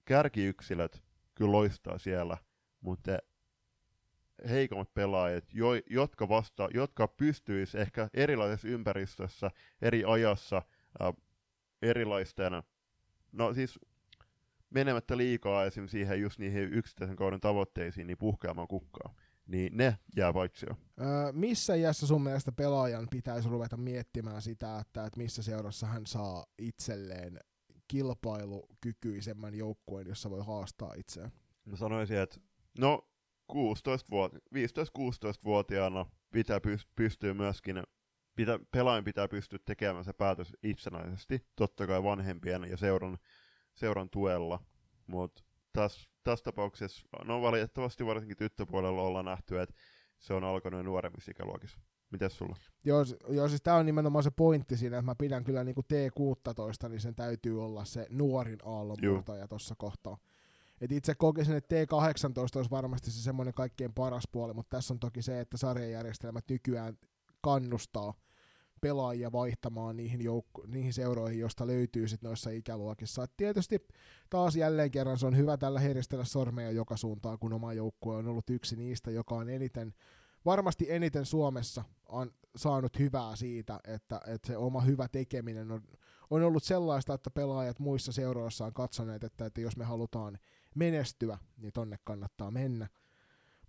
kärkiyksilöt 0.05 1.03
kyllä 1.35 1.53
loistaa 1.53 1.99
siellä, 1.99 2.39
mutta 2.81 3.19
heikommat 4.48 4.94
pelaajat, 4.94 5.44
jo, 5.54 5.68
jotka, 5.90 6.28
vasta, 6.28 6.68
jotka 6.74 7.08
pystyis 7.08 7.74
ehkä 7.74 8.08
erilaisessa 8.14 8.68
ympäristössä, 8.68 9.50
eri 9.82 10.04
ajassa, 10.04 10.62
ää, 11.00 11.12
erilaisten, 11.82 12.52
no 13.32 13.54
siis 13.54 13.78
menemättä 14.70 15.16
liikaa 15.16 15.64
esim. 15.64 15.88
siihen 15.88 16.20
just 16.20 16.38
niihin 16.38 16.72
yksittäisen 16.72 17.16
kauden 17.16 17.40
tavoitteisiin, 17.40 18.06
niin 18.06 18.18
puhkeamaan 18.18 18.68
kukkaa, 18.68 19.14
niin 19.46 19.76
ne 19.76 19.98
jää 20.16 20.32
paitsi 20.32 20.66
Öö, 21.00 21.32
missä 21.32 21.74
iässä 21.74 22.06
sun 22.06 22.22
mielestä 22.22 22.52
pelaajan 22.52 23.08
pitäisi 23.10 23.48
ruveta 23.48 23.76
miettimään 23.76 24.42
sitä, 24.42 24.78
että, 24.78 25.06
että 25.06 25.18
missä 25.18 25.42
seurassa 25.42 25.86
hän 25.86 26.06
saa 26.06 26.46
itselleen 26.58 27.40
kilpailukykyisemmän 27.88 29.54
joukkueen, 29.54 30.08
jossa 30.08 30.30
voi 30.30 30.44
haastaa 30.44 30.94
itseään? 30.96 31.32
Mä 31.64 31.76
sanoisin, 31.76 32.16
että 32.16 32.40
no 32.78 33.08
16 33.47 34.09
vuot- 34.10 34.40
15-16-vuotiaana 34.55 36.06
pitää 36.32 36.59
pyst- 36.59 36.90
pystyä 36.97 37.35
myöskin, 37.35 37.82
pitä, 38.36 38.59
pelaajan 38.70 39.05
pitää 39.05 39.28
pystyä 39.28 39.59
tekemään 39.64 40.05
se 40.05 40.12
päätös 40.12 40.56
itsenäisesti, 40.62 41.47
totta 41.56 41.86
kai 41.86 42.02
vanhempien 42.02 42.64
ja 42.70 42.77
seuran, 42.77 43.18
seuran 43.74 44.10
tuella, 44.10 44.60
mutta 45.06 45.43
tässä 45.73 46.10
täs 46.24 46.43
tapauksessa, 46.43 47.06
no 47.24 47.43
valitettavasti 47.43 48.06
varsinkin 48.06 48.36
tyttöpuolella 48.36 49.02
ollaan 49.02 49.24
nähty, 49.24 49.60
että 49.60 49.74
se 50.18 50.35
on 50.35 50.44
alkanut 50.44 50.85
nuoremmissa 50.85 51.31
ikäluokissa. 51.31 51.78
Mites 52.10 52.36
sulla? 52.36 52.56
Joo, 52.85 53.05
joo 53.28 53.48
siis 53.48 53.62
tämä 53.62 53.77
on 53.77 53.86
nimenomaan 53.86 54.23
se 54.24 54.31
pointti 54.31 54.77
siinä, 54.77 54.98
että 54.98 55.06
mä 55.06 55.14
pidän 55.14 55.44
kyllä 55.44 55.64
niinku 55.64 55.81
T16, 55.81 56.89
niin 56.89 57.01
sen 57.01 57.14
täytyy 57.14 57.64
olla 57.64 57.85
se 57.85 58.06
nuorin 58.10 58.59
aallonmurtaja 58.64 59.48
tuossa 59.48 59.74
kohtaa. 59.78 60.18
Et 60.81 60.93
itse 60.93 61.15
kokisin, 61.15 61.55
että 61.55 61.74
T18 61.77 62.57
olisi 62.57 62.70
varmasti 62.70 63.11
se 63.11 63.23
semmoinen 63.23 63.55
kaikkein 63.55 63.94
paras 63.94 64.28
puoli, 64.32 64.55
mutta 64.55 64.77
tässä 64.77 64.94
on 64.94 65.01
toki 65.01 65.23
se, 65.23 65.40
että 65.40 65.57
sarjajärjestelmät 65.57 66.44
nykyään 66.48 66.98
kannustaa 67.40 68.15
pelaajia 68.81 69.32
vaihtamaan 69.32 69.97
niihin, 69.97 70.20
joukku- 70.20 70.66
niihin 70.66 70.93
seuroihin, 70.93 71.39
josta 71.39 71.66
löytyy 71.66 72.09
sit 72.09 72.23
noissa 72.23 72.51
ikäluokissa. 72.51 73.23
Et 73.23 73.32
tietysti 73.36 73.89
taas 74.31 74.57
jälleen 74.57 74.90
kerran 74.90 75.19
se 75.19 75.27
on 75.27 75.36
hyvä 75.36 75.57
tällä 75.57 75.81
heristellä 75.81 76.24
sormeja 76.24 76.70
joka 76.70 76.97
suuntaan, 76.97 77.39
kun 77.39 77.53
oma 77.53 77.73
joukkue 77.73 78.16
on 78.16 78.28
ollut 78.28 78.51
yksi 78.51 78.77
niistä, 78.77 79.11
joka 79.11 79.35
on 79.35 79.51
eniten, 79.51 79.94
varmasti 80.44 80.86
eniten 80.89 81.27
Suomessa 81.27 81.85
on 82.09 82.31
saanut 82.57 82.98
hyvää 82.98 83.36
siitä, 83.36 83.81
että, 83.85 84.20
että 84.27 84.47
se 84.47 84.57
oma 84.57 84.81
hyvä 84.81 85.09
tekeminen 85.09 85.70
on, 85.70 85.82
on 86.31 86.43
ollut 86.43 86.65
sellaista, 86.65 87.15
että 87.15 87.31
pelaajat 87.31 87.78
muissa 87.78 88.12
seuroissa 88.12 88.66
on 88.66 88.74
katsoneet, 88.74 89.24
että, 89.24 89.47
että 89.47 89.61
jos 89.61 89.77
me 89.77 89.85
halutaan 89.85 90.39
menestyä, 90.77 91.39
niin 91.57 91.73
tonne 91.73 91.98
kannattaa 92.05 92.51
mennä. 92.51 92.89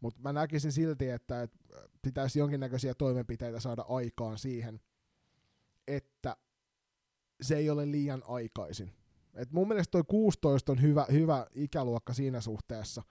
Mutta 0.02 0.22
mä 0.22 0.34
näkisin 0.34 0.72
silti, 0.72 1.10
että, 1.10 1.48
pitäisi 2.02 2.40
jonkinnäköisiä 2.40 2.94
toimenpiteitä 2.94 3.60
saada 3.60 3.86
aikaan 3.90 4.38
siihen, 4.38 4.80
että 5.88 6.38
se 7.42 7.56
ei 7.56 7.70
ole 7.70 7.92
liian 7.92 8.24
aikaisin. 8.28 8.92
Et 9.34 9.52
mun 9.52 9.68
mielestä 9.68 9.92
toi 9.92 10.04
16 10.08 10.72
on 10.72 10.82
hyvä, 10.82 11.06
hyvä 11.12 11.48
ikäluokka 11.54 12.14
siinä 12.14 12.42
suhteessa, 12.42 13.04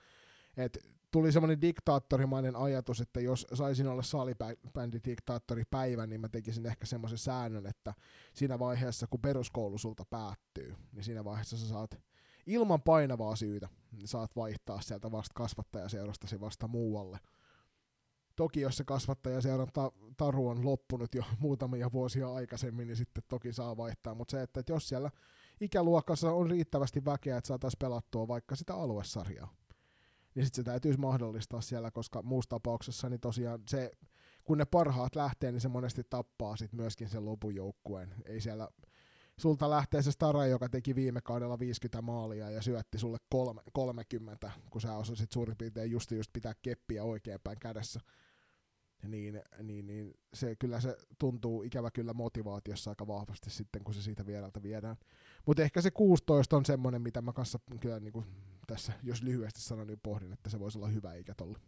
että 0.56 0.80
tuli 1.10 1.32
semmoinen 1.32 1.60
diktaattorimainen 1.60 2.56
ajatus, 2.56 3.00
että 3.00 3.20
jos 3.20 3.46
saisin 3.54 3.88
olla 3.88 4.02
salibändidiktaattori 4.02 5.62
päivän, 5.70 6.08
niin 6.08 6.20
mä 6.20 6.28
tekisin 6.28 6.66
ehkä 6.66 6.86
semmoisen 6.86 7.18
säännön, 7.18 7.66
että 7.66 7.94
siinä 8.34 8.58
vaiheessa, 8.58 9.06
kun 9.06 9.20
peruskoulu 9.20 9.78
sulta 9.78 10.04
päättyy, 10.10 10.74
niin 10.92 11.04
siinä 11.04 11.24
vaiheessa 11.24 11.56
sä 11.56 11.68
saat 11.68 12.00
ilman 12.46 12.82
painavaa 12.82 13.36
syytä, 13.36 13.68
saat 14.04 14.36
vaihtaa 14.36 14.80
sieltä 14.80 15.12
vasta 15.12 15.34
kasvattajaseurastasi 15.34 16.40
vasta 16.40 16.68
muualle. 16.68 17.18
Toki 18.36 18.60
jos 18.60 18.76
se 18.76 18.84
kasvattajaseuran 18.84 19.68
ta- 19.72 19.92
taru 20.16 20.48
on 20.48 20.64
loppunut 20.64 21.14
jo 21.14 21.22
muutamia 21.40 21.92
vuosia 21.92 22.32
aikaisemmin, 22.32 22.86
niin 22.86 22.96
sitten 22.96 23.24
toki 23.28 23.52
saa 23.52 23.76
vaihtaa, 23.76 24.14
mutta 24.14 24.30
se, 24.30 24.42
että 24.42 24.62
jos 24.68 24.88
siellä 24.88 25.10
ikäluokassa 25.60 26.32
on 26.32 26.50
riittävästi 26.50 27.04
väkeä, 27.04 27.36
että 27.36 27.48
saataisiin 27.48 27.78
pelattua 27.78 28.28
vaikka 28.28 28.56
sitä 28.56 28.74
aluesarjaa, 28.74 29.54
niin 30.34 30.46
sitten 30.46 30.64
se 30.64 30.70
täytyisi 30.70 31.00
mahdollistaa 31.00 31.60
siellä, 31.60 31.90
koska 31.90 32.22
muussa 32.22 32.48
tapauksessa 32.48 33.08
niin 33.08 33.20
tosiaan 33.20 33.62
se, 33.68 33.92
kun 34.44 34.58
ne 34.58 34.64
parhaat 34.64 35.16
lähtee, 35.16 35.52
niin 35.52 35.60
se 35.60 35.68
monesti 35.68 36.02
tappaa 36.10 36.56
sitten 36.56 36.80
myöskin 36.80 37.08
sen 37.08 37.24
lopun 37.24 37.54
joukkueen. 37.54 38.14
Ei 38.24 38.40
siellä 38.40 38.68
sulta 39.38 39.70
lähtee 39.70 40.02
se 40.02 40.12
Stara, 40.12 40.46
joka 40.46 40.68
teki 40.68 40.94
viime 40.94 41.20
kaudella 41.20 41.58
50 41.58 42.02
maalia 42.02 42.50
ja 42.50 42.62
syötti 42.62 42.98
sulle 42.98 43.18
kolme, 43.30 43.60
30, 43.72 44.50
kun 44.70 44.80
sä 44.80 44.96
osasit 44.96 45.32
suurin 45.32 45.56
piirtein 45.56 45.90
just, 45.90 46.10
just 46.10 46.32
pitää 46.32 46.52
keppiä 46.62 47.04
oikeinpäin 47.04 47.58
kädessä. 47.58 48.00
Niin, 49.06 49.42
niin, 49.62 49.86
niin 49.86 50.14
se 50.34 50.56
kyllä 50.56 50.80
se 50.80 50.96
tuntuu 51.18 51.62
ikävä 51.62 51.90
kyllä 51.90 52.12
motivaatiossa 52.12 52.90
aika 52.90 53.06
vahvasti 53.06 53.50
sitten, 53.50 53.84
kun 53.84 53.94
se 53.94 54.02
siitä 54.02 54.26
viereltä 54.26 54.62
viedään. 54.62 54.96
Mutta 55.46 55.62
ehkä 55.62 55.80
se 55.80 55.90
16 55.90 56.56
on 56.56 56.64
semmoinen, 56.64 57.02
mitä 57.02 57.22
mä 57.22 57.32
kanssa 57.32 57.58
kyllä 57.80 58.00
niin 58.00 58.12
kuin 58.12 58.26
tässä, 58.66 58.92
jos 59.02 59.22
lyhyesti 59.22 59.60
sanon, 59.60 59.86
niin 59.86 60.00
pohdin, 60.02 60.32
että 60.32 60.50
se 60.50 60.60
voisi 60.60 60.78
olla 60.78 60.88
hyvä 60.88 61.14
ikä 61.14 61.34
tolle. 61.34 61.58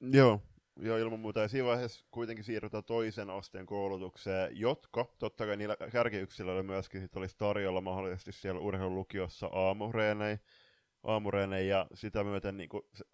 Joo, 0.00 0.42
joo 0.78 0.96
ilman 0.96 1.20
muuta. 1.20 1.40
Ja 1.40 1.48
siinä 1.48 1.66
vaiheessa 1.66 2.06
kuitenkin 2.10 2.44
siirrytään 2.44 2.84
toisen 2.84 3.30
asteen 3.30 3.66
koulutukseen, 3.66 4.60
jotka 4.60 5.14
totta 5.18 5.46
kai 5.46 5.56
niillä 5.56 5.76
kärkiyksilöillä 5.92 6.62
myöskin 6.62 7.00
sit 7.00 7.16
olisi 7.16 7.36
tarjolla 7.38 7.80
mahdollisesti 7.80 8.32
siellä 8.32 8.60
urheilulukiossa 8.60 9.46
aamureenei, 9.46 10.38
aamureenei 11.04 11.68
ja 11.68 11.86
sitä 11.94 12.24
myöten 12.24 12.56
niin 12.56 12.68
kuin 12.68 12.82
se, 12.94 13.04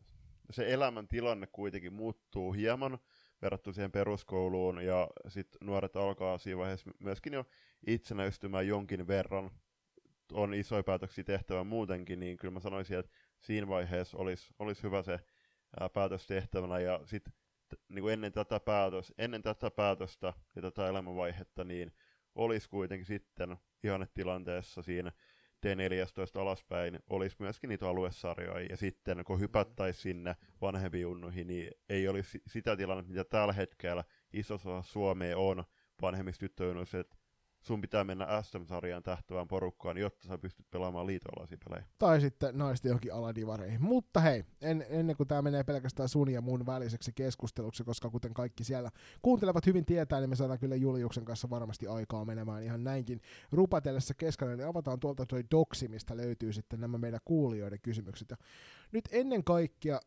se 0.50 0.72
elämäntilanne 0.72 1.46
kuitenkin 1.46 1.92
muuttuu 1.92 2.52
hieman 2.52 2.98
verrattuna 3.42 3.74
siihen 3.74 3.92
peruskouluun 3.92 4.84
ja 4.84 5.10
sitten 5.28 5.66
nuoret 5.66 5.96
alkaa 5.96 6.38
siinä 6.38 6.58
vaiheessa 6.58 6.90
myöskin 6.98 7.32
jo 7.32 7.44
itsenäistymään 7.86 8.66
jonkin 8.66 9.06
verran. 9.06 9.50
On 10.32 10.54
isoja 10.54 10.82
päätöksiä 10.82 11.24
tehtävä 11.24 11.64
muutenkin, 11.64 12.20
niin 12.20 12.36
kyllä 12.36 12.54
mä 12.54 12.60
sanoisin, 12.60 12.98
että 12.98 13.12
siinä 13.40 13.68
vaiheessa 13.68 14.18
olisi, 14.18 14.54
olisi 14.58 14.82
hyvä 14.82 15.02
se 15.02 15.20
ää, 15.80 15.88
päätös 15.88 16.26
tehtävänä 16.26 16.78
ja 16.78 17.00
sitten 17.04 17.32
niin 17.88 18.08
ennen 18.08 18.32
tätä, 18.32 18.60
päätös, 18.60 19.14
ennen 19.18 19.42
tätä 19.42 19.70
päätöstä 19.70 20.32
ja 20.56 20.62
tätä 20.62 20.88
elämänvaihetta, 20.88 21.64
niin 21.64 21.92
olisi 22.34 22.68
kuitenkin 22.68 23.06
sitten 23.06 23.56
ihannetilanteessa 23.84 24.82
siinä 24.82 25.12
T14 25.66 26.40
alaspäin 26.40 26.98
olisi 27.10 27.36
myöskin 27.38 27.68
niitä 27.68 27.88
aluesarjoja, 27.88 28.66
ja 28.70 28.76
sitten 28.76 29.24
kun 29.24 29.40
hypättäisiin 29.40 30.02
sinne 30.02 30.36
vanhempiin 30.60 31.02
junnuihin, 31.02 31.46
niin 31.46 31.70
ei 31.88 32.08
olisi 32.08 32.42
sitä 32.46 32.76
tilannetta, 32.76 33.12
mitä 33.12 33.24
tällä 33.24 33.52
hetkellä 33.52 34.04
isossa 34.32 34.82
Suomea 34.82 35.38
on 35.38 35.64
vanhemmissa 36.02 36.40
tyttöjunnuissa, 36.40 36.98
että 36.98 37.16
sun 37.64 37.80
pitää 37.80 38.04
mennä 38.04 38.42
SM-sarjaan 38.42 39.02
tähtävään 39.02 39.48
porukkaan, 39.48 39.98
jotta 39.98 40.28
sä 40.28 40.38
pystyt 40.38 40.66
pelaamaan 40.70 41.06
liitoalaisia 41.06 41.58
pelejä. 41.68 41.86
Tai 41.98 42.20
sitten 42.20 42.58
naisten 42.58 42.88
johonkin 42.88 43.14
aladivareihin. 43.14 43.82
Mutta 43.82 44.20
hei, 44.20 44.44
en, 44.60 44.86
ennen 44.88 45.16
kuin 45.16 45.28
tämä 45.28 45.42
menee 45.42 45.64
pelkästään 45.64 46.08
sun 46.08 46.30
ja 46.30 46.40
mun 46.40 46.66
väliseksi 46.66 47.12
keskusteluksi, 47.12 47.84
koska 47.84 48.10
kuten 48.10 48.34
kaikki 48.34 48.64
siellä 48.64 48.90
kuuntelevat 49.22 49.66
hyvin 49.66 49.84
tietää, 49.84 50.20
niin 50.20 50.30
me 50.30 50.36
saadaan 50.36 50.58
kyllä 50.58 50.76
Juliuksen 50.76 51.24
kanssa 51.24 51.50
varmasti 51.50 51.86
aikaa 51.86 52.24
menemään 52.24 52.62
ihan 52.62 52.84
näinkin 52.84 53.20
rupatellessa 53.52 54.14
keskellä, 54.14 54.56
niin 54.56 54.68
avataan 54.68 55.00
tuolta 55.00 55.26
toi 55.26 55.44
doksi, 55.50 55.88
mistä 55.88 56.16
löytyy 56.16 56.52
sitten 56.52 56.80
nämä 56.80 56.98
meidän 56.98 57.20
kuulijoiden 57.24 57.80
kysymykset. 57.82 58.30
Ja 58.30 58.36
nyt 58.92 59.08
ennen 59.12 59.44
kaikkea 59.44 60.00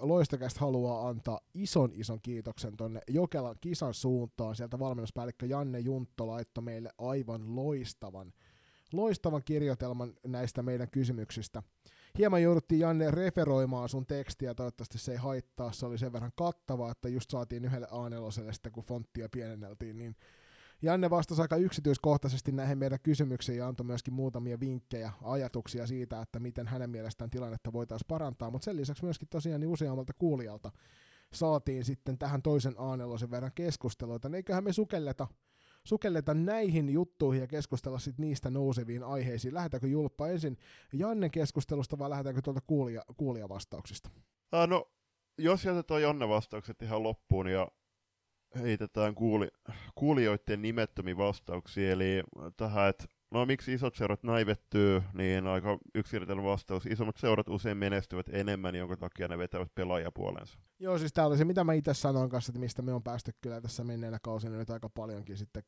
Loistokästä 0.00 0.60
haluaa 0.60 1.08
antaa 1.08 1.40
ison 1.54 1.90
ison 1.94 2.20
kiitoksen 2.22 2.76
tonne 2.76 3.00
Jokelan 3.08 3.56
kisan 3.60 3.94
suuntaan. 3.94 4.56
Sieltä 4.56 4.78
valmennuspäällikkö 4.78 5.46
Janne 5.46 5.78
Juntto 5.78 6.26
laittoi 6.26 6.64
meille 6.64 6.90
aivan 6.98 7.56
loistavan, 7.56 8.32
loistavan 8.92 9.42
kirjoitelman 9.44 10.14
näistä 10.26 10.62
meidän 10.62 10.90
kysymyksistä. 10.90 11.62
Hieman 12.18 12.42
jouduttiin 12.42 12.80
Janne 12.80 13.10
referoimaan 13.10 13.88
sun 13.88 14.06
tekstiä, 14.06 14.54
toivottavasti 14.54 14.98
se 14.98 15.12
ei 15.12 15.18
haittaa. 15.18 15.72
Se 15.72 15.86
oli 15.86 15.98
sen 15.98 16.12
verran 16.12 16.32
kattava, 16.36 16.90
että 16.90 17.08
just 17.08 17.30
saatiin 17.30 17.64
yhdelle 17.64 17.86
A4 17.86 18.52
sitten, 18.52 18.72
kun 18.72 18.84
fonttia 18.84 19.28
pienenneltiin, 19.28 19.96
niin 19.96 20.16
Janne 20.82 21.10
vastasi 21.10 21.42
aika 21.42 21.56
yksityiskohtaisesti 21.56 22.52
näihin 22.52 22.78
meidän 22.78 22.98
kysymyksiin 23.02 23.58
ja 23.58 23.66
antoi 23.66 23.86
myöskin 23.86 24.14
muutamia 24.14 24.60
vinkkejä, 24.60 25.12
ajatuksia 25.22 25.86
siitä, 25.86 26.22
että 26.22 26.40
miten 26.40 26.66
hänen 26.66 26.90
mielestään 26.90 27.30
tilannetta 27.30 27.72
voitaisiin 27.72 28.08
parantaa, 28.08 28.50
mutta 28.50 28.64
sen 28.64 28.76
lisäksi 28.76 29.04
myöskin 29.04 29.28
tosiaan 29.28 29.60
niin 29.60 29.70
useammalta 29.70 30.12
kuulijalta 30.18 30.70
saatiin 31.32 31.84
sitten 31.84 32.18
tähän 32.18 32.42
toisen 32.42 32.74
A4 32.74 33.30
verran 33.30 33.52
keskusteluita, 33.54 34.28
niin 34.28 34.36
eiköhän 34.36 34.64
me 34.64 34.72
sukelleta 34.72 35.28
sukelleta 35.84 36.34
näihin 36.34 36.90
juttuihin 36.90 37.40
ja 37.40 37.46
keskustella 37.46 37.98
sit 37.98 38.18
niistä 38.18 38.50
nouseviin 38.50 39.04
aiheisiin. 39.04 39.54
Lähdetäänkö 39.54 39.86
Julppa 39.86 40.28
ensin 40.28 40.58
Jannen 40.92 41.30
keskustelusta 41.30 41.98
vai 41.98 42.10
lähdetäänkö 42.10 42.42
tuolta 42.42 42.60
kuulija, 42.66 43.04
kuulijavastauksista? 43.16 44.10
Äh, 44.54 44.68
no, 44.68 44.90
jos 45.38 45.64
jätetään 45.64 46.02
Janne 46.02 46.28
vastaukset 46.28 46.82
ihan 46.82 47.02
loppuun 47.02 47.48
ja 47.48 47.68
heitetään 48.60 49.14
kuuli, 49.14 49.48
kuulijoiden 49.94 50.62
nimettömiä 50.62 51.16
vastauksia, 51.16 51.92
eli 51.92 52.22
tähän, 52.56 52.88
että 52.88 53.04
no 53.30 53.46
miksi 53.46 53.72
isot 53.72 53.94
seurat 53.94 54.22
näivettyy, 54.22 55.02
niin 55.14 55.46
aika 55.46 55.78
yksilöllinen 55.94 56.44
vastaus. 56.44 56.86
Isommat 56.86 57.16
seurat 57.16 57.48
usein 57.48 57.76
menestyvät 57.76 58.26
enemmän, 58.28 58.74
jonka 58.74 58.96
takia 58.96 59.28
ne 59.28 59.38
vetävät 59.38 59.74
pelaajapuolensa. 59.74 60.58
Joo, 60.78 60.98
siis 60.98 61.12
tää 61.12 61.26
oli 61.26 61.38
se, 61.38 61.44
mitä 61.44 61.64
mä 61.64 61.72
itse 61.72 61.94
sanoin 61.94 62.30
kanssa, 62.30 62.50
että 62.50 62.60
mistä 62.60 62.82
me 62.82 62.92
on 62.92 63.02
päästy 63.02 63.32
kyllä 63.40 63.60
tässä 63.60 63.84
menneenä 63.84 64.18
kausina 64.22 64.56
nyt 64.56 64.70
aika 64.70 64.88
paljonkin 64.88 65.36
sitten 65.36 65.62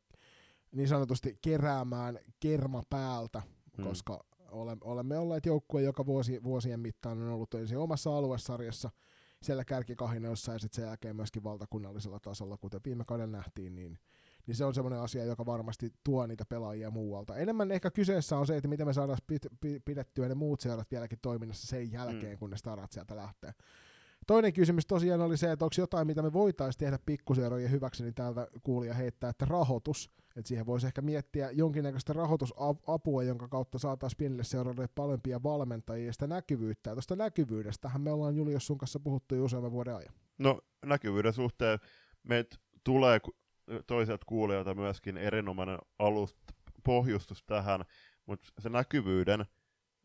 niin 0.72 0.88
sanotusti 0.88 1.38
keräämään 1.42 2.18
kerma 2.40 2.82
päältä, 2.90 3.42
hmm. 3.76 3.84
koska 3.84 4.24
olemme 4.80 5.18
olleet 5.18 5.46
joukkue, 5.46 5.82
joka 5.82 6.06
vuosi, 6.06 6.42
vuosien 6.42 6.80
mittaan 6.80 7.22
on 7.22 7.28
ollut 7.28 7.54
ensin 7.54 7.78
omassa 7.78 8.16
aluesarjassa, 8.16 8.90
siellä 9.44 9.64
kärkikahinoissa 9.64 10.52
ja 10.52 10.58
sitten 10.58 10.76
sen 10.76 10.88
jälkeen 10.88 11.16
myöskin 11.16 11.44
valtakunnallisella 11.44 12.20
tasolla, 12.20 12.56
kuten 12.56 12.80
viime 12.84 13.04
kauden 13.04 13.32
nähtiin, 13.32 13.74
niin, 13.74 13.98
niin 14.46 14.54
se 14.54 14.64
on 14.64 14.74
semmoinen 14.74 15.00
asia, 15.00 15.24
joka 15.24 15.46
varmasti 15.46 15.92
tuo 16.04 16.26
niitä 16.26 16.44
pelaajia 16.44 16.90
muualta. 16.90 17.36
Enemmän 17.36 17.70
ehkä 17.70 17.90
kyseessä 17.90 18.38
on 18.38 18.46
se, 18.46 18.56
että 18.56 18.68
miten 18.68 18.86
me 18.86 18.92
saadaan 18.92 19.18
pidettyä 19.84 20.28
ne 20.28 20.34
muut 20.34 20.60
seurat 20.60 20.90
vieläkin 20.90 21.18
toiminnassa 21.22 21.66
sen 21.66 21.92
jälkeen, 21.92 22.32
mm. 22.32 22.38
kun 22.38 22.50
ne 22.50 22.56
starat 22.56 22.92
sieltä 22.92 23.16
lähtee. 23.16 23.52
Toinen 24.26 24.52
kysymys 24.52 24.86
tosiaan 24.86 25.20
oli 25.20 25.36
se, 25.36 25.52
että 25.52 25.64
onko 25.64 25.74
jotain, 25.78 26.06
mitä 26.06 26.22
me 26.22 26.32
voitaisiin 26.32 26.78
tehdä 26.78 26.98
pikkuseurojen 27.06 27.70
hyväksi, 27.70 28.02
niin 28.02 28.14
täältä 28.14 28.48
kuulija 28.62 28.94
heittää, 28.94 29.30
että 29.30 29.44
rahoitus, 29.44 30.10
että 30.36 30.48
siihen 30.48 30.66
voisi 30.66 30.86
ehkä 30.86 31.02
miettiä 31.02 31.50
jonkinnäköistä 31.50 32.12
rahoitusapua, 32.12 33.22
jonka 33.22 33.48
kautta 33.48 33.78
saataisiin 33.78 34.18
pienille 34.18 34.44
seuroille 34.44 34.88
parempia 34.94 35.42
valmentajia 35.42 36.06
ja 36.06 36.12
sitä 36.12 36.26
näkyvyyttä. 36.26 36.90
Ja 36.90 36.94
tuosta 36.94 37.16
näkyvyydestähän 37.16 38.00
me 38.00 38.12
ollaan 38.12 38.36
Julius 38.36 38.66
sun 38.66 38.78
kanssa 38.78 39.00
puhuttu 39.00 39.34
jo 39.34 39.44
useamman 39.44 39.72
vuoden 39.72 39.96
ajan. 39.96 40.14
No 40.38 40.60
näkyvyyden 40.86 41.32
suhteen 41.32 41.78
meitä 42.22 42.56
tulee 42.84 43.20
toiset 43.86 44.24
kuulijoilta 44.24 44.74
myöskin 44.74 45.16
erinomainen 45.16 45.78
alust, 45.98 46.36
pohjustus 46.84 47.44
tähän, 47.44 47.84
mutta 48.26 48.48
se 48.58 48.68
näkyvyyden, 48.68 49.44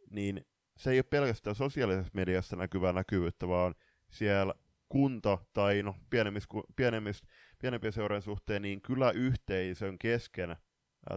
niin 0.09 0.45
se 0.77 0.91
ei 0.91 0.97
ole 0.97 1.03
pelkästään 1.03 1.55
sosiaalisessa 1.55 2.11
mediassa 2.13 2.55
näkyvää 2.55 2.93
näkyvyyttä, 2.93 3.47
vaan 3.47 3.75
siellä 4.09 4.53
kunta 4.89 5.37
tai 5.53 5.83
no, 5.83 5.95
pienemmissä, 6.09 6.49
pienemmissä, 6.75 7.25
pienempien 7.59 7.93
seurojen 7.93 8.21
suhteen 8.21 8.61
niin 8.61 8.81
kyläyhteisön 8.81 9.97
kesken 9.97 10.55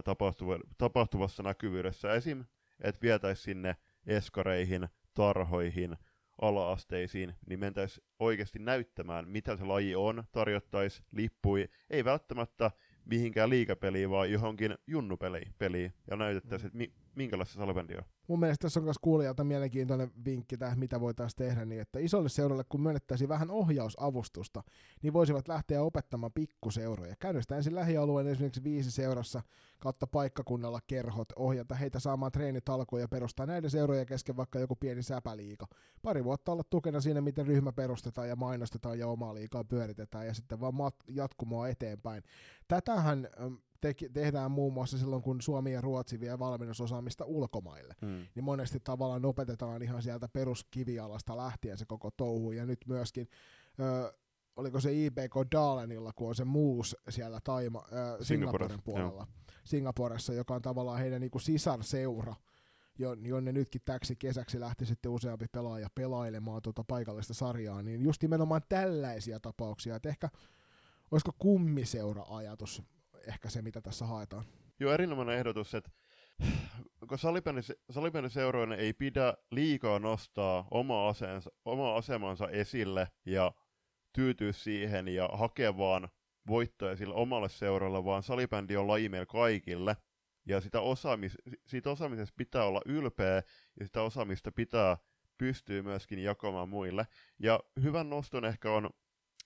tapahtuva, 0.03 0.59
tapahtuvassa 0.77 1.43
näkyvyydessä 1.43 2.13
esim. 2.13 2.45
että 2.81 3.01
vietäisiin 3.01 3.43
sinne 3.43 3.75
eskareihin, 4.07 4.87
tarhoihin, 5.13 5.97
ala-asteisiin, 6.41 7.35
niin 7.47 7.59
mentäisiin 7.59 8.07
oikeasti 8.19 8.59
näyttämään, 8.59 9.27
mitä 9.27 9.57
se 9.57 9.65
laji 9.65 9.95
on, 9.95 10.23
tarjottaisiin 10.31 11.05
lippui, 11.11 11.69
ei 11.89 12.05
välttämättä 12.05 12.71
mihinkään 13.05 13.49
liikapeliin, 13.49 14.09
vaan 14.09 14.31
johonkin 14.31 14.77
junnupeliin, 14.87 15.55
peliin, 15.57 15.93
ja 16.11 16.17
näytettäisiin, 16.17 16.67
että 16.67 16.77
mi- 16.77 16.93
minkälaista 17.15 17.55
salibändiä 17.55 17.97
on. 17.97 18.12
Mun 18.27 18.39
mielestä 18.39 18.61
tässä 18.61 18.79
on 18.79 18.83
myös 18.83 18.97
kuulijalta 19.01 19.43
mielenkiintoinen 19.43 20.11
vinkki 20.25 20.57
tähän, 20.57 20.79
mitä 20.79 20.99
voitaisiin 20.99 21.37
tehdä, 21.37 21.65
niin 21.65 21.81
että 21.81 21.99
isolle 21.99 22.29
seuralle, 22.29 22.63
kun 22.63 22.81
myönnettäisiin 22.81 23.29
vähän 23.29 23.51
ohjausavustusta, 23.51 24.63
niin 25.01 25.13
voisivat 25.13 25.47
lähteä 25.47 25.81
opettamaan 25.81 26.31
pikkuseuroja. 26.31 27.15
Käynnistää 27.19 27.57
ensin 27.57 27.75
lähialueen 27.75 28.27
esimerkiksi 28.27 28.63
viisi 28.63 28.91
seurassa 28.91 29.41
kautta 29.79 30.07
paikkakunnalla 30.07 30.79
kerhot, 30.87 31.31
ohjata 31.35 31.75
heitä 31.75 31.99
saamaan 31.99 32.31
treenitalkoja 32.31 33.03
ja 33.03 33.07
perustaa 33.07 33.45
näiden 33.45 33.69
seuroja 33.69 34.05
kesken 34.05 34.37
vaikka 34.37 34.59
joku 34.59 34.75
pieni 34.75 35.03
säpäliika. 35.03 35.67
Pari 36.01 36.23
vuotta 36.23 36.51
olla 36.51 36.63
tukena 36.69 37.01
siinä, 37.01 37.21
miten 37.21 37.47
ryhmä 37.47 37.71
perustetaan 37.71 38.29
ja 38.29 38.35
mainostetaan 38.35 38.99
ja 38.99 39.07
omaa 39.07 39.33
liikaa 39.33 39.63
pyöritetään 39.63 40.27
ja 40.27 40.33
sitten 40.33 40.59
vaan 40.59 40.73
mat- 40.73 41.03
jatkumoa 41.07 41.67
eteenpäin. 41.67 42.23
Tätähän 42.67 43.27
te- 43.83 44.09
tehdään 44.13 44.51
muun 44.51 44.73
muassa 44.73 44.97
silloin, 44.97 45.21
kun 45.21 45.41
Suomi 45.41 45.73
ja 45.73 45.81
Ruotsi 45.81 46.19
vie 46.19 46.39
valmennusosaamista 46.39 47.25
ulkomaille. 47.25 47.95
Hmm. 48.01 48.27
Niin 48.35 48.43
monesti 48.43 48.79
tavallaan 48.79 49.25
opetetaan 49.25 49.81
ihan 49.83 50.01
sieltä 50.01 50.27
peruskivialasta 50.27 51.37
lähtien 51.37 51.77
se 51.77 51.85
koko 51.85 52.11
touhu. 52.11 52.51
Ja 52.51 52.65
nyt 52.65 52.79
myöskin, 52.87 53.27
ö, 53.79 54.13
oliko 54.55 54.79
se 54.79 54.93
IBK 54.93 55.33
Dalenilla, 55.51 56.13
kun 56.15 56.27
on 56.27 56.35
se 56.35 56.45
muus 56.45 56.95
siellä 57.09 57.39
Taima, 57.43 57.83
ö, 57.91 58.23
Singaporen 58.23 58.81
puolella. 58.83 59.27
Joo. 59.29 59.53
Singaporessa, 59.63 60.33
joka 60.33 60.55
on 60.55 60.61
tavallaan 60.61 60.99
heidän 60.99 61.21
niin 61.21 61.31
kuin 61.31 61.41
sisarseura, 61.41 62.35
jonne 63.21 63.51
nytkin 63.51 63.81
täksi 63.85 64.15
kesäksi 64.15 64.59
lähti 64.59 64.85
sitten 64.85 65.11
useampi 65.11 65.45
pelaaja 65.51 65.87
pelailemaan 65.95 66.61
tuota 66.61 66.83
paikallista 66.87 67.33
sarjaa, 67.33 67.81
niin 67.81 68.01
just 68.01 68.21
nimenomaan 68.21 68.61
tällaisia 68.69 69.39
tapauksia, 69.39 69.95
että 69.95 70.09
ehkä 70.09 70.29
olisiko 71.11 71.31
kummiseura-ajatus 71.37 72.83
ehkä 73.27 73.49
se, 73.49 73.61
mitä 73.61 73.81
tässä 73.81 74.05
haetaan. 74.05 74.45
Joo, 74.79 74.93
erinomainen 74.93 75.35
ehdotus, 75.35 75.75
että 75.75 75.91
kun 77.09 77.17
salibändiseuroinen 77.89 78.79
ei 78.79 78.93
pidä 78.93 79.33
liikaa 79.51 79.99
nostaa 79.99 80.67
oma, 80.71 81.09
aseensa, 81.09 81.51
oma 81.65 81.95
asemansa 81.95 82.49
esille 82.49 83.07
ja 83.25 83.51
tyytyä 84.13 84.51
siihen 84.51 85.07
ja 85.07 85.29
hakea 85.33 85.77
vaan 85.77 86.09
voittoja 86.47 86.95
sillä 86.95 87.13
omalle 87.13 87.49
seuralle, 87.49 88.05
vaan 88.05 88.23
salibändi 88.23 88.77
on 88.77 88.87
laji 88.87 89.09
meillä 89.09 89.25
kaikille. 89.25 89.97
Ja 90.45 90.61
sitä 90.61 90.81
osaamis, 90.81 91.37
siitä 91.65 91.89
osaamisesta 91.89 92.33
pitää 92.37 92.65
olla 92.65 92.81
ylpeä 92.85 93.35
ja 93.79 93.85
sitä 93.85 94.01
osaamista 94.01 94.51
pitää 94.51 94.97
pystyä 95.37 95.83
myöskin 95.83 96.19
jakamaan 96.19 96.69
muille. 96.69 97.07
Ja 97.39 97.59
hyvän 97.83 98.09
noston 98.09 98.45
ehkä 98.45 98.71
on 98.71 98.89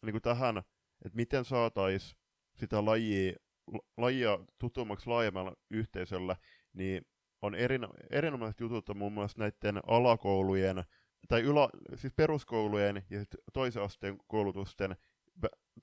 niin 0.05 0.13
kuin 0.13 0.21
tähän, 0.21 0.57
että 1.05 1.15
miten 1.15 1.45
saataisiin 1.45 2.19
sitä 2.55 2.85
lajia 2.85 3.33
lajia 3.97 4.39
tutummaksi 4.59 5.07
laajemmalla 5.09 5.53
yhteisöllä, 5.71 6.35
niin 6.73 7.05
on 7.41 7.55
erin, 7.55 7.87
erinomaiset 8.09 8.59
jutut 8.59 8.95
muun 8.95 9.13
muassa 9.13 9.39
näiden 9.39 9.79
alakoulujen, 9.87 10.83
tai 11.27 11.41
ylä, 11.41 11.69
siis 11.95 12.13
peruskoulujen 12.13 13.03
ja 13.09 13.23
toisen 13.53 13.83
asteen 13.83 14.17
koulutusten 14.27 14.95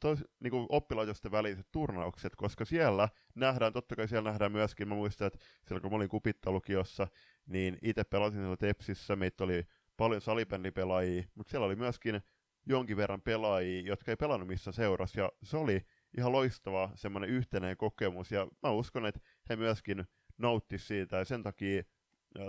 tois, 0.00 0.24
niin 0.40 0.50
kuin 0.50 0.66
oppilaitosten 0.68 1.32
väliset 1.32 1.66
turnaukset, 1.72 2.36
koska 2.36 2.64
siellä 2.64 3.08
nähdään, 3.34 3.72
totta 3.72 3.96
kai 3.96 4.08
siellä 4.08 4.30
nähdään 4.30 4.52
myöskin, 4.52 4.88
mä 4.88 4.94
muistan, 4.94 5.26
että 5.26 5.38
siellä 5.66 5.80
kun 5.80 5.90
mä 5.90 5.96
olin 5.96 6.08
kupittalukiossa, 6.08 7.06
niin 7.46 7.78
itse 7.82 8.04
pelasin 8.04 8.40
siellä 8.40 8.56
Tepsissä, 8.56 9.16
meitä 9.16 9.44
oli 9.44 9.66
paljon 9.96 10.20
salibändipelaajia, 10.20 11.22
mutta 11.34 11.50
siellä 11.50 11.66
oli 11.66 11.76
myöskin 11.76 12.20
jonkin 12.66 12.96
verran 12.96 13.22
pelaajia, 13.22 13.80
jotka 13.80 14.12
ei 14.12 14.16
pelannut 14.16 14.48
missä 14.48 14.72
seurassa, 14.72 15.20
ja 15.20 15.32
se 15.42 15.56
oli 15.56 15.86
ihan 16.18 16.32
loistava 16.32 16.90
semmoinen 16.94 17.30
yhtenäinen 17.30 17.76
kokemus, 17.76 18.32
ja 18.32 18.48
mä 18.62 18.70
uskon, 18.70 19.06
että 19.06 19.20
he 19.48 19.56
myöskin 19.56 20.04
nautti 20.38 20.78
siitä, 20.78 21.16
ja 21.16 21.24
sen 21.24 21.42
takia 21.42 21.82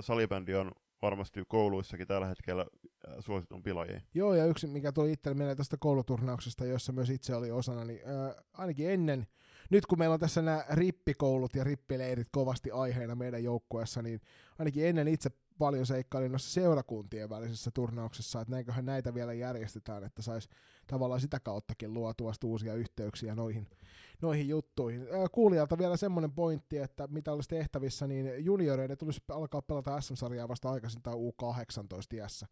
salibändi 0.01 0.55
on 0.55 0.71
varmasti 1.01 1.43
kouluissakin 1.47 2.07
tällä 2.07 2.27
hetkellä 2.27 2.65
suositun 3.19 3.63
pilaajia. 3.63 4.01
Joo, 4.13 4.33
ja 4.33 4.45
yksi, 4.45 4.67
mikä 4.67 4.91
tuli 4.91 5.11
itselle 5.11 5.37
mieleen 5.37 5.57
tästä 5.57 5.77
kouluturnauksesta, 5.79 6.65
jossa 6.65 6.91
myös 6.91 7.09
itse 7.09 7.35
oli 7.35 7.51
osana, 7.51 7.85
niin 7.85 7.99
äh, 7.99 8.43
ainakin 8.53 8.89
ennen, 8.89 9.27
nyt 9.69 9.85
kun 9.85 9.99
meillä 9.99 10.13
on 10.13 10.19
tässä 10.19 10.41
nämä 10.41 10.65
rippikoulut 10.69 11.55
ja 11.55 11.63
rippileirit 11.63 12.27
kovasti 12.31 12.71
aiheena 12.71 13.15
meidän 13.15 13.43
joukkueessa, 13.43 14.01
niin 14.01 14.21
ainakin 14.59 14.85
ennen 14.85 15.07
itse 15.07 15.29
paljon 15.57 15.85
seikkailin 15.85 16.31
noissa 16.31 16.53
seurakuntien 16.53 17.29
välisessä 17.29 17.71
turnauksessa, 17.71 18.41
että 18.41 18.51
näinköhän 18.51 18.85
näitä 18.85 19.13
vielä 19.13 19.33
järjestetään, 19.33 20.03
että 20.03 20.21
saisi 20.21 20.49
tavallaan 20.87 21.21
sitä 21.21 21.39
kauttakin 21.39 21.93
luotua 21.93 22.31
uusia 22.43 22.73
yhteyksiä 22.73 23.35
noihin, 23.35 23.67
noihin 24.21 24.47
juttuihin. 24.47 25.07
Kuulijalta 25.31 25.77
vielä 25.77 25.97
semmoinen 25.97 26.31
pointti, 26.31 26.77
että 26.77 27.07
mitä 27.07 27.33
olisi 27.33 27.49
tehtävissä, 27.49 28.07
niin 28.07 28.45
junioreiden 28.45 28.97
tulisi 28.97 29.21
alkaa 29.29 29.61
pelata 29.61 30.01
SM-sarjaa 30.01 30.47
vasta 30.47 30.71
aikaisintaan 30.71 31.17
U18 31.17 32.15
iässä. 32.15 32.47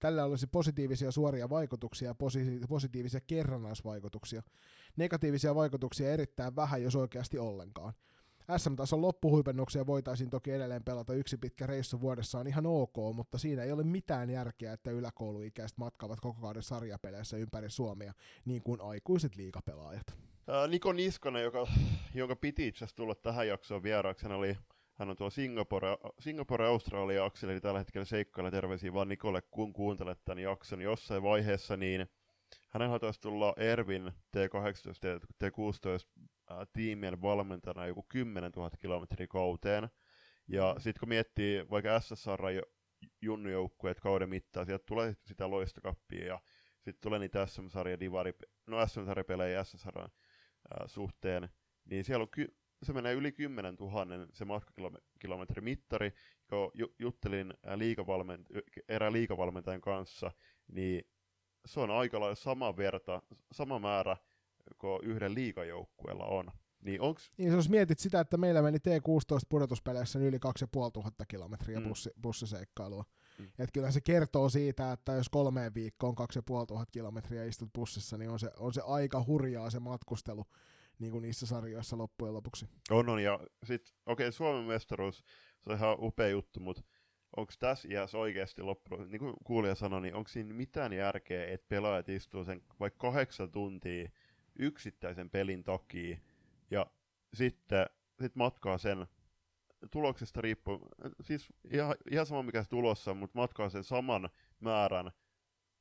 Tällä 0.00 0.24
olisi 0.24 0.46
positiivisia 0.46 1.10
suoria 1.10 1.50
vaikutuksia 1.50 2.08
ja 2.08 2.14
positiivisia 2.68 3.20
kerrannaisvaikutuksia. 3.20 4.42
Negatiivisia 4.96 5.54
vaikutuksia 5.54 6.12
erittäin 6.12 6.56
vähän, 6.56 6.82
jos 6.82 6.96
oikeasti 6.96 7.38
ollenkaan. 7.38 7.92
SM-tason 8.56 9.02
loppuhuipennuksia 9.02 9.86
voitaisiin 9.86 10.30
toki 10.30 10.50
edelleen 10.50 10.84
pelata. 10.84 11.14
Yksi 11.14 11.36
pitkä 11.36 11.66
reissu 11.66 12.00
vuodessa 12.00 12.38
on 12.38 12.46
ihan 12.46 12.66
ok, 12.66 12.96
mutta 13.14 13.38
siinä 13.38 13.62
ei 13.62 13.72
ole 13.72 13.82
mitään 13.82 14.30
järkeä, 14.30 14.72
että 14.72 14.90
yläkouluikäiset 14.90 15.78
matkaavat 15.78 16.20
koko 16.20 16.40
kauden 16.40 16.62
sarjapeleissä 16.62 17.36
ympäri 17.36 17.70
Suomea, 17.70 18.12
niin 18.44 18.62
kuin 18.62 18.80
aikuiset 18.80 19.36
liikapelaajat. 19.36 20.06
Niko 20.68 20.92
Niskonen, 20.92 21.42
joka, 21.42 21.66
jonka 22.14 22.36
piti 22.36 22.68
itse 22.68 22.78
asiassa 22.78 22.96
tulla 22.96 23.14
tähän 23.14 23.48
jaksoon 23.48 23.82
vieraaksi, 23.82 24.26
hän 24.26 24.38
oli 24.38 24.56
hän 24.94 25.10
on 25.10 25.16
tuo 25.16 25.30
Singapore, 25.30 25.88
Singapore 26.18 26.66
Australia 26.66 27.24
akseli, 27.24 27.52
eli 27.52 27.60
tällä 27.60 27.78
hetkellä 27.78 28.04
seikkailla. 28.04 28.50
Terveisiä 28.50 28.92
vaan 28.92 29.08
Nikolle, 29.08 29.42
kun 29.50 29.72
kuuntelet 29.72 30.24
tämän 30.24 30.42
jakson. 30.42 30.82
Jossain 30.82 31.22
vaiheessa, 31.22 31.76
niin 31.76 32.06
hänen 32.70 33.00
taisi 33.00 33.20
tulla 33.20 33.54
Ervin 33.56 34.12
T18 34.36 35.26
T16 35.44 36.06
ää, 36.06 36.33
tiimien 36.72 37.22
valmentajana 37.22 37.86
joku 37.86 38.06
10 38.08 38.52
000 38.56 38.70
kilometriä 38.70 39.26
kauteen. 39.26 39.88
Ja 40.48 40.74
sitten 40.78 41.00
kun 41.00 41.08
miettii 41.08 41.70
vaikka 41.70 42.00
SSR 42.00 42.40
junnujoukkueet 43.22 44.00
kauden 44.00 44.28
mittaan, 44.28 44.66
sieltä 44.66 44.84
tulee 44.86 45.14
sitä 45.26 45.50
loistokappia 45.50 46.26
ja 46.26 46.40
sitten 46.74 47.00
tulee 47.02 47.18
niitä 47.18 47.46
SM-sarja 47.46 48.00
divari, 48.00 48.32
no 48.66 48.86
SM-sarjapelejä 48.86 49.64
SSR 49.64 50.08
suhteen, 50.86 51.48
niin 51.84 52.04
siellä 52.04 52.22
on 52.22 52.30
ky- 52.30 52.56
se 52.82 52.92
menee 52.92 53.12
yli 53.12 53.32
10 53.32 53.74
000 53.74 54.06
se 54.32 54.44
matkakilometri 54.44 55.60
mittari, 55.60 56.12
kun 56.48 56.70
ju- 56.74 56.94
juttelin 56.98 57.54
liikavalment- 57.66 58.82
erään 58.88 59.12
liikavalmentajan 59.12 59.80
kanssa, 59.80 60.30
niin 60.72 61.08
se 61.66 61.80
on 61.80 61.90
aika 61.90 62.20
lailla 62.20 62.34
sama 62.34 62.76
verta, 62.76 63.22
sama 63.52 63.78
määrä 63.78 64.16
yhden 65.02 65.34
liikajoukkueella 65.34 66.24
on. 66.24 66.50
Niin, 66.84 67.00
onks... 67.00 67.32
niin 67.36 67.52
jos 67.52 67.68
mietit 67.68 67.98
sitä, 67.98 68.20
että 68.20 68.36
meillä 68.36 68.62
meni 68.62 68.78
T16 68.78 69.38
pudotuspeleissä 69.48 70.18
yli 70.18 70.38
2500 70.38 71.26
kilometriä 71.26 71.80
mm. 71.80 71.88
bussi, 71.88 72.10
bussiseikkailua. 72.22 73.04
Mm. 73.38 73.48
Et 73.58 73.70
kyllä 73.72 73.90
se 73.90 74.00
kertoo 74.00 74.48
siitä, 74.48 74.92
että 74.92 75.12
jos 75.12 75.28
kolmeen 75.28 75.74
viikkoon 75.74 76.14
2500 76.14 76.86
kilometriä 76.92 77.44
istut 77.44 77.72
bussissa, 77.74 78.18
niin 78.18 78.30
on 78.30 78.38
se, 78.38 78.50
on 78.56 78.72
se 78.72 78.82
aika 78.86 79.24
hurjaa 79.26 79.70
se 79.70 79.80
matkustelu 79.80 80.44
niin 80.98 81.12
kuin 81.12 81.22
niissä 81.22 81.46
sarjoissa 81.46 81.98
loppujen 81.98 82.34
lopuksi. 82.34 82.66
On, 82.90 83.08
on, 83.08 83.22
ja 83.22 83.40
sitten, 83.64 83.94
okei, 84.06 84.24
okay, 84.24 84.32
Suomen 84.32 84.64
mestaruus, 84.64 85.18
se 85.60 85.70
on 85.70 85.76
ihan 85.76 85.96
upea 85.98 86.28
juttu, 86.28 86.60
mutta 86.60 86.82
onko 87.36 87.52
tässä 87.58 87.88
iässä 87.90 88.18
oikeasti 88.18 88.62
loppujen, 88.62 89.10
niin 89.10 89.18
kuin 89.18 89.34
kuulija 89.44 89.74
sanoi, 89.74 90.00
niin 90.00 90.14
onko 90.14 90.28
siinä 90.28 90.54
mitään 90.54 90.92
järkeä, 90.92 91.46
että 91.46 91.66
pelaajat 91.68 92.08
istuu 92.08 92.44
sen 92.44 92.62
vaikka 92.80 92.98
kahdeksan 92.98 93.50
tuntia 93.50 94.08
yksittäisen 94.58 95.30
pelin 95.30 95.64
takia, 95.64 96.18
ja 96.70 96.86
sitten 97.34 97.86
sit 98.20 98.36
matkaa 98.36 98.78
sen 98.78 99.06
tuloksesta 99.90 100.40
riippuu, 100.40 100.88
siis 101.20 101.52
ihan, 101.70 101.94
ihan 102.10 102.26
sama 102.26 102.42
mikä 102.42 102.62
se 102.62 102.68
tulossa, 102.68 103.14
mutta 103.14 103.38
matkaa 103.38 103.68
sen 103.68 103.84
saman 103.84 104.28
määrän, 104.60 105.10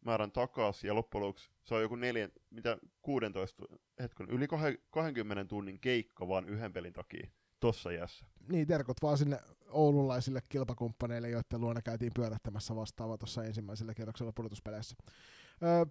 määrän 0.06 0.32
takaisin 0.32 0.88
ja 0.88 0.95
loppujen 0.95 1.26
lopuksi 1.26 1.52
se 1.64 1.76
on 1.76 1.82
joku 1.82 1.95
neljän, 1.95 2.32
mitä 2.50 2.78
16, 3.02 3.66
hetken, 4.00 4.30
yli 4.30 4.48
20 4.90 5.45
tunnin 5.45 5.80
keikka 5.80 6.28
vaan 6.28 6.50
yhden 6.50 6.74
pelin 6.74 6.94
takia 6.94 7.28
tossa 7.60 7.90
iässä. 7.90 8.26
Niin, 8.50 8.68
terkot 8.68 8.98
vaan 9.02 9.18
sinne 9.18 9.40
oululaisille 9.70 10.41
kilpakumppaneille, 10.50 11.30
joiden 11.30 11.62
luona 11.62 11.82
käytiin 11.82 12.12
pyörättämässä 12.16 12.76
vastaava 12.76 13.18
tuossa 13.18 13.44
ensimmäisellä 13.44 13.94
kierroksella 13.94 14.34
pudotuspeleissä. 14.36 14.95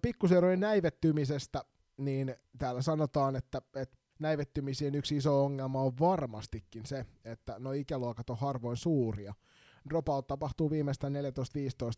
Pikkuseurojen 0.01 0.59
näivettymisestä, 0.59 1.65
niin 1.97 2.35
täällä 2.57 2.81
sanotaan, 2.81 3.35
että, 3.35 3.61
että 3.75 3.97
näivettymisien 4.19 4.95
yksi 4.95 5.17
iso 5.17 5.45
ongelma 5.45 5.81
on 5.81 5.99
varmastikin 5.99 6.85
se, 6.85 7.05
että 7.25 7.55
nuo 7.59 7.73
ikäluokat 7.73 8.29
on 8.29 8.37
harvoin 8.37 8.77
suuria. 8.77 9.33
Dropout 9.89 10.27
tapahtuu 10.27 10.71
viimeistään 10.71 11.13
14-15 11.13 11.17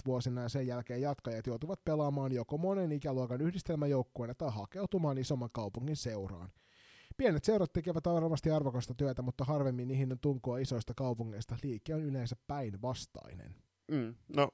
vuosina 0.05 0.41
ja 0.41 0.49
sen 0.49 0.67
jälkeen 0.67 1.01
jatkajat 1.01 1.47
joutuvat 1.47 1.85
pelaamaan 1.85 2.31
joko 2.31 2.57
monen 2.57 2.91
ikäluokan 2.91 3.41
yhdistelmäjoukkueena 3.41 4.33
tai 4.33 4.51
hakeutumaan 4.51 5.17
isomman 5.17 5.49
kaupungin 5.53 5.95
seuraan. 5.95 6.49
Pienet 7.17 7.43
seurat 7.43 7.73
tekevät 7.73 8.05
varmasti 8.05 8.51
arvokasta 8.51 8.93
työtä, 8.93 9.21
mutta 9.21 9.43
harvemmin 9.43 9.87
niihin 9.87 10.11
on 10.11 10.19
tunkoa 10.19 10.57
isoista 10.57 10.93
kaupungeista. 10.93 11.57
Liike 11.63 11.95
on 11.95 12.01
yleensä 12.01 12.35
päinvastainen. 12.47 13.55
Mm, 13.91 14.15
no, 14.35 14.49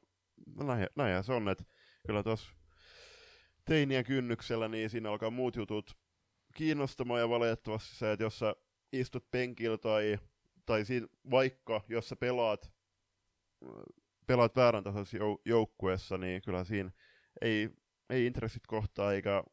näin, 0.64 0.88
näinhän 0.96 1.24
se 1.24 1.34
on, 1.34 1.50
että 1.50 1.64
kyllä 2.08 2.24
tuossa 2.24 2.52
teinien 3.66 4.06
kynnyksellä, 4.06 4.68
niin 4.68 4.90
siinä 4.90 5.10
alkaa 5.10 5.30
muut 5.30 5.56
jutut 5.56 5.98
kiinnostamaan 6.56 7.20
ja 7.20 7.30
valitettavasti 7.30 7.96
se, 7.96 8.12
että 8.12 8.24
jos 8.24 8.40
sä 8.40 8.56
istut 8.94 9.32
penkillä 9.32 9.78
tai, 9.78 10.20
tai 10.66 10.86
siinä, 10.86 11.08
vaikka 11.32 11.82
jos 11.88 12.10
sä 12.10 12.16
pelaat, 12.16 12.72
pelaat 14.28 14.56
väärän 14.56 14.84
tasoisessa 14.84 15.18
jou- 15.18 15.42
joukkueessa, 15.46 16.18
niin 16.18 16.42
kyllä 16.42 16.64
siinä 16.64 16.92
ei, 17.42 17.70
ei 18.10 18.26
intressit 18.26 18.68
kohtaa 18.68 19.14
eikä, 19.14 19.44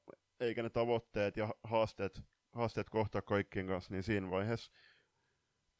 eikä 0.40 0.62
ne 0.62 0.70
tavoitteet 0.70 1.36
ja 1.36 1.54
haasteet, 1.64 2.22
haasteet 2.52 2.90
kohtaa 2.90 3.22
kaikkien 3.22 3.66
kanssa, 3.66 3.94
niin 3.94 4.02
siinä 4.02 4.30
vaiheessa 4.30 4.72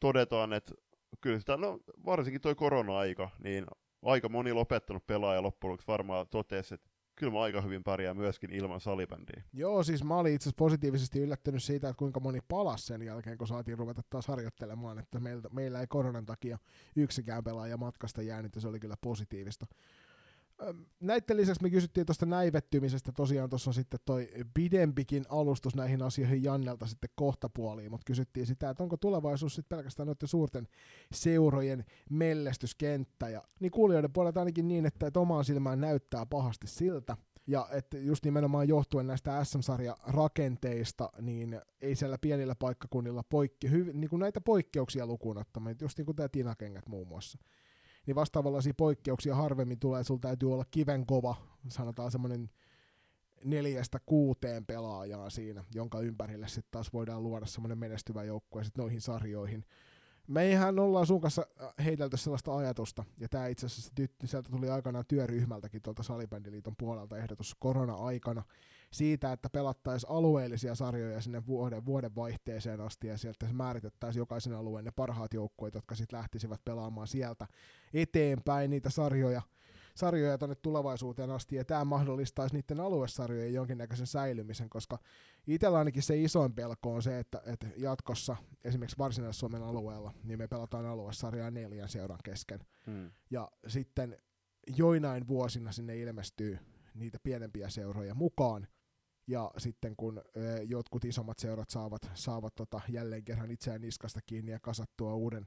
todetaan, 0.00 0.52
että 0.52 0.74
kyllä 1.20 1.38
sitä, 1.38 1.56
no 1.56 1.78
varsinkin 2.06 2.40
toi 2.40 2.54
korona-aika, 2.54 3.30
niin 3.38 3.66
aika 4.02 4.28
moni 4.28 4.52
lopettanut 4.52 5.06
pelaaja 5.06 5.42
loppujen 5.42 5.70
lopuksi 5.70 5.86
varmaan 5.86 6.28
totesi, 6.28 6.74
että 6.74 6.90
kyllä 7.18 7.32
mä 7.32 7.40
aika 7.40 7.60
hyvin 7.60 7.84
pärjää 7.84 8.14
myöskin 8.14 8.50
ilman 8.52 8.80
salibändiä. 8.80 9.42
Joo, 9.52 9.82
siis 9.82 10.04
mä 10.04 10.16
olin 10.16 10.34
itse 10.34 10.44
asiassa 10.44 10.58
positiivisesti 10.58 11.20
yllättynyt 11.20 11.62
siitä, 11.62 11.88
että 11.88 11.98
kuinka 11.98 12.20
moni 12.20 12.38
palasi 12.48 12.86
sen 12.86 13.02
jälkeen, 13.02 13.38
kun 13.38 13.48
saatiin 13.48 13.78
ruveta 13.78 14.02
taas 14.10 14.28
harjoittelemaan, 14.28 14.98
että 14.98 15.20
meillä, 15.20 15.42
meillä 15.52 15.80
ei 15.80 15.86
koronan 15.86 16.26
takia 16.26 16.58
yksikään 16.96 17.44
pelaaja 17.44 17.76
matkasta 17.76 18.22
jäänyt, 18.22 18.54
ja 18.54 18.60
se 18.60 18.68
oli 18.68 18.80
kyllä 18.80 18.96
positiivista. 19.00 19.66
Näiden 21.00 21.36
lisäksi 21.36 21.62
me 21.62 21.70
kysyttiin 21.70 22.06
tuosta 22.06 22.26
näivettymisestä, 22.26 23.12
tosiaan 23.12 23.50
tuossa 23.50 23.70
on 23.70 23.74
sitten 23.74 24.00
toi 24.04 24.28
pidempikin 24.54 25.24
alustus 25.28 25.74
näihin 25.74 26.02
asioihin 26.02 26.42
Jannelta 26.42 26.86
sitten 26.86 27.10
kohtapuoliin, 27.14 27.90
mutta 27.90 28.04
kysyttiin 28.04 28.46
sitä, 28.46 28.70
että 28.70 28.82
onko 28.82 28.96
tulevaisuus 28.96 29.54
sitten 29.54 29.76
pelkästään 29.76 30.06
noiden 30.06 30.28
suurten 30.28 30.68
seurojen 31.12 31.84
mellestyskenttä, 32.10 33.28
ja 33.28 33.42
niin 33.60 33.70
kuulijoiden 33.70 34.12
puolelta 34.12 34.40
ainakin 34.40 34.68
niin, 34.68 34.86
että, 34.86 35.06
että 35.06 35.20
omaan 35.20 35.44
silmään 35.44 35.80
näyttää 35.80 36.26
pahasti 36.26 36.66
siltä, 36.66 37.16
ja 37.46 37.68
että 37.72 37.98
just 37.98 38.24
nimenomaan 38.24 38.68
johtuen 38.68 39.06
näistä 39.06 39.44
SM-sarja 39.44 39.96
rakenteista, 40.06 41.12
niin 41.20 41.60
ei 41.80 41.96
siellä 41.96 42.18
pienillä 42.18 42.54
paikkakunnilla 42.54 43.22
poikki, 43.22 43.68
hyv- 43.68 43.92
niin 43.92 44.10
kuin 44.10 44.20
näitä 44.20 44.40
poikkeuksia 44.40 45.06
lukuun 45.06 45.38
ottamatta, 45.38 45.84
just 45.84 45.98
niin 45.98 46.06
kuin 46.06 46.16
tämä 46.16 46.28
Tinakengät 46.28 46.88
muun 46.88 47.08
muassa 47.08 47.38
niin 48.08 48.14
vastaavallaisia 48.16 48.74
poikkeuksia 48.76 49.34
harvemmin 49.34 49.78
tulee, 49.78 50.04
sulla 50.04 50.20
täytyy 50.20 50.52
olla 50.52 50.64
kivenkova, 50.70 51.36
sanotaan 51.68 52.10
semmoinen 52.10 52.50
neljästä 53.44 53.98
kuuteen 54.06 54.66
pelaajaa 54.66 55.30
siinä, 55.30 55.64
jonka 55.74 56.00
ympärille 56.00 56.48
sitten 56.48 56.70
taas 56.70 56.92
voidaan 56.92 57.22
luoda 57.22 57.46
semmoinen 57.46 57.78
menestyvä 57.78 58.24
joukkue 58.24 58.64
sitten 58.64 58.82
noihin 58.82 59.00
sarjoihin. 59.00 59.64
Meihän 60.26 60.78
ollaan 60.78 61.06
sun 61.06 61.20
kanssa 61.20 61.46
äh, 61.62 61.84
heitelty 61.84 62.16
sellaista 62.16 62.56
ajatusta, 62.56 63.04
ja 63.18 63.28
tämä 63.28 63.46
itse 63.46 63.66
asiassa 63.66 63.92
sieltä 64.24 64.50
tuli 64.50 64.68
aikanaan 64.68 65.04
työryhmältäkin 65.08 65.82
tuolta 65.82 66.02
Salibändiliiton 66.02 66.76
puolelta 66.78 67.18
ehdotus 67.18 67.56
korona-aikana, 67.58 68.42
siitä, 68.92 69.32
että 69.32 69.50
pelattaisiin 69.50 70.10
alueellisia 70.10 70.74
sarjoja 70.74 71.20
sinne 71.20 71.46
vuoden, 71.46 71.86
vuoden 71.86 72.16
vaihteeseen 72.16 72.80
asti 72.80 73.06
ja 73.06 73.18
sieltä 73.18 73.46
määritettäisiin 73.52 74.20
jokaisen 74.20 74.54
alueen 74.54 74.84
ne 74.84 74.90
parhaat 74.90 75.34
joukkueet, 75.34 75.74
jotka 75.74 75.94
sitten 75.94 76.18
lähtisivät 76.18 76.64
pelaamaan 76.64 77.06
sieltä 77.06 77.46
eteenpäin 77.94 78.70
niitä 78.70 78.90
sarjoja, 78.90 79.42
sarjoja 79.94 80.38
tuonne 80.38 80.54
tulevaisuuteen 80.54 81.30
asti, 81.30 81.56
ja 81.56 81.64
tämä 81.64 81.84
mahdollistaisi 81.84 82.54
niiden 82.54 82.80
aluesarjojen 82.80 83.54
jonkinnäköisen 83.54 84.06
säilymisen, 84.06 84.70
koska 84.70 84.98
itsellä 85.46 85.78
ainakin 85.78 86.02
se 86.02 86.22
isoin 86.22 86.52
pelko 86.52 86.94
on 86.94 87.02
se, 87.02 87.18
että, 87.18 87.42
että 87.46 87.66
jatkossa 87.76 88.36
esimerkiksi 88.64 88.98
Varsinais-Suomen 88.98 89.62
alueella, 89.62 90.12
niin 90.24 90.38
me 90.38 90.48
pelataan 90.48 90.86
aluesarjaa 90.86 91.50
neljän 91.50 91.88
seuran 91.88 92.18
kesken, 92.24 92.60
hmm. 92.86 93.10
ja 93.30 93.50
sitten 93.66 94.16
joinain 94.76 95.28
vuosina 95.28 95.72
sinne 95.72 95.96
ilmestyy 95.96 96.58
niitä 96.94 97.18
pienempiä 97.22 97.68
seuroja 97.68 98.14
mukaan, 98.14 98.66
ja 99.28 99.50
sitten 99.58 99.96
kun 99.96 100.22
jotkut 100.64 101.04
isommat 101.04 101.38
seurat 101.38 101.70
saavat, 101.70 102.10
saavat 102.14 102.54
tota, 102.54 102.80
jälleen 102.88 103.24
kerran 103.24 103.50
itseään 103.50 103.80
niskasta 103.80 104.20
kiinni 104.26 104.52
ja 104.52 104.60
kasattua 104.60 105.14
uuden, 105.14 105.46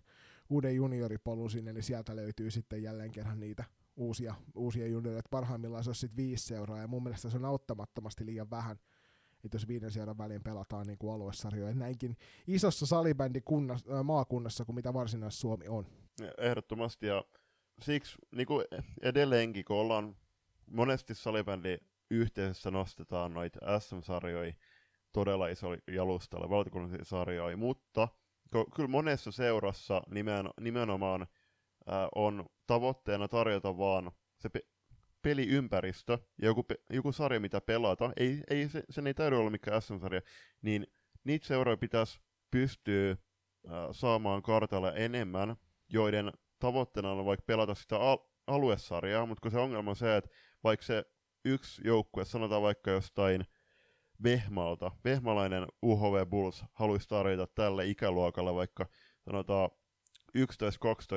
uuden 0.49 0.75
junioripolun 0.75 1.51
sinne, 1.51 1.73
niin 1.73 1.83
sieltä 1.83 2.15
löytyy 2.15 2.51
sitten 2.51 2.83
jälleen 2.83 3.11
kerran 3.11 3.39
niitä 3.39 3.63
uusia, 3.95 4.35
uusia 4.55 4.87
junioreita. 4.87 5.29
Parhaimmillaan 5.31 5.83
se 5.83 5.89
on 5.89 5.95
sitten 5.95 6.17
viisi 6.17 6.45
seuraa, 6.45 6.79
ja 6.79 6.87
mun 6.87 7.03
mielestä 7.03 7.29
se 7.29 7.37
on 7.37 7.45
auttamattomasti 7.45 8.25
liian 8.25 8.49
vähän, 8.49 8.79
että 9.43 9.55
jos 9.55 9.67
viiden 9.67 9.91
seuran 9.91 10.17
väliin 10.17 10.43
pelataan 10.43 10.87
niin 10.87 10.97
kuin 10.97 11.13
aluesarjoja 11.13 11.75
näinkin 11.75 12.17
isossa 12.47 12.85
salibändikunnassa, 12.85 14.03
maakunnassa 14.03 14.65
kuin 14.65 14.75
mitä 14.75 14.93
Varsinais-Suomi 14.93 15.67
on. 15.67 15.87
Ehdottomasti, 16.37 17.07
ja 17.07 17.25
siksi 17.81 18.17
niin 18.35 18.47
kuin 18.47 18.65
edelleenkin, 19.01 19.65
kun 19.65 19.75
ollaan 19.75 20.15
monesti 20.71 21.15
salibändi 21.15 21.77
yhteisössä 22.11 22.71
nostetaan 22.71 23.33
noita 23.33 23.79
SM-sarjoja 23.79 24.53
todella 25.11 25.47
iso 25.47 25.67
jalustalle, 25.87 26.49
valtakunnallisia 26.49 27.05
sarjoja, 27.05 27.57
mutta 27.57 28.07
kyllä 28.75 28.89
monessa 28.89 29.31
seurassa 29.31 30.01
nimen, 30.09 30.49
nimenomaan 30.59 31.27
ää, 31.87 32.09
on 32.15 32.45
tavoitteena 32.67 33.27
tarjota 33.27 33.77
vaan 33.77 34.11
se 34.37 34.49
pe- 34.49 34.67
peliympäristö 35.21 36.17
ja 36.41 36.47
joku, 36.47 36.63
pe- 36.63 36.83
joku 36.89 37.11
sarja, 37.11 37.39
mitä 37.39 37.61
pelata, 37.61 38.11
ei, 38.17 38.43
ei 38.49 38.69
se, 38.69 38.83
sen 38.89 39.07
ei 39.07 39.13
täydy 39.13 39.35
olla 39.35 39.49
mikään 39.49 39.81
SM-sarja, 39.81 40.21
niin 40.61 40.87
niitä 41.23 41.47
seuroja 41.47 41.77
pitäisi 41.77 42.19
pystyä 42.51 43.17
ää, 43.67 43.93
saamaan 43.93 44.41
kartalle 44.41 44.93
enemmän, 44.95 45.55
joiden 45.89 46.31
tavoitteena 46.59 47.11
on 47.11 47.25
vaikka 47.25 47.43
pelata 47.45 47.75
sitä 47.75 47.97
al- 47.97 48.25
aluesarjaa, 48.47 49.25
mutta 49.25 49.41
kun 49.41 49.51
se 49.51 49.57
ongelma 49.57 49.89
on 49.89 49.95
se, 49.95 50.17
että 50.17 50.29
vaikka 50.63 50.85
se 50.85 51.05
yksi 51.45 51.81
joukkue, 51.85 52.25
sanotaan 52.25 52.61
vaikka 52.61 52.91
jostain 52.91 53.45
Vehmalta. 54.23 54.91
Vehmalainen 55.05 55.67
UHV 55.83 56.25
Bulls 56.27 56.65
haluaisi 56.73 57.07
tarjota 57.07 57.47
tälle 57.55 57.85
ikäluokalle 57.85 58.53
vaikka 58.53 58.85
sanotaan 59.25 59.69
11-12 60.37 60.41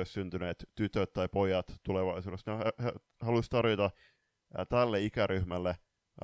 syntyneet 0.03 0.69
tytöt 0.75 1.13
tai 1.13 1.27
pojat 1.27 1.65
tulevaisuudessa. 1.83 2.57
Ne 2.57 2.63
haluaisi 3.21 3.49
tarjota 3.49 3.91
tälle 4.69 5.01
ikäryhmälle 5.01 5.75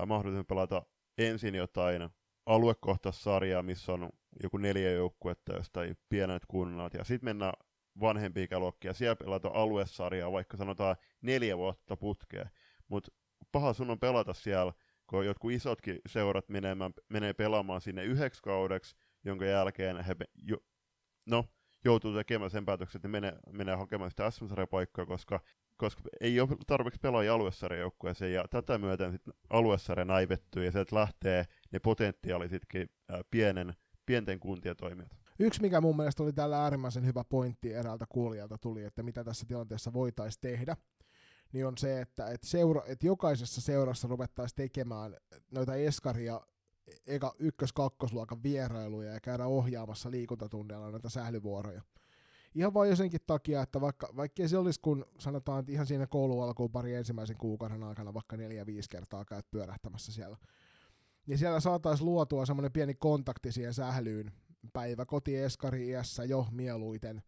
mahdollisuuden 0.07 0.45
pelata 0.45 0.84
ensin 1.18 1.56
jotain 1.56 2.10
aluekohtaista 2.45 3.22
sarjaa, 3.22 3.64
missä 3.64 3.94
on 3.94 4.10
joku 4.44 4.57
neljä 4.57 4.91
joukkuetta 4.91 5.53
jostain 5.53 5.98
pienet 6.10 6.44
kunnat, 6.48 6.94
ja 6.94 7.03
sitten 7.03 7.28
mennään 7.28 7.53
vanhempia 7.99 8.44
ikäluokkia, 8.44 8.94
siellä 8.94 9.15
pelata 9.15 9.49
aluesarjaa, 9.53 10.32
vaikka 10.32 10.57
sanotaan 10.57 10.95
neljä 11.22 11.57
vuotta 11.57 11.98
putkeen. 11.98 12.49
Mutta 12.88 13.11
paha 13.51 13.73
sun 13.73 13.89
on 13.89 13.99
pelata 13.99 14.34
siellä, 14.34 14.73
kun 15.07 15.26
jotkut 15.26 15.51
isotkin 15.51 15.99
seurat 16.05 16.49
menemään, 16.49 16.93
menee 17.09 17.34
pelaamaan 17.34 17.81
sinne 17.81 18.03
yhdeksi 18.03 18.41
kaudeksi, 18.43 18.95
jonka 19.26 19.45
jälkeen 19.45 20.03
he 20.03 20.15
jo, 20.35 20.57
no, 21.26 21.45
joutuu 21.85 22.13
tekemään 22.13 22.51
sen 22.51 22.65
päätöksen, 22.65 22.99
että 22.99 23.07
ne 23.07 23.11
menee, 23.11 23.34
menee 23.51 23.76
hakemaan 23.76 24.11
sitä 24.11 24.31
sm 24.31 24.45
paikkaa, 24.72 25.05
koska, 25.05 25.39
koska 25.77 26.01
ei 26.22 26.39
ole 26.39 26.49
tarpeeksi 26.68 26.99
pelaajia 26.99 27.34
aluesarjajoukkueeseen, 27.34 28.34
ja 28.34 28.45
tätä 28.49 28.77
myöten 28.77 29.11
sitten 29.11 29.34
aluesarja 29.49 30.05
näivettyy, 30.05 30.65
ja 30.65 30.72
sieltä 30.72 30.95
lähtee 30.95 31.45
ne 31.72 31.80
potentiaalisitkin 31.80 32.89
pienen, 33.31 33.73
pienten 34.05 34.39
kuntien 34.39 34.76
toimijat. 34.76 35.22
Yksi, 35.39 35.61
mikä 35.61 35.81
mun 35.81 35.97
mielestä 35.97 36.23
oli 36.23 36.34
tällä 36.34 36.63
äärimmäisen 36.63 37.05
hyvä 37.05 37.23
pointti 37.23 37.73
eräältä 37.73 38.05
kuulijalta 38.09 38.57
tuli, 38.57 38.84
että 38.84 39.03
mitä 39.03 39.23
tässä 39.23 39.45
tilanteessa 39.45 39.93
voitaisiin 39.93 40.41
tehdä, 40.41 40.77
niin 41.53 41.68
on 41.68 41.78
se, 41.78 42.02
että, 42.02 42.30
että, 42.30 42.48
seura, 42.48 42.84
että 42.86 43.06
jokaisessa 43.06 43.61
seurassa 43.61 44.07
ruvettaisiin 44.07 44.56
tekemään 44.56 45.18
noita 45.52 45.76
eskaria 45.76 46.41
eka 47.07 47.36
ykkös-kakkosluokan 47.40 48.44
vierailuja 48.44 49.14
ja 49.14 49.19
käydä 49.19 49.45
ohjaamassa 49.45 50.11
liikuntatunneilla 50.11 50.91
näitä 50.91 51.10
sählyvuoroja. 51.10 51.82
Ihan 52.56 52.73
vain 52.73 52.90
josenkin 52.90 53.19
takia, 53.28 53.61
että 53.61 53.82
vaikka, 53.82 54.14
vaikka 54.15 54.48
se 54.48 54.57
olisi, 54.57 54.80
kun 54.80 55.06
sanotaan, 55.19 55.60
että 55.60 55.72
ihan 55.72 55.88
siinä 55.88 56.07
koulu 56.07 56.41
alkuun 56.41 56.72
pari 56.72 56.95
ensimmäisen 56.95 57.38
kuukauden 57.38 57.84
aikana 57.84 58.14
vaikka 58.14 58.38
neljä-viisi 58.38 58.90
kertaa 58.90 59.26
käyt 59.26 59.52
pyörähtämässä 59.52 60.11
siellä, 60.11 60.38
niin 61.26 61.38
siellä 61.38 61.60
saataisiin 61.60 62.06
luotua 62.06 62.45
semmoinen 62.45 62.72
pieni 62.72 62.94
kontakti 62.94 63.52
siihen 63.52 63.73
sählyyn, 63.73 64.32
päivä 64.73 65.06
koti 65.06 65.38
eskari 65.38 65.88
iässä 65.88 66.23
jo 66.23 66.48
mieluiten, 66.52 67.22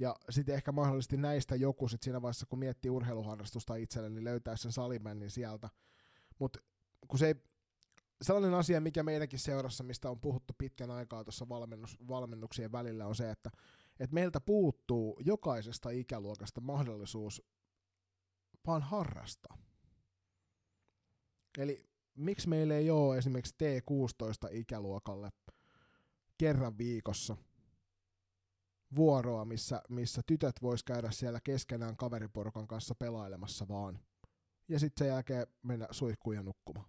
ja 0.00 0.16
sitten 0.30 0.54
ehkä 0.54 0.72
mahdollisesti 0.72 1.16
näistä 1.16 1.56
joku 1.56 1.88
sit 1.88 2.02
siinä 2.02 2.22
vaiheessa, 2.22 2.46
kun 2.46 2.58
miettii 2.58 2.90
urheiluharrastusta 2.90 3.74
itselle, 3.74 4.10
niin 4.10 4.24
löytää 4.24 4.56
sen 4.56 4.72
salibändin 4.72 5.30
sieltä. 5.30 5.70
Mutta 6.38 6.58
kun 7.08 7.18
se 7.18 7.26
ei, 7.26 7.34
sellainen 8.22 8.54
asia, 8.54 8.80
mikä 8.80 9.02
meidänkin 9.02 9.38
seurassa, 9.38 9.84
mistä 9.84 10.10
on 10.10 10.20
puhuttu 10.20 10.54
pitkän 10.58 10.90
aikaa 10.90 11.24
tuossa 11.24 11.48
valmennus, 11.48 11.96
valmennuksien 12.08 12.72
välillä, 12.72 13.06
on 13.06 13.14
se, 13.14 13.30
että, 13.30 13.50
että 14.00 14.14
meiltä 14.14 14.40
puuttuu 14.40 15.20
jokaisesta 15.24 15.90
ikäluokasta 15.90 16.60
mahdollisuus 16.60 17.42
vaan 18.66 18.82
harrastaa. 18.82 19.58
Eli 21.58 21.84
miksi 22.14 22.48
meillä 22.48 22.74
ei 22.74 22.90
ole 22.90 23.18
esimerkiksi 23.18 23.54
T16-ikäluokalle 23.54 25.30
kerran 26.38 26.78
viikossa 26.78 27.36
vuoroa, 28.96 29.44
missä, 29.44 29.82
missä 29.88 30.22
tytöt 30.26 30.62
vois 30.62 30.82
käydä 30.82 31.10
siellä 31.10 31.40
keskenään 31.40 31.96
kaveriporukan 31.96 32.66
kanssa 32.66 32.94
pelailemassa 32.94 33.68
vaan. 33.68 34.00
Ja 34.68 34.78
sitten 34.78 35.04
sen 35.04 35.12
jälkeen 35.12 35.46
mennä 35.62 35.86
suihkuun 35.90 36.36
ja 36.36 36.42
nukkumaan. 36.42 36.86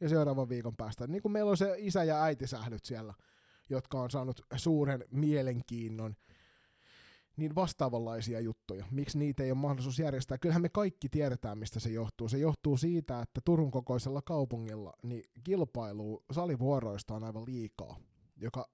Ja 0.00 0.08
seuraavan 0.08 0.48
viikon 0.48 0.76
päästä, 0.76 1.06
niin 1.06 1.22
kuin 1.22 1.32
meillä 1.32 1.50
on 1.50 1.56
se 1.56 1.74
isä- 1.78 2.04
ja 2.04 2.22
äitisählyt 2.22 2.84
siellä, 2.84 3.14
jotka 3.70 4.00
on 4.00 4.10
saanut 4.10 4.40
suuren 4.56 5.04
mielenkiinnon, 5.10 6.16
niin 7.36 7.54
vastaavanlaisia 7.54 8.40
juttuja. 8.40 8.84
Miksi 8.90 9.18
niitä 9.18 9.42
ei 9.42 9.50
ole 9.50 9.58
mahdollisuus 9.58 9.98
järjestää? 9.98 10.38
Kyllähän 10.38 10.62
me 10.62 10.68
kaikki 10.68 11.08
tiedetään, 11.08 11.58
mistä 11.58 11.80
se 11.80 11.90
johtuu. 11.90 12.28
Se 12.28 12.38
johtuu 12.38 12.76
siitä, 12.76 13.20
että 13.20 13.40
Turun 13.44 13.70
kokoisella 13.70 14.22
kaupungilla 14.22 14.92
niin 15.02 15.24
kilpailu 15.44 16.24
salivuoroista 16.32 17.14
on 17.14 17.24
aivan 17.24 17.46
liikaa, 17.46 17.96
joka 18.36 18.68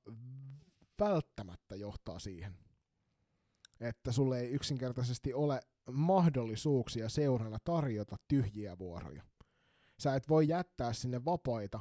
välttämättä 1.01 1.77
johtaa 1.77 2.19
siihen, 2.19 2.59
että 3.81 4.13
sulle 4.13 4.41
ei 4.41 4.51
yksinkertaisesti 4.51 5.35
ole 5.35 5.61
mahdollisuuksia 5.91 7.09
seurana 7.09 7.59
tarjota 7.65 8.17
tyhjiä 8.29 8.79
vuoroja. 8.79 9.23
Sä 9.99 10.15
et 10.15 10.29
voi 10.29 10.49
jättää 10.49 10.93
sinne 10.93 11.25
vapaita, 11.25 11.81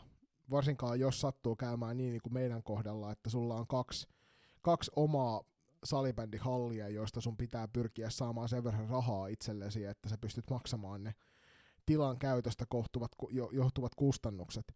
varsinkaan 0.50 1.00
jos 1.00 1.22
sattuu 1.22 1.56
käymään 1.56 1.98
niin, 1.98 2.12
niin 2.12 2.22
kuin 2.22 2.34
meidän 2.34 2.64
kohdalla, 2.64 3.12
että 3.12 3.30
sulla 3.30 3.56
on 3.56 3.68
kaksi, 3.68 4.08
kaksi 4.62 4.92
omaa 4.96 5.44
salibändihallia, 5.84 6.90
joista 6.90 7.22
sun 7.22 7.38
pitää 7.38 7.68
pyrkiä 7.68 8.10
saamaan 8.10 8.50
sen 8.50 8.64
verran 8.64 8.90
rahaa 8.90 9.28
itsellesi, 9.28 9.86
että 9.86 10.10
sä 10.10 10.18
pystyt 10.18 10.50
maksamaan 10.50 11.04
ne 11.04 11.16
tilan 11.86 12.20
käytöstä 12.20 12.66
kohtuvat, 12.70 13.12
johtuvat 13.52 13.96
kustannukset. 13.96 14.76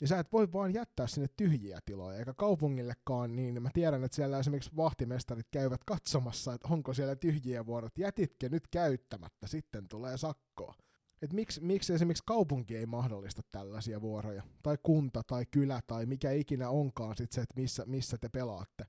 Ja 0.00 0.08
sä 0.08 0.18
et 0.18 0.32
voi 0.32 0.52
vaan 0.52 0.74
jättää 0.74 1.06
sinne 1.06 1.28
tyhjiä 1.36 1.78
tiloja, 1.84 2.18
eikä 2.18 2.34
kaupungillekaan, 2.34 3.36
niin 3.36 3.62
mä 3.62 3.70
tiedän, 3.74 4.04
että 4.04 4.16
siellä 4.16 4.38
esimerkiksi 4.38 4.76
vahtimestarit 4.76 5.46
käyvät 5.50 5.80
katsomassa, 5.84 6.54
että 6.54 6.68
onko 6.70 6.94
siellä 6.94 7.16
tyhjiä 7.16 7.66
vuorot, 7.66 7.98
jätitkö 7.98 8.48
nyt 8.48 8.68
käyttämättä, 8.70 9.46
sitten 9.46 9.88
tulee 9.88 10.16
sakkoa. 10.16 10.74
Et 11.22 11.32
miksi, 11.32 11.60
miksi 11.60 11.92
esimerkiksi 11.92 12.22
kaupunki 12.26 12.76
ei 12.76 12.86
mahdollista 12.86 13.42
tällaisia 13.50 14.00
vuoroja, 14.00 14.42
tai 14.62 14.78
kunta, 14.82 15.22
tai 15.22 15.46
kylä, 15.50 15.80
tai 15.86 16.06
mikä 16.06 16.30
ikinä 16.30 16.70
onkaan 16.70 17.16
sit 17.16 17.32
se, 17.32 17.40
että 17.40 17.60
missä, 17.60 17.84
missä 17.86 18.18
te 18.18 18.28
pelaatte. 18.28 18.84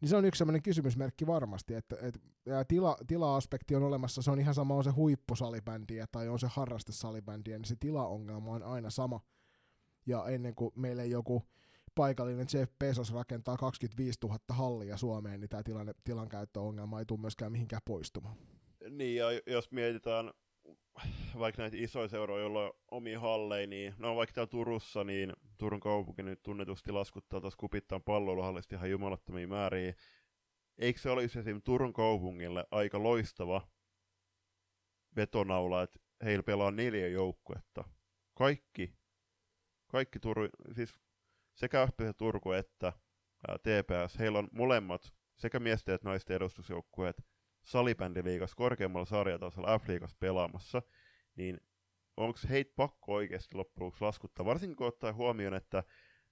Niin 0.00 0.08
se 0.08 0.16
on 0.16 0.24
yksi 0.24 0.38
sellainen 0.38 0.62
kysymysmerkki 0.62 1.26
varmasti, 1.26 1.74
että, 1.74 1.96
että 2.00 2.20
tila, 2.68 2.96
tila-aspekti 3.06 3.76
on 3.76 3.82
olemassa, 3.82 4.22
se 4.22 4.30
on 4.30 4.40
ihan 4.40 4.54
sama, 4.54 4.74
on 4.74 4.84
se 4.84 4.90
huippusalibändiä 4.90 6.06
tai 6.06 6.28
on 6.28 6.38
se 6.38 6.46
harrastesalibändiä, 6.50 7.58
niin 7.58 7.64
se 7.64 7.76
tilaongelma 7.76 8.50
on 8.50 8.62
aina 8.62 8.90
sama– 8.90 9.20
ja 10.06 10.26
ennen 10.28 10.54
kuin 10.54 10.72
meille 10.76 11.06
joku 11.06 11.42
paikallinen 11.94 12.46
Jeff 12.54 12.72
Bezos 12.78 13.12
rakentaa 13.12 13.56
25 13.56 14.18
000 14.22 14.38
hallia 14.48 14.96
Suomeen, 14.96 15.40
niin 15.40 15.48
tämä 15.48 15.62
tilanne, 15.62 15.92
tilankäyttöongelma 16.04 16.98
ei 16.98 17.04
tule 17.06 17.20
myöskään 17.20 17.52
mihinkään 17.52 17.82
poistumaan. 17.84 18.36
Niin, 18.90 19.16
ja 19.16 19.26
jos 19.46 19.70
mietitään 19.70 20.30
vaikka 21.38 21.62
näitä 21.62 21.76
isoja 21.80 22.08
seuroja, 22.08 22.40
joilla 22.40 22.64
on 22.64 22.72
omia 22.90 23.20
halleja, 23.20 23.66
niin 23.66 23.94
no 23.98 24.16
vaikka 24.16 24.34
täällä 24.34 24.50
Turussa, 24.50 25.04
niin 25.04 25.32
Turun 25.58 25.80
kaupunki 25.80 26.22
nyt 26.22 26.42
tunnetusti 26.42 26.92
laskuttaa 26.92 27.40
taas 27.40 27.56
kupittaan 27.56 28.02
palloiluhallista 28.02 28.74
ihan 28.74 28.90
jumalattomia 28.90 29.48
määriä. 29.48 29.94
Eikö 30.78 31.00
se 31.00 31.10
olisi 31.10 31.38
esimerkiksi 31.38 31.64
Turun 31.64 31.92
kaupungille 31.92 32.64
aika 32.70 33.02
loistava 33.02 33.68
vetonaula, 35.16 35.82
että 35.82 36.00
heillä 36.24 36.42
pelaa 36.42 36.70
neljä 36.70 37.08
joukkuetta. 37.08 37.84
Kaikki 38.34 38.94
kaikki 39.92 40.18
Turu, 40.18 40.48
siis 40.72 40.94
sekä 41.54 41.86
FPC 41.86 42.16
Turku 42.18 42.52
että 42.52 42.92
ää, 43.48 43.58
TPS, 43.58 44.18
heillä 44.18 44.38
on 44.38 44.48
molemmat 44.52 45.12
sekä 45.38 45.60
miesten 45.60 45.94
että 45.94 46.08
naisten 46.08 46.36
edustusjoukkueet 46.36 47.22
salibändiliigassa 47.62 48.56
korkeammalla 48.56 49.06
sarjatasolla 49.06 49.78
F-liigassa 49.78 50.16
pelaamassa, 50.20 50.82
niin 51.36 51.60
onko 52.16 52.38
heitä 52.50 52.72
pakko 52.76 53.14
oikeasti 53.14 53.56
loppujen 53.56 53.92
laskuttaa, 54.00 54.46
varsinkin 54.46 54.76
kun 54.76 54.86
ottaa 54.86 55.12
huomioon, 55.12 55.54
että 55.54 55.84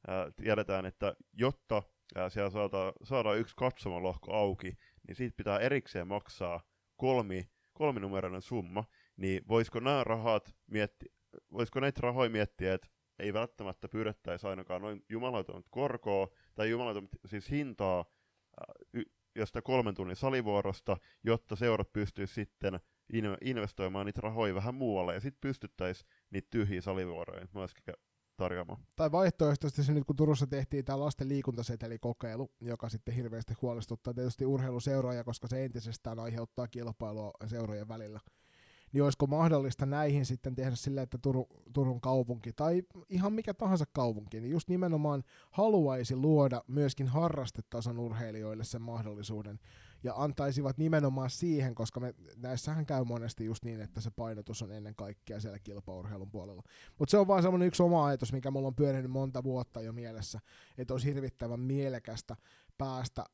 ää, 0.09 0.31
tiedetään, 0.37 0.87
että 0.87 1.17
jotta 1.33 1.83
ää, 2.17 2.31
siellä 2.31 2.51
saada, 2.51 2.93
saadaan 3.03 3.39
yksi 3.39 3.57
katsomalohko 3.57 4.35
auki, 4.35 4.73
niin 5.09 5.17
siitä 5.17 5.37
pitää 5.37 5.59
erikseen 5.59 6.07
maksaa 6.07 6.61
kolmi, 6.97 7.51
kolminumeroinen 7.73 8.43
summa, 8.43 8.85
niin 9.17 9.43
voisiko 9.49 9.81
nämä 9.81 10.05
rahat 10.05 10.55
miettiä, 10.67 11.13
voisiko 11.53 11.81
näitä 11.81 12.01
rahoja 12.03 12.31
miettiä, 12.31 12.75
että 12.75 12.89
ei 13.21 13.33
välttämättä 13.33 13.89
pyydettäisi 13.89 14.47
ainakaan 14.47 14.83
noin 14.83 15.05
jumalatonta 15.09 15.69
korkoa 15.71 16.29
tai 16.55 16.71
jumalatonta 16.71 17.17
siis 17.27 17.51
hintaa 17.51 18.01
äh, 18.01 19.05
josta 19.35 19.63
kolmen 19.63 19.95
tunnin 19.95 20.17
salivuorosta, 20.17 20.97
jotta 21.25 21.57
seurat 21.57 21.93
pystyisivät 21.93 22.35
sitten 22.35 22.81
investoimaan 23.41 24.07
niitä 24.07 24.21
rahoja 24.21 24.55
vähän 24.55 24.75
muualle, 24.75 25.15
ja 25.15 25.21
sitten 25.21 25.41
pystyttäisiin 25.41 26.09
niitä 26.31 26.49
tyhjiä 26.51 26.81
salivuoroja 26.81 27.47
myöskin 27.55 27.95
tarjoamaan. 28.37 28.83
Tai 28.97 29.13
vaihtoehtoisesti 29.13 29.85
se 29.85 29.95
nyt, 29.95 30.05
kun 30.05 30.17
Turussa 30.17 30.47
tehtiin 30.47 30.85
tämä 30.85 31.01
lasten 31.01 31.29
liikuntasetelikokeilu, 31.29 32.51
joka 32.61 32.89
sitten 32.89 33.15
hirveästi 33.15 33.55
huolestuttaa 33.63 34.15
tietysti 34.15 34.47
urheiluseuroja, 34.47 35.25
koska 35.25 35.49
se 35.49 35.65
entisestään 35.65 36.19
aiheuttaa 36.19 36.69
kilpailua 36.69 37.31
seurojen 37.47 37.89
välillä 37.89 38.21
niin 38.93 39.05
olisiko 39.05 39.27
mahdollista 39.27 39.87
näihin 39.87 40.27
sitten 40.27 40.55
tehdä 40.55 40.77
silleen, 40.77 41.03
että 41.03 41.19
Turun, 41.19 41.47
Turun 41.73 42.01
kaupunki 42.01 42.53
tai 42.53 42.83
ihan 43.09 43.33
mikä 43.33 43.55
tahansa 43.55 43.85
kaupunki, 43.93 44.41
niin 44.41 44.51
just 44.51 44.69
nimenomaan 44.69 45.25
haluaisi 45.51 46.17
luoda 46.17 46.65
myöskin 46.67 47.09
harrastetason 47.09 47.99
urheilijoille 47.99 48.65
sen 48.65 48.83
mahdollisuuden 48.83 49.61
ja 50.03 50.15
antaisivat 50.17 50.79
nimenomaan 50.79 51.31
siihen, 51.31 51.75
koska 51.75 52.01
me, 52.01 52.15
näissähän 52.37 52.87
käy 52.87 53.05
monesti 53.05 53.45
just 53.45 53.65
niin, 53.65 53.81
että 53.81 54.01
se 54.01 54.11
painotus 54.11 54.63
on 54.63 54.73
ennen 54.73 54.95
kaikkea 54.95 55.41
siellä 55.41 55.59
kilpaurheilun 55.59 56.31
puolella. 56.31 56.63
Mutta 56.99 57.11
se 57.11 57.19
on 57.19 57.29
vaan 57.29 57.43
semmoinen 57.43 57.69
yksi 57.69 57.83
oma 57.83 58.07
ajatus, 58.07 58.33
mikä 58.33 58.51
mulla 58.51 58.69
on 58.69 58.75
pyörinyt 58.75 59.11
monta 59.11 59.45
vuotta 59.45 59.81
jo 59.81 59.93
mielessä, 59.93 60.41
että 60.79 60.95
olisi 60.95 61.07
hirvittävän 61.07 61.61
mielekästä 61.61 62.37
päästä 62.79 63.25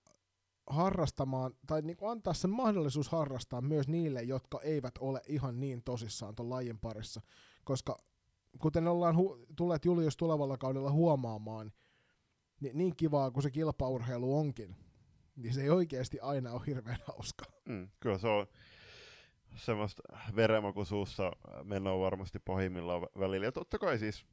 harrastamaan, 0.67 1.55
tai 1.67 1.83
niin 1.83 1.97
kuin 1.97 2.11
antaa 2.11 2.35
sen 2.35 2.51
mahdollisuus 2.51 3.09
harrastaa 3.09 3.61
myös 3.61 3.89
niille, 3.89 4.23
jotka 4.23 4.61
eivät 4.61 4.95
ole 5.01 5.21
ihan 5.27 5.61
niin 5.61 5.83
tosissaan 5.83 6.35
tuon 6.35 6.51
lajin 6.51 6.79
parissa, 6.79 7.21
koska 7.65 8.03
kuten 8.59 8.89
ollaan 8.89 9.15
hu- 9.15 9.47
tulleet 9.57 9.85
Julius 9.85 10.17
tulevalla 10.17 10.59
kaudella 10.59 10.91
huomaamaan, 10.91 11.73
niin, 12.61 12.79
niin 12.79 12.97
kivaa 12.97 13.31
kuin 13.31 13.43
se 13.43 13.51
kilpaurheilu 13.51 14.39
onkin, 14.39 14.77
niin 15.37 15.55
se 15.55 15.63
ei 15.63 15.71
oikeasti 15.71 16.21
aina 16.21 16.53
ole 16.53 16.63
hirveän 16.67 16.99
hauska. 17.07 17.45
Mm, 17.65 17.89
kyllä 18.01 18.19
se 18.19 18.29
on 18.29 18.47
semmoista 19.57 20.03
verenmakuisuussa 20.37 21.33
menoa 21.65 22.05
varmasti 22.05 22.39
pahimmillaan 22.39 23.07
välillä. 23.19 23.47
Ja 23.47 23.53
totta 23.53 23.79
kai 23.79 23.99
siis, 23.99 24.27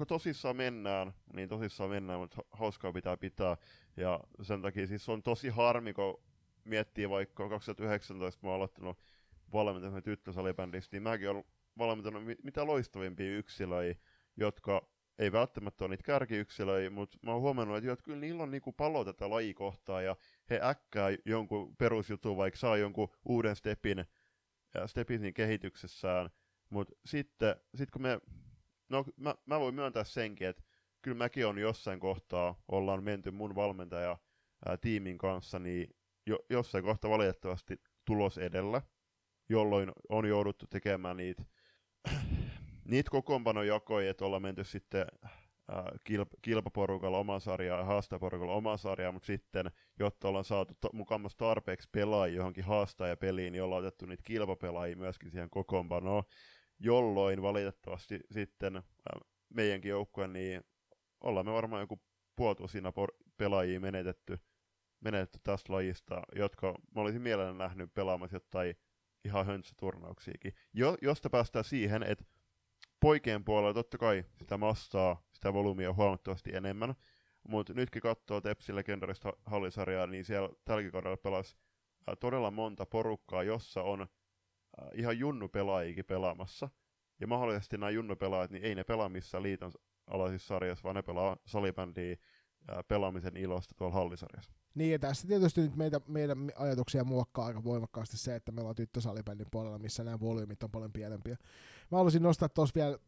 kun 0.00 0.06
tosissaan 0.06 0.56
mennään, 0.56 1.12
niin 1.32 1.48
tosissaan 1.48 1.90
mennään, 1.90 2.20
mutta 2.20 2.42
hauskaa 2.50 2.92
pitää 2.92 3.16
pitää. 3.16 3.56
Ja 3.96 4.20
sen 4.42 4.62
takia 4.62 4.86
siis 4.86 5.08
on 5.08 5.22
tosi 5.22 5.48
harmi, 5.48 5.92
kun 5.92 6.22
miettii 6.64 7.08
vaikka 7.08 7.48
2019, 7.48 8.46
mä 8.46 8.50
oon 8.50 8.56
aloittanut 8.56 8.98
valmentamaan 9.52 10.02
tyttösalibändistä, 10.02 10.96
niin 10.96 11.02
mäkin 11.02 11.30
olen 11.30 11.44
valmentanut 11.78 12.22
mitä 12.42 12.66
loistavimpia 12.66 13.38
yksilöjä, 13.38 13.94
jotka 14.36 14.88
ei 15.18 15.32
välttämättä 15.32 15.84
ole 15.84 15.90
niitä 15.90 16.04
kärkiyksilöjä, 16.04 16.90
mutta 16.90 17.18
mä 17.22 17.32
oon 17.32 17.40
huomannut, 17.40 17.76
että, 17.76 17.92
että 17.92 18.04
kyllä 18.04 18.20
niillä 18.20 18.42
on 18.42 18.50
niinku 18.50 18.72
palo 18.72 19.04
tätä 19.04 19.30
lajikohtaa 19.30 20.02
ja 20.02 20.16
he 20.50 20.60
äkkää 20.62 21.08
jonkun 21.24 21.76
perusjutun, 21.76 22.36
vaikka 22.36 22.58
saa 22.58 22.76
jonkun 22.76 23.08
uuden 23.24 23.56
stepin, 23.56 24.04
ja 24.74 24.86
stepin 24.86 25.34
kehityksessään, 25.34 26.30
mutta 26.70 26.94
sitten 27.04 27.56
sit 27.74 27.90
kun 27.90 28.02
me, 28.02 28.20
no 28.90 29.04
mä, 29.16 29.34
mä 29.46 29.60
voin 29.60 29.74
myöntää 29.74 30.04
senkin, 30.04 30.48
että 30.48 30.62
kyllä 31.02 31.16
mäkin 31.16 31.46
on 31.46 31.58
jossain 31.58 32.00
kohtaa, 32.00 32.62
ollaan 32.68 33.04
menty 33.04 33.30
mun 33.30 33.54
valmentaja 33.54 34.18
ää, 34.66 34.76
tiimin 34.76 35.18
kanssa, 35.18 35.58
niin 35.58 35.96
jo, 36.26 36.38
jossain 36.50 36.84
kohtaa 36.84 37.10
valitettavasti 37.10 37.80
tulos 38.04 38.38
edellä, 38.38 38.82
jolloin 39.48 39.92
on 40.08 40.26
jouduttu 40.26 40.66
tekemään 40.66 41.16
niitä 41.16 41.42
niitä 42.90 43.10
kokoonpanojakoja, 43.10 44.10
että 44.10 44.24
ollaan 44.24 44.42
menty 44.42 44.64
sitten 44.64 45.06
kilp- 46.10 46.38
kilpaporukalla 46.42 47.18
oma 47.18 47.40
sarjaa 47.40 47.78
ja 47.78 47.84
haastaporukalla 47.84 48.54
oma 48.54 48.76
sarjaa, 48.76 49.12
mutta 49.12 49.26
sitten, 49.26 49.70
jotta 49.98 50.28
ollaan 50.28 50.44
saatu 50.44 50.74
to- 50.80 50.90
mukamassa 50.92 51.38
tarpeeksi 51.38 51.88
pelaajia 51.92 52.36
johonkin 52.36 52.64
haastajapeliin, 52.64 53.52
niin 53.52 53.62
ollaan 53.62 53.84
otettu 53.84 54.06
niitä 54.06 54.22
kilpapelaajia 54.26 54.96
myöskin 54.96 55.30
siihen 55.30 55.50
kokoonpanoon, 55.50 56.22
jolloin 56.80 57.42
valitettavasti 57.42 58.20
sitten 58.30 58.76
äh, 58.76 58.82
meidänkin 59.48 59.88
joukkueen, 59.88 60.32
niin 60.32 60.62
ollaan 61.20 61.46
me 61.46 61.52
varmaan 61.52 61.80
joku 61.80 62.00
puoltusina 62.36 62.90
por- 62.90 63.26
pelaajia 63.36 63.80
menetetty, 63.80 64.38
menetetty 65.00 65.38
tästä 65.42 65.72
lajista, 65.72 66.22
jotka 66.36 66.74
mä 66.94 67.00
olisin 67.00 67.22
mielelläni 67.22 67.58
nähnyt 67.58 67.94
pelaamassa 67.94 68.36
jotain 68.36 68.76
ihan 69.24 69.46
höntsäturnauksiakin, 69.46 70.54
jo, 70.72 70.96
josta 71.02 71.30
päästään 71.30 71.64
siihen, 71.64 72.02
että 72.02 72.24
poikien 73.00 73.44
puolella 73.44 73.74
totta 73.74 73.98
kai 73.98 74.24
sitä 74.38 74.56
massaa, 74.56 75.22
sitä 75.32 75.52
volyymia 75.52 75.92
huomattavasti 75.92 76.50
enemmän, 76.54 76.94
mutta 77.48 77.74
nytkin 77.74 78.02
katsoo 78.02 78.40
Tepsin 78.40 78.76
legendarista 78.76 79.32
hallisarjaa, 79.46 80.06
niin 80.06 80.24
siellä 80.24 80.48
tälläkin 80.64 80.92
kaudella 80.92 81.16
pelasi 81.16 81.56
äh, 82.08 82.16
todella 82.20 82.50
monta 82.50 82.86
porukkaa, 82.86 83.42
jossa 83.42 83.82
on 83.82 84.06
äh, 84.82 84.88
ihan 84.94 85.18
junnupelaajikin 85.18 86.04
pelaamassa. 86.04 86.68
Ja 87.20 87.26
mahdollisesti 87.26 87.78
nämä 87.78 87.90
junnupelaajat, 87.90 88.50
niin 88.50 88.64
ei 88.64 88.74
ne 88.74 88.84
pelaa 88.84 89.08
missään 89.08 89.42
liiton 89.42 89.72
alaisissa 90.06 90.48
sarjassa, 90.48 90.82
vaan 90.82 90.96
ne 90.96 91.02
pelaa 91.02 91.36
salibändiä 91.46 92.16
pelaamisen 92.88 93.36
ilosta 93.36 93.74
tuolla 93.78 93.94
hallisarjassa. 93.94 94.52
Niin, 94.74 94.92
ja 94.92 94.98
tässä 94.98 95.28
tietysti 95.28 95.60
nyt 95.60 95.76
meitä, 95.76 96.00
meidän 96.06 96.50
ajatuksia 96.56 97.04
muokkaa 97.04 97.46
aika 97.46 97.64
voimakkaasti 97.64 98.16
se, 98.16 98.34
että 98.34 98.52
meillä 98.52 98.68
on 98.68 98.74
tyttösalibändin 98.74 99.46
puolella, 99.50 99.78
missä 99.78 100.04
nämä 100.04 100.20
volyymit 100.20 100.62
on 100.62 100.70
paljon 100.70 100.92
pienempiä. 100.92 101.36
Mä 101.90 101.98
haluaisin 101.98 102.22
nostaa 102.22 102.48
tuossa 102.48 102.74
vielä 102.74 102.98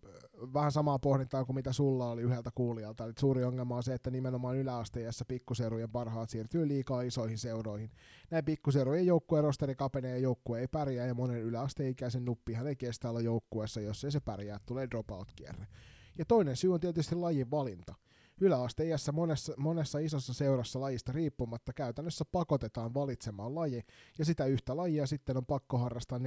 vähän 0.55 0.73
samaa 0.73 0.99
pohdintaa 0.99 1.45
kuin 1.45 1.57
mitä 1.57 1.73
sulla 1.73 2.11
oli 2.11 2.23
yhdeltä 2.23 2.51
kuulijalta. 2.55 3.05
Eli 3.05 3.13
suuri 3.19 3.45
ongelma 3.45 3.77
on 3.77 3.83
se, 3.83 3.95
että 3.95 4.11
nimenomaan 4.11 4.57
yläasteessa 4.57 5.25
pikkuseurujen 5.25 5.91
parhaat 5.91 6.31
siirtyy 6.31 6.69
liikaa 6.69 7.03
isoihin 7.03 7.39
seuroihin. 7.39 7.91
Näin 8.31 8.45
pikkuseurujen 8.45 9.07
joukkueen 9.07 9.45
rosteri 9.45 9.75
kapenee 9.75 10.11
ja 10.11 10.19
joukkue 10.19 10.61
ei 10.61 10.69
pärjää 10.69 11.07
ja 11.07 11.15
monen 11.15 11.41
yläasteikäisen 11.41 12.25
nuppihan 12.25 12.67
ei 12.67 12.77
kestä 12.77 13.11
olla 13.11 13.21
joukkueessa, 13.21 13.81
jos 13.81 14.05
ei 14.05 14.11
se 14.11 14.21
pärjää, 14.21 14.59
tulee 14.67 14.89
dropout-kierre. 14.91 15.67
Ja 16.19 16.25
toinen 16.25 16.57
syy 16.57 16.75
on 16.75 16.81
tietysti 16.81 17.15
lajin 17.15 17.51
valinta 17.51 17.95
Yläasteiässä 18.41 19.13
monessa, 19.13 19.55
monessa 19.57 19.99
isossa 19.99 20.35
seurassa 20.35 20.81
lajista 20.81 21.13
riippumatta 21.13 21.73
käytännössä 21.73 22.25
pakotetaan 22.33 22.95
valitsemaan 22.95 23.55
laji, 23.55 23.83
ja 24.19 24.25
sitä 24.25 24.45
yhtä 24.45 24.77
lajia 24.77 25.07
sitten 25.07 25.37
on 25.37 25.47
pakko 25.47 25.79
harrastaa 25.79 26.19
4-6 26.19 26.23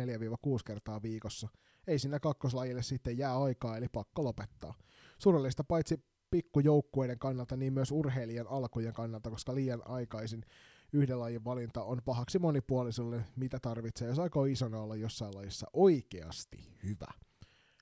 kertaa 0.65 1.01
viikossa. 1.01 1.47
Ei 1.87 1.99
siinä 1.99 2.19
kakkoslajille 2.19 2.83
sitten 2.83 3.17
jää 3.17 3.37
aikaa, 3.43 3.77
eli 3.77 3.87
pakko 3.87 4.23
lopettaa. 4.23 4.73
Surullista 5.19 5.63
paitsi 5.63 6.05
pikkujoukkueiden 6.31 7.19
kannalta, 7.19 7.55
niin 7.55 7.73
myös 7.73 7.91
urheilijan 7.91 8.47
alkujen 8.47 8.93
kannalta, 8.93 9.29
koska 9.29 9.55
liian 9.55 9.81
aikaisin 9.87 10.45
yhden 10.93 11.19
lajin 11.19 11.45
valinta 11.45 11.83
on 11.83 12.01
pahaksi 12.05 12.39
monipuolisuudelle, 12.39 13.25
mitä 13.35 13.59
tarvitsee, 13.59 14.07
jos 14.07 14.19
aikoo 14.19 14.45
isona 14.45 14.79
olla 14.79 14.95
jossain 14.95 15.35
lajissa 15.35 15.67
oikeasti 15.73 16.57
hyvä 16.83 17.07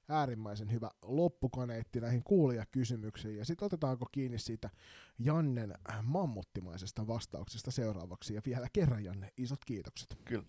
äärimmäisen 0.10 0.72
hyvä 0.72 0.90
loppukaneetti 1.02 2.02
näihin 2.02 2.24
kuulijakysymyksiin. 2.24 3.38
Ja 3.38 3.46
sitten 3.46 3.66
otetaanko 3.66 4.06
kiinni 4.12 4.40
siitä 4.40 4.70
Jannen 5.20 5.74
mammuttimaisesta 6.04 7.08
vastauksesta 7.08 7.72
seuraavaksi. 7.72 8.34
Ja 8.34 8.42
vielä 8.46 8.68
kerran 8.74 9.04
Janne, 9.04 9.34
isot 9.38 9.66
kiitokset. 9.66 10.18
Kyllä. 10.26 10.46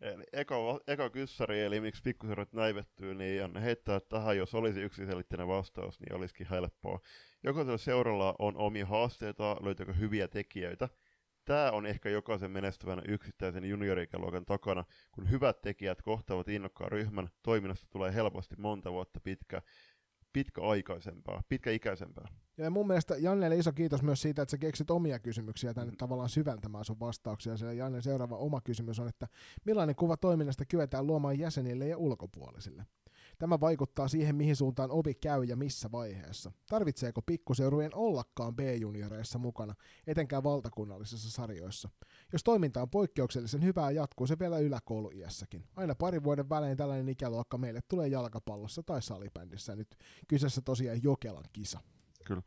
Eli 0.00 0.24
eka, 0.32 0.56
eka 0.86 1.10
kyssäri, 1.10 1.62
eli 1.62 1.80
miksi 1.80 2.02
pikkuseurot 2.02 2.52
näivettyy, 2.52 3.14
niin 3.14 3.36
Janne 3.36 3.62
heittää 3.62 4.00
tähän, 4.00 4.36
jos 4.36 4.54
olisi 4.54 4.80
yksiselitteinen 4.80 5.48
vastaus, 5.48 6.00
niin 6.00 6.14
olisikin 6.14 6.46
helppoa. 6.50 7.00
Jokaisella 7.42 7.78
seuralla 7.78 8.34
on 8.38 8.56
omia 8.56 8.86
haasteita, 8.86 9.56
löytyykö 9.60 9.92
hyviä 9.92 10.28
tekijöitä– 10.28 10.88
tämä 11.44 11.70
on 11.70 11.86
ehkä 11.86 12.08
jokaisen 12.08 12.50
menestyvän 12.50 13.02
yksittäisen 13.08 13.64
juniorikäluokan 13.64 14.44
takana, 14.44 14.84
kun 15.12 15.30
hyvät 15.30 15.60
tekijät 15.62 16.02
kohtaavat 16.02 16.48
innokkaan 16.48 16.92
ryhmän, 16.92 17.28
toiminnasta 17.42 17.86
tulee 17.90 18.14
helposti 18.14 18.54
monta 18.58 18.92
vuotta 18.92 19.20
pitkä, 19.20 19.62
pitkäaikaisempaa, 20.34 21.42
pitkäikäisempää. 21.48 22.28
Ja 22.58 22.70
mun 22.70 22.86
mielestä 22.86 23.16
Jannelle 23.16 23.56
iso 23.56 23.72
kiitos 23.72 24.02
myös 24.02 24.22
siitä, 24.22 24.42
että 24.42 24.50
sä 24.50 24.58
keksit 24.58 24.90
omia 24.90 25.18
kysymyksiä 25.18 25.74
tänne 25.74 25.90
mm. 25.90 25.96
tavallaan 25.96 26.28
syventämään 26.28 26.84
sun 26.84 27.00
vastauksia. 27.00 27.56
Sillä 27.56 27.72
Janne 27.72 28.02
seuraava 28.02 28.36
oma 28.36 28.60
kysymys 28.60 28.98
on, 28.98 29.08
että 29.08 29.28
millainen 29.64 29.96
kuva 29.96 30.16
toiminnasta 30.16 30.64
kyetään 30.64 31.06
luomaan 31.06 31.38
jäsenille 31.38 31.88
ja 31.88 31.96
ulkopuolisille? 31.96 32.86
Tämä 33.44 33.60
vaikuttaa 33.60 34.08
siihen, 34.08 34.36
mihin 34.36 34.56
suuntaan 34.56 34.90
ovi 34.90 35.14
käy 35.14 35.44
ja 35.44 35.56
missä 35.56 35.92
vaiheessa. 35.92 36.52
Tarvitseeko 36.68 37.22
pikkuseurujen 37.22 37.94
ollakaan 37.94 38.56
B-junioreissa 38.56 39.38
mukana, 39.38 39.74
etenkään 40.06 40.44
valtakunnallisissa 40.44 41.30
sarjoissa? 41.30 41.88
Jos 42.32 42.44
toiminta 42.44 42.82
on 42.82 42.90
poikkeuksellisen 42.90 43.62
hyvää, 43.62 43.90
jatkuu 43.90 44.26
se 44.26 44.38
vielä 44.38 44.58
yläkouluiässäkin. 44.58 45.64
Aina 45.76 45.94
parin 45.94 46.24
vuoden 46.24 46.48
välein 46.48 46.76
tällainen 46.76 47.08
ikäluokka 47.08 47.58
meille 47.58 47.80
tulee 47.88 48.08
jalkapallossa 48.08 48.82
tai 48.82 49.02
salibändissä. 49.02 49.76
Nyt 49.76 49.96
kyseessä 50.28 50.60
tosiaan 50.60 51.02
Jokelan 51.02 51.44
kisa. 51.52 51.80
Kyllä. 52.24 52.42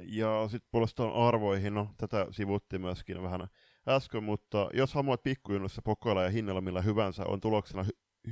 Ja 0.00 0.48
sitten 0.50 0.68
puolestaan 0.72 1.12
arvoihin, 1.12 1.74
no 1.74 1.88
tätä 1.96 2.26
sivuttiin 2.30 2.82
myöskin 2.82 3.22
vähän 3.22 3.48
äsken, 3.88 4.24
mutta 4.24 4.70
jos 4.74 4.94
hamuat 4.94 5.22
pikkujunnossa 5.22 5.82
pokoilla 5.82 6.22
ja 6.22 6.30
hinnalla 6.30 6.60
millä 6.60 6.82
hyvänsä, 6.82 7.24
on 7.24 7.40
tuloksena 7.40 7.84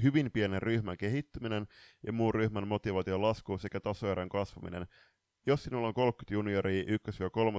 hyvin 0.03 0.31
pienen 0.33 0.62
ryhmän 0.62 0.97
kehittyminen 0.97 1.66
ja 2.07 2.12
muun 2.12 2.35
ryhmän 2.35 2.69
motivaation 2.69 3.23
lasku 3.23 3.59
sekä 3.59 3.81
tasoerän 3.81 4.29
kasvaminen. 4.29 4.87
Jos 5.47 5.65
sinulla 5.65 5.89
on 5.89 5.95
30 5.95 6.35
junioria 6.35 6.85
1-3 6.85 6.87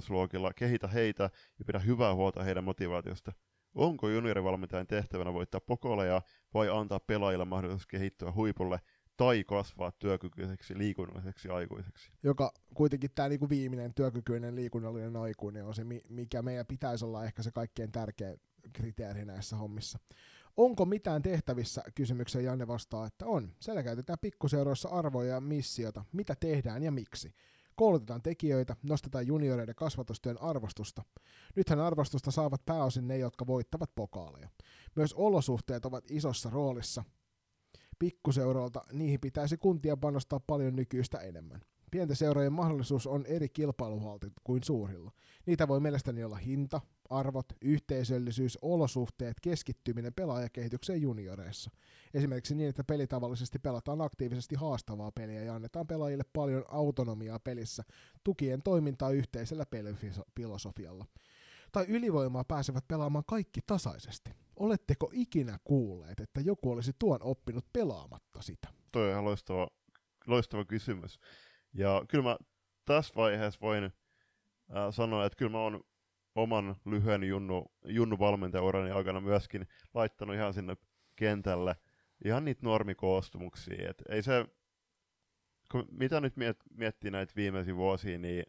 luokilla, 0.10 0.54
kehitä 0.54 0.88
heitä 0.88 1.24
ja 1.60 1.66
pidä 1.66 1.80
hyvää 1.80 2.16
huolta 2.16 2.44
heidän 2.44 2.64
motivaatiosta. 2.64 3.34
Onko 3.76 4.10
juniorivalmentajan 4.10 4.88
tehtävänä 4.88 5.34
voittaa 5.34 5.62
pokoleja 5.62 6.22
vai 6.54 6.70
antaa 6.70 7.00
pelaajille 7.00 7.46
mahdollisuus 7.46 7.88
kehittyä 7.88 8.32
huipulle 8.32 8.80
tai 9.18 9.44
kasvaa 9.44 9.92
työkykyiseksi 9.92 10.78
liikunnalliseksi 10.78 11.50
aikuiseksi. 11.50 12.12
Joka 12.24 12.54
kuitenkin 12.74 13.10
tämä 13.16 13.30
niinku 13.30 13.50
viimeinen 13.50 13.94
työkykyinen 13.94 14.56
liikunnallinen 14.56 15.16
aikuinen 15.16 15.66
on 15.66 15.76
se, 15.76 15.84
mikä 16.10 16.42
meidän 16.42 16.66
pitäisi 16.66 17.06
olla 17.06 17.26
ehkä 17.26 17.44
se 17.44 17.52
kaikkein 17.52 17.92
tärkein 17.92 18.42
kriteeri 18.74 19.26
näissä 19.26 19.56
hommissa. 19.56 20.00
Onko 20.60 20.86
mitään 20.86 21.22
tehtävissä? 21.22 21.84
Kysymykseen 21.96 22.46
Janne 22.46 22.68
vastaa, 22.68 23.06
että 23.06 23.26
on. 23.26 23.56
Siellä 23.60 23.84
käytetään 23.84 24.20
pikkuseuroissa 24.22 24.90
arvoja 24.90 25.34
ja 25.34 25.42
missiota, 25.42 26.06
mitä 26.12 26.36
tehdään 26.40 26.84
ja 26.84 26.92
miksi. 26.92 27.34
Koulutetaan 27.76 28.22
tekijöitä, 28.22 28.76
nostetaan 28.84 29.28
junioreiden 29.28 29.76
kasvatustyön 29.76 30.42
arvostusta. 30.42 31.04
Nythän 31.56 31.80
arvostusta 31.80 32.32
saavat 32.32 32.66
pääosin 32.66 33.08
ne, 33.08 33.18
jotka 33.18 33.48
voittavat 33.48 33.92
pokaaleja. 33.96 34.50
Myös 34.96 35.14
olosuhteet 35.14 35.86
ovat 35.86 36.12
isossa 36.12 36.50
roolissa. 36.50 37.04
Pikkuseuroilta 38.00 38.82
niihin 38.94 39.20
pitäisi 39.20 39.58
kuntia 39.58 39.98
panostaa 39.98 40.40
paljon 40.40 40.76
nykyistä 40.76 41.18
enemmän. 41.18 41.62
Pienten 41.92 42.16
seurojen 42.16 42.54
mahdollisuus 42.54 43.08
on 43.08 43.26
eri 43.26 43.50
kilpailuhaltit 43.50 44.34
kuin 44.44 44.64
suurilla. 44.64 45.12
Niitä 45.46 45.68
voi 45.68 45.80
mielestäni 45.80 46.24
olla 46.24 46.36
hinta, 46.36 46.82
arvot, 47.10 47.46
yhteisöllisyys, 47.62 48.58
olosuhteet, 48.62 49.40
keskittyminen 49.40 50.14
pelaajakehitykseen 50.14 51.02
junioreissa. 51.02 51.72
Esimerkiksi 52.14 52.56
niin, 52.56 52.70
että 52.70 52.84
peli 52.84 53.08
tavallisesti 53.08 53.60
pelataan 53.60 54.02
aktiivisesti 54.02 54.56
haastavaa 54.56 55.12
peliä 55.12 55.44
ja 55.44 55.56
annetaan 55.56 55.88
pelaajille 55.88 56.24
paljon 56.34 56.64
autonomiaa 56.68 57.40
pelissä, 57.40 57.84
tukien 58.24 58.62
toimintaa 58.64 59.10
yhteisellä 59.10 59.66
pelifilosofialla. 59.66 61.06
Tai 61.72 61.86
ylivoimaa 61.88 62.44
pääsevät 62.44 62.88
pelaamaan 62.88 63.26
kaikki 63.28 63.62
tasaisesti. 63.68 64.32
Oletteko 64.56 65.10
ikinä 65.14 65.60
kuulleet, 65.64 66.20
että 66.20 66.42
joku 66.42 66.72
olisi 66.72 66.92
tuon 67.00 67.24
oppinut 67.24 67.66
pelaamatta 67.74 68.42
sitä? 68.42 68.68
Toi 68.92 69.06
on 69.06 69.12
ihan 69.12 69.26
loistava, 69.26 69.68
loistava 70.28 70.66
kysymys. 70.66 71.20
Ja 71.74 72.06
kyllä 72.08 72.24
mä 72.24 72.38
tässä 72.86 73.14
vaiheessa 73.16 73.62
voin 73.62 73.84
äh, 73.84 73.92
sanoa, 74.92 75.26
että 75.26 75.38
kyllä 75.38 75.52
mä 75.52 75.60
oon 75.60 75.84
oman 76.36 76.76
lyhyen 76.86 77.24
junnu, 77.24 77.66
junnu 77.86 78.20
valmentajaurani 78.20 78.92
aikana 78.92 79.22
myöskin 79.22 79.68
laittanut 79.94 80.36
ihan 80.36 80.54
sinne 80.54 80.78
kentälle 81.16 81.76
ihan 82.26 82.46
niitä 82.46 82.62
normikoostumuksia. 82.64 83.90
Et 83.90 84.04
ei 84.10 84.24
se, 84.24 84.46
kun 85.72 85.88
mitä 85.92 86.22
nyt 86.22 86.38
miet, 86.38 86.58
miettii 86.70 87.12
näitä 87.12 87.34
viimeisiä 87.36 87.76
vuosia, 87.76 88.20
niin 88.20 88.46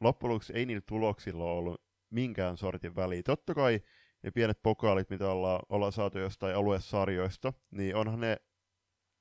loppujen 0.00 0.40
ei 0.54 0.66
niillä 0.66 0.82
tuloksilla 0.86 1.44
ole 1.44 1.58
ollut 1.58 1.82
minkään 2.10 2.56
sortin 2.56 2.96
väliä. 2.96 3.22
Totta 3.22 3.54
kai 3.54 3.80
ne 4.22 4.30
pienet 4.30 4.62
pokaalit, 4.62 5.10
mitä 5.10 5.30
ollaan, 5.30 5.60
ollaan 5.68 5.92
saatu 5.92 6.18
jostain 6.18 6.56
aluesarjoista, 6.56 7.52
niin 7.70 7.96
onhan 7.96 8.20
ne 8.20 8.36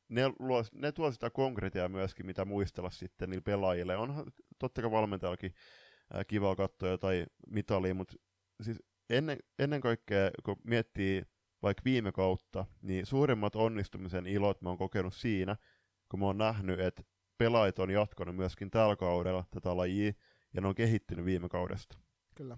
ne, 0.09 0.21
luo, 0.39 0.63
ne 0.73 0.91
tuo 0.91 1.11
sitä 1.11 1.29
konkretiaa 1.29 1.89
myöskin, 1.89 2.25
mitä 2.25 2.45
muistella 2.45 2.89
sitten 2.89 3.29
niille 3.29 3.41
pelaajille. 3.41 3.97
Onhan 3.97 4.25
totta 4.59 4.81
kai 4.81 4.91
valmentajallakin 4.91 5.53
kiva 6.27 6.55
katsoa 6.55 6.89
jotain 6.89 7.25
mitalia, 7.47 7.93
mutta 7.93 8.15
siis 8.61 8.83
ennen, 9.09 9.37
ennen 9.59 9.81
kaikkea, 9.81 10.31
kun 10.45 10.55
miettii 10.63 11.23
vaikka 11.63 11.81
viime 11.85 12.11
kautta, 12.11 12.65
niin 12.81 13.05
suurimmat 13.05 13.55
onnistumisen 13.55 14.27
ilot 14.27 14.61
mä 14.61 14.69
oon 14.69 14.77
kokenut 14.77 15.13
siinä, 15.13 15.55
kun 16.09 16.19
mä 16.19 16.25
oon 16.25 16.37
nähnyt, 16.37 16.79
että 16.79 17.03
pelaajat 17.37 17.79
on 17.79 17.89
jatkanut 17.89 18.35
myöskin 18.35 18.71
tällä 18.71 18.95
kaudella 18.95 19.45
tätä 19.51 19.77
lajia, 19.77 20.11
ja 20.53 20.61
ne 20.61 20.67
on 20.67 20.75
kehittynyt 20.75 21.25
viime 21.25 21.49
kaudesta. 21.49 21.97
Kyllä. 22.35 22.57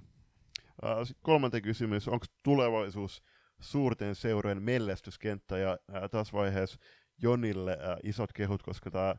Sitten 1.04 1.22
kolmanteen 1.24 1.64
kysymys, 1.64 2.08
onko 2.08 2.26
tulevaisuus 2.44 3.24
suurten 3.60 4.16
seurojen 4.16 4.64
mellestyskenttä, 4.64 5.58
ja 5.58 5.78
tässä 6.12 6.34
vaiheessa 6.34 6.80
Jonille 7.22 7.72
äh, 7.72 7.98
isot 8.04 8.34
kehut, 8.34 8.64
koska 8.64 8.92
tämä 8.92 9.16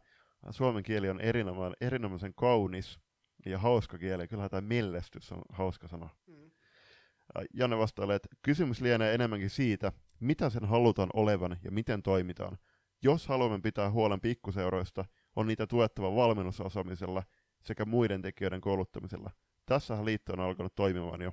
suomen 0.51 0.83
kieli 0.83 1.11
on 1.11 1.21
erinomaisen, 1.21 1.77
erinomaisen 1.81 2.35
kaunis 2.35 3.01
ja 3.47 3.59
hauska 3.59 3.99
kieli. 3.99 4.29
Kyllä 4.29 4.49
tämä 4.49 4.61
mellestys 4.61 5.33
on 5.33 5.43
hauska 5.49 5.89
sana. 5.89 6.09
Mm. 6.27 6.51
Äh, 7.37 7.45
Janne 7.55 7.79
vastailee, 7.79 8.17
että 8.17 8.29
kysymys 8.43 8.81
lienee 8.81 9.15
enemmänkin 9.15 9.51
siitä, 9.51 9.93
mitä 10.21 10.51
sen 10.51 10.65
halutaan 10.65 11.11
olevan 11.15 11.57
ja 11.65 11.71
miten 11.71 12.03
toimitaan. 12.03 12.59
Jos 13.03 13.27
haluamme 13.27 13.61
pitää 13.61 13.91
huolen 13.91 14.21
pikkuseuroista, 14.21 15.05
on 15.37 15.47
niitä 15.47 15.67
tuettava 15.67 16.15
valmennusosaamisella 16.15 17.23
sekä 17.63 17.85
muiden 17.85 18.23
tekijöiden 18.23 18.61
kouluttamisella. 18.61 19.31
Tässähän 19.67 20.05
liitto 20.05 20.33
on 20.33 20.41
alkanut 20.41 20.75
toimimaan 20.75 21.23
jo. 21.23 21.33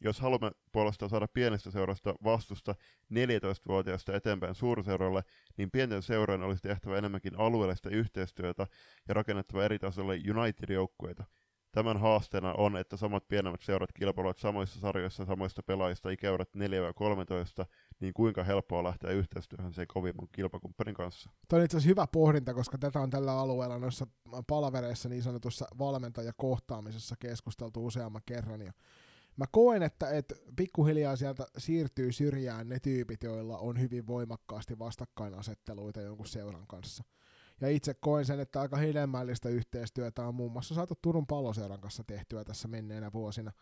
Jos 0.00 0.20
haluamme 0.20 0.50
puolestaan 0.72 1.10
saada 1.10 1.28
pienestä 1.28 1.70
seurasta 1.70 2.14
vastusta 2.24 2.74
14-vuotiaasta 3.12 4.16
eteenpäin 4.16 4.54
suurseuroille, 4.54 5.22
niin 5.56 5.70
pienten 5.70 6.02
seurojen 6.02 6.42
olisi 6.42 6.62
tehtävä 6.62 6.98
enemmänkin 6.98 7.38
alueellista 7.38 7.90
yhteistyötä 7.90 8.66
ja 9.08 9.14
rakennettava 9.14 9.64
eri 9.64 9.78
tasolle 9.78 10.14
United-joukkueita. 10.14 11.24
Tämän 11.72 12.00
haasteena 12.00 12.52
on, 12.52 12.76
että 12.76 12.96
samat 12.96 13.28
pienemmät 13.28 13.60
seurat 13.60 13.92
kilpailevat 13.92 14.38
samoissa 14.38 14.80
sarjoissa 14.80 15.24
samoista 15.24 15.62
pelaajista 15.62 16.10
ikäurat 16.10 16.48
4-13, 16.56 16.60
niin 18.00 18.14
kuinka 18.14 18.44
helppoa 18.44 18.84
lähteä 18.84 19.10
yhteistyöhön 19.10 19.72
se 19.72 19.86
kovimman 19.86 20.28
kilpakumppanin 20.32 20.94
kanssa. 20.94 21.30
Tämä 21.48 21.58
on 21.58 21.64
itse 21.64 21.76
asiassa 21.76 21.88
hyvä 21.88 22.06
pohdinta, 22.12 22.54
koska 22.54 22.78
tätä 22.78 23.00
on 23.00 23.10
tällä 23.10 23.32
alueella 23.32 23.78
noissa 23.78 24.06
palavereissa 24.46 25.08
niin 25.08 25.22
sanotussa 25.22 25.66
valmentajakohtaamisessa 25.78 27.16
keskusteltu 27.18 27.86
useamman 27.86 28.22
kerran. 28.26 28.60
Ja 28.60 28.72
mä 29.38 29.44
koen, 29.52 29.82
että 29.82 30.10
et 30.10 30.32
pikkuhiljaa 30.56 31.16
sieltä 31.16 31.46
siirtyy 31.58 32.12
syrjään 32.12 32.68
ne 32.68 32.80
tyypit, 32.80 33.22
joilla 33.22 33.58
on 33.58 33.80
hyvin 33.80 34.06
voimakkaasti 34.06 34.78
vastakkainasetteluita 34.78 36.00
jonkun 36.00 36.26
seuran 36.26 36.66
kanssa. 36.66 37.04
Ja 37.60 37.68
itse 37.68 37.94
koen 37.94 38.24
sen, 38.24 38.40
että 38.40 38.60
aika 38.60 38.76
hedelmällistä 38.76 39.48
yhteistyötä 39.48 40.26
on 40.26 40.34
muun 40.34 40.52
muassa 40.52 40.74
saatu 40.74 40.94
Turun 41.02 41.26
palloseuran 41.26 41.80
kanssa 41.80 42.04
tehtyä 42.04 42.44
tässä 42.44 42.68
menneenä 42.68 43.12
vuosina. 43.12 43.52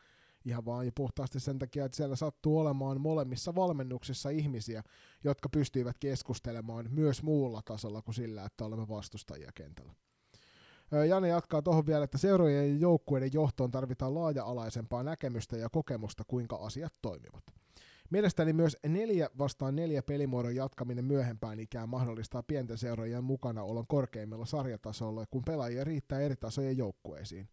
Ihan 0.45 0.65
vaan 0.65 0.93
puhtaasti 0.95 1.41
sen 1.41 1.59
takia, 1.59 1.85
että 1.85 1.97
siellä 1.97 2.17
sattuu 2.17 2.59
olemaan 2.59 3.01
molemmissa 3.01 3.55
valmennuksissa 3.55 4.31
ihmisiä, 4.31 4.83
jotka 5.25 5.49
pystyivät 5.49 5.99
keskustelemaan 5.99 6.89
myös 6.91 7.23
muulla 7.23 7.63
tasolla 7.65 8.03
kuin 8.03 8.15
sillä, 8.15 8.45
että 8.45 8.65
olemme 8.65 8.89
vastustajia 8.89 9.51
kentällä. 9.55 9.93
Jani 11.09 11.29
jatkaa 11.29 11.63
tuohon 11.63 11.87
vielä, 11.87 12.05
että 12.05 12.19
seurojen 12.19 12.73
ja 12.73 12.79
joukkueiden 12.79 13.33
johtoon 13.33 13.71
tarvitaan 13.71 14.15
laaja-alaisempaa 14.15 15.03
näkemystä 15.03 15.57
ja 15.57 15.69
kokemusta, 15.69 16.25
kuinka 16.27 16.57
asiat 16.57 16.93
toimivat. 17.03 17.45
Mielestäni 18.11 18.53
myös 18.53 18.77
neljä 18.89 19.31
vastaan 19.39 19.77
neljä 19.77 20.03
pelimuodon 20.03 20.55
jatkaminen 20.55 21.05
myöhempään 21.05 21.61
ikään 21.61 21.89
mahdollistaa 21.89 22.43
pienten 22.43 22.79
seurojen 22.79 23.25
olon 23.61 23.87
korkeimmilla 23.87 24.47
sarjatasolla, 24.47 25.25
kun 25.31 25.43
pelaajia 25.47 25.85
riittää 25.85 26.21
eri 26.21 26.37
tasojen 26.37 26.77
joukkueisiin. 26.77 27.49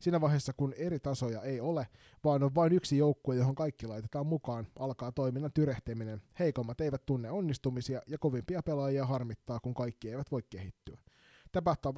Siinä 0.00 0.20
vaiheessa, 0.20 0.52
kun 0.52 0.72
eri 0.76 1.00
tasoja 1.00 1.42
ei 1.42 1.60
ole, 1.60 1.86
vaan 2.24 2.42
on 2.42 2.54
vain 2.54 2.72
yksi 2.72 2.98
joukkue, 2.98 3.36
johon 3.36 3.54
kaikki 3.54 3.86
laitetaan 3.86 4.26
mukaan, 4.26 4.66
alkaa 4.78 5.12
toiminnan 5.12 5.52
tyrehtiminen. 5.52 6.22
Heikommat 6.38 6.80
eivät 6.80 7.06
tunne 7.06 7.30
onnistumisia 7.30 8.02
ja 8.06 8.18
kovimpia 8.18 8.62
pelaajia 8.62 9.06
harmittaa, 9.06 9.60
kun 9.60 9.74
kaikki 9.74 10.10
eivät 10.10 10.30
voi 10.30 10.42
kehittyä. 10.50 10.98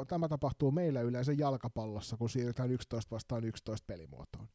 Tämä 0.09 0.29
tapahtuu 0.29 0.71
meillä 0.71 1.01
yleensä 1.01 1.33
jalkapallossa, 1.33 2.17
kun 2.17 2.31
siirrytään 2.31 2.71
11 2.71 3.15
vastaan 3.15 3.45
11 3.45 3.87
pelimuotoon. 3.87 4.49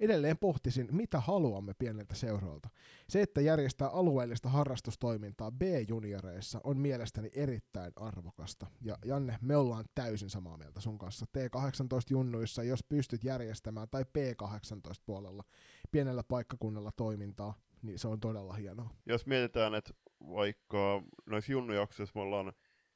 Edelleen 0.00 0.38
pohtisin, 0.38 0.88
mitä 0.92 1.20
haluamme 1.20 1.74
pieneltä 1.78 2.14
seuroilta. 2.14 2.68
Se, 3.08 3.22
että 3.22 3.40
järjestää 3.40 3.88
alueellista 3.88 4.48
harrastustoimintaa 4.48 5.50
B-junioreissa 5.50 6.60
on 6.64 6.78
mielestäni 6.78 7.30
erittäin 7.34 7.92
arvokasta. 7.96 8.66
Ja 8.80 8.98
Janne, 9.04 9.38
me 9.40 9.56
ollaan 9.56 9.84
täysin 9.94 10.30
samaa 10.30 10.56
mieltä 10.56 10.80
sun 10.80 10.98
kanssa. 10.98 11.26
T18-junnuissa, 11.26 12.62
jos 12.62 12.84
pystyt 12.84 13.24
järjestämään, 13.24 13.88
tai 13.90 14.02
P18-puolella 14.02 15.44
pienellä 15.90 16.22
paikkakunnalla 16.22 16.90
toimintaa, 16.96 17.54
niin 17.82 17.98
se 17.98 18.08
on 18.08 18.20
todella 18.20 18.52
hienoa. 18.52 18.90
Jos 19.06 19.26
mietitään, 19.26 19.74
että 19.74 19.94
vaikka 20.20 21.02
noissa 21.26 21.52
junnujaksoissa 21.52 22.12
me 22.14 22.22
ollaan 22.22 22.52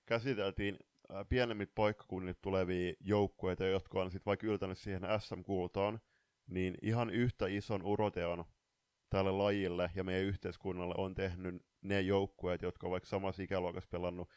käsiteltiin 0.06 0.78
pienemmit 1.28 1.74
paikkakunnit 1.74 2.40
tulevia 2.42 2.92
joukkueita, 3.00 3.66
jotka 3.66 4.00
on 4.00 4.10
sitten 4.10 4.26
vaikka 4.26 4.46
yltänyt 4.46 4.78
siihen 4.78 5.02
SM-kultaan, 5.18 6.00
niin 6.46 6.74
ihan 6.82 7.10
yhtä 7.10 7.46
ison 7.46 7.82
uroteon 7.82 8.44
tälle 9.10 9.30
lajille 9.30 9.90
ja 9.94 10.04
meidän 10.04 10.24
yhteiskunnalle 10.24 10.94
on 10.98 11.14
tehnyt 11.14 11.66
ne 11.82 12.00
joukkueet, 12.00 12.62
jotka 12.62 12.86
on 12.86 12.90
vaikka 12.90 13.08
samassa 13.08 13.42
ikäluokassa 13.42 13.88
pelannut, 13.90 14.30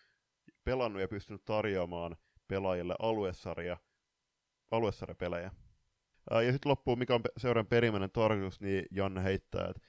pelannut 0.64 1.02
ja 1.02 1.08
pystynyt 1.08 1.46
tarjoamaan 1.46 2.18
pelaajille 2.48 2.96
aluesarja, 3.00 3.78
aluesarjapelejä. 4.72 5.52
Ja 6.32 6.52
sitten 6.52 6.70
loppuu, 6.70 6.96
mikä 6.96 7.16
on 7.16 7.22
seuran 7.38 7.68
perimmäinen 7.68 8.12
tarkoitus, 8.12 8.62
niin 8.62 8.86
Janne 8.92 9.24
heittää, 9.24 9.68
että 9.70 9.82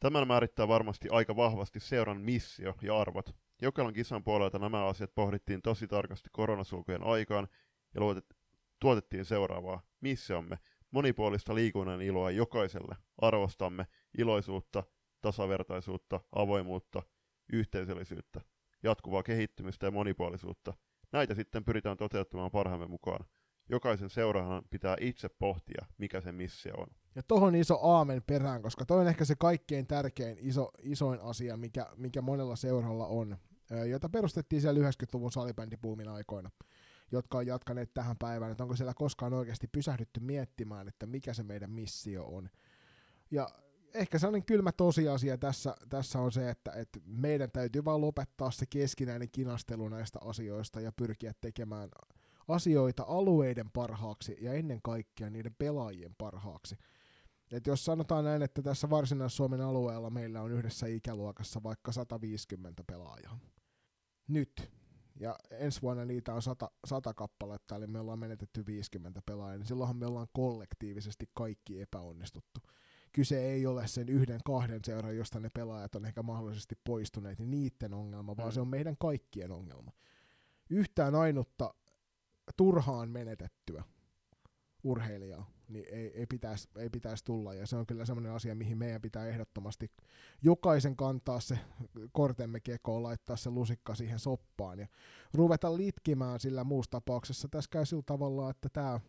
tämän 0.00 0.28
määrittää 0.28 0.68
varmasti 0.68 1.08
aika 1.10 1.36
vahvasti 1.36 1.80
seuran 1.80 2.20
missio 2.20 2.74
ja 2.82 3.00
arvot. 3.00 3.45
Jokainen 3.62 3.94
kisan 3.94 4.24
puolelta 4.24 4.58
nämä 4.58 4.86
asiat 4.86 5.14
pohdittiin 5.14 5.62
tosi 5.62 5.86
tarkasti 5.86 6.28
koronasulkujen 6.32 7.02
aikaan 7.02 7.48
ja 7.94 8.00
luotet, 8.00 8.36
tuotettiin 8.80 9.24
seuraavaa 9.24 9.82
missiomme, 10.00 10.58
monipuolista 10.90 11.54
liikunnan 11.54 12.02
iloa 12.02 12.30
jokaiselle. 12.30 12.96
Arvostamme 13.18 13.86
iloisuutta, 14.18 14.82
tasavertaisuutta, 15.20 16.20
avoimuutta, 16.32 17.02
yhteisöllisyyttä, 17.52 18.40
jatkuvaa 18.82 19.22
kehittymistä 19.22 19.86
ja 19.86 19.90
monipuolisuutta. 19.90 20.74
Näitä 21.12 21.34
sitten 21.34 21.64
pyritään 21.64 21.96
toteuttamaan 21.96 22.50
parhaamme 22.50 22.86
mukaan. 22.86 23.26
Jokaisen 23.68 24.10
seuraajan 24.10 24.62
pitää 24.70 24.96
itse 25.00 25.28
pohtia, 25.28 25.86
mikä 25.98 26.20
se 26.20 26.32
missio 26.32 26.74
on. 26.74 26.88
Ja 27.16 27.22
tohon 27.22 27.54
iso 27.54 27.78
aamen 27.82 28.22
perään, 28.22 28.62
koska 28.62 28.86
toi 28.86 29.00
on 29.00 29.08
ehkä 29.08 29.24
se 29.24 29.34
kaikkein 29.34 29.86
tärkein 29.86 30.36
iso, 30.40 30.70
isoin 30.82 31.20
asia, 31.20 31.56
mikä, 31.56 31.86
mikä 31.96 32.22
monella 32.22 32.56
seuralla 32.56 33.06
on, 33.06 33.36
jota 33.88 34.08
perustettiin 34.08 34.62
siellä 34.62 34.88
90-luvun 34.90 35.32
salibändipuumin 35.32 36.08
aikoina, 36.08 36.50
jotka 37.12 37.38
on 37.38 37.46
jatkaneet 37.46 37.94
tähän 37.94 38.16
päivään, 38.18 38.52
että 38.52 38.64
onko 38.64 38.76
siellä 38.76 38.94
koskaan 38.94 39.34
oikeasti 39.34 39.66
pysähdytty 39.72 40.20
miettimään, 40.20 40.88
että 40.88 41.06
mikä 41.06 41.34
se 41.34 41.42
meidän 41.42 41.70
missio 41.70 42.24
on. 42.24 42.50
Ja 43.30 43.48
ehkä 43.94 44.18
sellainen 44.18 44.46
kylmä 44.46 44.72
tosiasia 44.72 45.38
tässä, 45.38 45.76
tässä 45.88 46.18
on 46.18 46.32
se, 46.32 46.50
että, 46.50 46.72
että 46.72 47.00
meidän 47.06 47.50
täytyy 47.50 47.84
vaan 47.84 48.00
lopettaa 48.00 48.50
se 48.50 48.66
keskinäinen 48.66 49.30
kinastelu 49.30 49.88
näistä 49.88 50.18
asioista 50.22 50.80
ja 50.80 50.92
pyrkiä 50.92 51.32
tekemään 51.40 51.88
asioita 52.48 53.04
alueiden 53.08 53.70
parhaaksi 53.70 54.36
ja 54.40 54.52
ennen 54.52 54.82
kaikkea 54.82 55.30
niiden 55.30 55.54
pelaajien 55.58 56.14
parhaaksi. 56.18 56.76
Et 57.52 57.66
jos 57.66 57.84
sanotaan 57.84 58.24
näin, 58.24 58.42
että 58.42 58.62
tässä 58.62 58.90
Varsinais-Suomen 58.90 59.60
alueella 59.60 60.10
meillä 60.10 60.42
on 60.42 60.52
yhdessä 60.52 60.86
ikäluokassa 60.86 61.62
vaikka 61.62 61.92
150 61.92 62.84
pelaajaa. 62.86 63.38
Nyt. 64.28 64.70
Ja 65.20 65.38
ensi 65.50 65.82
vuonna 65.82 66.04
niitä 66.04 66.34
on 66.34 66.42
100, 66.42 66.70
100 66.86 67.14
kappaletta, 67.14 67.76
eli 67.76 67.86
me 67.86 68.00
ollaan 68.00 68.18
menetetty 68.18 68.66
50 68.66 69.22
pelaajaa, 69.26 69.58
niin 69.58 69.66
silloinhan 69.66 69.96
me 69.96 70.06
ollaan 70.06 70.28
kollektiivisesti 70.32 71.30
kaikki 71.34 71.80
epäonnistuttu 71.80 72.60
kyse 73.16 73.44
ei 73.44 73.66
ole 73.66 73.86
sen 73.86 74.08
yhden 74.08 74.40
kahden 74.44 74.80
seuran, 74.84 75.16
josta 75.16 75.40
ne 75.40 75.50
pelaajat 75.54 75.94
on 75.94 76.06
ehkä 76.06 76.22
mahdollisesti 76.22 76.74
poistuneet, 76.84 77.38
niin 77.38 77.50
niiden 77.50 77.94
ongelma, 77.94 78.36
vaan 78.36 78.48
mm. 78.48 78.52
se 78.52 78.60
on 78.60 78.68
meidän 78.68 78.96
kaikkien 78.96 79.52
ongelma. 79.52 79.92
Yhtään 80.70 81.14
ainutta 81.14 81.74
turhaan 82.56 83.10
menetettyä 83.10 83.84
urheilijaa 84.86 85.56
niin 85.68 85.84
ei, 85.90 86.12
ei, 86.14 86.26
pitäisi, 86.26 86.68
ei 86.76 86.90
pitäisi 86.90 87.24
tulla. 87.24 87.54
Ja 87.54 87.66
se 87.66 87.76
on 87.76 87.86
kyllä 87.86 88.04
semmoinen 88.04 88.32
asia, 88.32 88.54
mihin 88.54 88.78
meidän 88.78 89.02
pitää 89.02 89.26
ehdottomasti 89.26 89.90
jokaisen 90.42 90.96
kantaa 90.96 91.40
se 91.40 91.58
kortemme 92.12 92.60
kekoon, 92.60 93.02
laittaa 93.02 93.36
se 93.36 93.50
lusikka 93.50 93.94
siihen 93.94 94.18
soppaan 94.18 94.78
ja 94.78 94.86
ruveta 95.34 95.76
litkimään 95.76 96.40
sillä 96.40 96.64
muussa 96.64 96.90
tapauksessa. 96.90 97.48
Tässä 97.48 97.70
käy 97.70 97.86
sillä 97.86 98.02
tavalla, 98.06 98.50
että 98.50 98.68
tämä 98.68 99.00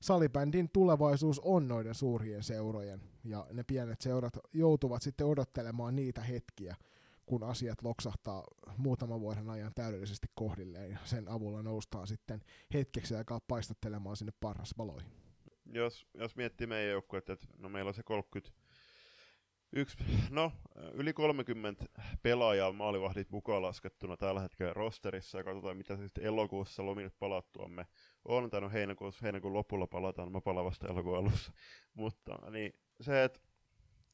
salibändin 0.00 0.70
tulevaisuus 0.72 1.40
on 1.40 1.68
noiden 1.68 1.94
suurien 1.94 2.42
seurojen, 2.42 3.00
ja 3.24 3.46
ne 3.52 3.62
pienet 3.62 4.00
seurat 4.00 4.38
joutuvat 4.52 5.02
sitten 5.02 5.26
odottelemaan 5.26 5.96
niitä 5.96 6.20
hetkiä, 6.20 6.76
kun 7.26 7.44
asiat 7.44 7.82
loksahtaa 7.82 8.44
muutaman 8.76 9.20
vuoden 9.20 9.50
ajan 9.50 9.72
täydellisesti 9.74 10.26
kohdilleen, 10.34 10.90
ja 10.90 10.98
sen 11.04 11.28
avulla 11.28 11.62
noustaan 11.62 12.06
sitten 12.06 12.40
hetkeksi 12.74 13.14
aikaa 13.14 13.40
paistattelemaan 13.48 14.16
sinne 14.16 14.32
parrasvaloihin. 14.40 15.12
Jos, 15.72 16.06
jos 16.14 16.36
miettii 16.36 16.66
meidän 16.66 16.90
joukkuetta, 16.90 17.32
että 17.32 17.46
no 17.58 17.68
meillä 17.68 17.88
on 17.88 17.94
se 17.94 18.02
30 18.02 18.62
Yksi, 19.74 19.96
no, 20.30 20.52
yli 20.92 21.12
30 21.12 21.84
pelaajaa 22.22 22.72
maalivahdit 22.72 23.30
mukaan 23.30 23.62
laskettuna 23.62 24.16
tällä 24.16 24.40
hetkellä 24.40 24.72
rosterissa 24.72 25.38
ja 25.38 25.44
katsotaan 25.44 25.76
mitä 25.76 25.96
se 25.96 26.02
sitten 26.02 26.24
elokuussa 26.24 26.86
lomille 26.86 27.10
palattuamme 27.18 27.86
on, 28.24 28.50
tai 28.50 28.60
no 28.60 28.70
heinäkuussa, 28.70 29.22
heinäkuun 29.22 29.52
lopulla 29.52 29.86
palataan, 29.86 30.32
mä 30.32 30.40
palaan 30.40 30.66
vasta 30.66 30.88
elokuun 30.88 31.18
alussa. 31.18 31.52
Mutta 31.94 32.38
niin 32.50 32.72
se, 33.00 33.24
että 33.24 33.40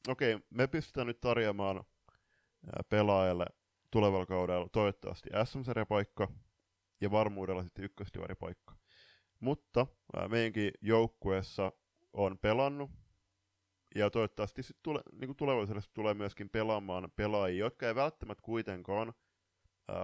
okei, 0.07 0.33
okay, 0.33 0.47
me 0.49 0.67
pystytään 0.67 1.07
nyt 1.07 1.21
tarjoamaan 1.21 1.83
pelaajalle 2.89 3.45
tulevalla 3.91 4.25
kaudella 4.25 4.69
toivottavasti 4.71 5.29
SM-sarjapaikka 5.45 6.27
ja 7.01 7.11
varmuudella 7.11 7.63
sitten 7.63 7.85
ykköstivaripaikka. 7.85 8.75
Mutta 9.39 9.87
meidänkin 10.27 10.71
joukkueessa 10.81 11.71
on 12.13 12.37
pelannut 12.37 12.91
ja 13.95 14.09
toivottavasti 14.09 14.63
sit 14.63 14.77
tule, 14.83 15.01
niin 15.11 15.35
tulevaisuudessa 15.35 15.93
tulee 15.93 16.13
myöskin 16.13 16.49
pelaamaan 16.49 17.11
pelaajia, 17.15 17.65
jotka 17.65 17.87
ei 17.87 17.95
välttämättä 17.95 18.41
kuitenkaan 18.41 19.13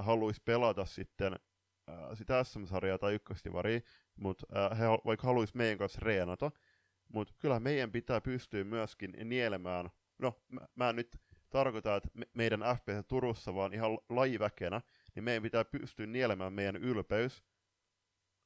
haluaisi 0.02 0.42
pelata 0.46 0.86
sitten 0.86 1.36
sitä 2.14 2.44
SM-sarjaa 2.44 2.98
tai 2.98 3.14
ykköstivaria, 3.14 3.80
mutta 4.16 4.76
he 4.76 4.84
vaikka 5.06 5.28
haluaisi 5.28 5.58
meidän 5.58 5.78
kanssa 5.78 6.00
reenata, 6.04 6.52
mutta 7.14 7.34
kyllä 7.38 7.60
meidän 7.60 7.92
pitää 7.92 8.22
pystyä 8.22 8.64
myöskin 8.64 9.14
nielemään, 9.24 9.90
no 10.18 10.42
mä, 10.48 10.62
mä 10.76 10.94
nyt 10.94 11.22
tarkoita, 11.50 11.96
että 11.96 12.10
me, 12.14 12.26
meidän 12.34 12.60
FPS 12.60 13.08
Turussa, 13.08 13.56
vaan 13.56 13.74
ihan 13.74 13.98
lajiväkenä, 14.10 14.82
niin 15.16 15.24
meidän 15.24 15.44
pitää 15.44 15.66
pystyä 15.66 16.06
nielemään 16.06 16.54
meidän 16.54 16.76
ylpeys 16.76 17.44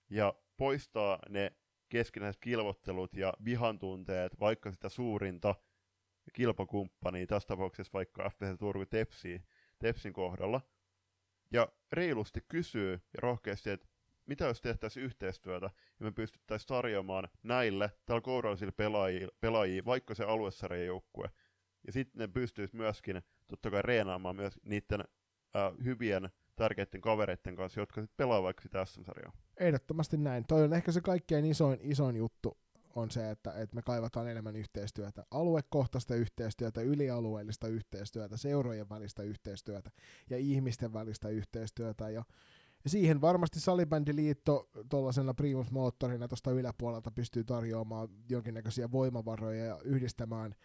ja 0.09 0.33
poistaa 0.57 1.19
ne 1.29 1.51
keskinäiset 1.89 2.41
kilvottelut 2.41 3.13
ja 3.13 3.33
vihantunteet, 3.45 4.39
vaikka 4.39 4.71
sitä 4.71 4.89
suurinta 4.89 5.55
kilpakumppania, 6.33 7.27
tässä 7.27 7.47
tapauksessa 7.47 7.93
vaikka 7.93 8.29
FPC 8.29 8.59
Turku 8.59 8.85
Tepsi, 8.85 9.41
Tepsin 9.79 10.13
kohdalla, 10.13 10.61
ja 11.51 11.67
reilusti 11.91 12.41
kysyy 12.47 12.91
ja 12.91 13.19
rohkeasti, 13.19 13.69
että 13.69 13.87
mitä 14.25 14.45
jos 14.45 14.61
tehtäisiin 14.61 15.05
yhteistyötä 15.05 15.69
ja 15.99 16.05
me 16.05 16.11
pystyttäisiin 16.11 16.67
tarjoamaan 16.67 17.29
näille 17.43 17.91
tällä 18.05 18.21
kourallisille 18.21 18.71
pelaajille, 18.71 19.31
pelaajille 19.41 19.85
vaikka 19.85 20.15
se 20.15 20.23
aluesarjan 20.23 20.85
joukkue. 20.85 21.29
Ja 21.87 21.91
sitten 21.91 22.19
ne 22.19 22.27
pystyisi 22.27 22.75
myöskin 22.75 23.21
totta 23.47 23.71
kai 23.71 23.81
reenaamaan 23.81 24.35
myös 24.35 24.59
niiden 24.65 25.03
äh, 25.55 25.73
hyvien 25.83 26.29
tärkeiden 26.55 27.01
kavereiden 27.01 27.55
kanssa, 27.55 27.79
jotka 27.79 28.01
sitten 28.01 28.17
pelaa 28.17 28.43
vaikka 28.43 28.61
sitä 28.61 28.85
SM-sarjaa. 28.85 29.31
Ehdottomasti 29.57 30.17
näin. 30.17 30.45
Toi 30.47 30.63
on 30.63 30.73
ehkä 30.73 30.91
se 30.91 31.01
kaikkein 31.01 31.45
isoin, 31.45 31.79
isoin 31.81 32.15
juttu 32.15 32.57
on 32.95 33.11
se, 33.11 33.29
että, 33.29 33.51
että 33.51 33.75
me 33.75 33.81
kaivataan 33.81 34.27
enemmän 34.27 34.55
yhteistyötä, 34.55 35.25
aluekohtaista 35.31 36.15
yhteistyötä, 36.15 36.81
ylialueellista 36.81 37.67
yhteistyötä, 37.67 38.37
seurojen 38.37 38.89
välistä 38.89 39.23
yhteistyötä 39.23 39.91
ja 40.29 40.37
ihmisten 40.37 40.93
välistä 40.93 41.29
yhteistyötä. 41.29 42.09
Ja 42.09 42.23
siihen 42.87 43.21
varmasti 43.21 43.59
Salibändiliitto 43.59 44.69
tuollaisena 44.89 45.33
primusmoottorina 45.33 46.27
tuosta 46.27 46.51
yläpuolelta 46.51 47.11
pystyy 47.11 47.43
tarjoamaan 47.43 48.09
jonkinnäköisiä 48.29 48.91
voimavaroja 48.91 49.65
ja 49.65 49.79
yhdistämään 49.83 50.55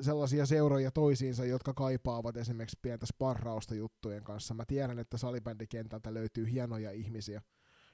sellaisia 0.00 0.46
seuroja 0.46 0.90
toisiinsa, 0.90 1.44
jotka 1.44 1.74
kaipaavat 1.74 2.36
esimerkiksi 2.36 2.78
pientä 2.82 3.06
sparrausta 3.06 3.74
juttujen 3.74 4.24
kanssa. 4.24 4.54
Mä 4.54 4.64
tiedän, 4.64 4.98
että 4.98 5.16
salibändikentältä 5.16 6.14
löytyy 6.14 6.50
hienoja 6.50 6.90
ihmisiä, 6.90 7.42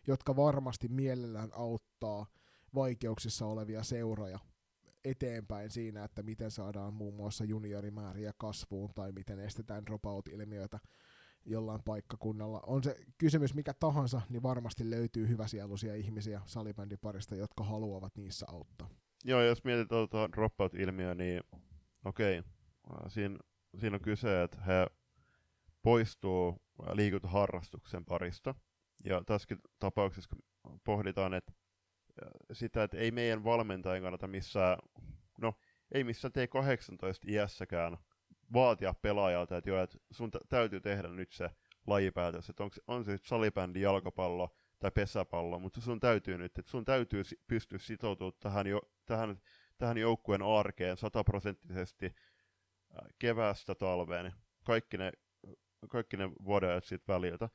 jotka 0.07 0.37
varmasti 0.37 0.89
mielellään 0.89 1.51
auttaa 1.53 2.27
vaikeuksissa 2.75 3.47
olevia 3.47 3.83
seuroja 3.83 4.39
eteenpäin 5.05 5.71
siinä, 5.71 6.05
että 6.05 6.23
miten 6.23 6.51
saadaan 6.51 6.95
muun 6.95 7.15
muassa 7.15 7.45
juniorimääriä 7.45 8.33
kasvuun 8.39 8.91
tai 8.95 9.13
miten 9.13 9.41
estetään 9.41 9.87
dropout-ilmiöitä 9.87 10.79
jollain 11.45 11.83
paikkakunnalla. 11.85 12.61
On 12.67 12.85
se 12.85 12.97
kysymys 13.19 13.55
mikä 13.55 13.75
tahansa, 13.75 14.21
niin 14.29 14.43
varmasti 14.43 14.91
löytyy 14.91 15.29
hyväsieluisia 15.29 15.95
ihmisiä 15.95 16.41
salibändiparista, 16.45 17.35
jotka 17.35 17.65
haluavat 17.65 18.17
niissä 18.17 18.47
auttaa. 18.49 18.91
Joo, 19.25 19.43
jos 19.43 19.65
mietitään 19.65 19.89
tuota 20.09 20.33
dropout-ilmiöä, 20.33 21.15
niin 21.15 21.41
okei, 22.05 22.39
okay. 22.39 23.11
siinä, 23.11 23.39
siinä 23.81 23.97
on 23.97 24.01
kyse, 24.01 24.43
että 24.43 24.61
he 24.61 24.87
poistuu 25.83 26.63
liikuntaharrastuksen 26.93 28.05
parista. 28.05 28.55
Ja 29.05 29.23
tässäkin 29.27 29.59
tapauksessa 29.79 30.37
pohditaan, 30.85 31.35
että 31.35 31.53
sitä, 32.53 32.83
että 32.83 32.97
ei 32.97 33.11
meidän 33.11 33.45
valmentajan 33.45 34.03
kannata 34.03 34.27
missään, 34.27 34.79
no 35.41 35.55
ei 35.93 36.05
missään 36.05 36.33
T18 36.33 37.31
iässäkään 37.31 37.99
vaatia 38.53 38.95
pelaajalta, 39.03 39.57
että 39.57 39.71
joo, 39.71 39.83
että 39.83 39.99
sun 40.11 40.31
täytyy 40.49 40.81
tehdä 40.81 41.09
nyt 41.09 41.33
se 41.33 41.51
lajipäätös, 41.87 42.51
että 42.51 42.63
onko, 42.63 42.77
on 42.87 43.05
se 43.05 43.19
salibändi, 43.23 43.81
jalkapallo 43.81 44.57
tai 44.79 44.91
pesäpallo, 44.91 45.59
mutta 45.59 45.81
sun 45.81 46.01
täytyy 46.01 46.39
nyt, 46.39 46.59
että 46.59 46.71
sun 46.71 46.85
täytyy 46.85 47.23
pystyä 47.47 47.79
sitoutumaan 47.79 48.33
tähän, 48.41 48.67
jo, 48.67 48.81
tähän 49.07 49.41
tähän 49.79 49.99
joukkueen 49.99 50.43
arkeen 50.43 50.97
sataprosenttisesti 50.97 52.15
keväästä 53.19 53.75
talveen, 53.75 54.33
kaikki 54.65 54.99
ne, 54.99 55.13
kaikki 55.89 56.17
ne 56.17 56.31
vuodet 56.45 56.85
siitä 56.85 57.05
väliltä, 57.09 57.49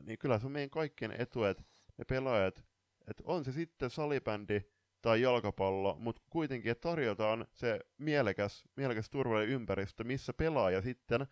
niin 0.00 0.18
kyllä 0.18 0.38
se 0.38 0.46
on 0.46 0.52
meidän 0.52 0.70
kaikkien 0.70 1.20
etu, 1.20 1.44
että 1.44 1.62
ne 1.98 2.04
pelaajat, 2.04 2.64
että 3.08 3.22
on 3.26 3.44
se 3.44 3.52
sitten 3.52 3.90
salibändi 3.90 4.60
tai 5.02 5.22
jalkapallo, 5.22 5.96
mutta 5.98 6.22
kuitenkin, 6.30 6.72
että 6.72 6.88
tarjotaan 6.88 7.46
se 7.52 7.80
mielekäs, 7.98 8.64
mielekäs 8.76 9.10
turvallinen 9.10 9.54
ympäristö, 9.54 10.04
missä 10.04 10.32
pelaaja 10.32 10.82
sitten, 10.82 11.26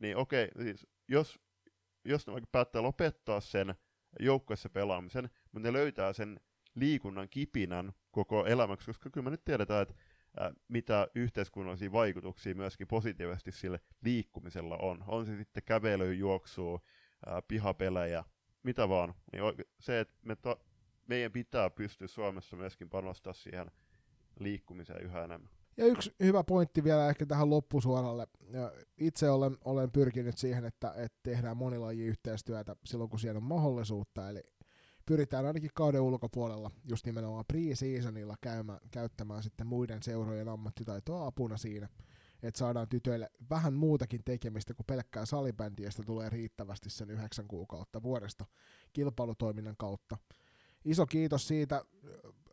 niin 0.00 0.16
okei, 0.16 0.48
siis 0.62 0.86
jos, 1.08 1.38
jos 2.04 2.26
ne 2.26 2.32
vaikka 2.32 2.48
päättää 2.52 2.82
lopettaa 2.82 3.40
sen 3.40 3.74
joukkueessa 4.20 4.68
pelaamisen, 4.68 5.30
mutta 5.52 5.68
ne 5.68 5.72
löytää 5.72 6.12
sen 6.12 6.40
liikunnan 6.74 7.28
kipinän 7.28 7.92
koko 8.14 8.46
elämäksi, 8.46 8.86
koska 8.86 9.10
kyllä 9.10 9.24
me 9.24 9.30
nyt 9.30 9.44
tiedetään, 9.44 9.82
että 9.82 9.94
ää, 10.36 10.52
mitä 10.68 11.08
yhteiskunnallisia 11.14 11.92
vaikutuksia 11.92 12.54
myöskin 12.54 12.86
positiivisesti 12.86 13.52
sille 13.52 13.80
liikkumisella 14.04 14.76
on. 14.76 15.04
On 15.06 15.26
se 15.26 15.36
sitten 15.36 15.62
kävely, 15.66 16.14
juoksua, 16.14 16.80
ää, 17.26 17.42
pihapelejä, 17.48 18.24
mitä 18.62 18.88
vaan. 18.88 19.14
Niin 19.32 19.42
se, 19.80 20.00
että 20.00 20.14
me 20.22 20.36
ta- 20.36 20.56
meidän 21.06 21.32
pitää 21.32 21.70
pystyä 21.70 22.08
Suomessa 22.08 22.56
myöskin 22.56 22.90
panostaa 22.90 23.32
siihen 23.32 23.70
liikkumiseen 24.40 25.02
yhä 25.02 25.24
enemmän. 25.24 25.50
Ja 25.76 25.86
yksi 25.86 26.14
hyvä 26.20 26.44
pointti 26.44 26.84
vielä 26.84 27.08
ehkä 27.08 27.26
tähän 27.26 27.50
loppusuoralle. 27.50 28.26
Itse 28.98 29.30
olen, 29.30 29.56
olen 29.64 29.90
pyrkinyt 29.90 30.38
siihen, 30.38 30.64
että, 30.64 30.94
että 30.96 31.18
tehdään 31.22 31.56
monilaji 31.56 32.04
yhteistyötä 32.06 32.76
silloin, 32.84 33.10
kun 33.10 33.18
siellä 33.18 33.38
on 33.38 33.44
mahdollisuutta. 33.44 34.30
Eli 34.30 34.42
pyritään 35.06 35.46
ainakin 35.46 35.70
kauden 35.74 36.00
ulkopuolella 36.00 36.70
just 36.84 37.06
nimenomaan 37.06 37.44
pre-seasonilla 37.52 38.34
käymään, 38.40 38.80
käyttämään 38.90 39.42
sitten 39.42 39.66
muiden 39.66 40.02
seurojen 40.02 40.48
ammattitaitoa 40.48 41.26
apuna 41.26 41.56
siinä, 41.56 41.88
että 42.42 42.58
saadaan 42.58 42.88
tytöille 42.88 43.30
vähän 43.50 43.74
muutakin 43.74 44.24
tekemistä 44.24 44.74
kuin 44.74 44.86
pelkkää 44.86 45.26
salibändiä, 45.26 45.90
tulee 46.06 46.30
riittävästi 46.30 46.90
sen 46.90 47.10
yhdeksän 47.10 47.48
kuukautta 47.48 48.02
vuodesta 48.02 48.44
kilpailutoiminnan 48.92 49.76
kautta. 49.78 50.16
Iso 50.84 51.06
kiitos 51.06 51.48
siitä 51.48 51.84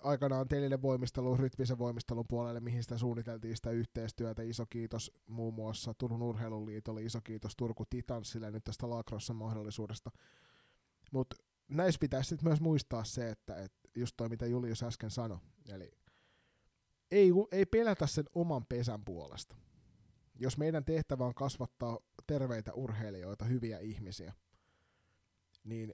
aikanaan 0.03 0.47
Telille 0.47 0.81
voimistelun, 0.81 1.39
rytmisen 1.39 1.77
voimistelun 1.77 2.25
puolelle, 2.27 2.59
mihin 2.59 2.83
sitä 2.83 2.97
suunniteltiin 2.97 3.55
sitä 3.55 3.71
yhteistyötä. 3.71 4.41
Iso 4.41 4.65
kiitos 4.69 5.11
muun 5.27 5.53
muassa 5.53 5.93
Turun 5.93 6.21
Urheiluliitolle, 6.21 7.03
iso 7.03 7.21
kiitos 7.21 7.55
Turku 7.55 7.85
Titanssille 7.89 8.51
nyt 8.51 8.63
tästä 8.63 8.89
Lacrossen 8.89 9.35
mahdollisuudesta. 9.35 10.11
Mutta 11.11 11.35
näissä 11.71 11.99
pitäisi 11.99 12.29
sitten 12.29 12.49
myös 12.49 12.61
muistaa 12.61 13.03
se, 13.03 13.29
että, 13.29 13.55
että 13.55 13.89
just 13.95 14.13
toi 14.17 14.29
mitä 14.29 14.45
Julius 14.45 14.83
äsken 14.83 15.11
sanoi, 15.11 15.39
eli 15.69 15.91
ei, 17.11 17.31
ei 17.51 17.65
pelätä 17.65 18.07
sen 18.07 18.25
oman 18.35 18.65
pesän 18.65 19.05
puolesta. 19.05 19.55
Jos 20.35 20.57
meidän 20.57 20.85
tehtävä 20.85 21.25
on 21.25 21.35
kasvattaa 21.35 21.99
terveitä 22.27 22.73
urheilijoita, 22.73 23.45
hyviä 23.45 23.79
ihmisiä, 23.79 24.33
niin 25.63 25.93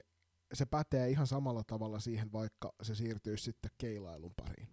se 0.52 0.66
pätee 0.66 1.10
ihan 1.10 1.26
samalla 1.26 1.64
tavalla 1.64 2.00
siihen, 2.00 2.32
vaikka 2.32 2.74
se 2.82 2.94
siirtyisi 2.94 3.44
sitten 3.44 3.70
keilailun 3.78 4.34
pariin. 4.34 4.68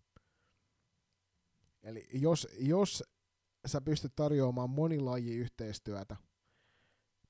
Eli 1.84 2.08
jos, 2.14 2.48
jos 2.60 3.04
sä 3.66 3.82
pystyt 3.82 4.16
tarjoamaan 4.16 4.70
monilajiyhteistyötä, 4.70 6.16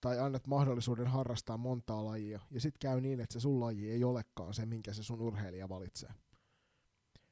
tai 0.05 0.19
annat 0.19 0.47
mahdollisuuden 0.47 1.07
harrastaa 1.07 1.57
montaa 1.57 2.05
lajia, 2.05 2.39
ja 2.51 2.61
sitten 2.61 2.79
käy 2.79 3.01
niin, 3.01 3.19
että 3.19 3.33
se 3.33 3.39
sun 3.39 3.59
laji 3.59 3.91
ei 3.91 4.03
olekaan 4.03 4.53
se, 4.53 4.65
minkä 4.65 4.93
se 4.93 5.03
sun 5.03 5.21
urheilija 5.21 5.69
valitsee. 5.69 6.09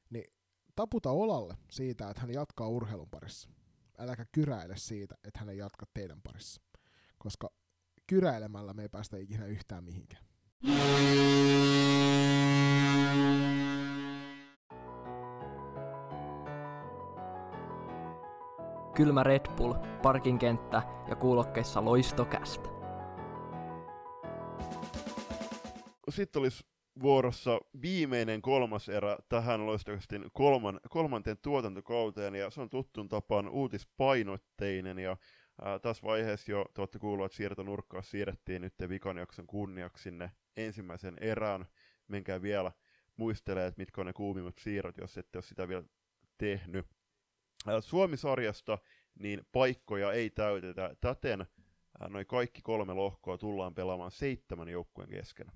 Niin 0.09 0.33
taputa 0.75 1.11
olalle 1.11 1.57
siitä, 1.71 2.09
että 2.09 2.21
hän 2.21 2.33
jatkaa 2.33 2.67
urheilun 2.67 3.09
parissa. 3.09 3.49
Äläkä 3.97 4.25
kyräile 4.31 4.77
siitä, 4.77 5.15
että 5.23 5.39
hän 5.39 5.49
ei 5.49 5.57
jatka 5.57 5.85
teidän 5.93 6.21
parissa. 6.21 6.61
Koska 7.17 7.49
kyräilemällä 8.07 8.73
me 8.73 8.81
ei 8.81 8.89
päästä 8.89 9.17
ikinä 9.17 9.45
yhtään 9.45 9.83
mihinkään. 9.83 10.23
Kylmä 18.95 19.24
Red 19.24 19.45
Bull, 19.57 19.74
parkinkenttä 20.02 20.82
ja 21.10 21.15
kuulokkeissa 21.15 21.86
loistokästä. 21.86 22.70
Sitten 26.10 26.41
olisi 26.41 26.64
vuorossa 27.02 27.60
viimeinen 27.82 28.41
kolmas 28.41 28.90
erä 28.90 29.18
tähän 29.30 29.65
loistokästin 29.65 30.26
kolman, 30.34 30.80
kolmanteen 30.90 31.38
tuotantokauteen, 31.41 32.36
ja 32.36 32.49
se 32.49 32.61
on 32.61 32.70
tuttun 32.70 33.10
tapaan 33.10 33.49
uutispainotteinen, 33.49 34.99
ja 34.99 35.18
ää, 35.61 35.80
tässä 35.80 36.03
vaiheessa 36.03 36.52
jo 36.52 36.65
te 36.74 36.82
olette 36.82 36.99
kuulleet, 36.99 37.26
että 37.26 37.38
siirtonurkkaa 37.38 38.02
siirrettiin 38.02 38.61
nyt 38.61 38.74
vikan 38.90 39.18
jakson 39.18 39.48
kunniaksi 39.48 40.03
sinne 40.03 40.32
ensimmäisen 40.57 41.18
erään. 41.22 41.65
Menkää 42.07 42.41
vielä 42.41 42.72
muistelee, 43.18 43.68
että 43.68 43.82
mitkä 43.82 44.02
on 44.02 44.07
ne 44.07 44.14
kuumimmat 44.14 44.57
siirrot, 44.57 44.98
jos 44.98 45.18
ette 45.18 45.38
ole 45.38 45.44
sitä 45.44 45.68
vielä 45.68 45.84
tehnyt. 46.38 46.86
Suomi-sarjasta 47.81 48.77
niin 49.19 49.41
paikkoja 49.52 50.11
ei 50.11 50.30
täytetä. 50.30 50.95
Täten 51.02 51.45
noin 52.10 52.26
kaikki 52.26 52.61
kolme 52.61 52.94
lohkoa 52.94 53.38
tullaan 53.38 53.76
pelaamaan 53.76 54.11
seitsemän 54.11 54.68
joukkueen 54.69 55.10
kesken. 55.10 55.48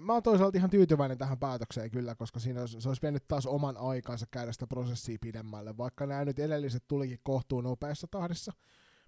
Mä 0.00 0.12
oon 0.12 0.22
toisaalta 0.22 0.58
ihan 0.58 0.70
tyytyväinen 0.70 1.18
tähän 1.18 1.38
päätökseen 1.38 1.90
kyllä, 1.90 2.14
koska 2.14 2.40
siinä 2.40 2.60
olisi, 2.60 2.80
se 2.80 2.88
olisi 2.88 3.02
vienyt 3.02 3.28
taas 3.28 3.46
oman 3.46 3.76
aikansa 3.76 4.26
käydä 4.30 4.52
sitä 4.52 4.66
prosessia 4.66 5.18
pidemmälle. 5.20 5.76
Vaikka 5.76 6.06
nämä 6.06 6.24
nyt 6.24 6.38
edelliset 6.38 6.84
tulikin 6.88 7.18
kohtuun 7.22 7.64
nopeassa 7.64 8.06
tahdissa, 8.10 8.52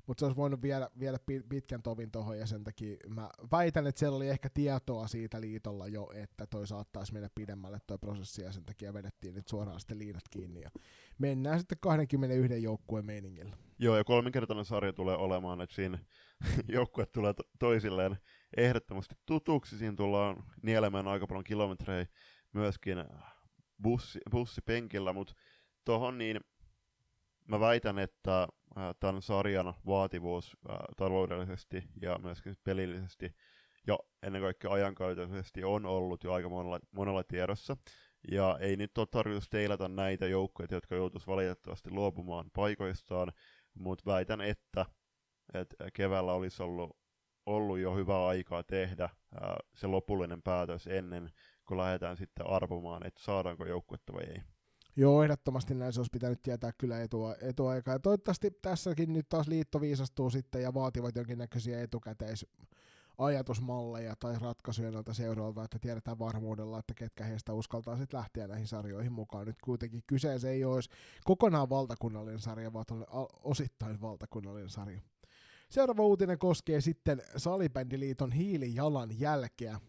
mutta 0.06 0.20
se 0.20 0.24
olisi 0.24 0.36
voinut 0.36 0.62
viedä, 0.62 0.88
viedä 0.98 1.18
pitkän 1.48 1.82
tovin 1.82 2.10
tuohon 2.10 2.38
ja 2.38 2.46
sen 2.46 2.64
takia 2.64 2.96
mä 3.08 3.30
väitän, 3.52 3.86
että 3.86 3.98
siellä 3.98 4.16
oli 4.16 4.28
ehkä 4.28 4.48
tietoa 4.54 5.06
siitä 5.06 5.40
liitolla 5.40 5.88
jo, 5.88 6.10
että 6.14 6.46
toi 6.46 6.66
saattaisi 6.66 7.12
mennä 7.12 7.28
pidemmälle 7.34 7.78
toi 7.86 7.98
prosessi 7.98 8.42
ja 8.42 8.52
sen 8.52 8.64
takia 8.64 8.94
vedettiin 8.94 9.34
nyt 9.34 9.48
suoraan 9.48 9.80
sitten 9.80 9.98
liinat 9.98 10.28
kiinni 10.30 10.60
ja 10.60 10.70
mennään 11.18 11.58
sitten 11.58 11.78
21 11.80 12.62
joukkueen 12.62 13.06
meiningillä. 13.06 13.56
Joo, 13.78 13.96
ja 13.96 14.04
kolminkertainen 14.04 14.64
sarja 14.64 14.92
tulee 14.92 15.16
olemaan, 15.16 15.60
että 15.60 15.74
siinä 15.74 15.98
joukkueet 16.68 17.12
tulee 17.12 17.34
to- 17.34 17.48
toisilleen 17.58 18.18
ehdottomasti 18.56 19.14
tutuksi, 19.26 19.78
siinä 19.78 19.96
tullaan 19.96 20.44
nielemään 20.62 21.08
aika 21.08 21.26
paljon 21.26 21.44
kilometrejä 21.44 22.06
myöskin 22.52 23.04
bussi, 23.82 24.18
bussipenkillä, 24.30 25.12
mutta 25.12 25.34
tuohon 25.84 26.18
niin 26.18 26.40
mä 27.48 27.60
väitän, 27.60 27.98
että 27.98 28.48
tämän 29.00 29.22
sarjan 29.22 29.74
vaativuus 29.86 30.56
taloudellisesti 30.96 31.84
ja 32.02 32.18
myöskin 32.18 32.56
pelillisesti 32.64 33.34
ja 33.86 33.98
ennen 34.22 34.42
kaikkea 34.42 34.70
ajankäytöllisesti 34.70 35.64
on 35.64 35.86
ollut 35.86 36.24
jo 36.24 36.32
aika 36.32 36.48
monella, 36.48 36.80
monella 36.92 37.24
tiedossa. 37.24 37.76
Ja 38.30 38.58
ei 38.60 38.76
nyt 38.76 38.98
ole 38.98 39.06
tarkoitus 39.10 39.48
teilata 39.48 39.88
näitä 39.88 40.26
joukkoja, 40.26 40.68
jotka 40.70 40.94
joutuisi 40.94 41.26
valitettavasti 41.26 41.90
luopumaan 41.90 42.50
paikoistaan, 42.54 43.32
mutta 43.74 44.10
väitän, 44.10 44.40
että, 44.40 44.86
että 45.54 45.76
keväällä 45.94 46.32
olisi 46.32 46.62
ollut, 46.62 46.96
ollut 47.46 47.78
jo 47.78 47.94
hyvä 47.94 48.26
aikaa 48.26 48.62
tehdä 48.62 49.08
ää, 49.40 49.56
se 49.74 49.86
lopullinen 49.86 50.42
päätös 50.42 50.86
ennen 50.86 51.30
kuin 51.64 51.78
lähdetään 51.78 52.16
sitten 52.16 52.46
arvomaan, 52.46 53.06
että 53.06 53.22
saadaanko 53.22 53.66
joukkuetta 53.66 54.12
vai 54.12 54.24
ei. 54.24 54.42
Joo, 54.96 55.22
ehdottomasti 55.22 55.74
näin 55.74 55.92
se 55.92 56.00
olisi 56.00 56.10
pitänyt 56.12 56.42
tietää 56.42 56.72
kyllä 56.78 57.02
etua, 57.02 57.34
etuaikaa. 57.40 57.94
Ja 57.94 57.98
toivottavasti 57.98 58.50
tässäkin 58.50 59.12
nyt 59.12 59.28
taas 59.28 59.48
liitto 59.48 59.80
viisastuu 59.80 60.30
sitten 60.30 60.62
ja 60.62 60.74
vaativat 60.74 61.16
jonkinnäköisiä 61.16 61.82
etukäteis 61.82 62.46
ajatusmalleja 63.18 64.16
tai 64.16 64.38
ratkaisuja 64.38 64.90
noilta 64.90 65.14
seuroilta, 65.14 65.64
että 65.64 65.78
tiedetään 65.78 66.18
varmuudella, 66.18 66.78
että 66.78 66.94
ketkä 66.94 67.24
heistä 67.24 67.52
uskaltaa 67.52 67.96
sitten 67.96 68.18
lähteä 68.18 68.48
näihin 68.48 68.66
sarjoihin 68.66 69.12
mukaan. 69.12 69.46
Nyt 69.46 69.62
kuitenkin 69.64 70.02
kyseessä 70.06 70.50
ei 70.50 70.64
olisi 70.64 70.90
kokonaan 71.24 71.70
valtakunnallinen 71.70 72.40
sarja, 72.40 72.72
vaan 72.72 72.84
osittain 73.42 74.00
valtakunnallinen 74.00 74.70
sarja. 74.70 75.00
Seuraava 75.68 76.02
uutinen 76.02 76.38
koskee 76.38 76.80
sitten 76.80 77.22
Salibändiliiton 77.36 78.32
hiilijalan 78.32 79.20
jälkeä. 79.20 79.80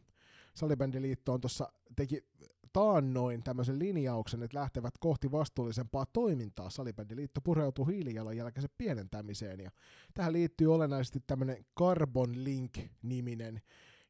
Salibändiliitto 0.53 1.33
on 1.33 1.41
tuossa 1.41 1.71
teki 1.95 2.25
taannoin 2.73 3.43
tämmöisen 3.43 3.79
linjauksen, 3.79 4.43
että 4.43 4.57
lähtevät 4.57 4.93
kohti 4.99 5.31
vastuullisempaa 5.31 6.05
toimintaa. 6.05 6.69
Salibändiliitto 6.69 7.41
pureutuu 7.41 7.85
hiilijalanjälkeisen 7.85 8.69
pienentämiseen 8.77 9.59
ja 9.59 9.71
tähän 10.13 10.33
liittyy 10.33 10.73
olennaisesti 10.73 11.19
tämmöinen 11.27 11.65
Carbon 11.79 12.43
Link-niminen 12.43 13.61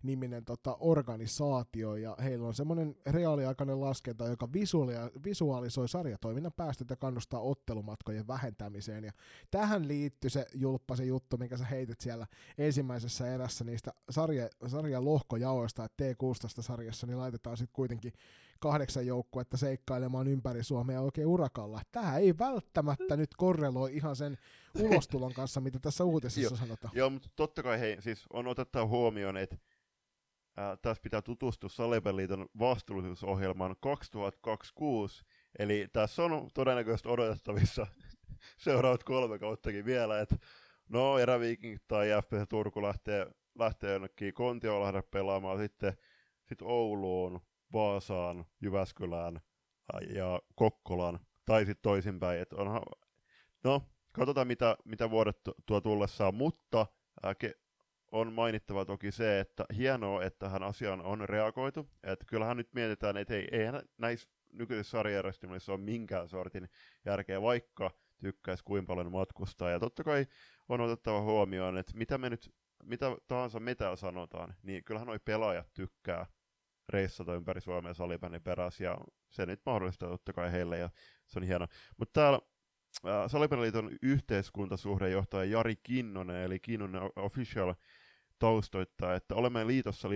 niminen 0.03 0.45
tota, 0.45 0.77
organisaatio, 0.79 1.95
ja 1.95 2.15
heillä 2.23 2.47
on 2.47 2.53
semmoinen 2.53 2.95
reaaliaikainen 3.05 3.81
laskenta, 3.81 4.27
joka 4.27 4.49
visualisoi 5.25 5.89
sarjatoiminnan 5.89 6.53
päästöt 6.55 6.89
ja 6.89 6.95
kannustaa 6.95 7.39
ottelumatkojen 7.39 8.27
vähentämiseen, 8.27 9.03
ja 9.03 9.11
tähän 9.51 9.87
liittyy 9.87 10.29
se 10.29 10.45
julppa 10.53 10.95
se 10.95 11.05
juttu, 11.05 11.37
minkä 11.37 11.57
sä 11.57 11.65
heitit 11.65 12.01
siellä 12.01 12.27
ensimmäisessä 12.57 13.33
erässä 13.33 13.63
niistä 13.63 13.93
sarja, 14.09 14.49
sarjan 14.67 15.05
lohkojaoista, 15.05 15.85
että 15.85 16.03
T16-sarjassa, 16.03 17.07
niin 17.07 17.17
laitetaan 17.17 17.57
sitten 17.57 17.75
kuitenkin 17.75 18.13
kahdeksan 18.63 19.07
joukkuetta 19.07 19.57
seikkailemaan 19.57 20.27
ympäri 20.27 20.63
Suomea 20.63 21.01
oikein 21.01 21.27
urakalla. 21.27 21.81
Tämä 21.91 22.17
ei 22.17 22.37
välttämättä 22.39 23.17
nyt 23.17 23.29
korreloi 23.37 23.95
ihan 23.95 24.15
sen 24.15 24.37
ulostulon 24.79 25.33
kanssa, 25.33 25.61
mitä 25.61 25.79
tässä 25.79 26.03
uutisessa 26.03 26.57
sanotaan. 26.57 26.93
Joo, 26.95 27.09
mutta 27.09 27.29
totta 27.35 27.63
kai 27.63 27.79
hei, 27.79 28.01
siis 28.01 28.25
on 28.33 28.47
otettava 28.47 28.85
huomioon, 28.85 29.37
että 29.37 29.57
ää, 30.57 30.77
tässä 30.77 31.01
pitää 31.03 31.21
tutustua 31.21 31.69
Salibeliiton 31.69 32.45
vastuullisuusohjelmaan 32.59 33.75
2026, 33.79 35.23
eli 35.59 35.87
tässä 35.93 36.23
on 36.23 36.49
todennäköisesti 36.53 37.09
odotettavissa 37.09 37.87
seuraavat 38.65 39.03
kolme 39.03 39.39
kauttakin 39.39 39.85
vielä, 39.85 40.19
että 40.21 40.35
no 40.89 41.17
eräviikin 41.17 41.79
tai 41.87 42.09
FPC 42.23 42.49
Turku 42.49 42.81
lähtee, 42.81 43.27
lähtee 43.59 43.93
jonnekin 43.93 44.33
Kontiolahden 44.33 45.03
pelaamaan, 45.11 45.59
sitten 45.59 45.93
sitten 46.45 46.67
Ouluun, 46.67 47.41
Vaasaan, 47.73 48.45
Jyväskylään 48.61 49.41
ja 50.15 50.41
Kokkolaan, 50.55 51.19
tai 51.45 51.65
sitten 51.65 51.81
toisinpäin. 51.81 52.39
Et 52.39 52.53
onhan, 52.53 52.81
no, 53.63 53.81
katsotaan 54.11 54.47
mitä, 54.47 54.77
mitä 54.85 55.09
vuodet 55.09 55.37
tuo 55.65 55.81
tullessaan, 55.81 56.35
mutta 56.35 56.85
ke, 57.39 57.53
on 58.11 58.33
mainittava 58.33 58.85
toki 58.85 59.11
se, 59.11 59.39
että 59.39 59.65
hienoa, 59.77 60.23
että 60.23 60.39
tähän 60.39 60.63
asiaan 60.63 61.01
on 61.01 61.29
reagoitu. 61.29 61.89
Että 62.03 62.25
kyllähän 62.25 62.57
nyt 62.57 62.73
mietitään, 62.73 63.17
että 63.17 63.33
ei, 63.33 63.47
eihän 63.51 63.81
näissä 63.97 64.29
nykyisessä 64.51 64.91
sarjajärjestelmässä 64.91 65.73
on 65.73 65.81
minkään 65.81 66.29
sortin 66.29 66.69
järkeä, 67.05 67.41
vaikka 67.41 67.91
tykkäisi 68.21 68.63
kuinka 68.63 68.93
paljon 68.93 69.11
matkustaa. 69.11 69.69
Ja 69.69 69.79
totta 69.79 70.03
kai 70.03 70.25
on 70.69 70.81
otettava 70.81 71.21
huomioon, 71.21 71.77
että 71.77 71.97
mitä 71.97 72.17
me 72.17 72.29
nyt, 72.29 72.53
mitä 72.83 73.05
tahansa 73.27 73.59
täällä 73.77 73.95
sanotaan, 73.95 74.55
niin 74.63 74.83
kyllähän 74.83 75.07
noi 75.07 75.19
pelaajat 75.25 75.73
tykkää 75.73 76.25
reissata 76.89 77.35
ympäri 77.35 77.61
Suomea 77.61 77.93
salibändin 77.93 78.41
perässä, 78.41 78.83
ja 78.83 78.97
se 79.29 79.45
nyt 79.45 79.61
mahdollistaa 79.65 80.09
totta 80.09 80.33
kai 80.33 80.51
heille, 80.51 80.77
ja 80.77 80.89
se 81.27 81.39
on 81.39 81.43
hieno. 81.43 81.67
Mutta 81.97 82.21
täällä 82.21 82.39
äh, 83.07 83.29
Salibändiliiton 83.31 83.91
yhteiskuntasuhdejohtaja 84.01 85.51
Jari 85.51 85.75
Kinnonen, 85.83 86.43
eli 86.43 86.59
Kinnonen 86.59 87.01
Official, 87.15 87.73
taustoittaa, 88.39 89.15
että 89.15 89.35
olemme 89.35 89.67
liitossa 89.67 90.09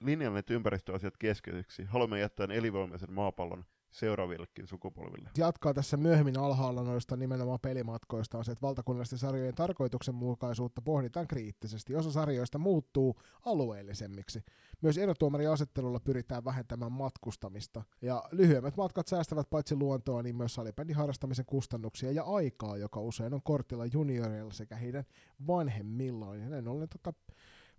linjanneet 0.00 0.50
ympäristöasiat 0.50 1.16
keskeisiksi. 1.16 1.84
Haluamme 1.84 2.20
jättää 2.20 2.46
elinvoimaisen 2.50 3.12
maapallon 3.12 3.64
seuraavillekin 3.90 4.66
sukupolville. 4.66 5.30
Jatkaa 5.36 5.74
tässä 5.74 5.96
myöhemmin 5.96 6.38
alhaalla 6.38 6.82
noista 6.82 7.16
nimenomaan 7.16 7.58
pelimatkoista 7.62 8.38
on 8.38 8.44
se, 8.44 8.52
että 8.52 8.62
valtakunnallisten 8.62 9.18
sarjojen 9.18 9.54
tarkoituksenmukaisuutta 9.54 10.82
pohditaan 10.82 11.28
kriittisesti. 11.28 11.96
Osa 11.96 12.10
sarjoista 12.10 12.58
muuttuu 12.58 13.20
alueellisemmiksi. 13.46 14.42
Myös 14.82 14.98
erotuomariasettelulla 14.98 16.00
pyritään 16.00 16.44
vähentämään 16.44 16.92
matkustamista. 16.92 17.82
Ja 18.02 18.24
lyhyemmät 18.32 18.76
matkat 18.76 19.08
säästävät 19.08 19.50
paitsi 19.50 19.76
luontoa, 19.76 20.22
niin 20.22 20.36
myös 20.36 20.54
salibändin 20.54 20.96
harrastamisen 20.96 21.46
kustannuksia 21.46 22.12
ja 22.12 22.22
aikaa, 22.24 22.76
joka 22.76 23.00
usein 23.00 23.34
on 23.34 23.42
kortilla 23.42 23.86
junioreilla 23.86 24.52
sekä 24.52 24.76
heidän 24.76 25.04
vanhemmillaan. 25.46 26.40
Ja 26.40 26.48
näin 26.48 26.68
ollen 26.68 26.88
tota, 26.88 27.12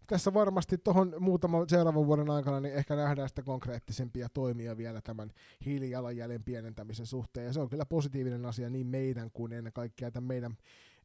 tässä 0.09 0.33
varmasti 0.33 0.77
tuohon 0.77 1.15
muutaman 1.19 1.69
seuraavan 1.69 2.07
vuoden 2.07 2.29
aikana 2.29 2.59
niin 2.59 2.73
ehkä 2.75 2.95
nähdään 2.95 3.29
sitä 3.29 3.41
konkreettisempia 3.43 4.29
toimia 4.29 4.77
vielä 4.77 5.01
tämän 5.01 5.31
hiilijalanjäljen 5.65 6.43
pienentämisen 6.43 7.05
suhteen, 7.05 7.45
ja 7.45 7.53
se 7.53 7.59
on 7.59 7.69
kyllä 7.69 7.85
positiivinen 7.85 8.45
asia 8.45 8.69
niin 8.69 8.87
meidän 8.87 9.31
kuin 9.31 9.53
ennen 9.53 9.73
kaikkea 9.73 10.11
tämän 10.11 10.27
meidän 10.27 10.57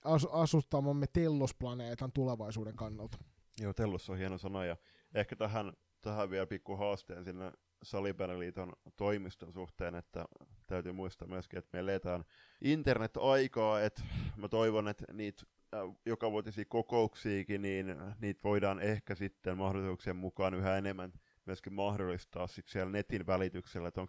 as- 0.05 0.29
asustamamme 0.33 1.07
Tellos-planeetan 1.07 2.13
tulevaisuuden 2.15 2.77
kannalta. 2.77 3.19
Joo, 3.61 3.73
Tellos 3.73 4.11
on 4.11 4.19
hieno 4.19 4.39
sana, 4.39 4.65
ja 4.65 4.77
ehkä 5.15 5.37
tähän, 5.37 5.73
tähän 6.01 6.31
vielä 6.31 6.47
pikku 6.47 6.77
haasteen 6.77 7.25
sinne 7.25 7.53
Salibäniliiton 7.85 8.73
toimiston 8.97 9.53
suhteen, 9.53 9.95
että 9.95 10.25
täytyy 10.67 10.93
muistaa 10.93 11.29
myöskin, 11.29 11.59
että 11.59 11.71
me 11.73 11.79
eletään 11.79 12.25
internet-aikaa, 12.61 13.81
että 13.81 14.03
mä 14.37 14.49
toivon, 14.49 14.89
että 14.89 15.05
niitä 15.13 15.43
joka 16.07 16.33
vuotisia 16.33 16.65
kokouksiakin, 16.69 17.63
niin 17.63 17.87
niitä 18.21 18.41
voidaan 18.45 18.81
ehkä 18.81 19.15
sitten 19.15 19.59
mahdollisuuksien 19.59 20.17
mukaan 20.17 20.55
yhä 20.55 20.77
enemmän 20.77 21.13
myöskin 21.47 21.73
mahdollistaa 21.73 22.47
sit 22.47 22.69
siellä 22.69 22.93
netin 22.93 23.27
välityksellä, 23.27 23.89
että 23.89 24.01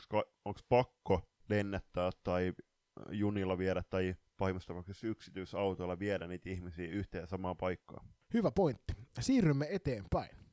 onko 0.46 0.60
pakko 0.70 1.22
lennättää 1.50 2.10
tai 2.24 2.54
junilla 3.12 3.58
viedä 3.58 3.84
tai 3.90 4.16
pahimmassa 4.38 4.68
tapauksessa 4.68 5.08
yksityisautoilla 5.08 6.00
viedä 6.00 6.28
niitä 6.28 6.50
ihmisiä 6.50 6.88
yhteen 6.88 7.28
samaan 7.28 7.58
paikkaan. 7.58 8.08
Hyvä 8.34 8.52
pointti. 8.52 8.94
Siirrymme 9.20 9.68
eteenpäin. 9.70 10.45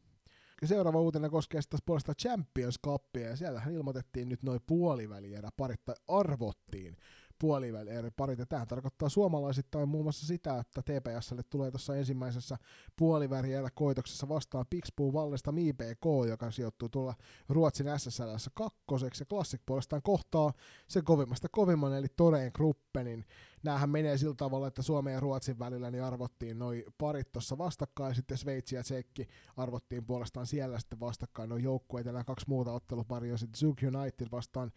Seuraava 0.64 1.00
uutinen 1.00 1.30
koskee 1.30 1.62
sitten 1.62 1.80
puolesta 1.86 2.14
Champions 2.14 2.78
Cupia, 2.86 3.28
ja 3.28 3.36
siellähän 3.36 3.74
ilmoitettiin 3.74 4.28
nyt 4.28 4.42
noin 4.42 4.60
puolivälierä 4.66 5.48
parit, 5.56 5.84
tai 5.84 5.94
arvottiin 6.08 6.96
puoliväli 7.42 7.90
parit. 8.16 8.38
Ja 8.38 8.46
tämähän 8.46 8.68
tarkoittaa 8.68 9.08
suomalaisittain 9.08 9.88
muun 9.88 10.04
muassa 10.04 10.26
sitä, 10.26 10.58
että 10.58 10.82
TPSlle 10.82 11.42
tulee 11.50 11.70
tuossa 11.70 11.96
ensimmäisessä 11.96 12.58
puoliväliä 12.96 13.68
koitoksessa 13.74 14.28
vastaan 14.28 14.66
Pixpuu 14.70 15.12
Vallesta 15.12 15.52
IPK, 15.56 16.04
joka 16.28 16.50
sijoittuu 16.50 16.88
tuolla 16.88 17.14
Ruotsin 17.48 17.86
SSL 17.96 18.50
kakkoseksi. 18.54 19.22
Ja 19.22 19.26
Classic 19.26 19.60
puolestaan 19.66 20.02
kohtaa 20.02 20.52
se 20.88 21.02
kovimmasta 21.02 21.48
kovimman, 21.50 21.94
eli 21.98 22.06
Toreen 22.16 22.50
Gruppenin. 22.54 23.24
Näähän 23.64 23.90
menee 23.90 24.18
sillä 24.18 24.34
tavalla, 24.34 24.66
että 24.66 24.82
Suomen 24.82 25.12
ja 25.12 25.20
Ruotsin 25.20 25.58
välillä 25.58 25.90
niin 25.90 26.04
arvottiin 26.04 26.58
noin 26.58 26.84
parit 26.98 27.32
tuossa 27.32 27.58
vastakkain, 27.58 28.14
sitten 28.14 28.38
Sveitsi 28.38 28.76
ja 28.76 28.82
Tsekki 28.82 29.28
arvottiin 29.56 30.06
puolestaan 30.06 30.46
siellä 30.46 30.78
sitten 30.78 31.00
vastakkain 31.00 31.48
noin 31.48 31.64
joukkueet, 31.64 32.06
ja 32.06 32.12
nämä 32.12 32.24
kaksi 32.24 32.48
muuta 32.48 32.72
otteluparia 32.72 33.36
sitten 33.36 33.58
Zug 33.58 33.78
United 33.82 34.28
vastaan 34.32 34.72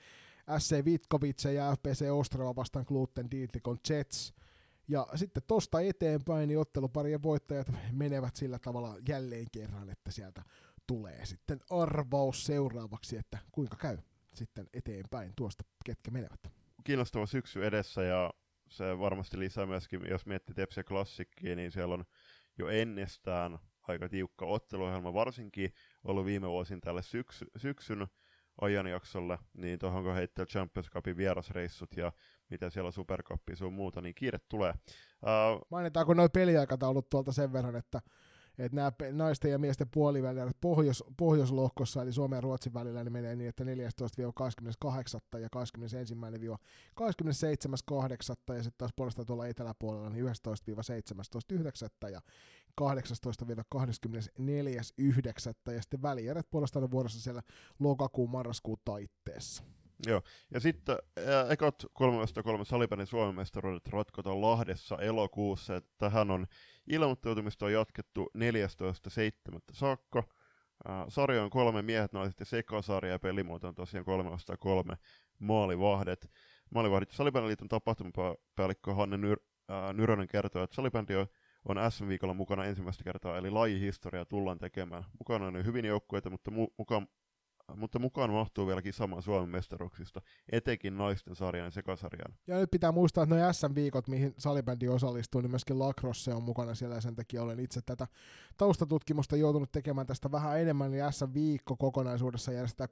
SC 0.57 0.85
Vitkovice 0.85 1.53
ja 1.53 1.75
FPC 1.75 2.05
Ostrava 2.11 2.55
vastaan 2.55 2.85
Gluten 2.87 3.31
Dietlikon 3.31 3.77
Jets. 3.89 4.33
Ja 4.87 5.07
sitten 5.15 5.43
tosta 5.47 5.81
eteenpäin 5.81 6.47
niin 6.47 6.59
otteluparien 6.59 7.23
voittajat 7.23 7.71
menevät 7.91 8.35
sillä 8.35 8.59
tavalla 8.59 8.95
jälleen 9.07 9.45
kerran, 9.51 9.89
että 9.89 10.11
sieltä 10.11 10.43
tulee 10.87 11.25
sitten 11.25 11.59
arvaus 11.69 12.45
seuraavaksi, 12.45 13.17
että 13.17 13.37
kuinka 13.51 13.77
käy 13.77 13.97
sitten 14.33 14.67
eteenpäin 14.73 15.33
tuosta, 15.35 15.63
ketkä 15.85 16.11
menevät. 16.11 16.39
Kiinnostava 16.83 17.25
syksy 17.25 17.65
edessä 17.65 18.03
ja 18.03 18.33
se 18.69 18.99
varmasti 18.99 19.39
lisää 19.39 19.65
myöskin, 19.65 20.01
jos 20.09 20.25
miettii 20.25 20.55
Tepsiä 20.55 20.83
klassikkiä, 20.83 21.55
niin 21.55 21.71
siellä 21.71 21.93
on 21.93 22.05
jo 22.57 22.67
ennestään 22.67 23.59
aika 23.87 24.09
tiukka 24.09 24.45
otteluohjelma, 24.45 25.13
varsinkin 25.13 25.73
ollut 26.03 26.25
viime 26.25 26.49
vuosin 26.49 26.81
tälle 26.81 27.01
syksy, 27.01 27.45
syksyn 27.57 28.07
ajanjaksolle, 28.61 29.37
niin 29.53 29.79
tuohon 29.79 30.03
kun 30.03 30.13
heittää 30.13 30.45
Champions 30.45 30.89
Cupin 30.89 31.17
vierasreissut 31.17 31.97
ja 31.97 32.11
mitä 32.49 32.69
siellä 32.69 32.91
Supercupia 32.91 33.55
sun 33.55 33.73
muuta, 33.73 34.01
niin 34.01 34.15
kiire 34.15 34.39
tulee. 34.49 34.73
Uh, 35.21 35.67
Mainitaanko 35.71 36.13
noin 36.13 36.31
peliaikataulut 36.31 37.09
tuolta 37.09 37.31
sen 37.31 37.53
verran, 37.53 37.75
että 37.75 38.01
että 38.57 38.75
nämä 38.75 38.91
naisten 39.11 39.51
ja 39.51 39.59
miesten 39.59 39.87
puolivälillä 39.93 40.51
pohjois, 40.61 41.03
pohjoislohkossa, 41.17 42.01
eli 42.01 42.11
Suomen 42.11 42.37
ja 42.37 42.41
Ruotsin 42.41 42.73
välillä, 42.73 43.03
niin 43.03 43.13
menee 43.13 43.35
niin, 43.35 43.49
että 43.49 43.63
14-28 43.63 43.67
ja 45.39 45.47
21-27.8. 45.55 45.59
ja 48.55 48.63
sitten 48.63 48.77
taas 48.77 48.91
puolestaan 48.95 49.25
tuolla 49.25 49.47
eteläpuolella 49.47 50.09
niin 50.09 50.25
11-17.9. 50.25 50.29
ja 52.11 52.21
18-24.9. 52.81 55.73
ja 55.73 55.81
sitten 55.81 56.01
välierät 56.01 56.47
puolestaan 56.49 56.91
vuorossa 56.91 57.21
siellä 57.21 57.41
lokakuun 57.79 58.29
marraskuun 58.29 58.77
taitteessa. 58.85 59.63
Joo, 60.07 60.21
ja 60.53 60.59
sitten 60.59 60.97
äh, 61.19 61.51
ekat 61.51 61.83
3-3 61.83 61.87
Salipänin 62.63 63.07
Suomen 63.07 63.35
mestaruudet 63.35 63.87
ratkotaan 63.87 64.41
Lahdessa 64.41 64.97
elokuussa, 64.97 65.75
että 65.75 65.91
tähän 65.97 66.31
on 66.31 66.47
ilmoittautumista 66.87 67.65
on 67.65 67.73
jatkettu 67.73 68.29
14.7. 68.37 69.59
saakka. 69.71 70.23
Sarja 71.07 71.43
on 71.43 71.49
kolme 71.49 71.81
miehet, 71.81 72.13
naiset 72.13 72.39
ja 72.39 72.45
sekasarja 72.45 73.11
ja 73.11 73.19
pelimuoto 73.19 73.67
on 73.67 73.75
tosiaan 73.75 74.05
3 74.59 74.95
maalivahdet. 75.39 76.31
Maalivahdit 76.69 77.11
Salibändiliiton 77.11 77.67
tapahtumapäällikkö 77.67 78.93
Hanne 78.93 79.17
Nyr- 79.17 79.93
Nyrönen 79.93 80.27
kertoo, 80.27 80.63
että 80.63 80.75
salibändi 80.75 81.15
on 81.15 81.27
on 81.65 81.91
SM-viikolla 81.91 82.33
mukana 82.33 82.65
ensimmäistä 82.65 83.03
kertaa, 83.03 83.37
eli 83.37 83.49
lajihistoria 83.49 84.25
tullaan 84.25 84.57
tekemään. 84.57 85.03
Mukana 85.19 85.45
on 85.45 85.65
hyvin 85.65 85.85
joukkueita, 85.85 86.29
mutta 86.29 86.51
mu- 86.51 86.73
mukaan 86.77 87.07
mutta 87.75 87.99
mukaan 87.99 88.29
mahtuu 88.29 88.67
vieläkin 88.67 88.93
sama 88.93 89.21
Suomen 89.21 89.49
mestaruuksista, 89.49 90.21
etenkin 90.51 90.97
naisten 90.97 91.35
sarjan 91.35 91.65
ja 91.65 91.71
sekasarjan. 91.71 92.33
Ja 92.47 92.57
nyt 92.57 92.71
pitää 92.71 92.91
muistaa, 92.91 93.23
että 93.23 93.35
noin 93.35 93.53
SM-viikot, 93.53 94.07
mihin 94.07 94.33
salibändi 94.37 94.87
osallistuu, 94.87 95.41
niin 95.41 95.51
myöskin 95.51 95.79
Lacrosse 95.79 96.33
on 96.33 96.43
mukana 96.43 96.75
siellä, 96.75 96.95
ja 96.95 97.01
sen 97.01 97.15
takia 97.15 97.43
olen 97.43 97.59
itse 97.59 97.81
tätä 97.85 98.07
taustatutkimusta 98.57 99.35
joutunut 99.35 99.71
tekemään 99.71 100.07
tästä 100.07 100.31
vähän 100.31 100.59
enemmän, 100.59 100.91
niin 100.91 101.03
SM-viikko 101.11 101.75
kokonaisuudessa 101.75 102.51
järjestetään 102.51 102.89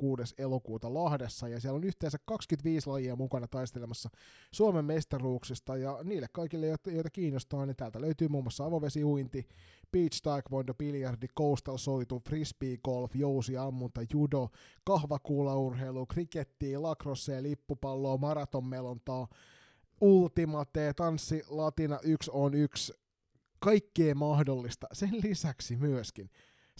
3-6. 0.00 0.34
elokuuta 0.38 0.94
Lahdessa, 0.94 1.48
ja 1.48 1.60
siellä 1.60 1.76
on 1.76 1.84
yhteensä 1.84 2.18
25 2.24 2.90
lajia 2.90 3.16
mukana 3.16 3.46
taistelemassa 3.48 4.10
Suomen 4.52 4.84
mestaruuksista, 4.84 5.76
ja 5.76 5.98
niille 6.04 6.26
kaikille, 6.32 6.66
joita 6.66 7.10
kiinnostaa, 7.10 7.66
niin 7.66 7.76
täältä 7.76 8.00
löytyy 8.00 8.28
muun 8.28 8.44
muassa 8.44 8.64
avovesiuinti, 8.64 9.48
beach 9.92 10.22
taekwondo, 10.22 10.74
biljardi, 10.74 11.26
coastal 11.38 11.78
soitu, 11.78 12.22
frisbee 12.28 12.76
golf, 12.84 13.16
jousi 13.16 13.56
ammunta, 13.56 14.00
judo, 14.12 14.48
kahvakuulaurheilu, 14.84 16.06
kriketti, 16.06 16.76
lacrosse, 16.76 17.42
lippupalloa, 17.42 18.16
maratonmelontaa, 18.16 19.28
ultimate, 20.00 20.92
tanssi, 20.92 21.42
latina, 21.48 21.98
yksi 22.02 22.30
on 22.34 22.54
yksi, 22.54 22.92
kaikkea 23.58 24.14
mahdollista. 24.14 24.86
Sen 24.92 25.12
lisäksi 25.22 25.76
myöskin 25.76 26.30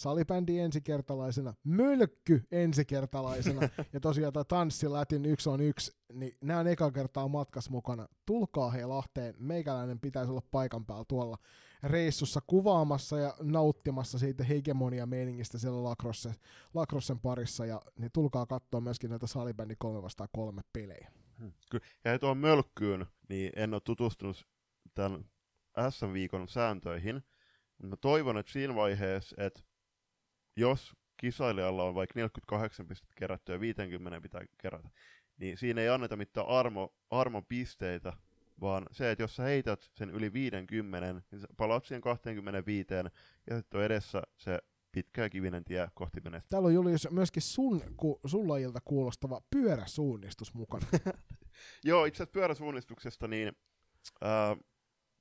salibändi 0.01 0.59
ensikertalaisena, 0.59 1.55
mölkky 1.65 2.47
ensikertalaisena 2.53 3.69
ja 3.93 4.01
tosiaan 4.01 4.33
tämä 4.33 4.45
tanssi 4.45 4.89
Latin 4.89 5.25
yksi 5.25 5.49
on 5.49 5.61
yksi, 5.61 5.93
niin 6.13 6.37
nämä 6.41 6.61
on 6.61 6.67
eka 6.67 6.91
kertaa 6.91 7.29
matkas 7.29 7.71
mukana. 7.71 8.07
Tulkaa 8.27 8.71
he 8.71 8.87
Lahteen, 8.87 9.35
meikäläinen 9.39 10.01
pitäisi 10.01 10.31
olla 10.31 10.43
paikan 10.51 10.87
päällä 10.87 11.05
tuolla 11.09 11.39
reissussa 11.83 12.41
kuvaamassa 12.47 13.19
ja 13.19 13.35
nauttimassa 13.43 14.19
siitä 14.19 14.45
hegemonia 14.45 15.07
meiningistä 15.07 15.59
siellä 15.59 15.85
Lacrosse, 15.85 16.35
Lacrossen 16.75 17.19
parissa 17.19 17.67
ja 17.67 17.83
niin 17.99 18.11
tulkaa 18.13 18.47
katsoa 18.47 18.81
myöskin 18.81 19.11
näitä 19.11 19.27
salibändi 19.27 19.75
3 19.79 20.03
vastaan 20.03 20.29
3 20.33 20.63
pelejä. 20.73 21.13
Hmm. 21.39 21.53
Kyllä. 21.71 21.85
Ja 22.05 22.19
tuon 22.19 22.39
mölkkyyn, 22.39 23.07
niin 23.29 23.53
en 23.57 23.75
ole 23.75 23.81
tutustunut 23.85 24.47
tämän 24.95 25.25
S-viikon 25.91 26.49
sääntöihin, 26.49 27.23
mutta 27.83 27.97
toivon, 27.97 28.39
että 28.39 28.53
siinä 28.53 28.75
vaiheessa, 28.75 29.37
että 29.39 29.61
jos 30.57 30.97
kisailijalla 31.17 31.85
on 31.85 31.95
vaikka 31.95 32.13
48 32.17 32.87
pistettä 32.87 33.15
kerättyä 33.17 33.55
ja 33.55 33.61
50 33.61 34.21
pitää 34.21 34.43
kerätä, 34.59 34.91
niin 35.37 35.59
siinä 35.59 35.81
ei 35.81 35.89
anneta 35.89 36.17
mitään 36.17 36.47
armo, 36.47 36.95
armon 37.11 37.47
pisteitä, 37.47 38.13
vaan 38.61 38.87
se, 38.93 39.11
että 39.11 39.23
jos 39.23 39.37
sä 39.37 39.43
heität 39.43 39.91
sen 39.95 40.11
yli 40.11 40.33
50, 40.33 41.13
niin 41.13 41.41
sä 41.41 41.47
palaat 41.57 41.85
siihen 41.85 42.01
25, 42.01 42.95
ja 43.51 43.57
sitten 43.57 43.79
on 43.79 43.85
edessä 43.85 44.23
se 44.37 44.59
pitkä 44.93 45.29
kivinen 45.29 45.65
tie 45.65 45.89
kohti 45.95 46.21
menestystä. 46.21 46.51
Täällä 46.51 46.67
on 46.67 46.75
Julius 46.75 47.09
myöskin 47.11 47.43
sun, 47.43 47.83
ku, 47.97 48.21
sun 48.27 48.49
lajilta 48.49 48.81
kuulostava 48.85 49.41
pyöräsuunnistus 49.51 50.55
mukana. 50.55 50.87
Joo, 51.85 52.05
itse 52.05 52.17
asiassa 52.17 52.33
pyöräsuunnistuksesta, 52.33 53.29
niin 53.29 53.53
ää, 54.21 54.57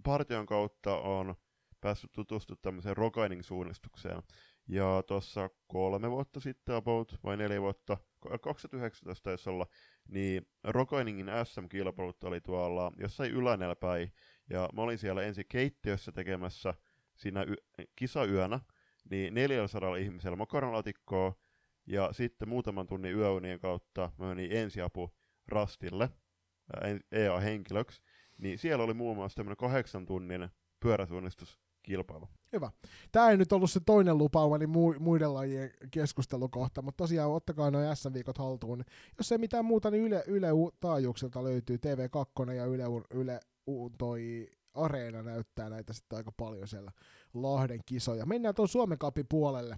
partion 0.04 0.46
kautta 0.46 0.98
on 0.98 1.36
päässyt 1.82 2.12
tutustumaan 2.12 2.62
tämmöiseen 2.62 2.98
Rogaining-suunnistukseen. 2.98 4.24
Ja 4.68 5.04
tuossa 5.08 5.50
kolme 5.68 6.12
vuotta 6.12 6.40
sitten, 6.40 6.76
about, 6.76 7.20
vai 7.24 7.38
neljä 7.38 7.62
vuotta, 7.62 7.98
2019 8.42 9.24
taisi 9.24 9.50
olla, 9.50 9.68
niin 10.08 10.48
Rokainingin 10.64 11.28
SM-kilpailut 11.44 12.24
oli 12.24 12.42
tuolla 12.42 12.92
jossain 12.98 13.32
ylänellä 13.32 13.76
päin. 13.76 14.14
Ja 14.50 14.70
mä 14.74 14.82
olin 14.82 14.98
siellä 14.98 15.24
ensin 15.24 15.46
keittiössä 15.50 16.12
tekemässä 16.12 16.74
siinä 17.16 17.44
y- 17.44 17.86
kisayönä, 17.96 18.60
niin 19.10 19.34
400 19.34 19.96
ihmisellä 19.96 20.36
makaronlatikkoa, 20.36 21.36
ja 21.86 22.14
sitten 22.14 22.50
muutaman 22.50 22.88
tunnin 22.88 23.16
yöunien 23.16 23.60
kautta 23.60 24.12
mä 24.18 24.28
menin 24.28 24.52
ensiapu 24.52 25.16
rastille, 25.48 26.10
EA-henkilöksi, 27.12 28.02
niin 28.38 28.58
siellä 28.58 28.84
oli 28.84 28.94
muun 28.94 29.16
muassa 29.18 29.36
tämmöinen 29.36 29.58
kahdeksan 29.58 30.06
tunnin 30.06 30.50
pyöräsuunnistuskilpailu. 31.90 32.30
Hyvä. 32.54 32.72
Tämä 33.12 33.30
ei 33.30 33.38
nyt 33.38 33.52
ollut 33.52 33.72
se 33.72 33.80
toinen 33.86 34.18
lupaamani 34.18 34.66
mu- 34.66 35.00
muiden 35.00 35.34
lajien 35.34 35.72
keskustelukohta, 35.92 36.82
mutta 36.82 37.04
tosiaan 37.04 37.32
ottakaa 37.32 37.72
noin 37.72 37.96
S-viikot 37.96 38.38
haltuun. 38.38 38.84
Jos 39.18 39.32
ei 39.32 39.38
mitään 39.38 39.66
muuta, 39.66 39.92
niin 39.92 40.04
Yle, 40.04 40.24
Yle 40.28 40.48
taajuuksilta 40.80 41.44
löytyy 41.44 41.78
TV2 41.78 42.52
ja 42.52 42.66
Yle, 42.66 42.84
Yle 43.14 43.40
toi 43.98 44.50
Areena 44.74 45.24
näyttää 45.24 45.70
näitä 45.70 45.94
sitten 45.94 46.18
aika 46.18 46.32
paljon 46.32 46.68
siellä 46.68 46.92
Lahden 47.34 47.80
kisoja. 47.86 48.26
Mennään 48.26 48.56
tuon 48.56 48.68
Suomen 48.68 48.98
kapin 48.98 49.26
puolelle. 49.30 49.76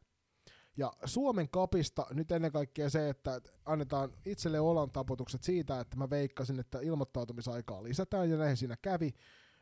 Ja 0.77 0.93
Suomen 1.05 1.49
kapista 1.49 2.05
nyt 2.13 2.31
ennen 2.31 2.51
kaikkea 2.51 2.89
se, 2.89 3.09
että 3.09 3.41
annetaan 3.65 4.11
itselle 4.25 4.59
olan 4.59 4.91
taputukset 4.91 5.43
siitä, 5.43 5.79
että 5.79 5.97
mä 5.97 6.09
veikkasin, 6.09 6.59
että 6.59 6.79
ilmoittautumisaikaa 6.79 7.83
lisätään 7.83 8.29
ja 8.29 8.38
näin 8.38 8.57
siinä 8.57 8.77
kävi. 8.81 9.13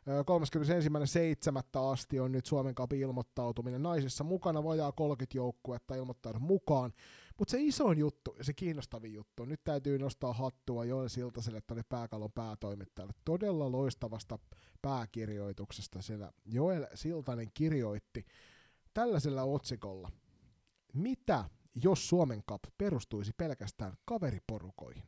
31.7. 0.08 1.80
asti 1.92 2.20
on 2.20 2.32
nyt 2.32 2.46
Suomen 2.46 2.76
kapin 2.76 3.00
ilmoittautuminen 3.00 3.84
naisissa 3.84 4.24
mukana, 4.24 4.64
vajaa 4.64 4.92
30 4.92 5.38
joukkuetta 5.38 5.96
ilmoittaudu 5.96 6.40
mukaan. 6.40 6.94
Mutta 7.40 7.52
se 7.52 7.58
iso 7.62 7.92
juttu 7.92 8.36
se 8.42 8.54
kiinnostavin 8.54 9.14
juttu, 9.14 9.46
nyt 9.46 9.64
täytyy 9.64 10.00
nostaa 10.00 10.34
hattua 10.34 10.86
Joel 10.86 11.08
Siltaselle 11.08 11.62
tuonne 11.62 11.84
pääkallon 11.90 12.32
päätoimittajalle 12.32 13.14
todella 13.26 13.72
loistavasta 13.72 14.40
pääkirjoituksesta. 14.82 16.02
Siellä 16.02 16.32
Joel 16.46 16.88
Siltanen 16.94 17.48
kirjoitti 17.54 18.26
tällaisella 18.94 19.44
otsikolla, 19.44 20.12
mitä 20.94 21.50
jos 21.84 22.10
Suomen 22.10 22.44
Cup 22.44 22.64
perustuisi 22.78 23.32
pelkästään 23.38 23.94
kaveriporukoihin? 24.06 25.04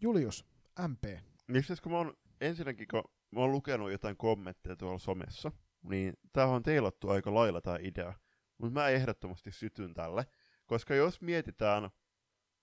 Julius, 0.00 0.44
MP. 0.88 1.04
Miksi 1.46 1.82
kun 1.82 1.92
mä 1.92 1.98
oon 1.98 2.16
ensinnäkin, 2.40 2.88
kun 2.88 3.02
mä 3.36 3.40
oon 3.40 3.52
lukenut 3.52 3.92
jotain 3.92 4.16
kommentteja 4.16 4.76
tuolla 4.76 4.98
somessa, 4.98 5.52
niin 5.82 6.14
tää 6.32 6.46
on 6.46 6.62
teilattu 6.62 7.10
aika 7.10 7.34
lailla 7.34 7.60
tää 7.60 7.78
idea. 7.80 8.14
Mutta 8.58 8.80
mä 8.80 8.88
ehdottomasti 8.88 9.50
sytyn 9.50 9.94
tälle, 9.94 10.26
koska 10.66 10.94
jos 10.94 11.20
mietitään, 11.20 11.90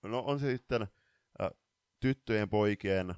no 0.04 0.20
on 0.20 0.40
se 0.40 0.52
sitten 0.52 0.82
äh, 0.82 1.50
tyttöjen, 2.00 2.50
poikien, 2.50 3.10
äh, 3.10 3.16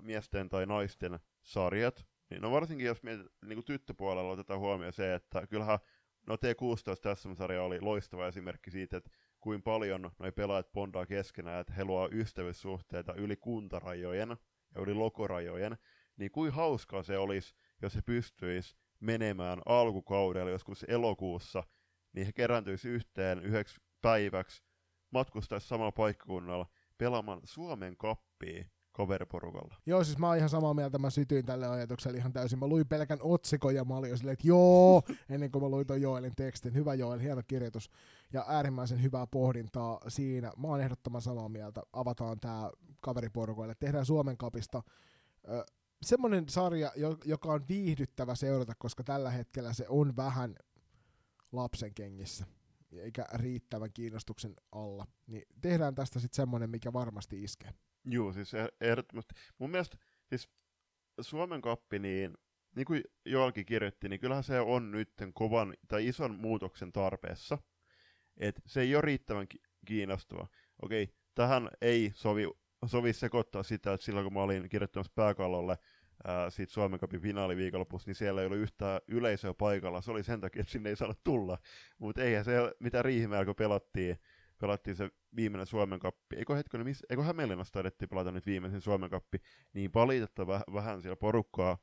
miesten 0.00 0.48
tai 0.48 0.66
naisten 0.66 1.18
sarjat, 1.42 2.06
niin 2.30 2.42
no 2.42 2.50
varsinkin 2.50 2.86
jos 2.86 3.02
mietit, 3.02 3.26
niin 3.44 3.56
kuin 3.56 3.64
tyttöpuolella 3.64 4.30
otetaan 4.30 4.60
huomioon 4.60 4.92
se, 4.92 5.14
että 5.14 5.46
kyllähän 5.46 5.78
no 6.26 6.34
T16 6.34 7.00
tässä 7.02 7.34
sarja 7.34 7.62
oli 7.62 7.80
loistava 7.80 8.28
esimerkki 8.28 8.70
siitä, 8.70 8.96
että 8.96 9.10
kuin 9.40 9.62
paljon 9.62 10.10
noi 10.18 10.32
pelaajat 10.32 10.72
bondaa 10.72 11.06
keskenään, 11.06 11.60
että 11.60 11.72
he 11.72 11.84
luo 11.84 12.08
ystävyyssuhteita 12.12 13.14
yli 13.14 13.36
kuntarajojen 13.36 14.36
ja 14.74 14.80
yli 14.80 14.94
lokorajojen, 14.94 15.76
niin 16.20 16.30
kuin 16.30 16.52
hauskaa 16.52 17.02
se 17.02 17.18
olisi, 17.18 17.54
jos 17.82 17.94
he 17.94 18.02
pystyisi 18.02 18.76
menemään 19.00 19.60
alkukaudella 19.66 20.50
joskus 20.50 20.84
elokuussa, 20.88 21.62
niin 22.12 22.26
he 22.26 22.32
kerääntyisi 22.32 22.88
yhteen 22.88 23.38
yhdeksi 23.38 23.80
päiväksi, 24.02 24.62
matkustaisi 25.10 25.68
samalla 25.68 25.92
paikkakunnalla 25.92 26.66
pelaamaan 26.98 27.40
Suomen 27.44 27.96
kappia 27.96 28.64
kaveriporukalla. 28.92 29.74
Joo, 29.86 30.04
siis 30.04 30.18
mä 30.18 30.28
oon 30.28 30.36
ihan 30.36 30.48
samaa 30.48 30.74
mieltä, 30.74 30.98
mä 30.98 31.10
sytyin 31.10 31.46
tälle 31.46 31.68
ajatukselle 31.68 32.18
ihan 32.18 32.32
täysin. 32.32 32.58
Mä 32.58 32.66
luin 32.66 32.88
pelkän 32.88 33.18
otsikon 33.22 33.74
ja 33.74 33.84
mä 33.84 33.96
olin 33.96 34.10
jo 34.10 34.16
silleen, 34.16 34.32
että 34.32 34.48
joo, 34.48 35.02
ennen 35.30 35.50
kuin 35.50 35.64
mä 35.64 35.68
luin 35.68 35.86
ton 35.86 36.02
Joelin 36.02 36.36
tekstin. 36.36 36.74
Hyvä 36.74 36.94
Joel, 36.94 37.18
hieno 37.18 37.42
kirjoitus 37.46 37.90
ja 38.32 38.44
äärimmäisen 38.48 39.02
hyvää 39.02 39.26
pohdintaa 39.26 40.00
siinä. 40.08 40.52
Mä 40.56 40.68
oon 40.68 40.80
ehdottoman 40.80 41.22
samaa 41.22 41.48
mieltä. 41.48 41.82
Avataan 41.92 42.40
tää 42.40 42.70
kaveriporukoille. 43.00 43.74
Tehdään 43.74 44.06
Suomen 44.06 44.36
kapista 44.36 44.82
ö, 45.48 45.64
semmonen 46.02 46.48
sarja, 46.48 46.92
joka 47.24 47.52
on 47.52 47.68
viihdyttävä 47.68 48.34
seurata, 48.34 48.72
koska 48.78 49.04
tällä 49.04 49.30
hetkellä 49.30 49.72
se 49.72 49.86
on 49.88 50.16
vähän 50.16 50.54
lapsen 51.52 51.94
kengissä 51.94 52.46
eikä 52.98 53.26
riittävän 53.34 53.92
kiinnostuksen 53.92 54.54
alla. 54.72 55.06
Niin 55.26 55.42
tehdään 55.60 55.94
tästä 55.94 56.20
sitten 56.20 56.36
semmonen, 56.36 56.70
mikä 56.70 56.92
varmasti 56.92 57.42
iskee. 57.42 57.70
Joo, 58.04 58.32
siis 58.32 58.54
e- 58.54 58.68
ehdottomasti. 58.80 59.34
Mun 59.58 59.70
mielestä 59.70 59.98
siis 60.26 60.48
Suomen 61.20 61.60
kappi, 61.60 61.98
niin, 61.98 62.38
niin 62.76 62.86
kuin 62.86 63.02
Joelkin 63.24 63.66
kirjoitti, 63.66 64.08
niin 64.08 64.20
kyllähän 64.20 64.44
se 64.44 64.60
on 64.60 64.90
nyt 64.90 65.12
kovan 65.34 65.74
tai 65.88 66.08
ison 66.08 66.34
muutoksen 66.34 66.92
tarpeessa. 66.92 67.58
Et 68.36 68.60
se 68.66 68.80
ei 68.80 68.94
ole 68.94 69.02
riittävän 69.02 69.46
kiinnostava. 69.86 70.48
Okei, 70.82 71.14
tähän 71.34 71.70
ei 71.80 72.12
sovi, 72.14 72.44
sovi 72.86 73.12
sekoittaa 73.12 73.62
sitä, 73.62 73.92
että 73.92 74.04
silloin 74.04 74.24
kun 74.24 74.32
mä 74.32 74.42
olin 74.42 74.68
kirjoittamassa 74.68 75.12
pääkallolle 75.14 75.78
ää, 76.24 76.50
siitä 76.50 76.72
Suomen 76.72 77.00
kapin 77.00 77.20
finaaliviikonlopussa, 77.20 78.08
niin 78.08 78.14
siellä 78.14 78.40
ei 78.40 78.46
ollut 78.46 78.58
yhtään 78.58 79.00
yleisöä 79.08 79.54
paikalla. 79.54 80.00
Se 80.00 80.10
oli 80.10 80.22
sen 80.22 80.40
takia, 80.40 80.60
että 80.60 80.72
sinne 80.72 80.88
ei 80.88 80.96
saanut 80.96 81.24
tulla. 81.24 81.58
Mutta 81.98 82.22
eihän 82.22 82.44
se 82.44 82.54
mitä 82.80 83.02
Riihimäellä, 83.02 83.44
kun 83.44 83.54
pelattiin, 83.54 84.18
pelattiin 84.60 84.96
se 84.96 85.10
viimeinen 85.36 85.66
Suomen 85.66 85.98
kappi, 85.98 86.36
eikö 86.36 86.54
hetkinen, 86.54 86.86
miss, 86.86 87.06
eikö 87.10 87.22
Hämeenlinnassa 87.22 87.72
taidettiin 87.72 88.08
pelata 88.08 88.32
nyt 88.32 88.46
viimeisen 88.46 88.80
Suomen 88.80 89.10
kappi, 89.10 89.38
niin 89.72 89.90
valitettava 89.94 90.60
vähän 90.72 91.02
siellä 91.02 91.16
porukkaa, 91.16 91.78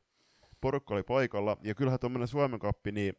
porukka 0.62 0.94
oli 0.94 1.04
paikalla, 1.04 1.58
ja 1.62 1.76
kyllähän 1.76 2.00
tuommoinen 2.00 2.28
Suomen 2.28 2.60
kappi, 2.60 2.92
niin 2.92 3.14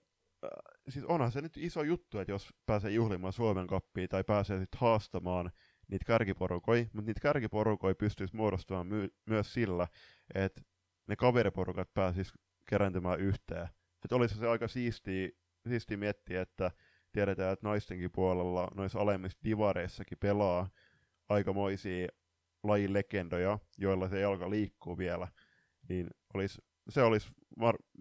äh, 0.45 0.51
siis 0.89 1.05
onhan 1.05 1.33
se 1.33 1.41
nyt 1.41 1.57
iso 1.57 1.83
juttu, 1.83 2.19
että 2.19 2.33
jos 2.33 2.55
pääsee 2.67 2.91
juhlimaan 2.91 3.33
Suomen 3.33 3.67
kappia 3.67 4.09
tai 4.09 4.25
pääsee 4.25 4.59
sitten 4.59 4.81
haastamaan 4.81 5.51
niitä 5.89 6.05
kärkiporukoja, 6.05 6.85
mutta 6.93 7.07
niitä 7.07 7.21
kärkiporukoja 7.21 7.95
pystyisi 7.95 8.37
muodostamaan 8.37 8.87
my- 8.87 9.15
myös 9.27 9.55
sillä, 9.55 9.89
että 10.35 10.63
ne 11.07 11.17
kaveriporukat 11.17 11.95
pääsis 11.95 12.33
kerääntymään 12.69 13.21
yhteen. 13.21 13.69
Että 14.05 14.17
olisi 14.17 14.39
se 14.39 14.49
aika 14.49 14.69
siistiä, 14.69 15.29
siistiä 15.69 15.97
miettiä, 15.97 16.43
että 16.43 16.71
tiedetään, 17.13 17.53
että 17.53 17.69
naistenkin 17.69 18.11
puolella 18.13 18.69
noissa 18.75 19.01
alemmissa 19.01 19.39
divareissakin 19.45 20.19
pelaa 20.19 20.69
aikamoisia 21.29 22.09
lajin 22.63 22.93
legendoja, 22.93 23.59
joilla 23.79 24.09
se 24.09 24.21
jalka 24.21 24.51
liikkuu 24.51 24.99
vielä, 24.99 25.29
niin 25.89 26.11
olisi, 26.35 26.63
se 26.89 27.03
olisi, 27.03 27.33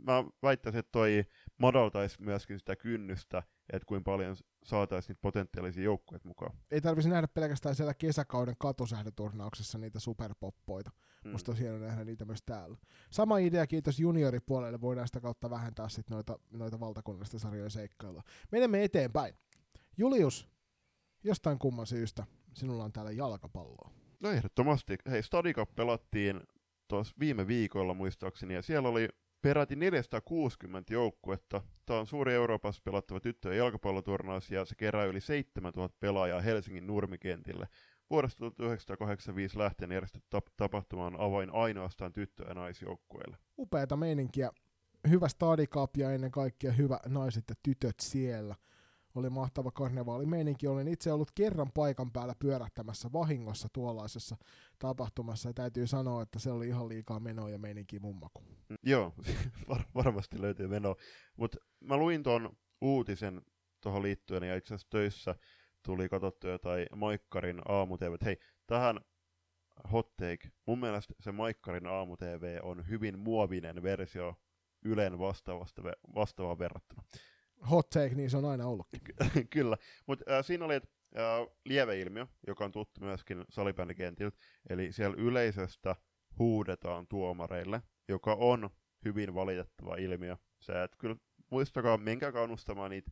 mä 0.06 0.24
väittäisin, 0.44 0.80
että 0.80 0.92
toi 0.92 1.26
madaltaisi 1.58 2.22
myöskin 2.22 2.60
sitä 2.60 2.76
kynnystä, 2.76 3.44
että 3.74 3.86
kuinka 3.86 4.12
paljon 4.12 4.36
saataisiin 4.64 5.10
niitä 5.10 5.22
potentiaalisia 5.22 5.84
joukkueita 5.84 6.28
mukaan. 6.28 6.58
Ei 6.72 6.82
tarvitsisi 6.82 7.10
nähdä 7.10 7.28
pelkästään 7.28 7.76
siellä 7.76 7.94
kesäkauden 7.94 8.56
katosähdeturnauksessa 8.60 9.78
niitä 9.78 10.00
superpoppoita. 10.00 10.92
Mm. 11.24 11.32
Musta 11.32 11.52
on 11.52 11.58
hienoa 11.58 11.80
nähdä 11.80 12.04
niitä 12.04 12.26
myös 12.26 12.42
täällä. 12.46 12.78
Sama 13.10 13.38
idea, 13.38 13.68
kiitos 13.68 14.00
junioripuolelle, 14.00 14.82
voidaan 14.82 15.08
sitä 15.08 15.22
kautta 15.22 15.50
vähentää 15.50 15.90
sit 15.90 16.10
noita, 16.10 16.40
noita 16.52 16.80
valtakunnallista 16.80 17.40
sarjoja 17.40 17.70
seikkailua. 17.70 18.24
Menemme 18.52 18.84
eteenpäin. 18.84 19.34
Julius, 19.98 20.50
jostain 21.24 21.60
kumman 21.60 21.88
syystä 21.88 22.26
sinulla 22.54 22.84
on 22.84 22.92
täällä 22.92 23.12
jalkapalloa. 23.12 23.92
No 24.20 24.30
ehdottomasti. 24.32 24.98
Hei, 25.10 25.24
Stadika 25.24 25.66
pelattiin 25.66 26.42
tuossa 26.88 27.16
viime 27.20 27.48
viikolla 27.48 27.94
muistaakseni, 27.94 28.54
ja 28.54 28.62
siellä 28.62 28.90
oli 28.90 29.10
peräti 29.42 29.76
460 29.76 30.94
joukkuetta. 30.94 31.62
Tämä 31.86 32.00
on 32.00 32.08
suuri 32.08 32.34
Euroopassa 32.34 32.82
pelattava 32.86 33.20
tyttöjen 33.20 33.58
jalkapalloturnaus 33.58 34.52
ja 34.52 34.66
se 34.66 34.76
kerää 34.76 35.06
yli 35.06 35.22
7000 35.22 35.98
pelaajaa 36.00 36.42
Helsingin 36.42 36.88
nurmikentille. 36.88 37.68
Vuodesta 38.10 38.38
1985 38.38 39.58
lähtien 39.58 39.92
järjestetty 39.92 40.38
tapahtuma 40.58 41.06
on 41.06 41.20
avain 41.20 41.50
ainoastaan 41.54 42.14
tyttö- 42.14 42.46
ja 42.48 42.54
naisjoukkueille. 42.54 43.38
Upeata 43.58 43.98
meininkiä. 43.98 44.52
Hyvä 45.10 45.28
stadikap 45.28 45.98
ja 45.98 46.12
ennen 46.12 46.32
kaikkea 46.32 46.72
hyvä 46.72 47.00
naiset 47.06 47.44
ja 47.50 47.56
tytöt 47.64 48.00
siellä. 48.02 48.56
Oli 49.18 49.30
mahtava 49.30 49.72
karnevaalimeininki. 49.72 50.68
Olen 50.68 50.88
itse 50.88 51.12
ollut 51.12 51.32
kerran 51.36 51.72
paikan 51.74 52.12
päällä 52.12 52.34
pyörähtämässä 52.40 53.10
vahingossa 53.14 53.68
tuollaisessa 53.74 54.38
tapahtumassa 54.80 55.50
ja 55.50 55.54
täytyy 55.54 55.88
sanoa, 55.88 56.22
että 56.22 56.40
se 56.40 56.52
oli 56.52 56.68
ihan 56.68 56.90
liikaa 56.90 57.20
menoa 57.20 57.50
ja 57.50 57.60
meininki 57.60 58.00
mun 58.00 58.16
maku. 58.16 58.44
Mm, 58.70 58.78
Joo, 58.84 59.14
var- 59.70 59.86
varmasti 59.96 60.42
löytyy 60.42 60.68
meno. 60.68 60.96
Mutta 61.38 61.58
mä 61.80 61.98
luin 61.98 62.24
tuon 62.24 62.58
uutisen 62.82 63.42
tuohon 63.82 64.04
liittyen 64.04 64.44
ja 64.44 64.56
itse 64.56 64.74
asiassa 64.74 64.90
töissä 64.90 65.36
tuli 65.86 66.10
katsottu 66.10 66.48
jotain 66.48 66.88
Maikkarin 66.96 67.62
aamu 67.68 67.98
Hei, 68.26 68.38
tähän 68.68 69.00
hot 69.92 70.16
take. 70.16 70.50
Mun 70.66 70.80
mielestä 70.80 71.14
se 71.20 71.32
Maikkarin 71.32 71.88
aamu 71.88 72.18
TV 72.18 72.60
on 72.64 72.88
hyvin 72.90 73.20
muovinen 73.20 73.84
versio 73.84 74.36
Ylen 74.86 75.20
vastaavasta, 75.20 75.82
vastaavaan 76.16 76.60
verrattuna. 76.60 77.04
Hot 77.70 77.90
take, 77.90 78.16
niin 78.16 78.30
se 78.30 78.38
on 78.38 78.46
aina 78.46 78.66
ollutkin. 78.68 79.02
Kyllä, 79.50 79.78
mutta 80.08 80.32
äh, 80.32 80.46
siinä 80.46 80.66
oli 80.66 80.76
äh, 80.76 80.82
lieveilmiö, 81.66 82.28
joka 82.48 82.66
on 82.66 82.72
tuttu 82.72 83.02
myöskin 83.02 83.46
salibändikentiltä, 83.50 84.38
eli 84.70 84.92
siellä 84.92 85.16
yleisöstä 85.20 85.96
huudetaan 86.40 87.08
tuomareille, 87.08 87.82
joka 88.08 88.34
on 88.34 88.70
hyvin 89.06 89.34
valitettava 89.34 89.96
ilmiö. 89.96 90.38
Se, 90.60 90.84
että 90.84 90.98
kyllä 90.98 91.16
muistakaa, 91.52 91.98
menkää 91.98 92.32
kannustamaan 92.32 92.92
niitä 92.92 93.12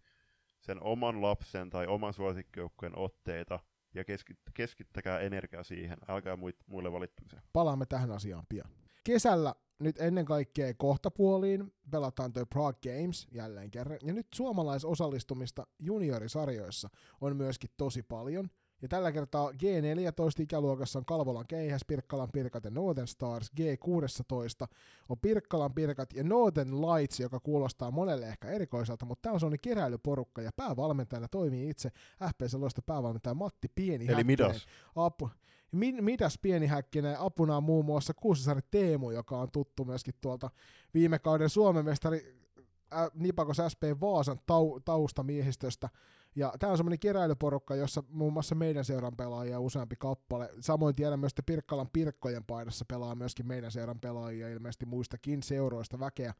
sen 0.61 0.83
oman 0.83 1.21
lapsen 1.21 1.69
tai 1.69 1.87
oman 1.87 2.13
suosikkijoukkueen 2.13 2.97
otteita 2.97 3.59
ja 3.93 4.03
keskit- 4.03 4.51
keskittäkää 4.53 5.19
energiaa 5.19 5.63
siihen, 5.63 5.97
älkää 6.07 6.37
muille 6.67 6.91
valittamiseen. 6.91 7.43
Palaamme 7.53 7.85
tähän 7.85 8.11
asiaan 8.11 8.45
pian. 8.49 8.69
Kesällä 9.05 9.55
nyt 9.79 10.01
ennen 10.01 10.25
kaikkea 10.25 10.73
kohtapuoliin 10.73 11.73
pelataan 11.91 12.33
toi 12.33 12.45
Prague 12.45 12.93
Games 12.93 13.27
jälleen 13.31 13.71
kerran. 13.71 13.99
Ja 14.03 14.13
nyt 14.13 14.27
suomalaisosallistumista 14.35 15.67
juniorisarjoissa 15.79 16.89
on 17.21 17.35
myöskin 17.35 17.69
tosi 17.77 18.03
paljon. 18.03 18.49
Ja 18.81 18.87
tällä 18.87 19.11
kertaa 19.11 19.51
G14-ikäluokassa 19.51 20.99
on 20.99 21.05
Kalvolan 21.05 21.47
Keihäs, 21.47 21.85
Pirkkalan 21.87 22.31
Pirkat 22.31 22.63
ja 22.63 22.71
Northern 22.71 23.07
Stars. 23.07 23.51
G16 23.59 24.67
on 25.09 25.19
Pirkkalan 25.19 25.73
Pirkat 25.73 26.13
ja 26.13 26.23
Northern 26.23 26.81
Lights, 26.81 27.19
joka 27.19 27.39
kuulostaa 27.39 27.91
monelle 27.91 28.25
ehkä 28.25 28.47
erikoiselta, 28.47 29.05
mutta 29.05 29.21
tämä 29.21 29.33
on 29.33 29.39
sellainen 29.39 29.59
keräilyporukka 29.61 30.41
ja 30.41 30.51
päävalmentajana 30.55 31.27
toimii 31.27 31.69
itse 31.69 31.89
FPC 32.23 32.53
Loista 32.53 32.81
päävalmentaja 32.81 33.33
Matti 33.33 33.67
Pieni 33.75 34.07
Eli 34.07 34.23
Midas. 34.23 34.65
Apu. 34.95 35.29
Min, 35.71 36.03
mitäs 36.03 36.39
pieni 36.41 36.67
häkkinen 36.67 37.19
apuna 37.19 37.57
on 37.57 37.63
muun 37.63 37.85
muassa 37.85 38.13
Kuusisaari 38.13 38.61
Teemu, 38.71 39.11
joka 39.11 39.37
on 39.37 39.51
tuttu 39.51 39.85
myöskin 39.85 40.13
tuolta 40.21 40.49
viime 40.93 41.19
kauden 41.19 41.49
Suomen 41.49 41.85
mestari 41.85 42.45
ä, 42.93 43.09
Nipakos 43.13 43.57
SP 43.73 43.83
Vaasan 44.01 44.39
tau, 44.45 44.79
taustamiehistöstä. 44.79 45.89
Ja 46.35 46.53
tämä 46.59 46.71
on 46.71 46.77
semmoinen 46.77 46.99
keräilyporukka, 46.99 47.75
jossa 47.75 48.03
muun 48.09 48.33
muassa 48.33 48.55
meidän 48.55 48.85
seuran 48.85 49.15
pelaajia 49.17 49.59
useampi 49.59 49.95
kappale. 49.99 50.49
Samoin 50.59 50.95
tiedän 50.95 51.19
myös, 51.19 51.31
että 51.31 51.43
Pirkkalan 51.43 51.89
Pirkkojen 51.93 52.43
paidassa 52.43 52.85
pelaa 52.87 53.15
myöskin 53.15 53.47
meidän 53.47 53.71
seuran 53.71 53.99
pelaajia, 53.99 54.49
ilmeisesti 54.49 54.85
muistakin 54.85 55.43
seuroista 55.43 55.99
väkeä. 55.99 56.33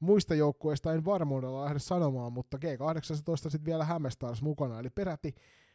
Muista 0.00 0.34
joukkueista 0.34 0.92
en 0.92 1.04
varmuudella 1.04 1.64
lähde 1.64 1.78
sanomaan, 1.78 2.32
mutta 2.32 2.58
G18 2.58 3.36
sitten 3.36 3.64
vielä 3.64 3.84
Hämestars 3.84 4.42
mukana, 4.42 4.80
eli 4.80 4.90
peräti 4.90 5.34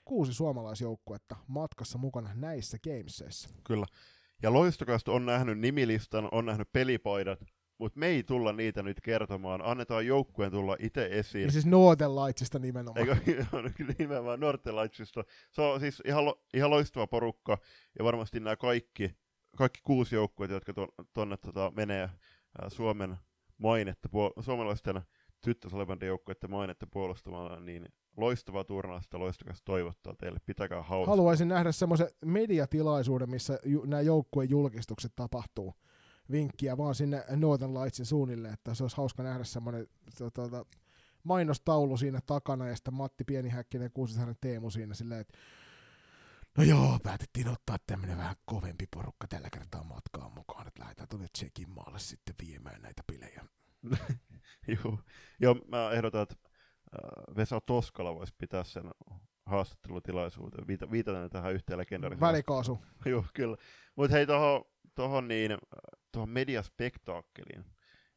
kuusi 0.09 0.33
suomalaisjoukkuetta 0.33 1.35
matkassa 1.47 1.97
mukana 1.97 2.29
näissä 2.33 2.77
gameseissa. 2.83 3.49
Kyllä. 3.63 3.85
Ja 4.43 4.53
Loistokasta 4.53 5.11
on 5.11 5.25
nähnyt 5.25 5.59
nimilistan, 5.59 6.29
on 6.31 6.45
nähnyt 6.45 6.71
pelipaidat, 6.71 7.39
mutta 7.77 7.99
me 7.99 8.07
ei 8.07 8.23
tulla 8.23 8.53
niitä 8.53 8.83
nyt 8.83 9.01
kertomaan. 9.01 9.61
Annetaan 9.65 10.05
joukkueen 10.05 10.51
tulla 10.51 10.75
itse 10.79 11.09
esiin. 11.11 11.45
Ja 11.45 11.51
siis 11.51 11.65
Northern 11.65 12.15
Lightsista 12.15 12.59
nimenomaan. 12.59 13.09
Eikö, 13.09 13.17
nimenomaan 13.99 14.39
Northern 14.39 14.77
Lightsista. 14.77 15.23
Se 15.51 15.61
on 15.61 15.79
siis 15.79 16.01
ihan, 16.05 16.25
lo, 16.25 16.43
ihan 16.53 16.69
loistava 16.69 17.07
porukka, 17.07 17.57
ja 17.99 18.05
varmasti 18.05 18.39
nämä 18.39 18.55
kaikki, 18.55 19.15
kaikki 19.57 19.79
kuusi 19.83 20.15
joukkueet, 20.15 20.51
jotka 20.51 20.73
tuonne 21.13 21.37
tota, 21.37 21.71
menee 21.75 22.09
ää, 22.61 22.69
Suomen 22.69 23.17
mainetta, 23.57 24.09
puol- 24.09 24.43
suomalaisten 24.43 25.01
tyttösalibändijoukkueiden 25.41 26.51
mainetta 26.51 26.87
puolustamaan, 26.87 27.65
niin 27.65 27.85
loistavaa 28.17 28.63
turnausta, 28.63 29.19
loistakas 29.19 29.61
toivottaa 29.65 30.15
teille, 30.15 30.39
pitäkää 30.45 30.83
hauskaa. 30.83 31.15
Haluaisin 31.15 31.47
nähdä 31.47 31.71
semmoisen 31.71 32.07
mediatilaisuuden, 32.25 33.29
missä 33.29 33.59
ju- 33.65 33.85
nämä 33.85 34.01
joukkueen 34.01 34.49
julkistukset 34.49 35.11
tapahtuu. 35.15 35.73
Vinkkiä 36.31 36.77
vaan 36.77 36.95
sinne 36.95 37.23
Northern 37.35 37.73
Lightsin 37.73 38.05
suunnille, 38.05 38.49
että 38.49 38.73
se 38.73 38.83
olisi 38.83 38.97
hauska 38.97 39.23
nähdä 39.23 39.43
semmoinen 39.43 39.87
tuota, 40.33 40.65
mainostaulu 41.23 41.97
siinä 41.97 42.19
takana 42.25 42.67
ja 42.67 42.75
sitten 42.75 42.93
Matti 42.93 43.23
Pienihäkkinen 43.23 43.85
ja 43.85 43.89
Kuusisaaren 43.89 44.35
Teemu 44.41 44.69
siinä 44.69 44.93
silleen, 44.93 45.21
että 45.21 45.37
No 46.57 46.63
joo, 46.63 46.99
päätettiin 47.03 47.47
ottaa 47.47 47.77
tämmöinen 47.87 48.17
vähän 48.17 48.35
kovempi 48.45 48.85
porukka 48.93 49.27
tällä 49.27 49.49
kertaa 49.53 49.83
matkaan 49.83 50.31
mukaan, 50.33 50.67
että 50.67 50.81
lähdetään 50.81 51.09
tuonne 51.09 51.27
Tsekin 51.33 51.69
maalle 51.69 51.99
sitten 51.99 52.35
viemään 52.47 52.81
näitä 52.81 53.03
pilejä. 53.07 53.45
Joo, 54.67 54.99
joo, 55.39 55.55
mä 55.67 55.91
ehdotan, 55.91 56.21
että 56.21 56.35
äh, 56.39 57.35
Vesa 57.35 57.61
Toskala 57.61 58.15
voisi 58.15 58.35
pitää 58.37 58.63
sen 58.63 58.91
haastattelutilaisuuteen, 59.45 60.67
Viita, 60.67 60.91
viitaten 60.91 61.29
tähän 61.29 61.53
yhteen 61.53 61.79
legendaariseen. 61.79 62.27
Välikaasu. 62.27 62.79
Joo, 63.05 63.25
kyllä. 63.33 63.57
Mutta 63.95 64.15
hei, 64.15 64.27
tuohon 64.27 64.65
tohon 64.95 65.27
niin, 65.27 65.57
tohon 66.11 66.29
mediaspektaakkeliin, 66.29 67.65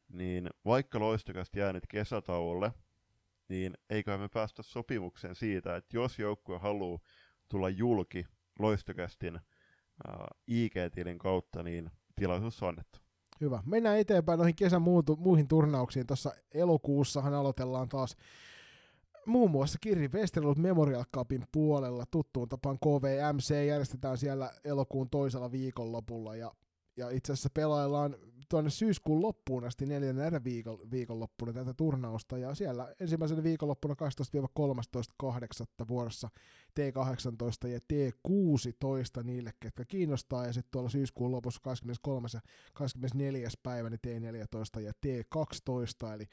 niin 0.09 0.49
vaikka 0.65 0.99
loistokasta 0.99 1.59
jäänyt 1.59 1.87
kesätauolle, 1.89 2.71
niin 3.49 3.73
eiköhän 3.89 4.19
me 4.19 4.29
päästä 4.29 4.63
sopimukseen 4.63 5.35
siitä, 5.35 5.75
että 5.75 5.97
jos 5.97 6.19
joukkue 6.19 6.57
haluaa 6.57 6.99
tulla 7.49 7.69
julki 7.69 8.25
loistokästin 8.59 9.35
äh, 9.35 9.41
IG-tilin 10.47 11.17
kautta, 11.17 11.63
niin 11.63 11.91
tilaisuus 12.15 12.63
on 12.63 12.69
annettu. 12.69 12.99
Hyvä. 13.41 13.63
Mennään 13.65 13.97
eteenpäin 13.97 14.37
noihin 14.37 14.55
kesän 14.55 14.81
muutu, 14.81 15.15
muihin 15.15 15.47
turnauksiin. 15.47 16.07
Tuossa 16.07 16.31
elokuussahan 16.51 17.33
aloitellaan 17.33 17.89
taas 17.89 18.17
muun 19.25 19.51
muassa 19.51 19.79
Kirri 19.81 20.07
Westerlund 20.07 20.57
Memorial 20.57 21.05
Cupin 21.15 21.43
puolella 21.51 22.03
tuttuun 22.11 22.49
tapaan 22.49 22.79
KVMC 22.79 23.67
järjestetään 23.67 24.17
siellä 24.17 24.51
elokuun 24.63 25.09
toisella 25.09 25.51
viikonlopulla 25.51 26.35
ja, 26.35 26.51
ja 26.97 27.09
itse 27.09 27.33
asiassa 27.33 27.49
pelaillaan 27.53 28.15
tuonne 28.49 28.69
syyskuun 28.69 29.21
loppuun 29.21 29.63
asti 29.63 29.85
neljännen 29.85 30.25
erä 30.25 30.43
viikon, 30.43 30.79
viikonloppuna 30.91 31.53
tätä 31.53 31.73
turnausta 31.73 32.37
ja 32.37 32.55
siellä 32.55 32.93
ensimmäisenä 32.99 33.43
viikonloppuna 33.43 33.95
12-13.8. 35.81 35.87
vuorossa 35.87 36.29
T18 36.79 37.67
ja 37.67 37.79
T16 37.93 39.23
niille, 39.23 39.53
ketkä 39.59 39.85
kiinnostaa 39.85 40.45
ja 40.45 40.53
sitten 40.53 40.71
tuolla 40.71 40.89
syyskuun 40.89 41.31
lopussa 41.31 41.61
23. 41.63 42.27
ja 42.33 42.39
24. 42.73 43.49
päivä 43.63 43.89
niin 43.89 43.99
T14 44.07 44.79
ja 44.79 44.91
T12 44.91 46.13
eli 46.15 46.25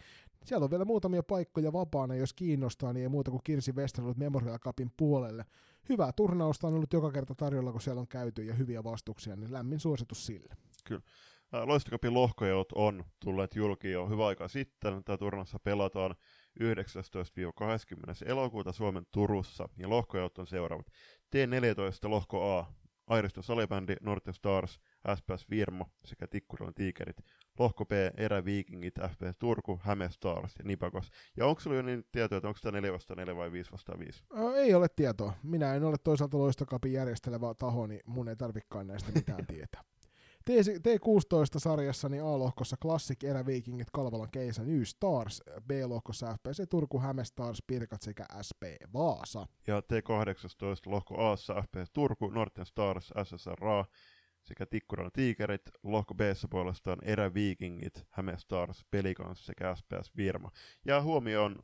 siellä 0.44 0.64
on 0.64 0.70
vielä 0.70 0.84
muutamia 0.84 1.22
paikkoja 1.22 1.72
vapaana, 1.72 2.14
jos 2.14 2.32
kiinnostaa, 2.32 2.92
niin 2.92 3.02
ei 3.02 3.08
muuta 3.08 3.30
kuin 3.30 3.42
Kirsi 3.44 3.72
Westerlund 3.72 4.18
Memorial 4.18 4.58
Cupin 4.58 4.92
puolelle. 4.96 5.44
Hyvää 5.88 6.12
turnausta 6.12 6.66
on 6.66 6.74
ollut 6.74 6.92
joka 6.92 7.10
kerta 7.10 7.34
tarjolla, 7.34 7.72
kun 7.72 7.80
siellä 7.80 8.00
on 8.00 8.08
käyty 8.08 8.44
ja 8.44 8.54
hyviä 8.54 8.84
vastuksia, 8.84 9.36
niin 9.36 9.52
lämmin 9.52 9.80
suositus 9.80 10.26
sille. 10.26 10.54
Kyllä. 10.84 11.02
Loistokapin 11.64 12.14
lohkojaot 12.14 12.72
on 12.72 13.04
tulleet 13.24 13.56
julki 13.56 13.90
jo 13.90 14.08
hyvä 14.08 14.26
aika 14.26 14.48
sitten. 14.48 15.04
Tämä 15.04 15.18
turnassa 15.18 15.58
pelataan 15.58 16.14
19-20. 16.60 16.64
elokuuta 18.26 18.72
Suomen 18.72 19.06
Turussa, 19.10 19.68
ja 19.76 19.88
lohkojaot 19.88 20.38
on 20.38 20.46
seuraavat. 20.46 20.86
T14 21.36 22.10
lohko 22.10 22.58
A, 22.58 22.66
Airiston 23.06 23.44
salibändi, 23.44 23.96
Norte 24.00 24.32
Stars, 24.32 24.80
SPS 25.16 25.50
Virmo 25.50 25.86
sekä 26.04 26.26
Tikkurilän 26.26 26.74
Tiikerit. 26.74 27.16
Lohko 27.58 27.84
B, 27.84 27.92
Eräviikingit, 28.16 28.94
FPS 28.94 29.36
Turku, 29.38 29.80
Häme 29.82 30.10
Stars 30.10 30.54
ja 30.58 30.64
Nipakos. 30.64 31.10
Ja 31.36 31.46
onko 31.46 31.60
sulla 31.60 31.76
jo 31.76 31.82
niin 31.82 32.04
tietoa, 32.12 32.38
että 32.38 32.48
onko 32.48 32.60
tämä 32.62 32.72
4 32.72 32.92
vastaan 32.92 33.18
4 33.18 33.36
vai 33.36 33.52
5 33.52 33.72
vastaan 33.72 33.98
5? 33.98 34.24
Ö, 34.38 34.54
ei 34.54 34.74
ole 34.74 34.86
tietoa. 34.96 35.32
Minä 35.42 35.74
en 35.74 35.84
ole 35.84 35.96
toisaalta 36.04 36.38
loistokapin 36.38 36.92
järjestelevä 36.92 37.54
taho, 37.54 37.86
niin 37.86 38.00
mun 38.06 38.28
ei 38.28 38.36
tarvikaan 38.36 38.86
näistä 38.86 39.12
mitään 39.12 39.46
tietää. 39.54 39.82
T16-sarjassa 40.58 42.08
niin 42.08 42.22
A-lohkossa 42.22 42.76
Classic, 42.82 43.24
Eräviikingit, 43.24 43.90
Kalvalan 43.92 44.30
Keisa, 44.30 44.64
New 44.64 44.82
Stars, 44.82 45.42
B-lohkossa 45.66 46.34
FPC 46.34 46.68
Turku, 46.68 47.00
Häme 47.00 47.24
Stars, 47.24 47.62
Pirkat 47.66 48.02
sekä 48.02 48.26
SP 48.48 48.62
Vaasa. 48.92 49.46
Ja 49.66 49.80
T18 49.80 49.82
lohko 50.86 51.30
A, 51.30 51.36
FPS 51.36 51.90
Turku, 51.92 52.30
Norten 52.30 52.66
Stars, 52.66 53.12
SSRA 53.24 53.84
sekä 54.42 54.66
Tikkuran 54.66 55.10
Tiikerit, 55.12 55.62
lohko 55.82 56.14
B 56.14 56.20
puolestaan 56.50 56.98
Eräviikingit, 57.02 58.06
Häme 58.10 58.38
Stars, 58.38 58.84
Pelikans 58.90 59.46
sekä 59.46 59.74
SPS 59.74 60.16
Virma. 60.16 60.50
Ja 60.84 61.02
huomioon 61.02 61.56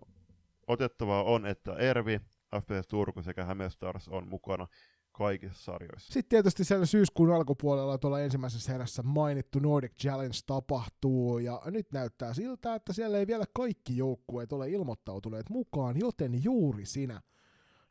otettavaa 0.66 1.22
on, 1.22 1.46
että 1.46 1.74
Ervi, 1.74 2.20
FPS 2.60 2.88
Turku 2.88 3.22
sekä 3.22 3.44
Häme 3.44 3.70
Stars 3.70 4.08
on 4.08 4.28
mukana 4.28 4.66
kaikissa 5.18 5.64
sarjoissa. 5.64 6.12
Sitten 6.12 6.28
tietysti 6.28 6.64
siellä 6.64 6.86
syyskuun 6.86 7.32
alkupuolella 7.32 7.98
tuolla 7.98 8.20
ensimmäisessä 8.20 8.74
erässä 8.74 9.02
mainittu 9.02 9.58
Nordic 9.58 9.92
Challenge 10.02 10.36
tapahtuu, 10.46 11.38
ja 11.38 11.62
nyt 11.66 11.92
näyttää 11.92 12.34
siltä, 12.34 12.74
että 12.74 12.92
siellä 12.92 13.18
ei 13.18 13.26
vielä 13.26 13.44
kaikki 13.54 13.96
joukkueet 13.96 14.52
ole 14.52 14.70
ilmoittautuneet 14.70 15.50
mukaan, 15.50 15.98
joten 15.98 16.44
juuri 16.44 16.86
sinä– 16.86 17.20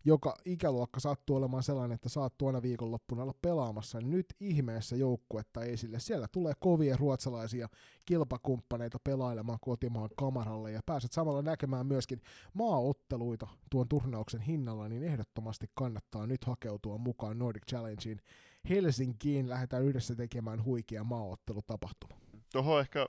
joka 0.06 0.36
ikäluokka 0.46 1.00
sattuu 1.00 1.36
olemaan 1.36 1.64
sellainen, 1.64 1.96
että 1.96 2.10
saat 2.10 2.38
tuona 2.38 2.62
viikonloppuna 2.62 3.24
olla 3.24 3.34
pelaamassa, 3.42 4.00
niin 4.00 4.10
nyt 4.10 4.26
ihmeessä 4.40 4.96
joukkuetta 4.96 5.64
esille. 5.64 6.00
Siellä 6.00 6.28
tulee 6.32 6.54
kovia 6.60 6.98
ruotsalaisia 6.98 7.70
kilpakumppaneita 8.06 8.98
pelailemaan 9.04 9.60
kotimaan 9.62 10.10
kamaralle 10.18 10.72
ja 10.72 10.82
pääset 10.86 11.12
samalla 11.12 11.42
näkemään 11.42 11.88
myöskin 11.88 12.22
maaotteluita 12.54 13.48
tuon 13.72 13.88
turnauksen 13.90 14.42
hinnalla, 14.42 14.90
niin 14.90 15.04
ehdottomasti 15.04 15.68
kannattaa 15.74 16.28
nyt 16.28 16.46
hakeutua 16.46 16.98
mukaan 16.98 17.40
Nordic 17.40 17.64
Challengeen. 17.70 18.22
Helsinkiin 18.70 19.50
lähdetään 19.50 19.84
yhdessä 19.84 20.16
tekemään 20.16 20.64
huikea 20.64 21.04
maaottelutapahtuma. 21.04 22.16
Tuohon 22.52 22.82
ehkä, 22.82 23.08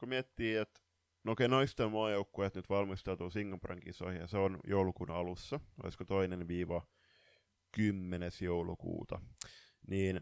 kun 0.00 0.08
miettii, 0.08 0.56
että 0.56 0.80
No 1.26 1.32
okei, 1.32 1.48
naisten 1.48 1.92
maajoukkueet 1.92 2.54
nyt 2.54 2.68
valmistautuu 2.68 3.30
Singaporen 3.30 3.80
kisoihin 3.80 4.20
ja 4.20 4.26
se 4.26 4.38
on 4.38 4.60
joulukuun 4.66 5.10
alussa. 5.10 5.60
Olisiko 5.82 6.04
toinen 6.04 6.48
viiva 6.48 6.86
10. 7.72 8.30
joulukuuta. 8.40 9.20
Niin 9.86 10.20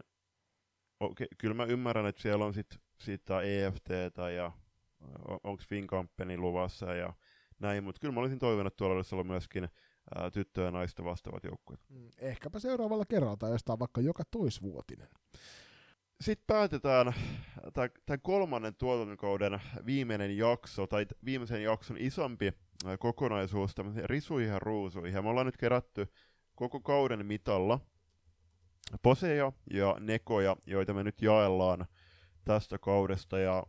okei, 0.99 1.27
kyllä 1.37 1.53
mä 1.53 1.63
ymmärrän, 1.65 2.05
että 2.05 2.21
siellä 2.21 2.45
on 2.45 2.53
sit, 2.53 2.79
sitä 2.99 3.41
EFT 3.41 3.89
ja 4.35 4.51
onko 5.43 5.63
Fincampeni 5.69 6.37
luvassa 6.37 6.93
ja 6.93 7.13
näin, 7.59 7.83
mutta 7.83 7.99
kyllä 7.99 8.13
mä 8.13 8.19
olisin 8.19 8.39
toivonut, 8.39 8.73
että 8.73 8.77
tuolla 8.77 8.95
olisi 8.95 9.15
ollut 9.15 9.27
myöskin 9.27 9.69
ää, 10.15 10.31
tyttöjen 10.31 10.65
ja 10.65 10.71
naisten 10.71 11.05
vastaavat 11.05 11.43
joukkueet. 11.43 11.81
Mm, 11.89 12.09
ehkäpä 12.17 12.59
seuraavalla 12.59 13.05
kerralla 13.05 13.37
tai 13.37 13.51
jostain 13.51 13.79
vaikka 13.79 14.01
joka 14.01 14.23
toisvuotinen 14.31 15.09
sitten 16.21 16.43
päätetään 16.47 17.13
tämän 18.05 18.21
kolmannen 18.21 18.75
tuotantokauden 18.75 19.61
viimeinen 19.85 20.37
jakso, 20.37 20.87
tai 20.87 21.05
viimeisen 21.25 21.63
jakson 21.63 21.97
isompi 21.97 22.53
kokonaisuus 22.99 23.75
tämmöisiin 23.75 24.09
risuihin 24.09 24.49
ja 24.49 24.59
ruusuihin. 24.59 25.23
Me 25.23 25.29
ollaan 25.29 25.45
nyt 25.45 25.57
kerätty 25.57 26.07
koko 26.55 26.79
kauden 26.79 27.25
mitalla 27.25 27.79
poseja 29.01 29.51
ja 29.73 29.95
nekoja, 29.99 30.55
joita 30.65 30.93
me 30.93 31.03
nyt 31.03 31.21
jaellaan 31.21 31.85
tästä 32.45 32.77
kaudesta. 32.77 33.39
Ja 33.39 33.63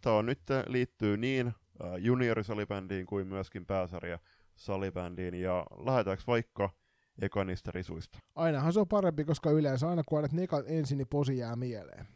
tämä 0.00 0.16
on 0.16 0.26
nyt 0.26 0.42
liittyy 0.66 1.16
niin 1.16 1.52
juniorisalibändiin 1.98 3.06
kuin 3.06 3.26
myöskin 3.26 3.66
pääsarja 3.66 4.18
salibändiin. 4.56 5.34
Ja 5.34 5.66
lähdetäänkö 5.84 6.22
vaikka 6.26 6.70
eka 7.22 7.44
niistä 7.44 7.70
risuista. 7.70 8.18
Ainahan 8.34 8.72
se 8.72 8.80
on 8.80 8.88
parempi, 8.88 9.24
koska 9.24 9.50
yleensä 9.50 9.88
aina 9.88 10.02
kun 10.06 10.18
annat 10.18 10.32
nekat 10.32 10.64
ensin, 10.68 10.98
niin 10.98 11.08
posi 11.08 11.38
jää 11.38 11.56
mieleen. 11.56 12.06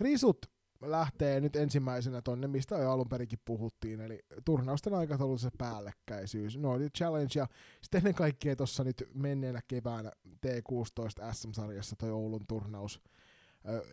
Risut 0.00 0.46
lähtee 0.82 1.40
nyt 1.40 1.56
ensimmäisenä 1.56 2.22
tonne, 2.22 2.46
mistä 2.46 2.78
jo 2.78 2.90
alun 2.90 3.08
perinkin 3.08 3.38
puhuttiin, 3.44 4.00
eli 4.00 4.18
turnausten 4.44 4.94
aikataulussa 4.94 5.50
päällekkäisyys, 5.58 6.58
no 6.58 6.78
challenge, 6.98 7.30
ja 7.34 7.46
sitten 7.82 7.98
ennen 7.98 8.14
kaikkea 8.14 8.56
tuossa 8.56 8.84
nyt 8.84 9.08
menneenä 9.14 9.60
keväänä 9.68 10.10
T16 10.46 11.32
SM-sarjassa 11.32 11.96
toi 11.96 12.10
Oulun 12.10 12.46
turnaus 12.48 13.00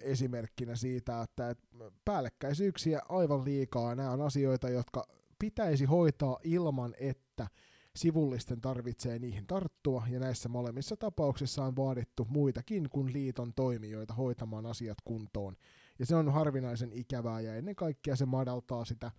esimerkkinä 0.02 0.76
siitä, 0.76 1.22
että 1.22 1.49
et 1.49 1.60
päällekkäisyyksiä 2.06 3.02
aivan 3.10 3.45
liikaa, 3.45 3.95
nämä 3.95 4.12
on 4.12 4.22
asioita, 4.22 4.70
jotka 4.70 5.08
pitäisi 5.40 5.86
hoitaa 5.86 6.40
ilman, 6.44 6.95
että 6.99 7.48
sivullisten 7.95 8.61
tarvitsee 8.61 9.19
niihin 9.19 9.47
tarttua, 9.47 10.03
ja 10.09 10.19
näissä 10.19 10.49
molemmissa 10.49 10.97
tapauksissa 10.97 11.63
on 11.63 11.76
vaadittu 11.76 12.27
muitakin 12.30 12.89
kuin 12.89 13.13
liiton 13.13 13.53
toimijoita 13.53 14.13
hoitamaan 14.13 14.65
asiat 14.65 14.97
kuntoon. 15.03 15.55
Ja 15.99 16.05
se 16.05 16.15
on 16.15 16.34
harvinaisen 16.34 16.93
ikävää, 16.93 17.41
ja 17.41 17.55
ennen 17.55 17.76
kaikkea 17.76 18.15
se 18.15 18.26
madaltaa 18.26 18.85
sitä, 18.85 19.11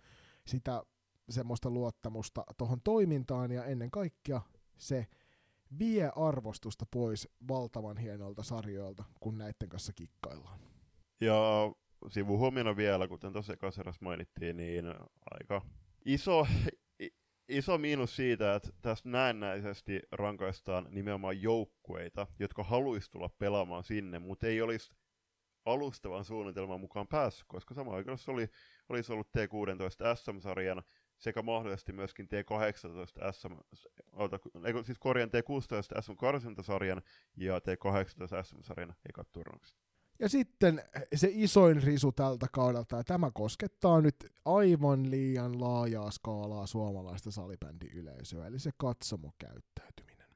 sitä 0.47 0.83
semmoista 1.29 1.69
luottamusta 1.69 2.43
tuohon 2.57 2.81
toimintaan, 2.83 3.51
ja 3.51 3.65
ennen 3.65 3.91
kaikkea 3.91 4.41
se 4.77 5.07
vie 5.79 6.11
arvostusta 6.15 6.85
pois 6.91 7.29
valtavan 7.47 7.97
hienolta 7.97 8.43
sarjoilta, 8.43 9.03
kun 9.19 9.37
näiden 9.37 9.69
kanssa 9.69 9.93
kikkaillaan. 9.93 10.59
Ja 11.21 11.71
sivuhuomiona 12.09 12.75
vielä, 12.75 13.07
kuten 13.07 13.33
tuossa 13.33 13.57
kaseras 13.57 14.01
mainittiin, 14.01 14.57
niin 14.57 14.85
aika 15.31 15.61
iso, 16.05 16.47
iso 17.49 17.77
miinus 17.77 18.15
siitä, 18.15 18.55
että 18.55 18.69
tässä 18.81 19.09
näennäisesti 19.09 20.01
rankaistaan 20.11 20.87
nimenomaan 20.89 21.41
joukkueita, 21.41 22.27
jotka 22.39 22.63
haluaisi 22.63 23.11
tulla 23.11 23.29
pelaamaan 23.29 23.83
sinne, 23.83 24.19
mutta 24.19 24.47
ei 24.47 24.61
olisi 24.61 24.91
alustavan 25.65 26.25
suunnitelman 26.25 26.79
mukaan 26.79 27.07
päässyt, 27.07 27.45
koska 27.47 27.73
sama 27.73 27.95
aikaan 27.95 28.17
oli, 28.27 28.47
olisi 28.89 29.13
ollut 29.13 29.27
T16 29.27 30.15
SM-sarjan 30.15 30.83
sekä 31.17 31.41
mahdollisesti 31.41 31.93
myöskin 31.93 32.27
T18 32.27 33.31
SM, 33.31 33.53
ota, 34.11 34.39
siis 34.83 34.99
korjan 34.99 35.29
T16 35.29 36.01
SM 36.01 36.15
karsintasarjan 36.15 37.01
ja 37.37 37.59
T18 37.59 38.43
SM-sarjan 38.43 38.95
ekat 39.09 39.31
turnaukset. 39.31 39.92
Ja 40.23 40.29
sitten 40.29 40.83
se 41.15 41.29
isoin 41.31 41.83
risu 41.83 42.11
tältä 42.11 42.47
kaudelta, 42.51 42.95
ja 42.95 43.03
tämä 43.03 43.31
koskettaa 43.31 44.01
nyt 44.01 44.31
aivan 44.45 45.11
liian 45.11 45.61
laajaa 45.61 46.11
skaalaa 46.11 46.67
suomalaista 46.67 47.31
salibändiyleisöä, 47.31 48.47
eli 48.47 48.59
se 48.59 48.71
katsomokäyttäytyminen. 48.77 50.27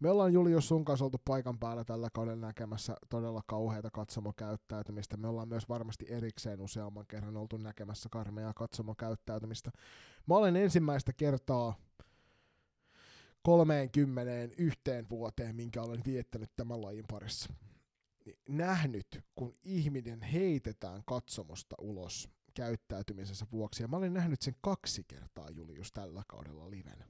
Me 0.00 0.10
ollaan 0.10 0.32
Julius 0.32 0.68
sun 0.68 0.84
kanssa 0.84 1.04
oltu 1.04 1.20
paikan 1.24 1.58
päällä 1.58 1.84
tällä 1.84 2.08
kaudella 2.12 2.46
näkemässä 2.46 2.96
todella 3.10 3.42
kauheita 3.46 3.90
katsomokäyttäytymistä. 3.90 5.16
Me 5.16 5.28
ollaan 5.28 5.48
myös 5.48 5.68
varmasti 5.68 6.06
erikseen 6.08 6.60
useamman 6.60 7.06
kerran 7.06 7.36
oltu 7.36 7.56
näkemässä 7.56 8.08
karmeaa 8.08 8.54
katsomokäyttäytymistä. 8.54 9.70
Mä 10.26 10.34
olen 10.34 10.56
ensimmäistä 10.56 11.12
kertaa 11.12 11.74
30 13.42 14.54
yhteen 14.58 15.06
vuoteen, 15.10 15.56
minkä 15.56 15.82
olen 15.82 16.02
viettänyt 16.06 16.50
tämän 16.56 16.82
lajin 16.82 17.04
parissa 17.10 17.54
nähnyt, 18.48 19.24
kun 19.34 19.54
ihminen 19.64 20.22
heitetään 20.22 21.02
katsomosta 21.06 21.76
ulos 21.80 22.28
käyttäytymisensä 22.54 23.46
vuoksi. 23.52 23.82
Ja 23.82 23.88
mä 23.88 23.96
olen 23.96 24.14
nähnyt 24.14 24.42
sen 24.42 24.54
kaksi 24.60 25.04
kertaa 25.04 25.50
Julius 25.50 25.92
tällä 25.92 26.22
kaudella 26.28 26.70
livenä. 26.70 27.08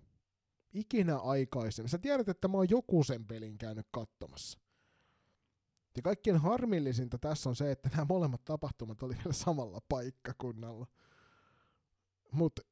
Ikinä 0.74 1.18
aikaisemmin. 1.18 1.88
Sä 1.88 1.98
tiedät, 1.98 2.28
että 2.28 2.48
mä 2.48 2.56
oon 2.56 2.70
joku 2.70 3.04
sen 3.04 3.26
pelin 3.26 3.58
käynyt 3.58 3.86
katsomassa. 3.90 4.58
Ja 5.96 6.02
kaikkein 6.02 6.36
harmillisinta 6.36 7.18
tässä 7.18 7.48
on 7.48 7.56
se, 7.56 7.70
että 7.70 7.88
nämä 7.88 8.06
molemmat 8.08 8.44
tapahtumat 8.44 9.02
oli 9.02 9.14
vielä 9.14 9.32
samalla 9.32 9.80
paikkakunnalla. 9.88 10.86
Mutta 12.32 12.62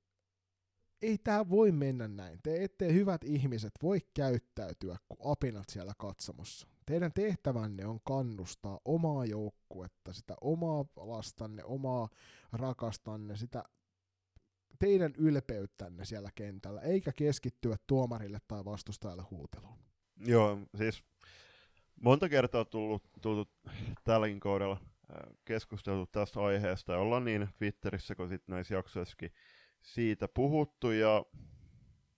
ei 1.02 1.18
tämä 1.18 1.48
voi 1.48 1.72
mennä 1.72 2.08
näin. 2.08 2.40
Te 2.42 2.64
ette 2.64 2.92
hyvät 2.92 3.24
ihmiset 3.24 3.72
voi 3.82 3.98
käyttäytyä 4.14 4.96
kuin 5.08 5.32
apinat 5.32 5.68
siellä 5.68 5.92
katsomossa. 5.98 6.73
Teidän 6.86 7.12
tehtävänne 7.12 7.86
on 7.86 8.00
kannustaa 8.04 8.80
omaa 8.84 9.24
joukkuetta, 9.24 10.12
sitä 10.12 10.34
omaa 10.40 10.84
lastanne, 10.96 11.64
omaa 11.64 12.08
rakastanne, 12.52 13.36
sitä 13.36 13.64
teidän 14.78 15.12
ylpeyttänne 15.18 16.04
siellä 16.04 16.30
kentällä, 16.34 16.80
eikä 16.80 17.12
keskittyä 17.12 17.76
tuomarille 17.86 18.38
tai 18.48 18.64
vastustajalle 18.64 19.22
huuteluun. 19.22 19.78
Joo, 20.26 20.58
siis 20.76 21.04
monta 22.00 22.28
kertaa 22.28 22.64
tullut, 22.64 23.02
tullut 23.22 23.50
tälläkin 24.04 24.40
kaudella 24.40 24.80
keskusteltu 25.44 26.06
tästä 26.06 26.40
aiheesta, 26.40 26.92
ja 26.92 26.98
ollaan 26.98 27.24
niin 27.24 27.48
Twitterissä 27.58 28.14
kuin 28.14 28.28
sitten 28.28 28.54
näissä 28.54 28.74
jaksoissakin 28.74 29.32
siitä 29.82 30.28
puhuttu, 30.28 30.90
ja 30.90 31.24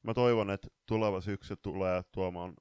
mä 0.02 0.14
toivon, 0.14 0.51
että 0.51 0.68
tuleva 0.86 1.20
syksy 1.20 1.56
tulee 1.56 2.02
tuomaan 2.12 2.55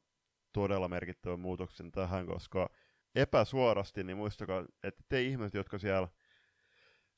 todella 0.55 0.87
merkittävän 0.87 1.39
muutoksen 1.39 1.91
tähän, 1.91 2.25
koska 2.25 2.69
epäsuorasti, 3.15 4.03
niin 4.03 4.17
muistakaa, 4.17 4.65
että 4.83 5.03
te 5.09 5.21
ihmiset, 5.21 5.53
jotka 5.53 5.77
siellä 5.77 6.07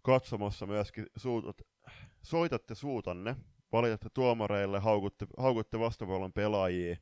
katsomossa 0.02 0.66
myöskin 0.66 1.06
suutat, 1.16 1.62
soitatte 2.24 2.76
suutanne, 2.76 3.36
valitatte 3.72 4.10
tuomareille, 4.14 4.80
haukutte, 4.80 5.28
haukutte 5.38 5.80
vastapuolen 5.80 6.34
pelaajia, 6.34 6.96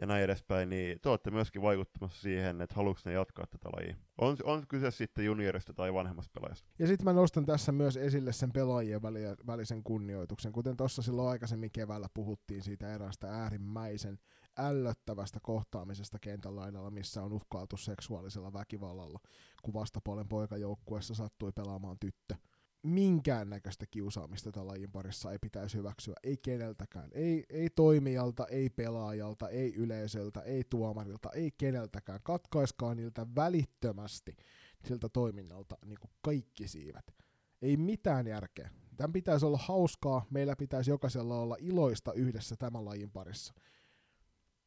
ja 0.00 0.06
näin 0.06 0.24
edespäin, 0.24 0.68
niin 0.68 1.00
te 1.02 1.08
olette 1.08 1.30
myöskin 1.30 1.62
vaikuttamassa 1.62 2.22
siihen, 2.22 2.60
että 2.60 2.74
haluatko 2.74 3.02
ne 3.04 3.12
jatkaa 3.12 3.46
tätä 3.46 3.68
lajia. 3.68 3.96
On, 4.18 4.36
on 4.44 4.66
kyse 4.68 4.90
sitten 4.90 5.24
juniorista 5.24 5.74
tai 5.74 5.94
vanhemmasta 5.94 6.30
pelaajasta. 6.34 6.70
Ja 6.78 6.86
sitten 6.86 7.04
mä 7.04 7.12
nostan 7.12 7.46
tässä 7.46 7.72
myös 7.72 7.96
esille 7.96 8.32
sen 8.32 8.52
pelaajien 8.52 9.02
välisen 9.46 9.82
kunnioituksen. 9.82 10.52
Kuten 10.52 10.76
tuossa 10.76 11.02
silloin 11.02 11.28
aikaisemmin 11.28 11.70
keväällä 11.72 12.08
puhuttiin 12.14 12.62
siitä 12.62 12.94
eräästä 12.94 13.26
äärimmäisen 13.26 14.18
ällöttävästä 14.58 15.40
kohtaamisesta 15.42 16.18
kentän 16.18 16.56
laidalla, 16.56 16.90
missä 16.90 17.22
on 17.22 17.32
uhkailtu 17.32 17.76
seksuaalisella 17.76 18.52
väkivallalla, 18.52 19.20
kun 19.62 19.74
vastapuolen 19.74 20.28
poikajoukkueessa 20.28 21.14
sattui 21.14 21.52
pelaamaan 21.52 21.98
tyttö. 21.98 22.34
minkäännäköistä 22.82 23.86
kiusaamista 23.86 24.52
tämän 24.52 24.66
lajin 24.66 24.92
parissa 24.92 25.32
ei 25.32 25.38
pitäisi 25.38 25.76
hyväksyä, 25.76 26.14
ei 26.22 26.36
keneltäkään, 26.36 27.10
ei, 27.12 27.44
ei 27.48 27.70
toimijalta, 27.70 28.46
ei 28.46 28.70
pelaajalta, 28.70 29.48
ei 29.48 29.74
yleisöltä, 29.74 30.40
ei 30.40 30.64
tuomarilta, 30.70 31.30
ei 31.34 31.50
keneltäkään. 31.58 32.20
Katkaiskaa 32.22 32.94
niiltä 32.94 33.26
välittömästi 33.34 34.36
siltä 34.84 35.08
toiminnalta 35.08 35.78
niin 35.86 35.98
kuin 36.00 36.10
kaikki 36.22 36.68
siivet. 36.68 37.14
Ei 37.62 37.76
mitään 37.76 38.26
järkeä. 38.26 38.70
Tämän 38.96 39.12
pitäisi 39.12 39.46
olla 39.46 39.58
hauskaa, 39.58 40.26
meillä 40.30 40.56
pitäisi 40.56 40.90
jokaisella 40.90 41.40
olla 41.40 41.56
iloista 41.58 42.12
yhdessä 42.12 42.56
tämän 42.56 42.84
lajin 42.84 43.10
parissa. 43.10 43.54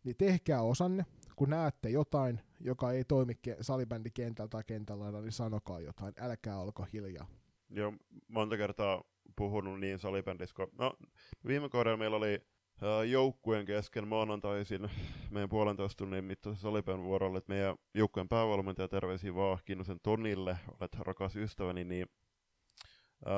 Niin 0.04 0.18
tehkää 0.18 0.62
osanne, 0.62 1.06
kun 1.36 1.50
näette 1.50 1.90
jotain, 1.90 2.40
joka 2.60 2.92
ei 2.92 3.04
toimi 3.04 3.34
ke- 3.34 3.58
salibändikentällä 3.62 4.50
tai 4.50 4.64
kentällä, 4.68 5.12
niin 5.12 5.32
sanokaa 5.32 5.80
jotain, 5.80 6.14
älkää 6.20 6.60
olko 6.60 6.86
hiljaa. 6.94 7.28
Joo, 7.70 7.94
monta 8.28 8.58
kertaa 8.58 9.04
puhunut 9.36 9.80
niin 9.80 10.00
salibändissä, 10.00 10.56
kun... 10.56 10.70
No, 10.78 10.94
viime 11.48 11.70
kaudella 11.70 11.98
meillä 11.98 12.18
oli 12.18 12.42
joukkueen 13.10 13.66
kesken 13.66 14.08
maanantaisin 14.08 14.90
meidän 15.32 15.50
puolentoista 15.50 15.98
tunnin 15.98 16.26
mittaisen 16.26 16.62
salibän 16.62 17.04
vuorolle, 17.04 17.38
että 17.38 17.54
meidän 17.54 17.76
joukkueen 17.94 18.30
päävalmentaja 18.30 18.88
terveisiä 18.88 19.36
vaan 19.36 19.60
Kinnusen 19.66 20.00
Tonille, 20.04 20.58
olet 20.80 20.96
rakas 21.00 21.36
ystäväni, 21.36 21.84
niin 21.84 22.08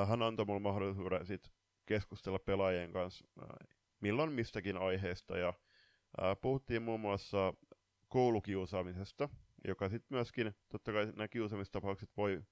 hän 0.07 0.21
antoi 0.21 0.45
mulle 0.45 0.59
mahdollisuuden 0.59 1.25
sit 1.25 1.51
keskustella 1.85 2.39
pelaajien 2.39 2.91
kanssa 2.91 3.25
uh, 3.41 3.67
milloin 4.01 4.31
mistäkin 4.31 4.77
aiheesta, 4.77 5.37
ja 5.37 5.53
puhuttiin 6.41 6.83
muun 6.83 6.99
muassa 6.99 7.53
koulukiusaamisesta, 8.07 9.29
joka 9.67 9.89
sitten 9.89 10.15
myöskin, 10.15 10.55
totta 10.69 10.91
kai 10.91 11.05
nämä 11.05 11.27
kiusaamistapaukset 11.27 12.09
voi 12.17 12.43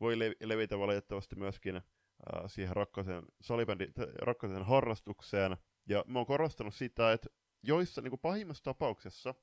voi 0.00 0.18
levitä 0.40 0.78
valitettavasti 0.78 1.36
myöskin 1.36 1.80
siihen 2.46 2.76
rakkaisen 2.76 3.22
salibändi, 3.40 3.88
rakkaisen 4.22 4.64
harrastukseen. 4.64 5.56
Ja 5.88 6.04
mä 6.06 6.18
oon 6.18 6.26
korostanut 6.26 6.74
sitä, 6.74 7.12
että 7.12 7.28
joissa 7.62 8.00
niin 8.00 8.18
pahimmassa 8.18 8.64
tapauksessa 8.64 9.34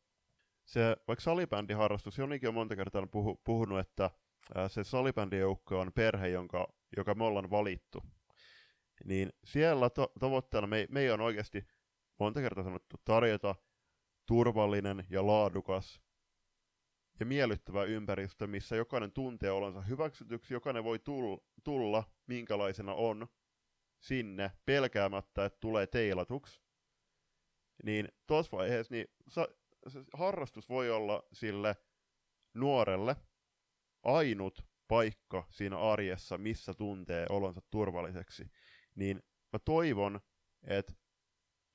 se, 0.65 0.97
vaikka 1.07 1.23
salibändiharrastus, 1.23 2.17
Jonikin 2.17 2.49
on 2.49 2.55
monta 2.55 2.75
kertaa 2.75 3.07
puhu, 3.07 3.41
puhunut, 3.43 3.79
että 3.79 4.11
se 4.67 4.83
salibändijoukko 4.83 5.79
on 5.79 5.91
perhe, 5.93 6.27
jonka, 6.27 6.67
joka 6.97 7.15
me 7.15 7.23
ollaan 7.23 7.49
valittu. 7.49 8.03
Niin 9.05 9.33
siellä 9.43 9.89
to, 9.89 10.11
tavoitteena 10.19 10.67
me, 10.67 10.87
me 10.89 11.13
on 11.13 11.21
oikeasti 11.21 11.67
monta 12.23 12.41
kertaa 12.41 12.63
sanottu 12.63 12.97
tarjota 13.05 13.55
turvallinen 14.25 15.05
ja 15.09 15.27
laadukas 15.27 16.01
ja 17.19 17.25
miellyttävä 17.25 17.83
ympäristö, 17.83 18.47
missä 18.47 18.75
jokainen 18.75 19.11
tuntee 19.11 19.51
olonsa 19.51 19.81
hyväksytyksi, 19.81 20.53
jokainen 20.53 20.83
voi 20.83 20.99
tulla, 21.63 22.03
minkälaisena 22.27 22.93
on 22.93 23.27
sinne 23.99 24.51
pelkäämättä, 24.65 25.45
että 25.45 25.59
tulee 25.59 25.87
teilatuksi. 25.87 26.61
Niin 27.83 28.07
tuossa 28.27 28.57
vaiheessa 28.57 28.93
niin 28.95 29.07
se 29.87 30.03
harrastus 30.13 30.69
voi 30.69 30.91
olla 30.91 31.23
sille 31.33 31.75
nuorelle 32.53 33.15
ainut 34.03 34.61
paikka 34.87 35.47
siinä 35.49 35.79
arjessa, 35.79 36.37
missä 36.37 36.73
tuntee 36.73 37.25
olonsa 37.29 37.61
turvalliseksi. 37.71 38.51
Niin 38.95 39.23
mä 39.53 39.59
toivon, 39.59 40.19
että 40.63 40.93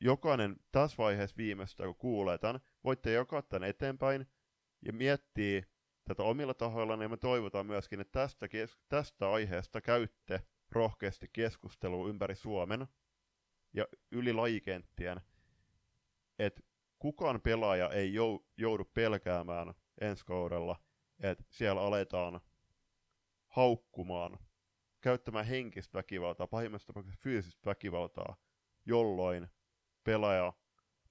jokainen 0.00 0.56
tässä 0.72 0.96
vaiheessa 0.98 1.36
viimeistä, 1.36 1.84
kun 1.84 1.96
kuulee 1.96 2.38
tämän, 2.38 2.60
voitte 2.84 3.12
jakaa 3.12 3.42
tämän 3.42 3.68
eteenpäin, 3.68 4.26
ja 4.82 4.92
miettii 4.92 5.62
tätä 6.04 6.22
omilla 6.22 6.54
tahoilla, 6.54 6.96
niin 6.96 7.10
me 7.10 7.16
toivotaan 7.16 7.66
myöskin, 7.66 8.00
että 8.00 8.20
tästä, 8.20 8.48
kes- 8.48 8.78
tästä 8.88 9.30
aiheesta 9.30 9.80
käytte 9.80 10.42
rohkeasti 10.72 11.28
keskustelua 11.32 12.08
ympäri 12.08 12.34
Suomen 12.34 12.86
ja 13.74 13.86
yli 14.10 14.32
lajikenttien, 14.32 15.20
että 16.38 16.62
kukaan 16.98 17.40
pelaaja 17.40 17.90
ei 17.90 18.14
jou- 18.14 18.46
joudu 18.56 18.84
pelkäämään 18.84 19.74
ensi 20.00 20.24
kaudella, 20.24 20.76
että 21.20 21.44
siellä 21.50 21.80
aletaan 21.80 22.40
haukkumaan, 23.48 24.38
käyttämään 25.00 25.46
henkistä 25.46 25.98
väkivaltaa, 25.98 26.46
pahimmassa 26.46 26.86
tapauksessa 26.86 27.20
fyysistä 27.22 27.70
väkivaltaa, 27.70 28.36
jolloin 28.86 29.48
pelaaja 30.08 30.52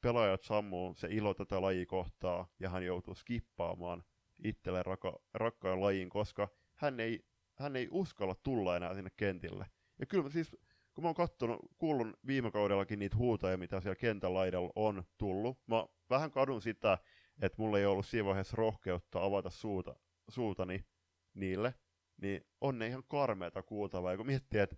pelaajat 0.01 0.43
sammuu 0.43 0.93
se 0.95 1.07
ilo 1.11 1.33
tätä 1.33 1.61
lajikohtaa 1.61 2.47
ja 2.59 2.69
hän 2.69 2.85
joutuu 2.85 3.15
skippaamaan 3.15 4.03
itselleen 4.43 4.85
raka, 4.85 5.19
rakkaan 5.33 5.81
lajin, 5.81 6.09
koska 6.09 6.49
hän 6.75 6.99
ei, 6.99 7.25
hän 7.55 7.75
ei 7.75 7.87
uskalla 7.91 8.35
tulla 8.35 8.75
enää 8.77 8.93
sinne 8.93 9.11
kentille. 9.17 9.65
Ja 9.99 10.05
kyllä 10.05 10.29
siis, 10.29 10.55
kun 10.93 11.03
mä 11.03 11.07
oon 11.07 11.15
kattonut, 11.15 11.59
kuullut 11.77 12.07
viime 12.27 12.51
kaudellakin 12.51 12.99
niitä 12.99 13.17
huutoja, 13.17 13.57
mitä 13.57 13.81
siellä 13.81 13.95
kentän 13.95 14.33
laidalla 14.33 14.71
on 14.75 15.03
tullut, 15.17 15.59
mä 15.67 15.87
vähän 16.09 16.31
kadun 16.31 16.61
sitä, 16.61 16.97
että 17.41 17.61
mulla 17.61 17.79
ei 17.79 17.85
ollut 17.85 18.05
siinä 18.05 18.25
vaiheessa 18.25 18.57
rohkeutta 18.57 19.23
avata 19.23 19.49
suuta, 19.49 19.95
suutani 20.29 20.85
niille, 21.33 21.73
niin 22.21 22.45
on 22.61 22.79
ne 22.79 22.87
ihan 22.87 23.03
karmeita 23.07 23.63
kuultavaa. 23.63 24.11
Ja 24.11 24.17
kun 24.17 24.25
miettii, 24.25 24.59
että 24.59 24.75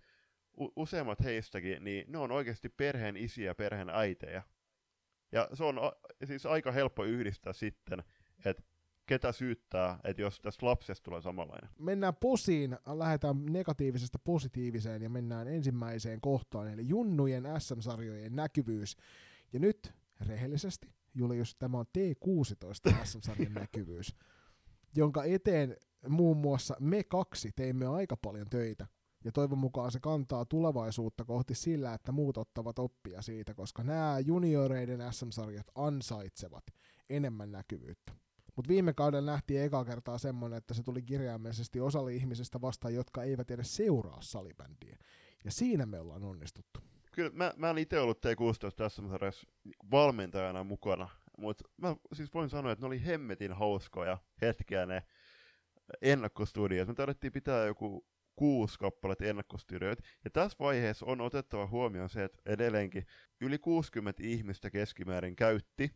useimmat 0.76 1.24
heistäkin, 1.24 1.84
niin 1.84 2.12
ne 2.12 2.18
on 2.18 2.32
oikeasti 2.32 2.68
perheen 2.68 3.16
isiä 3.16 3.46
ja 3.46 3.54
perheen 3.54 3.90
äitejä. 3.90 4.42
Ja 5.32 5.48
se 5.54 5.64
on 5.64 5.78
a, 5.78 5.92
siis 6.24 6.46
aika 6.46 6.72
helppo 6.72 7.04
yhdistää 7.04 7.52
sitten, 7.52 8.02
että 8.44 8.62
ketä 9.06 9.32
syyttää, 9.32 9.98
että 10.04 10.22
jos 10.22 10.40
tästä 10.40 10.66
lapsesta 10.66 11.04
tulee 11.04 11.20
samanlainen. 11.20 11.70
Mennään 11.78 12.16
posiin, 12.16 12.78
lähdetään 12.86 13.46
negatiivisesta 13.46 14.18
positiiviseen 14.18 15.02
ja 15.02 15.10
mennään 15.10 15.48
ensimmäiseen 15.48 16.20
kohtaan, 16.20 16.68
eli 16.68 16.88
junnujen 16.88 17.44
SM-sarjojen 17.58 18.36
näkyvyys. 18.36 18.96
Ja 19.52 19.60
nyt 19.60 19.92
rehellisesti, 20.26 20.94
Julius, 21.14 21.54
tämä 21.54 21.78
on 21.78 21.86
T16 21.98 23.04
SM-sarjan 23.04 23.54
näkyvyys, 23.62 24.16
jonka 24.96 25.24
eteen 25.24 25.76
muun 26.08 26.36
muassa 26.36 26.76
me 26.80 27.04
kaksi 27.04 27.52
teimme 27.56 27.86
aika 27.86 28.16
paljon 28.16 28.46
töitä 28.50 28.86
ja 29.24 29.32
toivon 29.32 29.58
mukaan 29.58 29.92
se 29.92 30.00
kantaa 30.00 30.44
tulevaisuutta 30.44 31.24
kohti 31.24 31.54
sillä, 31.54 31.94
että 31.94 32.12
muut 32.12 32.36
ottavat 32.36 32.78
oppia 32.78 33.22
siitä, 33.22 33.54
koska 33.54 33.82
nämä 33.82 34.18
junioreiden 34.18 35.12
SM-sarjat 35.12 35.66
ansaitsevat 35.74 36.64
enemmän 37.10 37.52
näkyvyyttä. 37.52 38.12
Mutta 38.56 38.68
viime 38.68 38.92
kaudella 38.92 39.30
nähtiin 39.30 39.62
eka 39.62 39.84
kertaa 39.84 40.18
semmoinen, 40.18 40.56
että 40.56 40.74
se 40.74 40.82
tuli 40.82 41.02
kirjaimellisesti 41.02 41.80
osalle 41.80 42.14
ihmisistä 42.14 42.60
vastaan, 42.60 42.94
jotka 42.94 43.22
eivät 43.22 43.50
edes 43.50 43.76
seuraa 43.76 44.22
salibändiä. 44.22 44.98
Ja 45.44 45.50
siinä 45.50 45.86
me 45.86 46.00
ollaan 46.00 46.24
onnistuttu. 46.24 46.80
Kyllä, 47.12 47.30
mä, 47.34 47.52
mä 47.56 47.70
en 47.70 47.78
itse 47.78 48.00
ollut 48.00 48.26
T16 48.26 48.88
SM-sarjassa 48.88 49.46
valmentajana 49.90 50.64
mukana, 50.64 51.08
mutta 51.38 51.64
mä 51.76 51.96
siis 52.12 52.34
voin 52.34 52.50
sanoa, 52.50 52.72
että 52.72 52.82
ne 52.82 52.86
oli 52.86 53.04
hemmetin 53.04 53.52
hauskoja 53.52 54.18
hetkiä 54.40 54.86
ne 54.86 55.02
ennakkostudiot. 56.02 56.88
Me 56.88 56.94
tarvittiin 56.94 57.32
pitää 57.32 57.66
joku 57.66 58.06
kuusi 58.40 58.78
kappaletta 58.78 59.24
ennakkostudioita. 59.24 60.02
Ja 60.24 60.30
tässä 60.30 60.56
vaiheessa 60.60 61.06
on 61.06 61.20
otettava 61.20 61.66
huomioon 61.66 62.08
se, 62.08 62.24
että 62.24 62.42
edelleenkin 62.46 63.06
yli 63.40 63.58
60 63.58 64.22
ihmistä 64.24 64.70
keskimäärin 64.70 65.36
käytti 65.36 65.90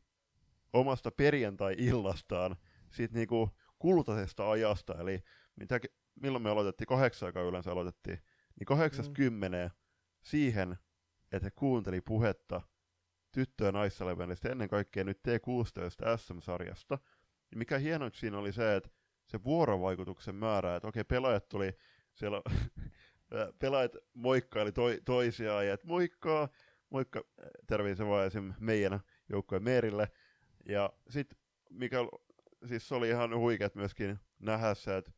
omasta 0.73 1.11
perjantai-illastaan 1.11 2.57
siitä 2.91 3.15
niinku 3.15 3.51
kultaisesta 3.79 4.51
ajasta, 4.51 4.95
eli 5.01 5.23
mitä, 5.57 5.81
milloin 6.21 6.43
me 6.43 6.51
aloitettiin, 6.51 6.87
kahdeksan 6.87 7.27
aikaa 7.27 7.43
yleensä 7.43 7.73
aloitettiin, 7.73 8.19
niin 8.59 8.67
80 8.67 9.59
mm. 9.59 9.71
siihen, 10.23 10.77
että 11.33 11.47
he 11.47 11.51
kuunteli 11.51 12.01
puhetta 12.01 12.63
tyttö- 13.33 13.65
ja 13.65 13.73
naissalibändistä, 13.73 14.49
ennen 14.49 14.69
kaikkea 14.69 15.05
nyt 15.05 15.21
T16 15.29 16.19
SM-sarjasta. 16.19 16.99
Ja 17.51 17.57
mikä 17.57 17.79
hienointa 17.79 18.19
siinä 18.19 18.39
oli 18.39 18.53
se, 18.53 18.77
että 18.77 18.91
se 19.27 19.45
vuorovaikutuksen 19.45 20.35
määrä, 20.35 20.77
että 20.77 20.89
okei, 20.89 21.05
pelaajat 21.05 21.49
tuli 21.49 21.73
siellä 22.15 22.43
pelaajat 23.61 23.93
moikkaili 24.15 24.73
toi, 24.73 25.01
toisiaan, 25.05 25.67
ja 25.67 25.75
että 25.75 25.87
moikkaa, 25.87 26.49
moikka, 26.91 27.25
terveisiä 27.67 28.07
vaan 28.07 28.27
esim. 28.27 28.53
meidän 28.61 29.01
joukkojen 29.29 29.65
Meerille. 29.65 30.09
Ja 30.69 30.93
sitten, 31.11 31.39
mikä 31.71 31.97
siis 32.69 32.93
oli 32.93 33.09
ihan 33.09 33.39
huikeat 33.39 33.75
myöskin 33.75 34.19
nähdä 34.39 34.75
se, 34.75 34.97
että 34.97 35.13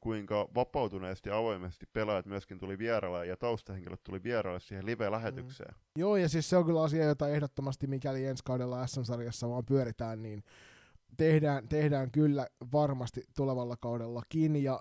kuinka 0.00 0.48
vapautuneesti 0.54 1.30
avoimesti 1.30 1.86
pelaajat 1.92 2.26
myöskin 2.26 2.58
tuli 2.58 2.78
vierailla 2.78 3.24
ja 3.24 3.36
taustahenkilöt 3.36 4.04
tuli 4.04 4.22
vieraille 4.22 4.60
siihen 4.60 4.86
live-lähetykseen. 4.86 5.74
Mm. 5.74 6.00
Joo, 6.00 6.16
ja 6.16 6.28
siis 6.28 6.50
se 6.50 6.56
on 6.56 6.66
kyllä 6.66 6.82
asia, 6.82 7.04
jota 7.04 7.28
ehdottomasti 7.28 7.86
mikäli 7.86 8.26
ensi 8.26 8.44
kaudella 8.44 8.86
SM-sarjassa 8.86 9.48
vaan 9.48 9.66
pyöritään, 9.66 10.22
niin 10.22 10.42
tehdään, 11.16 11.68
tehdään 11.68 12.10
kyllä 12.10 12.46
varmasti 12.72 13.22
tulevalla 13.36 13.76
kaudellakin, 13.76 14.62
ja 14.62 14.80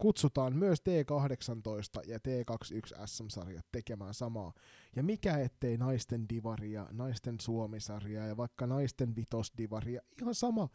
kutsutaan 0.00 0.56
myös 0.56 0.78
T18 0.80 2.08
ja 2.08 2.18
T21 2.18 3.06
SM-sarjat 3.06 3.66
tekemään 3.72 4.14
samaa. 4.14 4.52
Ja 4.96 5.02
mikä 5.02 5.38
ettei 5.38 5.76
naisten 5.76 6.28
divaria, 6.28 6.86
naisten 6.92 7.36
suomisarja 7.40 8.26
ja 8.26 8.36
vaikka 8.36 8.66
naisten 8.66 9.16
vitosdivaria, 9.16 10.02
ihan 10.22 10.34
sama, 10.34 10.68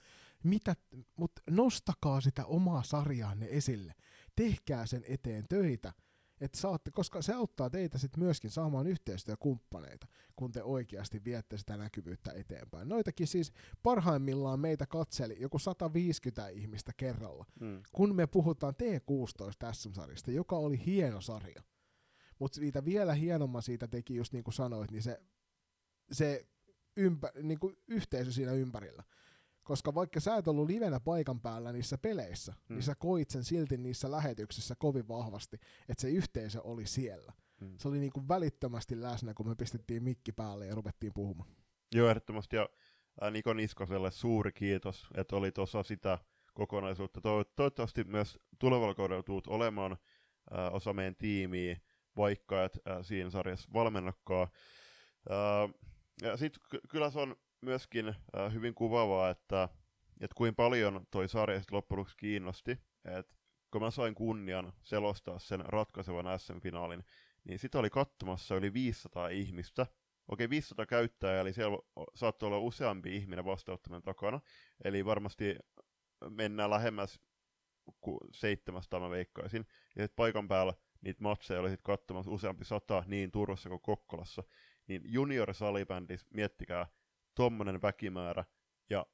mitä, 0.43 0.75
mutta 1.15 1.41
nostakaa 1.49 2.21
sitä 2.21 2.45
omaa 2.45 2.83
sarjaanne 2.83 3.47
esille. 3.49 3.93
Tehkää 4.35 4.85
sen 4.85 5.03
eteen 5.07 5.45
töitä 5.49 5.93
että 6.41 6.57
saatte, 6.59 6.91
koska 6.91 7.21
se 7.21 7.33
auttaa 7.33 7.69
teitä 7.69 7.97
sitten 7.97 8.23
myöskin 8.23 8.49
saamaan 8.51 8.87
yhteistyökumppaneita, 8.87 10.07
kun 10.35 10.51
te 10.51 10.63
oikeasti 10.63 11.23
viette 11.23 11.57
sitä 11.57 11.77
näkyvyyttä 11.77 12.31
eteenpäin. 12.31 12.89
Noitakin 12.89 13.27
siis 13.27 13.51
parhaimmillaan 13.83 14.59
meitä 14.59 14.85
katseli 14.85 15.35
joku 15.39 15.59
150 15.59 16.47
ihmistä 16.47 16.91
kerralla, 16.97 17.45
Mm. 17.59 17.83
kun 17.91 18.15
me 18.15 18.27
puhutaan 18.27 18.73
T16 18.73 19.73
SM-sarjasta, 19.73 20.31
joka 20.31 20.55
oli 20.57 20.85
hieno 20.85 21.21
sarja. 21.21 21.61
Mutta 22.39 22.55
siitä 22.55 22.85
vielä 22.85 23.13
hienomman 23.13 23.61
siitä 23.63 23.87
teki, 23.87 24.15
just 24.15 24.33
niin 24.33 24.43
kuin 24.43 24.53
sanoit, 24.53 24.91
niin 24.91 25.03
se, 25.03 25.21
se 26.11 26.47
ympä, 26.97 27.31
niin 27.43 27.59
kuin 27.59 27.77
yhteisö 27.87 28.31
siinä 28.31 28.51
ympärillä. 28.51 29.03
Koska 29.65 29.95
vaikka 29.95 30.19
sä 30.19 30.35
et 30.35 30.47
ollut 30.47 30.67
livenä 30.67 30.99
paikan 30.99 31.41
päällä 31.41 31.71
niissä 31.71 31.97
peleissä, 31.97 32.51
mm. 32.51 32.57
Mm. 32.69 32.75
niin 32.75 32.83
sä 32.83 32.95
koit 32.95 33.29
sen 33.29 33.43
silti 33.43 33.77
niissä 33.77 34.11
lähetyksissä 34.11 34.75
kovin 34.77 35.07
vahvasti, 35.07 35.57
että 35.89 36.01
se 36.01 36.09
yhteisö 36.09 36.61
oli 36.61 36.85
siellä. 36.85 37.33
Mm. 37.61 37.77
Se 37.77 37.87
oli 37.87 37.99
niin 37.99 38.11
kuin 38.11 38.27
välittömästi 38.27 39.01
läsnä, 39.01 39.33
kun 39.33 39.47
me 39.47 39.55
pistettiin 39.55 40.03
mikki 40.03 40.31
päälle 40.31 40.65
ja 40.65 40.75
ruvettiin 40.75 41.13
puhumaan. 41.15 41.49
Joo, 41.95 42.09
ehdottomasti. 42.09 42.55
Ja 42.55 42.69
ää, 43.21 43.31
Niko 43.31 43.53
Niskoselle 43.53 44.11
suuri 44.11 44.51
kiitos, 44.51 45.07
että 45.15 45.35
oli 45.35 45.51
osa 45.57 45.83
sitä 45.83 46.19
kokonaisuutta. 46.53 47.19
Toiv- 47.19 47.51
toivottavasti 47.55 48.03
myös 48.03 48.39
tulevalla 48.59 48.95
kaudella 48.95 49.23
tuut 49.23 49.47
olemaan 49.47 49.97
ää, 50.51 50.69
osa 50.69 50.93
meidän 50.93 51.15
tiimiä, 51.15 51.77
vaikka 52.17 52.63
et 52.63 52.79
ää, 52.85 53.03
siinä 53.03 53.29
sarjassa 53.29 53.69
valmennakaan. 53.73 54.47
Ja 56.21 56.37
sitten 56.37 56.61
ky- 56.69 56.79
kyllä 56.89 57.09
se 57.11 57.19
on 57.19 57.35
myöskin 57.65 58.15
ää, 58.33 58.49
hyvin 58.49 58.75
kuvaavaa, 58.75 59.29
että 59.29 59.69
et 60.21 60.33
kuinka 60.33 60.55
paljon 60.55 61.07
toi 61.11 61.29
sarja 61.29 61.59
sit 61.59 61.71
loppujen 61.71 61.99
lopuksi 61.99 62.17
kiinnosti. 62.17 62.79
Et 63.17 63.37
kun 63.71 63.81
mä 63.81 63.91
sain 63.91 64.15
kunnian 64.15 64.73
selostaa 64.83 65.39
sen 65.39 65.65
ratkaisevan 65.65 66.39
SM-finaalin, 66.39 67.03
niin 67.43 67.59
sitä 67.59 67.79
oli 67.79 67.89
katsomassa 67.89 68.55
yli 68.55 68.73
500 68.73 69.27
ihmistä. 69.27 69.87
Okei, 70.27 70.49
500 70.49 70.85
käyttäjää, 70.85 71.41
eli 71.41 71.53
siellä 71.53 71.77
saattoi 72.15 72.47
olla 72.47 72.59
useampi 72.59 73.15
ihminen 73.15 73.45
vastaanottaminen 73.45 74.03
takana. 74.03 74.41
Eli 74.83 75.05
varmasti 75.05 75.55
mennään 76.29 76.69
lähemmäs 76.69 77.19
ku 78.01 78.19
700 78.31 78.99
mä 78.99 79.09
veikkaisin. 79.09 79.65
Ja 79.95 80.07
paikan 80.15 80.47
päällä 80.47 80.73
niitä 81.01 81.23
matseja 81.23 81.59
oli 81.59 81.69
sit 81.69 81.81
katsomassa 81.83 82.31
useampi 82.31 82.65
sata 82.65 83.03
niin 83.07 83.31
Turussa 83.31 83.69
kuin 83.69 83.81
Kokkolassa. 83.81 84.43
Niin 84.87 85.01
junior 85.05 85.53
salibändis, 85.53 86.25
miettikää, 86.29 86.87
tommonen 87.35 87.81
väkimäärä. 87.81 88.45
Ja 88.89 89.05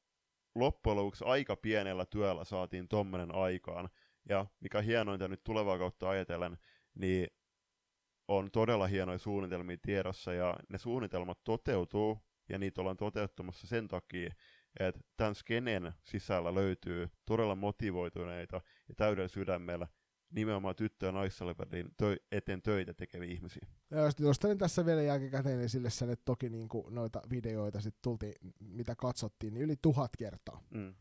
loppujen 0.55 0.97
lopuksi 0.97 1.25
aika 1.25 1.55
pienellä 1.55 2.05
työllä 2.05 2.43
saatiin 2.43 2.87
tommonen 2.87 3.35
aikaan. 3.35 3.89
Ja 4.29 4.45
mikä 4.59 4.81
hienointa 4.81 5.27
nyt 5.27 5.43
tulevaa 5.43 5.77
kautta 5.77 6.09
ajatellen, 6.09 6.57
niin 6.95 7.27
on 8.27 8.51
todella 8.51 8.87
hienoja 8.87 9.17
suunnitelmia 9.17 9.77
tiedossa 9.81 10.33
ja 10.33 10.57
ne 10.69 10.77
suunnitelmat 10.77 11.43
toteutuu 11.43 12.17
ja 12.49 12.57
niitä 12.57 12.81
ollaan 12.81 12.97
toteuttamassa 12.97 13.67
sen 13.67 13.87
takia, 13.87 14.33
että 14.79 15.01
tämän 15.17 15.35
skenen 15.35 15.93
sisällä 16.03 16.55
löytyy 16.55 17.09
todella 17.25 17.55
motivoituneita 17.55 18.61
ja 18.89 18.95
täydellä 18.95 19.27
sydämellä 19.27 19.87
nimenomaan 20.31 20.75
tyttö- 20.75 21.05
ja 21.05 21.11
naissalibändin 21.11 21.85
tö- 21.97 22.17
eteen 22.31 22.61
töitä 22.61 22.93
tekeviä 22.93 23.31
ihmisiä. 23.31 23.67
Ja 23.91 23.99
jos 24.01 24.19
nostelin 24.19 24.57
tässä 24.57 24.85
vielä 24.85 25.01
jälkikäteen 25.01 25.59
esille 25.61 25.89
sen, 25.89 26.09
että 26.09 26.25
toki 26.25 26.49
niin 26.49 26.69
kuin 26.69 26.95
noita 26.95 27.21
videoita 27.29 27.81
sit 27.81 27.95
tultiin, 28.01 28.33
mitä 28.59 28.95
katsottiin, 28.95 29.53
niin 29.53 29.63
yli 29.63 29.75
tuhat 29.81 30.11
kertaa 30.17 30.63
Mm. 30.69 30.93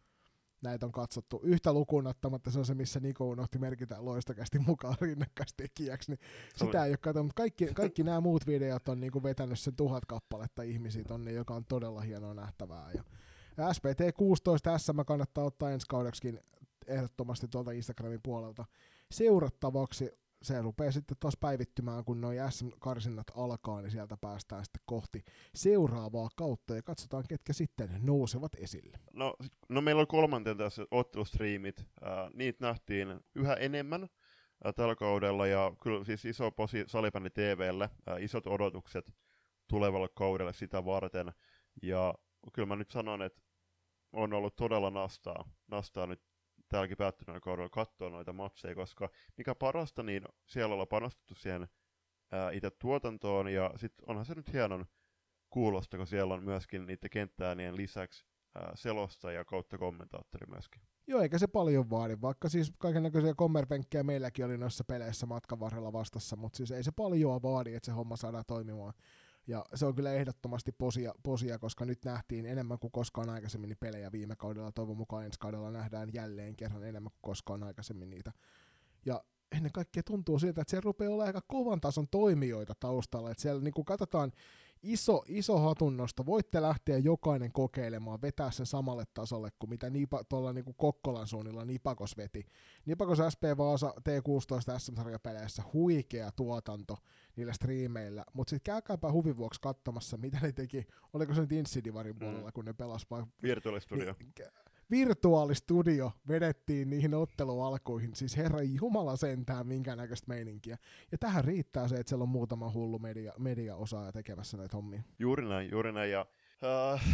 näitä 0.63 0.87
on 0.87 0.93
katsottu. 0.93 1.41
Yhtä 1.43 1.73
lukuun 1.73 2.07
ottamatta 2.07 2.51
se 2.51 2.59
on 2.59 2.65
se, 2.67 2.75
missä 2.75 3.01
Niko 3.01 3.29
unohti 3.29 3.59
merkitä 3.59 4.05
loistokästi 4.05 4.59
mukaan 4.59 4.97
rinnakkaistekijäksi, 5.01 6.11
niin 6.13 6.21
sitä 6.57 6.85
ei 6.85 6.91
ole 6.91 6.97
katsottu. 6.97 7.25
Mutta 7.25 7.41
kaikki, 7.43 7.67
kaikki 7.75 8.03
nämä 8.03 8.21
muut 8.21 8.47
videot 8.47 8.89
on 8.89 9.01
niin 9.01 9.13
kuin 9.13 9.23
vetänyt 9.23 9.59
sen 9.59 9.77
tuhat 9.77 10.07
kappaletta 10.07 10.63
ihmisiä 10.63 11.05
tonne, 11.05 11.33
joka 11.33 11.55
on 11.55 11.65
todella 11.65 12.01
hienoa 12.01 12.35
nähtävää. 12.35 12.91
Ja, 12.95 13.05
ja 13.57 13.73
SPT 13.73 14.01
16 14.17 14.79
SM 14.79 15.01
kannattaa 15.07 15.45
ottaa 15.45 15.71
ensi 15.71 15.87
kaudeksikin 15.89 16.41
ehdottomasti 16.87 17.49
tuolta 17.49 17.71
Instagramin 17.71 18.21
puolelta 18.23 18.65
seurattavaksi. 19.11 20.11
Se 20.43 20.63
rupeaa 20.63 20.93
sitten 20.93 21.17
taas 21.21 21.37
päivittymään, 21.41 22.05
kun 22.05 22.21
noi 22.21 22.37
SM-karsinnat 22.51 23.27
alkaa, 23.35 23.81
niin 23.81 23.91
sieltä 23.91 24.17
päästään 24.21 24.65
sitten 24.65 24.83
kohti 24.87 25.23
seuraavaa 25.55 26.29
kautta 26.37 26.75
ja 26.75 26.83
katsotaan, 26.83 27.25
ketkä 27.29 27.53
sitten 27.53 27.89
nousevat 28.03 28.53
esille. 28.59 28.99
No, 29.13 29.35
no 29.69 29.81
meillä 29.81 30.01
oli 30.01 30.07
kolmanten 30.07 30.57
tässä 30.57 30.87
ottelustriimit. 30.91 31.85
Ää, 32.03 32.31
niitä 32.35 32.67
nähtiin 32.67 33.21
yhä 33.35 33.55
enemmän 33.55 34.09
ää, 34.65 34.73
tällä 34.73 34.95
kaudella 34.95 35.47
ja 35.47 35.73
kyllä 35.83 36.05
siis 36.05 36.25
iso 36.25 36.51
posi 36.51 36.85
salibändi 36.87 37.31
TVlle, 37.31 37.91
ää, 38.07 38.19
isot 38.19 38.47
odotukset 38.47 39.13
tulevalle 39.69 40.09
kaudelle 40.15 40.53
sitä 40.53 40.85
varten. 40.85 41.33
Ja 41.83 42.15
kyllä 42.53 42.67
mä 42.67 42.77
nyt 42.77 42.91
sanon, 42.91 43.23
että 43.23 43.43
on 44.13 44.33
ollut 44.33 44.57
todella 44.57 44.91
nastaa, 44.91 45.51
nastaa 45.69 46.07
nyt 46.07 46.30
täälläkin 46.71 46.97
päättyneellä 46.97 47.41
kaudella 47.41 47.69
katsoa 47.69 48.11
noita 48.11 48.33
matseja, 48.33 48.75
koska 48.75 49.11
mikä 49.37 49.55
parasta, 49.55 50.03
niin 50.03 50.25
siellä 50.47 50.73
ollaan 50.73 50.89
panostettu 50.89 51.35
siihen 51.35 51.69
itse 52.53 52.71
tuotantoon 52.71 53.49
ja 53.49 53.71
sitten 53.77 54.11
onhan 54.11 54.25
se 54.25 54.35
nyt 54.35 54.53
hienon 54.53 54.87
kuulosta, 55.51 55.97
kun 55.97 56.07
siellä 56.07 56.35
on 56.35 56.45
myöskin 56.45 56.87
niiden 56.87 57.11
kenttäänien 57.11 57.77
lisäksi 57.77 58.25
ää, 58.55 58.73
selostaja 58.75 59.45
kautta 59.45 59.79
kommentaattori 59.79 60.47
myöskin. 60.47 60.83
Joo, 61.07 61.21
eikä 61.21 61.39
se 61.39 61.47
paljon 61.47 61.91
vaadi, 61.91 62.17
vaikka 62.21 62.49
siis 62.49 62.73
kaiken 62.79 63.03
näköisiä 63.03 63.35
kommerpenkkejä 63.35 64.03
meilläkin 64.03 64.45
oli 64.45 64.59
noissa 64.59 64.85
peleissä 64.85 65.27
matkan 65.27 65.61
varrella 65.61 65.93
vastassa, 65.93 66.37
mutta 66.37 66.57
siis 66.57 66.71
ei 66.71 66.83
se 66.83 66.91
paljon 66.97 67.43
vaadi, 67.43 67.75
että 67.75 67.87
se 67.87 67.93
homma 67.93 68.17
saadaan 68.17 68.45
toimimaan. 68.47 68.93
Ja 69.51 69.65
se 69.75 69.87
on 69.87 69.95
kyllä 69.95 70.13
ehdottomasti 70.13 70.73
posia, 70.73 71.15
posia, 71.23 71.59
koska 71.59 71.85
nyt 71.85 72.05
nähtiin 72.05 72.47
enemmän 72.47 72.79
kuin 72.79 72.91
koskaan 72.91 73.31
aikaisemmin 73.31 73.69
niin 73.69 73.79
pelejä 73.81 74.13
viime 74.13 74.37
kaudella. 74.37 74.73
Toivon 74.73 74.97
mukaan 74.97 75.25
ensi 75.25 75.39
kaudella 75.39 75.71
nähdään 75.71 76.15
jälleen 76.15 76.57
kerran 76.57 76.85
enemmän 76.85 77.11
kuin 77.11 77.21
koskaan 77.23 77.63
aikaisemmin 77.63 78.11
niitä. 78.11 78.33
Ja 79.07 79.25
ennen 79.57 79.73
kaikkea 79.73 80.03
tuntuu 80.03 80.39
siltä, 80.39 80.61
että 80.61 80.71
siellä 80.71 80.85
rupeaa 80.85 81.13
olla 81.13 81.25
aika 81.25 81.41
kovan 81.47 81.81
tason 81.81 82.09
toimijoita 82.09 82.75
taustalla. 82.81 83.31
Että 83.31 83.43
siellä 83.43 83.63
niin 83.63 83.75
kun 83.75 83.85
katsotaan 83.85 84.33
iso, 84.83 85.23
iso 85.29 85.59
hatunnosto, 85.59 86.27
voitte 86.27 86.63
lähteä 86.63 86.99
jokainen 86.99 87.53
kokeilemaan, 87.53 88.23
vetää 88.23 88.51
sen 88.51 88.67
samalle 88.67 89.05
tasolle 89.15 89.49
kuin 89.59 89.71
mitä 89.71 89.91
Nipa, 89.91 90.25
tuolla 90.25 90.53
niin 90.53 90.65
Kokkolan 90.77 91.27
suunnilla 91.27 91.65
Nipakos 91.65 92.17
veti. 92.17 92.47
Nipakos 92.87 93.19
SP 93.33 93.43
Vaasa 93.59 93.95
T16 93.99 94.79
SM-sarjapeleissä 94.79 95.63
huikea 95.73 96.31
tuotanto 96.37 96.97
niillä 97.37 97.53
striimeillä, 97.53 98.25
mutta 98.33 98.51
sitten 98.51 98.73
käykääpä 98.73 99.13
huvin 99.13 99.37
vuoksi 99.37 99.61
katsomassa, 99.61 100.17
mitä 100.17 100.39
ne 100.43 100.53
teki, 100.53 100.87
oliko 101.13 101.35
se 101.35 101.41
nyt 101.41 101.53
Insidivarin 101.53 102.19
puolella, 102.19 102.49
Mm. 102.49 102.53
kun 102.55 102.65
ne 102.65 102.73
pelas 102.73 103.07
vai 103.11 103.23
Virtuaalistudio. 103.43 104.15
niin, 104.19 104.33
virtuaalistudio 104.91 106.13
vedettiin 106.29 106.91
niihin 106.91 107.15
ottelualkuihin, 107.15 108.15
siis 108.15 108.37
herran 108.37 108.75
jumala 108.75 109.17
sentään 109.17 109.67
minkä 109.67 109.97
näköistä 109.97 110.29
meininkiä. 110.29 110.79
Ja 111.13 111.19
tähän 111.19 111.45
riittää 111.45 111.89
se, 111.89 111.97
että 111.97 112.09
siellä 112.09 112.23
on 112.23 112.29
muutama 112.29 112.73
hullu 112.73 112.99
media, 112.99 113.33
mediaosaaja 113.39 114.13
tekemässä 114.13 114.57
näitä 114.57 114.77
hommia. 114.77 115.03
Juuri 115.19 115.49
näin, 115.49 115.71
juuri 115.71 115.93
näin. 115.93 116.11
Ja 116.11 116.27
äh, 116.95 117.05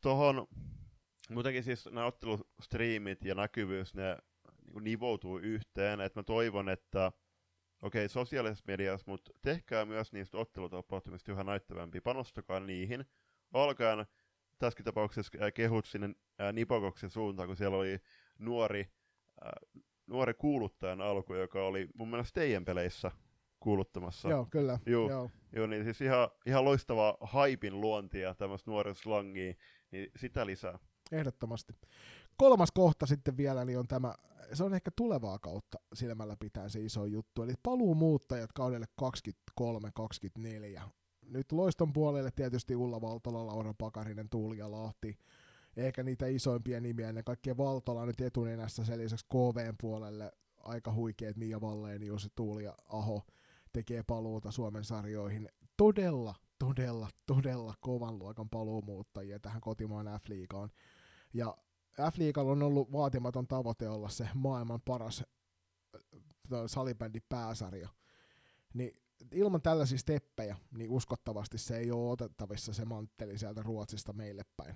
tohon, 0.00 0.46
muutenkin 1.30 1.64
siis 1.64 1.86
nämä 1.86 2.06
ottelustriimit 2.06 3.24
ja 3.24 3.34
näkyvyys, 3.34 3.94
ne 3.94 4.16
niin 4.74 4.84
nivoutuu 4.84 5.38
yhteen. 5.38 6.00
Että 6.00 6.18
mä 6.18 6.22
toivon, 6.22 6.68
että 6.68 7.12
okei, 7.82 8.04
okay, 8.04 8.08
sosiaalisessa 8.08 8.64
mediassa, 8.66 9.10
mutta 9.10 9.32
tehkää 9.42 9.84
myös 9.84 10.12
niistä 10.12 10.38
ottelutapahtumista 10.38 11.32
yhä 11.32 11.44
näyttävämpiä. 11.44 12.00
Panostakaa 12.00 12.60
niihin. 12.60 13.04
Alkaen 13.52 14.06
tässäkin 14.58 14.84
tapauksessa 14.84 15.38
äh, 15.42 15.52
kehut 15.54 15.86
sinne 15.86 16.06
äh, 16.40 16.52
Nipokoksen 16.52 17.10
suuntaan, 17.10 17.48
kun 17.48 17.56
siellä 17.56 17.76
oli 17.76 18.00
nuori, 18.38 18.90
äh, 19.46 19.80
nuori 20.06 20.34
kuuluttajan 20.34 21.00
alku, 21.00 21.34
joka 21.34 21.64
oli 21.64 21.88
mun 21.94 22.08
mielestä 22.08 22.40
teidän 22.40 22.64
peleissä 22.64 23.10
kuuluttamassa. 23.60 24.28
Joo, 24.28 24.46
kyllä. 24.50 24.78
Juu. 24.86 25.10
Joo. 25.10 25.30
Joo, 25.52 25.66
niin 25.66 25.84
siis 25.84 26.00
ihan, 26.00 26.28
ihan 26.46 26.64
loistavaa 26.64 27.16
haipin 27.20 27.80
luontia, 27.80 28.34
tämmöistä 28.34 28.70
nuoren 28.70 28.94
slangia, 28.94 29.54
niin 29.90 30.10
sitä 30.16 30.46
lisää. 30.46 30.78
Ehdottomasti. 31.12 31.72
Kolmas 32.36 32.72
kohta 32.72 33.06
sitten 33.06 33.36
vielä 33.36 33.64
niin 33.64 33.78
on 33.78 33.88
tämä, 33.88 34.14
se 34.52 34.64
on 34.64 34.74
ehkä 34.74 34.90
tulevaa 34.96 35.38
kautta 35.38 35.78
silmällä 35.94 36.36
pitää 36.40 36.68
se 36.68 36.80
iso 36.80 37.04
juttu, 37.06 37.42
eli 37.42 37.52
paluumuuttajat 37.62 38.52
kaudelle 38.52 38.86
23-24. 39.60 40.80
Nyt 41.28 41.52
loiston 41.52 41.92
puolelle 41.92 42.30
tietysti 42.30 42.76
Ulla 42.76 43.00
Valtola, 43.00 43.46
Laura 43.46 43.74
Pakarinen, 43.78 44.28
Tuuli 44.28 44.58
ja 44.58 44.70
Lahti, 44.70 45.18
eikä 45.76 46.02
niitä 46.02 46.26
isoimpia 46.26 46.80
nimiä, 46.80 47.08
ennen 47.08 47.24
kaikkea 47.24 47.56
Valtola 47.56 48.06
nyt 48.06 48.20
etunenässä 48.20 48.84
sen 48.84 48.98
lisäksi 48.98 49.26
KVn 49.26 49.74
puolelle 49.80 50.32
aika 50.56 50.92
huikeet 50.92 51.36
Mia 51.36 51.60
Valleenius, 51.60 52.30
Tuuli 52.34 52.64
ja 52.64 52.74
Aho 52.88 53.22
tekee 53.72 54.02
paluuta 54.02 54.50
Suomen 54.50 54.84
sarjoihin. 54.84 55.48
Todella, 55.76 56.34
todella, 56.58 57.08
todella 57.26 57.74
kovan 57.80 58.18
luokan 58.18 58.48
paluumuuttajia 58.48 59.38
tähän 59.38 59.60
kotimaan 59.60 60.06
F-liigaan. 60.06 60.70
Ja 61.34 61.56
F-liigalla 62.12 62.52
on 62.52 62.62
ollut 62.62 62.92
vaatimaton 62.92 63.46
tavoite 63.46 63.88
olla 63.88 64.08
se 64.08 64.28
maailman 64.34 64.80
paras 64.84 65.24
äh, 65.94 66.02
salibändi 66.66 67.20
pääsarja. 67.28 67.88
Niin 68.74 68.92
ilman 69.32 69.62
tällaisia 69.62 69.98
steppejä, 69.98 70.56
niin 70.70 70.90
uskottavasti 70.90 71.58
se 71.58 71.76
ei 71.76 71.90
ole 71.90 72.10
otettavissa 72.10 72.72
se 72.72 72.84
mantteli 72.84 73.38
sieltä 73.38 73.62
Ruotsista 73.62 74.12
meille 74.12 74.42
päin. 74.56 74.74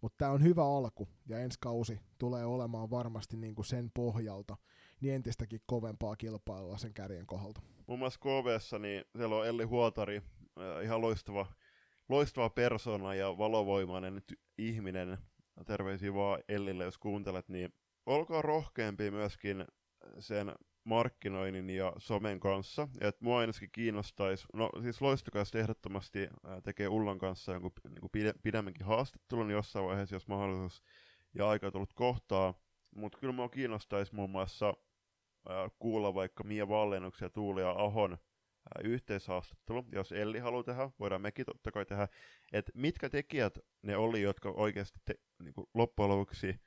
Mutta 0.00 0.16
tämä 0.18 0.30
on 0.30 0.42
hyvä 0.42 0.64
alku, 0.64 1.08
ja 1.28 1.38
ensi 1.38 1.58
kausi 1.60 2.00
tulee 2.18 2.44
olemaan 2.44 2.90
varmasti 2.90 3.36
niinku 3.36 3.62
sen 3.62 3.90
pohjalta 3.94 4.56
niin 5.00 5.14
entistäkin 5.14 5.60
kovempaa 5.66 6.16
kilpailua 6.16 6.78
sen 6.78 6.94
kärjen 6.94 7.26
kohdalta. 7.26 7.60
Muun 7.86 7.98
muassa 7.98 8.20
KVssa, 8.20 8.78
niin 8.78 9.04
siellä 9.16 9.36
on 9.36 9.46
Elli 9.46 9.64
Huotari, 9.64 10.16
äh, 10.16 10.84
ihan 10.84 11.00
loistava, 11.00 11.46
loistava 12.08 12.50
persona 12.50 13.14
ja 13.14 13.38
valovoimainen 13.38 14.22
ty- 14.32 14.40
ihminen. 14.58 15.18
Terveisiä 15.66 16.14
vaan 16.14 16.42
Ellille, 16.48 16.84
jos 16.84 16.98
kuuntelet, 16.98 17.48
niin 17.48 17.72
olkaa 18.06 18.42
rohkeampi 18.42 19.10
myöskin 19.10 19.64
sen 20.18 20.54
markkinoinnin 20.84 21.70
ja 21.70 21.92
somen 21.98 22.40
kanssa. 22.40 22.88
Et 23.00 23.20
mua 23.20 23.38
ainakin 23.38 23.70
kiinnostaisi, 23.72 24.46
no 24.54 24.70
siis 24.82 25.02
Loistokas 25.02 25.54
ehdottomasti 25.54 26.28
tekee 26.62 26.88
Ullan 26.88 27.18
kanssa 27.18 27.52
jonkun 27.52 27.72
niin 27.88 28.00
kuin 28.00 28.10
pide, 28.10 28.34
pidemmänkin 28.42 28.86
haastattelun 28.86 29.50
jossain 29.50 29.86
vaiheessa, 29.86 30.14
jos 30.14 30.28
mahdollisuus 30.28 30.82
ja 31.34 31.48
aika 31.48 31.70
tullut 31.70 31.92
kohtaa. 31.92 32.54
Mutta 32.94 33.18
kyllä 33.18 33.32
mua 33.32 33.48
kiinnostaisi 33.48 34.14
muun 34.14 34.30
muassa 34.30 34.74
ää, 35.48 35.68
kuulla 35.78 36.14
vaikka 36.14 36.44
Mia 36.44 36.68
Vallennuksen 36.68 37.26
ja 37.26 37.30
Tuuli 37.30 37.60
ja 37.60 37.70
Ahon 37.70 38.12
ää, 38.12 38.82
yhteishaastattelu. 38.84 39.84
Jos 39.92 40.12
Elli 40.12 40.38
haluaa 40.38 40.62
tehdä, 40.62 40.90
voidaan 40.98 41.22
mekin 41.22 41.46
totta 41.46 41.72
kai 41.72 41.86
tehdä. 41.86 42.08
Että 42.52 42.72
mitkä 42.74 43.08
tekijät 43.08 43.58
ne 43.82 43.96
oli, 43.96 44.22
jotka 44.22 44.50
oikeasti 44.50 45.00
te, 45.04 45.14
niin 45.42 45.54
kuin 45.54 45.66
loppujen 45.74 46.10
lopuksi 46.10 46.60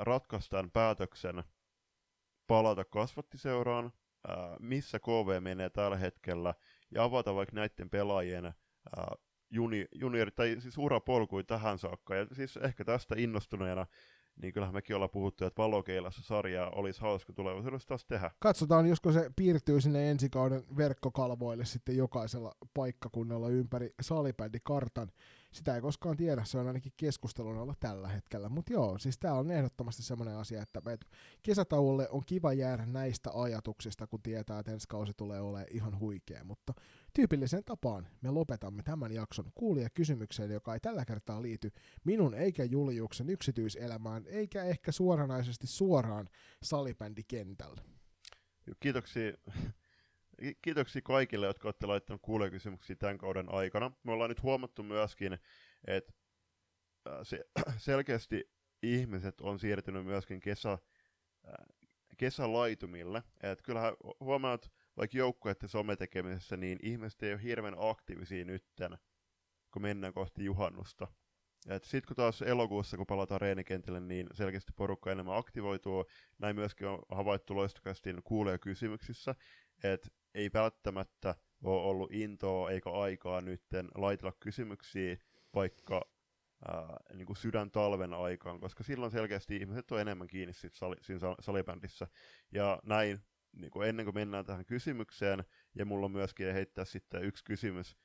ratkaistaan 0.00 0.70
päätöksen 0.70 1.44
palata 2.48 2.84
kasvattiseuraan, 2.84 3.92
missä 4.60 4.98
KV 4.98 5.42
menee 5.42 5.70
tällä 5.70 5.96
hetkellä, 5.96 6.54
ja 6.90 7.04
avata 7.04 7.34
vaikka 7.34 7.56
näiden 7.56 7.90
pelaajien 7.90 8.52
juni, 9.50 9.86
juniori, 9.94 10.30
tai 10.30 10.56
siis 10.58 10.78
urapolkuja 10.78 11.44
tähän 11.44 11.78
saakka. 11.78 12.14
Ja 12.14 12.26
siis 12.32 12.56
ehkä 12.56 12.84
tästä 12.84 13.14
innostuneena, 13.18 13.86
niin 14.42 14.52
kyllähän 14.52 14.74
mekin 14.74 14.96
ollaan 14.96 15.10
puhuttu, 15.10 15.44
että 15.44 15.62
valokeilassa 15.62 16.22
sarjaa 16.22 16.70
olisi 16.70 17.00
hauska 17.00 17.32
tulevaisuudessa 17.32 17.88
taas 17.88 18.04
tehdä. 18.04 18.30
Katsotaan, 18.38 18.86
josko 18.86 19.12
se 19.12 19.30
piirtyy 19.36 19.80
sinne 19.80 20.10
ensi 20.10 20.30
kauden 20.30 20.62
verkkokalvoille 20.76 21.64
sitten 21.64 21.96
jokaisella 21.96 22.52
paikkakunnalla 22.74 23.48
ympäri 23.48 23.94
salibändikartan. 24.00 25.10
Sitä 25.52 25.74
ei 25.74 25.80
koskaan 25.80 26.16
tiedä, 26.16 26.44
se 26.44 26.58
on 26.58 26.66
ainakin 26.66 26.92
keskustelun 26.96 27.58
alla 27.58 27.74
tällä 27.80 28.08
hetkellä. 28.08 28.48
Mutta 28.48 28.72
joo, 28.72 28.98
siis 28.98 29.18
tämä 29.18 29.34
on 29.34 29.50
ehdottomasti 29.50 30.02
semmoinen 30.02 30.36
asia, 30.36 30.62
että 30.62 30.82
et 30.92 31.06
kesätauolle 31.42 32.08
on 32.08 32.22
kiva 32.26 32.52
jäädä 32.52 32.86
näistä 32.86 33.30
ajatuksista, 33.34 34.06
kun 34.06 34.22
tietää, 34.22 34.58
että 34.58 34.72
ensi 34.72 34.88
kausi 34.88 35.12
tulee 35.16 35.40
olemaan 35.40 35.66
ihan 35.70 35.98
huikea. 35.98 36.44
Mutta 36.44 36.74
tyypilliseen 37.14 37.64
tapaan 37.64 38.08
me 38.20 38.30
lopetamme 38.30 38.82
tämän 38.82 39.12
jakson 39.12 39.52
kuulija 39.54 39.90
kysymykseen, 39.90 40.50
joka 40.50 40.74
ei 40.74 40.80
tällä 40.80 41.04
kertaa 41.04 41.42
liity 41.42 41.70
minun 42.04 42.34
eikä 42.34 42.64
Juliuksen 42.64 43.30
yksityiselämään, 43.30 44.24
eikä 44.26 44.64
ehkä 44.64 44.92
suoranaisesti 44.92 45.66
suoraan 45.66 46.28
salibändikentällä. 46.62 47.82
Kiitoksia, 48.80 49.32
kiitoksia 50.62 51.02
kaikille, 51.02 51.46
jotka 51.46 51.68
olette 51.68 51.86
laittaneet 51.86 52.22
kuulijakysymyksiä 52.22 52.96
tämän 52.96 53.18
kauden 53.18 53.54
aikana. 53.54 53.90
Me 54.02 54.12
ollaan 54.12 54.30
nyt 54.30 54.42
huomattu 54.42 54.82
myöskin, 54.82 55.38
että 55.86 56.12
se, 57.22 57.44
selkeästi 57.76 58.50
ihmiset 58.82 59.40
on 59.40 59.58
siirtynyt 59.58 60.04
myöskin 60.04 60.40
kesä, 60.40 60.78
kesälaitumille. 62.16 63.22
Et 63.42 63.62
kyllähän 63.62 63.94
huomaat, 64.20 64.72
vaikka 64.96 65.18
joukkueiden 65.18 65.68
sometekemisessä, 65.68 66.56
niin 66.56 66.78
ihmiset 66.82 67.22
ei 67.22 67.32
ole 67.32 67.42
hirveän 67.42 67.76
aktiivisia 67.78 68.44
nytten, 68.44 68.98
kun 69.72 69.82
mennään 69.82 70.12
kohti 70.12 70.44
juhannusta. 70.44 71.06
Sitten 71.82 72.06
kun 72.06 72.16
taas 72.16 72.42
elokuussa, 72.42 72.96
kun 72.96 73.06
palataan 73.06 73.40
reenikentille, 73.40 74.00
niin 74.00 74.26
selkeästi 74.32 74.72
porukka 74.76 75.12
enemmän 75.12 75.36
aktivoituu. 75.36 76.04
Näin 76.38 76.56
myöskin 76.56 76.86
on 76.86 77.02
havaittu 77.08 77.56
loistokastin 77.56 78.22
kuulee 78.24 78.58
kysymyksissä, 78.58 79.34
että 79.82 80.08
ei 80.34 80.50
välttämättä 80.54 81.34
ole 81.64 81.82
ollut 81.82 82.12
intoa 82.12 82.70
eikä 82.70 82.90
aikaa 82.90 83.40
nytten 83.40 83.88
laitella 83.94 84.32
kysymyksiä 84.40 85.16
vaikka 85.54 86.10
ää, 86.68 86.96
niin 87.14 87.26
kuin 87.26 87.36
sydän 87.36 87.70
talven 87.70 88.14
aikaan, 88.14 88.60
koska 88.60 88.84
silloin 88.84 89.12
selkeästi 89.12 89.56
ihmiset 89.56 89.92
on 89.92 90.00
enemmän 90.00 90.26
kiinni 90.26 90.52
sit 90.52 90.74
sali, 90.74 90.96
siinä 91.00 91.20
salibändissä. 91.40 92.06
Ja 92.52 92.80
näin, 92.84 93.18
niin 93.52 93.70
kuin 93.70 93.88
ennen 93.88 94.06
kuin 94.06 94.14
mennään 94.14 94.46
tähän 94.46 94.64
kysymykseen, 94.66 95.44
ja 95.74 95.84
mulla 95.84 96.06
on 96.06 96.12
myöskin 96.12 96.52
heittää 96.52 96.84
sitten 96.84 97.22
yksi 97.24 97.44
kysymys 97.44 97.96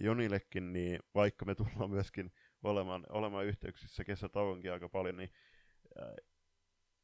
Jonillekin, 0.00 0.72
niin 0.72 0.98
vaikka 1.14 1.44
me 1.44 1.54
tullaan 1.54 1.90
myöskin 1.90 2.32
olemaan, 2.62 3.06
olemaan 3.08 3.46
yhteyksissä 3.46 4.04
kesätauonkin 4.04 4.72
aika 4.72 4.88
paljon, 4.88 5.16
niin, 5.16 5.30
ää, 5.98 6.14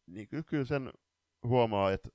niin 0.06 0.28
kyllä 0.46 0.64
sen 0.64 0.92
huomaa, 1.42 1.92
että 1.92 2.08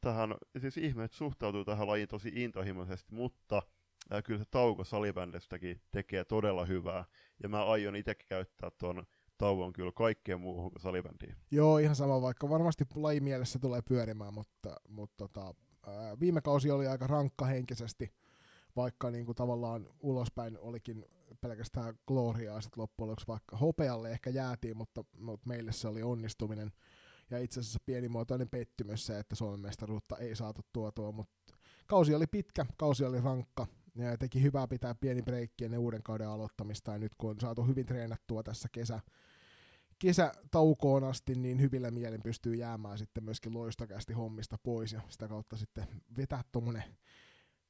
tähän, 0.00 0.34
siis 0.60 0.76
ihmeet 0.76 1.12
suhtautuu 1.12 1.64
tähän 1.64 1.86
lajiin 1.88 2.08
tosi 2.08 2.32
intohimoisesti, 2.34 3.14
mutta 3.14 3.62
ää, 4.10 4.22
kyllä 4.22 4.38
se 4.38 4.44
tauko 4.50 4.84
salibändistäkin 4.84 5.80
tekee 5.90 6.24
todella 6.24 6.64
hyvää, 6.64 7.04
ja 7.42 7.48
mä 7.48 7.64
aion 7.64 7.96
itsekin 7.96 8.26
käyttää 8.28 8.70
tuon 8.70 9.06
tauon 9.38 9.72
kyllä 9.72 9.92
kaikkeen 9.92 10.40
muuhun 10.40 10.70
kuin 10.70 10.82
salibändiin. 10.82 11.36
Joo, 11.50 11.78
ihan 11.78 11.96
sama, 11.96 12.22
vaikka 12.22 12.48
varmasti 12.48 12.84
lajimielessä 12.94 13.58
tulee 13.58 13.82
pyörimään, 13.82 14.34
mutta, 14.34 14.76
mutta 14.88 15.14
tota, 15.16 15.54
ää, 15.86 16.20
viime 16.20 16.40
kausi 16.40 16.70
oli 16.70 16.86
aika 16.86 17.06
rankka 17.06 17.44
henkisesti, 17.44 18.12
vaikka 18.76 19.10
niin 19.10 19.26
kuin 19.26 19.36
tavallaan 19.36 19.88
ulospäin 20.00 20.58
olikin 20.58 21.04
pelkästään 21.40 21.94
gloriaa 22.06 22.60
sitten 22.60 22.80
loppujen 22.82 23.08
lopuksi, 23.08 23.28
vaikka 23.28 23.56
hopealle 23.56 24.10
ehkä 24.10 24.30
jäätiin, 24.30 24.76
mutta, 24.76 25.04
mutta 25.18 25.48
meille 25.48 25.72
se 25.72 25.88
oli 25.88 26.02
onnistuminen 26.02 26.72
ja 27.30 27.38
itse 27.38 27.60
asiassa 27.60 27.78
pienimuotoinen 27.86 28.48
pettymys 28.48 29.06
se, 29.06 29.18
että 29.18 29.34
Suomen 29.34 29.60
mestaruutta 29.60 30.16
ei 30.16 30.36
saatu 30.36 30.60
tuotua, 30.72 31.12
mutta 31.12 31.54
kausi 31.86 32.14
oli 32.14 32.26
pitkä, 32.26 32.66
kausi 32.76 33.04
oli 33.04 33.20
rankka, 33.20 33.66
ja 33.94 34.18
teki 34.18 34.42
hyvää 34.42 34.68
pitää 34.68 34.94
pieni 34.94 35.22
breikki 35.22 35.64
ennen 35.64 35.80
uuden 35.80 36.02
kauden 36.02 36.28
aloittamista, 36.28 36.92
ja 36.92 36.98
nyt 36.98 37.14
kun 37.18 37.30
on 37.30 37.40
saatu 37.40 37.62
hyvin 37.62 37.86
treenattua 37.86 38.42
tässä 38.42 38.68
kesä, 38.72 39.00
kesätaukoon 39.98 41.04
asti, 41.04 41.34
niin 41.34 41.60
hyvillä 41.60 41.90
mielin 41.90 42.22
pystyy 42.22 42.54
jäämään 42.54 42.98
sitten 42.98 43.24
myöskin 43.24 43.54
loistakästi 43.54 44.12
hommista 44.12 44.56
pois, 44.62 44.92
ja 44.92 45.00
sitä 45.08 45.28
kautta 45.28 45.56
sitten 45.56 45.86
vetää 46.16 46.42
tuommoinen 46.52 46.84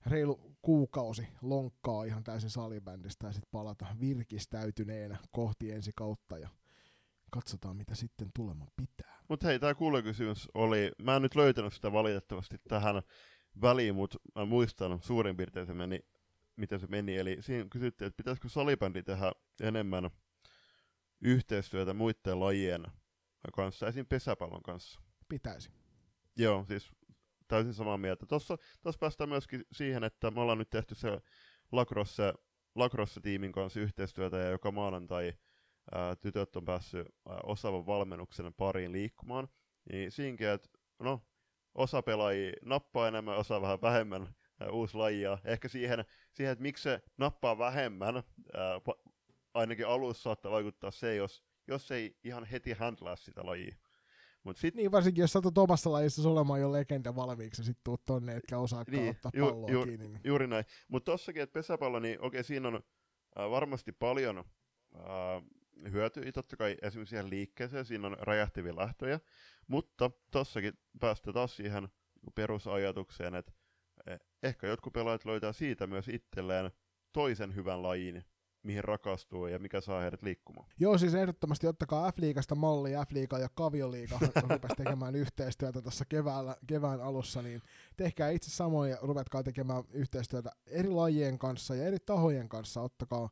reilu 0.06 0.56
kuukausi 0.62 1.28
lonkkaa 1.42 2.04
ihan 2.04 2.24
täysin 2.24 2.50
salibändistä 2.50 3.26
ja 3.26 3.32
sitten 3.32 3.50
palata 3.52 3.86
virkistäytyneenä 4.00 5.16
kohti 5.30 5.72
ensi 5.72 5.90
kautta. 5.96 6.38
Ja 6.38 6.48
katsotaan 7.34 7.76
mitä 7.76 7.94
sitten 7.94 8.30
tuleman 8.36 8.68
pitää. 8.76 9.18
Mutta 9.28 9.46
hei, 9.46 9.58
tämä 9.58 9.74
kuulokysymys 9.74 10.48
oli, 10.54 10.92
mä 11.02 11.16
en 11.16 11.22
nyt 11.22 11.34
löytänyt 11.34 11.72
sitä 11.72 11.92
valitettavasti 11.92 12.56
tähän 12.68 13.02
väliin, 13.62 13.94
mutta 13.94 14.18
mä 14.34 14.44
muistan 14.44 14.98
suurin 15.02 15.36
piirtein 15.36 15.66
se 15.66 15.74
meni, 15.74 16.00
miten 16.56 16.80
se 16.80 16.86
meni. 16.86 17.16
Eli 17.16 17.36
siinä 17.40 17.66
kysyttiin, 17.70 18.06
että 18.06 18.16
pitäisikö 18.16 18.48
salibändi 18.48 19.02
tehdä 19.02 19.32
enemmän 19.60 20.10
yhteistyötä 21.20 21.94
muiden 21.94 22.40
lajien 22.40 22.86
kanssa, 23.54 23.88
esim. 23.88 24.06
pesäpallon 24.06 24.62
kanssa. 24.62 25.00
Pitäisi. 25.28 25.70
Joo, 26.36 26.64
siis 26.68 26.90
täysin 27.48 27.74
samaa 27.74 27.98
mieltä. 27.98 28.26
Tuossa, 28.26 28.58
tuossa 28.82 28.98
päästään 28.98 29.28
myöskin 29.28 29.64
siihen, 29.72 30.04
että 30.04 30.30
me 30.30 30.40
ollaan 30.40 30.58
nyt 30.58 30.70
tehty 30.70 30.94
se 30.94 31.20
lacrosse, 31.72 32.34
lacrosse-tiimin 32.74 33.52
kanssa 33.52 33.80
yhteistyötä, 33.80 34.36
ja 34.36 34.48
joka 34.48 34.72
maanantai 34.72 35.32
ää, 35.92 36.16
tytöt 36.16 36.56
on 36.56 36.64
päässyt 36.64 37.06
ää, 37.28 37.40
osaavan 37.42 37.86
valmennuksen 37.86 38.54
pariin 38.54 38.92
liikkumaan, 38.92 39.48
niin 39.92 40.10
siinkin, 40.10 40.48
että 40.48 40.68
no, 40.98 41.26
osa 41.74 42.02
pelaajia 42.02 42.52
nappaa 42.64 43.08
enemmän, 43.08 43.36
osa 43.36 43.60
vähän 43.60 43.82
vähemmän 43.82 44.34
ää, 44.60 44.70
uusi 44.70 44.96
lajia. 44.96 45.38
Ehkä 45.44 45.68
siihen, 45.68 46.04
siihen, 46.32 46.52
että 46.52 46.62
miksi 46.62 46.82
se 46.82 47.00
nappaa 47.18 47.58
vähemmän, 47.58 48.16
ää, 48.16 48.80
ainakin 49.54 49.86
alussa 49.86 50.22
saattaa 50.22 50.52
vaikuttaa 50.52 50.90
se, 50.90 51.14
jos, 51.14 51.44
jos 51.68 51.90
ei 51.90 52.18
ihan 52.24 52.44
heti 52.44 52.72
handlaa 52.72 53.16
sitä 53.16 53.46
lajia. 53.46 53.76
Mut 54.44 54.56
sit... 54.56 54.74
Niin 54.74 54.92
varsinkin, 54.92 55.22
jos 55.22 55.32
satut 55.32 55.58
omassa 55.58 55.92
lajissa 55.92 56.28
olemaan 56.28 56.60
jo 56.60 56.72
legenda 56.72 57.16
valmiiksi 57.16 57.62
ja 57.62 57.66
sitten 57.66 57.84
tuut 57.84 58.04
tonne, 58.04 58.36
etkä 58.36 58.58
osaa 58.58 58.84
niin, 58.90 59.10
ottaa 59.10 59.30
ju, 59.34 59.46
palloa 59.46 59.70
ju, 59.70 59.84
kiinni. 59.84 60.08
Niin. 60.08 60.20
Juuri 60.24 60.46
näin. 60.46 60.64
Mutta 60.88 61.12
tossakin, 61.12 61.42
että 61.42 61.52
pesäpallo, 61.52 61.98
niin 61.98 62.18
okei, 62.18 62.26
okay, 62.26 62.42
siinä 62.42 62.68
on 62.68 62.74
äh, 62.74 63.50
varmasti 63.50 63.92
paljon 63.92 64.38
äh, 64.38 65.42
hyötyä 65.92 66.32
totta 66.32 66.56
kai 66.56 66.76
esimerkiksi 66.82 67.10
siihen 67.10 67.30
liikkeeseen, 67.30 67.84
siinä 67.84 68.06
on 68.06 68.16
räjähtäviä 68.20 68.76
lähtöjä, 68.76 69.20
mutta 69.68 70.10
tossakin 70.30 70.78
päästään 71.00 71.34
taas 71.34 71.56
siihen 71.56 71.88
perusajatukseen, 72.34 73.34
että 73.34 73.52
eh, 74.06 74.20
ehkä 74.42 74.66
jotkut 74.66 74.92
pelaajat 74.92 75.24
löytää 75.24 75.52
siitä 75.52 75.86
myös 75.86 76.08
itselleen 76.08 76.70
toisen 77.12 77.54
hyvän 77.54 77.82
lajin, 77.82 78.24
mihin 78.62 78.84
rakastuu 78.84 79.46
ja 79.46 79.58
mikä 79.58 79.80
saa 79.80 80.00
heidät 80.00 80.22
liikkumaan. 80.22 80.68
Joo, 80.78 80.98
siis 80.98 81.14
ehdottomasti 81.14 81.66
ottakaa 81.66 82.12
F-liigasta 82.12 82.54
malli, 82.54 82.90
F-liiga 82.90 83.38
ja 83.38 83.48
Kavioliiga 83.54 84.18
rupesi 84.50 84.74
tekemään 84.76 85.14
yhteistyötä 85.14 85.82
tuossa 85.82 86.04
kevään 86.66 87.00
alussa, 87.00 87.42
niin 87.42 87.62
tehkää 87.96 88.30
itse 88.30 88.50
samoin 88.50 88.90
ja 88.90 88.98
ruvetkaa 89.02 89.42
tekemään 89.42 89.84
yhteistyötä 89.92 90.50
eri 90.66 90.90
lajien 90.90 91.38
kanssa 91.38 91.74
ja 91.74 91.84
eri 91.84 91.98
tahojen 92.06 92.48
kanssa, 92.48 92.80
ottakaa 92.80 93.30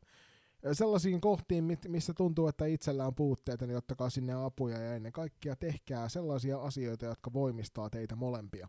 sellaisiin 0.71 1.21
kohtiin, 1.21 1.77
missä 1.87 2.13
tuntuu, 2.13 2.47
että 2.47 2.65
itsellä 2.65 3.07
on 3.07 3.15
puutteita, 3.15 3.67
niin 3.67 3.77
ottakaa 3.77 4.09
sinne 4.09 4.33
apuja 4.33 4.77
ja 4.77 4.95
ennen 4.95 5.11
kaikkea 5.11 5.55
tehkää 5.55 6.09
sellaisia 6.09 6.57
asioita, 6.57 7.05
jotka 7.05 7.33
voimistaa 7.33 7.89
teitä 7.89 8.15
molempia 8.15 8.67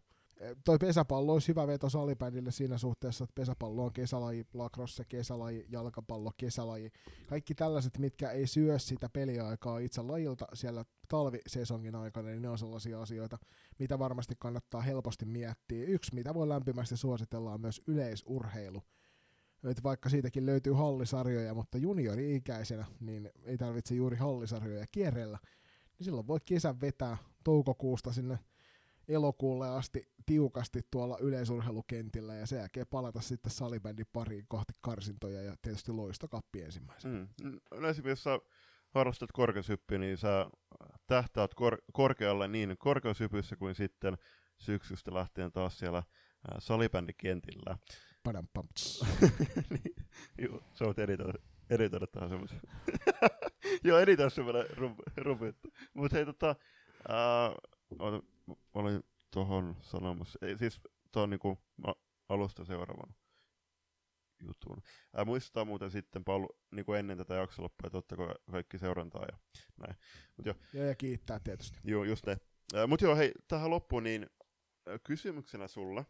toi 0.64 0.78
pesäpallo 0.78 1.32
olisi 1.32 1.48
hyvä 1.48 1.66
veto 1.66 1.90
salibändille 1.90 2.50
siinä 2.50 2.78
suhteessa, 2.78 3.24
että 3.24 3.34
pesäpallo 3.34 3.84
on 3.84 3.92
kesälaji, 3.92 4.46
lacrosse 4.54 5.04
kesälaji, 5.04 5.66
jalkapallo 5.68 6.30
kesälaji. 6.36 6.92
Kaikki 7.26 7.54
tällaiset, 7.54 7.98
mitkä 7.98 8.30
ei 8.30 8.46
syö 8.46 8.78
sitä 8.78 9.08
peliaikaa 9.08 9.78
itse 9.78 10.02
lajilta 10.02 10.46
siellä 10.54 10.84
talvisesongin 11.08 11.94
aikana, 11.94 12.28
niin 12.28 12.42
ne 12.42 12.48
on 12.48 12.58
sellaisia 12.58 13.02
asioita, 13.02 13.38
mitä 13.78 13.98
varmasti 13.98 14.34
kannattaa 14.38 14.80
helposti 14.80 15.26
miettiä. 15.26 15.84
Yksi, 15.84 16.14
mitä 16.14 16.34
voi 16.34 16.48
lämpimästi 16.48 16.96
suositella, 16.96 17.52
on 17.52 17.60
myös 17.60 17.82
yleisurheilu. 17.86 18.82
Et 19.70 19.82
vaikka 19.82 20.08
siitäkin 20.08 20.46
löytyy 20.46 20.72
hallisarjoja, 20.72 21.54
mutta 21.54 21.78
juniori-ikäisenä, 21.78 22.86
niin 23.00 23.30
ei 23.42 23.58
tarvitse 23.58 23.94
juuri 23.94 24.16
hallisarjoja 24.16 24.86
kierrellä, 24.86 25.38
niin 25.98 26.04
silloin 26.04 26.26
voi 26.26 26.38
kesän 26.44 26.80
vetää 26.80 27.16
toukokuusta 27.44 28.12
sinne 28.12 28.38
elokuulle 29.08 29.68
asti 29.68 30.02
tiukasti 30.26 30.80
tuolla 30.90 31.18
yleisurheilukentillä 31.20 32.34
ja 32.34 32.46
sen 32.46 32.58
jälkeen 32.58 32.86
palata 32.86 33.20
sitten 33.20 33.52
salibändin 33.52 34.06
pariin 34.12 34.44
kohti 34.48 34.72
karsintoja 34.80 35.42
ja 35.42 35.54
tietysti 35.62 35.92
loistokappi 35.92 36.62
ensimmäisenä. 36.62 37.26
Mm. 37.42 37.60
Yleensä 37.72 38.02
jos 38.04 38.22
sä 38.22 38.38
harrastat 38.90 39.32
korkeushyppiä, 39.32 39.98
niin 39.98 40.16
sä 40.16 40.46
tähtäät 41.06 41.54
kor- 41.54 41.82
korkealle 41.92 42.48
niin 42.48 42.76
korkeushypyssä 42.78 43.56
kuin 43.56 43.74
sitten 43.74 44.18
syksystä 44.58 45.14
lähtien 45.14 45.52
taas 45.52 45.78
siellä 45.78 46.02
salibändikentillä. 46.58 47.78
Padam 48.24 48.48
pam. 48.52 48.68
niin, 49.70 49.94
joo, 50.38 50.62
sä 50.74 50.84
voit 50.84 50.98
editoida, 50.98 51.38
editoida 51.70 52.06
tähän 52.06 52.28
semmoisen. 52.28 52.60
joo, 53.84 53.98
editoida 53.98 54.30
semmoinen 54.30 54.66
rumpettu. 55.16 55.68
Mutta 55.94 56.16
hei, 56.16 56.26
tota, 56.26 56.56
äh, 57.10 58.16
olin 58.74 59.02
tuohon 59.30 59.76
sanomassa, 59.80 60.38
ei, 60.42 60.58
siis 60.58 60.80
tuon 61.12 61.30
niinku 61.30 61.58
alusta 62.28 62.64
seuraavan 62.64 63.14
jutun. 64.42 64.82
Ää, 65.14 65.24
muistaa 65.24 65.64
muuten 65.64 65.90
sitten 65.90 66.24
paljon 66.24 66.48
niinku 66.70 66.92
ennen 66.92 67.18
tätä 67.18 67.34
jaksoloppua, 67.34 67.86
että 67.86 67.98
ottakaa 67.98 68.34
kaikki 68.50 68.78
seurantaa 68.78 69.24
ja 69.32 69.38
näin. 69.76 69.96
Mut 70.36 70.46
jo, 70.46 70.54
ja, 70.72 70.84
ja 70.84 70.94
kiittää 70.94 71.40
tietysti. 71.40 71.78
Joo, 71.84 72.04
just 72.04 72.26
ne. 72.26 72.36
Mutta 72.86 73.04
joo, 73.04 73.16
hei, 73.16 73.32
tähän 73.48 73.70
loppuun 73.70 74.02
niin 74.02 74.26
kysymyksenä 75.04 75.68
sulle, 75.68 76.06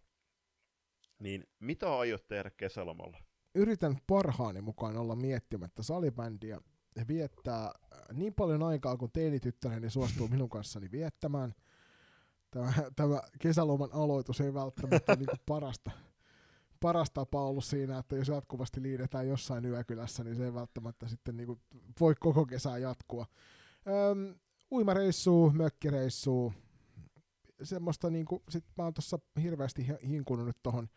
niin 1.19 1.45
mitä 1.61 1.99
aiot 1.99 2.29
tehdä 2.29 2.51
kesälomalla? 2.51 3.19
Yritän 3.55 3.99
parhaani 4.07 4.61
mukaan 4.61 4.97
olla 4.97 5.17
miettimättä 5.17 5.83
salibändiä 5.83 6.61
ja 6.97 7.09
viettää 7.09 7.73
niin 8.13 8.35
paljon 8.35 8.63
aikaa, 8.63 8.97
kun 8.97 9.11
teinityttäreni 9.13 9.91
suostuu 9.91 10.29
minun 10.29 10.49
kanssani 10.49 10.91
viettämään– 10.91 11.55
tämä, 12.55 12.73
tämä 12.97 13.21
kesäloman 13.39 13.91
aloitus 13.93 14.41
ei 14.41 14.55
välttämättä 14.55 15.17
niin 15.17 15.29
parasta, 15.47 15.91
paras 16.81 17.11
tapa 17.11 17.45
ollut 17.45 17.65
siinä, 17.65 17.99
että 17.99 18.17
jos 18.17 18.29
jatkuvasti 18.29 18.83
liidetään 18.83 19.29
jossain 19.29 19.65
yökylässä, 19.65 20.25
niin 20.25 20.37
se 20.37 20.45
ei 20.45 20.55
välttämättä 20.55 21.09
sitten 21.09 21.37
niin 21.37 21.47
kuin 21.47 21.61
voi 22.01 22.15
koko 22.21 22.47
kesää 22.47 22.79
jatkua. 22.79 23.27
Öm, 24.11 24.35
uimareissuu, 24.73 25.51
mökkireissuu, 25.51 26.53
semmoista 27.63 28.11
niin 28.11 28.27
kuin, 28.27 28.43
sit 28.49 28.65
mä 28.77 28.85
oon 28.85 28.95
tuossa 28.95 29.19
hirveästi 29.43 29.87
hinkunut 30.09 30.47
nyt 30.47 30.57
tuohon 30.63 30.89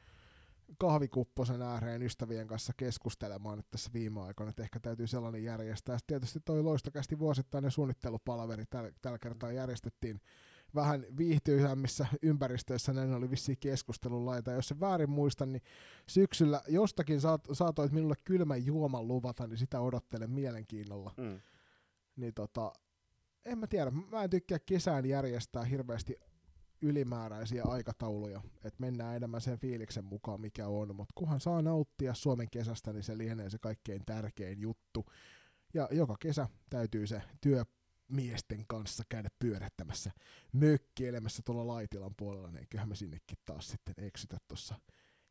kahvikupposen 0.77 1.61
ääreen 1.61 2.03
ystävien 2.03 2.47
kanssa 2.47 2.73
keskustelemaan 2.77 3.57
nyt 3.57 3.69
tässä 3.71 3.89
viime 3.93 4.21
aikoina, 4.21 4.49
että 4.49 4.63
ehkä 4.63 4.79
täytyy 4.79 5.07
sellainen 5.07 5.43
järjestää. 5.43 5.97
Sitten 5.97 6.19
tietysti 6.19 6.39
toi 6.45 6.63
loistokästi 6.63 7.19
vuosittainen 7.19 7.71
suunnittelupalaveri 7.71 8.65
tällä, 8.69 8.91
tällä 9.01 9.19
kertaa 9.19 9.51
järjestettiin 9.51 10.21
vähän 10.75 11.05
viihtyisämmissä 11.17 12.07
ympäristöissä, 12.21 12.93
näin 12.93 13.13
oli 13.13 13.29
vissiin 13.29 13.57
keskustelun 13.59 14.25
laita. 14.25 14.51
Jos 14.51 14.67
se 14.67 14.79
väärin 14.79 15.09
muistan, 15.09 15.51
niin 15.51 15.61
syksyllä 16.07 16.61
jostakin 16.67 17.21
saat, 17.21 17.47
saatoit 17.51 17.91
minulle 17.91 18.15
kylmän 18.23 18.65
juoman 18.65 19.07
luvata, 19.07 19.47
niin 19.47 19.57
sitä 19.57 19.79
odottelen 19.79 20.31
mielenkiinnolla. 20.31 21.13
Mm. 21.17 21.41
Niin 22.15 22.33
tota, 22.33 22.73
en 23.45 23.57
mä 23.57 23.67
tiedä, 23.67 23.91
mä 23.91 24.23
en 24.23 24.29
tykkää 24.29 24.59
kesään 24.59 25.05
järjestää 25.05 25.63
hirveästi 25.63 26.15
ylimääräisiä 26.81 27.63
aikatauluja, 27.63 28.41
että 28.55 28.79
mennään 28.79 29.15
enemmän 29.15 29.41
sen 29.41 29.59
fiiliksen 29.59 30.05
mukaan, 30.05 30.41
mikä 30.41 30.67
on, 30.67 30.95
mutta 30.95 31.13
kunhan 31.15 31.39
saa 31.39 31.61
nauttia 31.61 32.13
Suomen 32.13 32.49
kesästä, 32.49 32.93
niin 32.93 33.03
se 33.03 33.17
lienee 33.17 33.49
se 33.49 33.57
kaikkein 33.57 34.05
tärkein 34.05 34.61
juttu. 34.61 35.05
Ja 35.73 35.87
joka 35.91 36.15
kesä 36.19 36.47
täytyy 36.69 37.07
se 37.07 37.21
työ 37.41 37.65
miesten 38.07 38.67
kanssa 38.67 39.03
käydä 39.09 39.29
pyörättämässä, 39.39 40.11
mökkeilemässä 40.53 41.41
tuolla 41.45 41.67
Laitilan 41.67 42.15
puolella, 42.17 42.51
niin 42.51 42.67
kyllähän 42.69 42.89
me 42.89 42.95
sinnekin 42.95 43.37
taas 43.45 43.67
sitten 43.67 43.95
eksytä 43.97 44.37
tuossa 44.47 44.75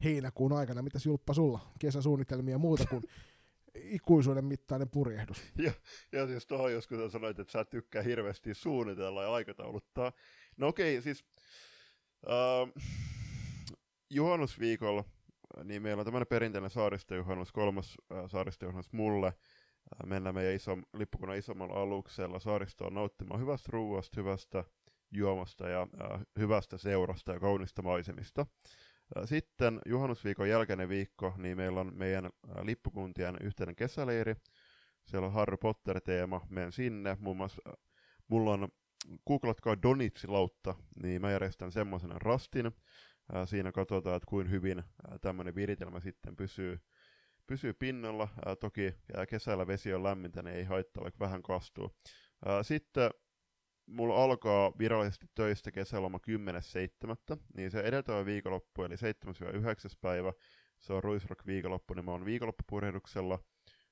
heinäkuun 0.05 0.53
aikana. 0.53 0.83
Mitäs 0.83 1.07
Julppa 1.07 1.35
sulla? 1.35 1.73
Kesäsuunnitelmia 1.79 2.59
muuta 2.59 2.87
kuin 2.87 3.03
ikuisuuden 3.75 4.45
mittainen 4.45 4.89
purjehdus. 4.89 5.43
Ja, 5.57 5.73
ja 6.13 6.27
siis 6.27 6.47
tuohon 6.47 6.73
joskus 6.73 7.13
sanoit, 7.13 7.39
että 7.39 7.53
sä 7.53 7.65
tykkää 7.65 8.03
hirveästi 8.03 8.55
suunnitella 8.55 9.23
ja 9.23 9.33
aikatauluttaa. 9.33 10.13
No 10.57 10.69
okei, 10.69 11.03
siis 11.03 11.25
uh, 12.27 12.83
juhannusviikolla 14.11 15.05
niin 15.65 15.83
meillä 15.83 16.01
on 16.01 16.05
tämmöinen 16.05 16.27
perinteinen 16.27 16.71
saaristojuhannus, 16.71 17.53
kolmas 17.53 17.95
uh, 18.11 18.31
saaristojuhannus 18.31 18.93
mulle– 18.93 19.33
mennä 20.07 20.33
meidän 20.33 20.55
iso, 20.55 20.79
lippukunnan 20.95 21.39
isommalla 21.39 21.83
aluksella 21.83 22.39
saaristoon 22.39 22.95
nauttimaan 22.95 23.41
hyvästä 23.41 23.69
ruuasta, 23.73 24.21
hyvästä 24.21 24.65
juomasta 25.11 25.69
ja 25.69 25.83
äh, 25.83 26.21
hyvästä 26.39 26.79
seurasta 26.79 27.33
ja 27.33 27.41
kaunista 27.41 27.83
maisemista. 27.83 28.47
Sitten 29.25 29.81
juhannusviikon 29.87 30.49
jälkeinen 30.49 30.89
viikko, 30.89 31.35
niin 31.37 31.57
meillä 31.57 31.81
on 31.81 31.93
meidän 31.95 32.31
lippukuntien 32.63 33.37
yhteinen 33.41 33.77
kesäleiri. 33.77 34.35
Siellä 35.05 35.27
on 35.27 35.33
Harry 35.33 35.57
Potter-teema, 35.57 36.41
menen 36.49 36.73
sinne. 36.73 37.17
Muun 37.21 37.37
muassa 37.37 37.63
mulla 38.29 38.53
on, 38.53 38.69
googlatkaa 39.27 39.83
Donitsi-lautta, 39.83 40.75
niin 41.03 41.21
mä 41.21 41.31
järjestän 41.31 41.73
semmoisen 41.73 42.11
rastin. 42.11 42.73
Siinä 43.45 43.73
katsotaan, 43.73 44.17
että 44.17 44.27
kuin 44.29 44.51
hyvin 44.51 44.83
tämmöinen 45.21 45.55
viritelmä 45.55 46.01
sitten 46.01 46.37
pysyy 46.37 46.81
pysyy 47.47 47.73
pinnalla. 47.73 48.29
Toki 48.61 48.95
kesällä 49.29 49.67
vesi 49.67 49.95
on 49.95 50.03
lämmintä, 50.03 50.43
niin 50.43 50.57
ei 50.57 50.65
haittaa, 50.65 51.03
vaikka 51.03 51.25
vähän 51.25 51.43
kastuu. 51.43 51.97
Sitten 52.63 53.11
mulla 53.87 54.25
alkaa 54.25 54.73
virallisesti 54.79 55.27
töistä 55.35 55.71
kesäloma 55.71 56.19
10.7. 57.35 57.39
Niin 57.57 57.71
se 57.71 57.81
edeltävä 57.81 58.25
viikonloppu, 58.25 58.83
eli 58.83 58.95
7-9. 58.95 58.99
päivä, 60.01 60.33
se 60.79 60.93
on 60.93 61.03
Ruisrock 61.03 61.47
viikonloppu, 61.47 61.95
niin 61.95 62.05
mä 62.05 62.11
oon 62.11 62.25
viikonloppupurjehduksella. 62.25 63.39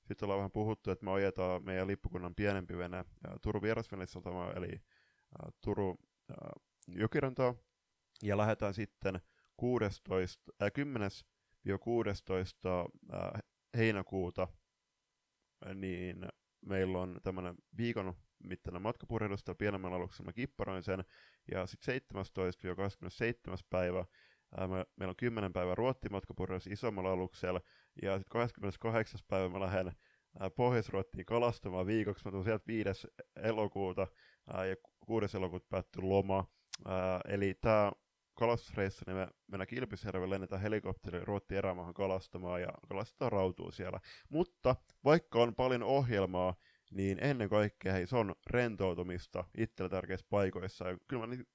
Sitten 0.04 0.26
ollaan 0.26 0.38
vähän 0.38 0.52
puhuttu, 0.52 0.90
että 0.90 1.04
me 1.04 1.10
ajetaan 1.10 1.64
meidän 1.64 1.86
lippukunnan 1.86 2.34
pienempi 2.34 2.78
vene 2.78 3.04
Turun 3.42 3.62
vierasveneissalta, 3.62 4.30
eli 4.56 4.80
Turun 5.60 5.96
ää, 6.30 6.52
Jokirantaa. 6.88 7.54
Ja 8.22 8.36
lähdetään 8.36 8.74
sitten 8.74 9.20
16, 9.56 10.52
äh, 10.62 10.72
10 10.72 11.10
16. 11.80 12.86
heinäkuuta, 13.76 14.48
niin 15.74 16.28
meillä 16.66 16.98
on 16.98 17.20
tämmöinen 17.22 17.54
viikon 17.76 18.14
mittainen 18.44 18.82
matkapurjehdus 18.82 19.44
pienemmällä 19.58 19.96
aluksella, 19.96 20.28
mä 20.28 20.32
kipparoin 20.32 20.82
sen, 20.82 21.04
ja 21.52 21.66
sitten 21.66 22.00
17-27. 23.54 23.58
päivä 23.70 24.04
me, 24.60 24.86
meillä 24.96 25.10
on 25.10 25.16
10 25.16 25.52
päivän 25.52 25.76
ruottimatkapurjehdus 25.76 26.66
isommalla 26.66 27.12
aluksella, 27.12 27.60
ja 28.02 28.18
sitten 28.18 28.32
28. 28.32 29.20
päivä 29.28 29.48
mä 29.48 29.60
lähden 29.60 29.92
Pohjois-Ruottiin 30.56 31.26
kalastamaan 31.26 31.86
viikoksi, 31.86 32.24
mä 32.24 32.30
tulen 32.30 32.44
sieltä 32.44 32.64
5. 32.66 33.08
elokuuta, 33.36 34.06
ja 34.46 34.76
6. 35.06 35.36
elokuuta 35.36 35.66
päättyy 35.70 36.02
loma, 36.02 36.46
eli 37.28 37.54
tämä 37.54 37.92
kalastusreissu, 38.34 39.04
niin 39.06 39.16
me 39.16 39.28
mennään 39.46 39.66
Kilpisjärvelle, 39.66 40.34
lennetään 40.34 40.62
helikopteri 40.62 41.20
Ruotti 41.24 41.56
erämaahan 41.56 41.94
kalastamaan 41.94 42.60
ja 42.60 42.68
kalastetaan 42.88 43.32
rautuu 43.32 43.70
siellä. 43.70 44.00
Mutta 44.28 44.76
vaikka 45.04 45.38
on 45.38 45.54
paljon 45.54 45.82
ohjelmaa, 45.82 46.54
niin 46.90 47.18
ennen 47.20 47.48
kaikkea 47.48 47.92
hei, 47.92 48.06
se 48.06 48.16
on 48.16 48.34
rentoutumista 48.50 49.44
itsellä 49.58 49.88
tärkeissä 49.88 50.26
paikoissa. 50.30 50.88
Ja 50.88 50.98
kyllä 51.08 51.26
mä 51.26 51.34
niin 51.34 51.46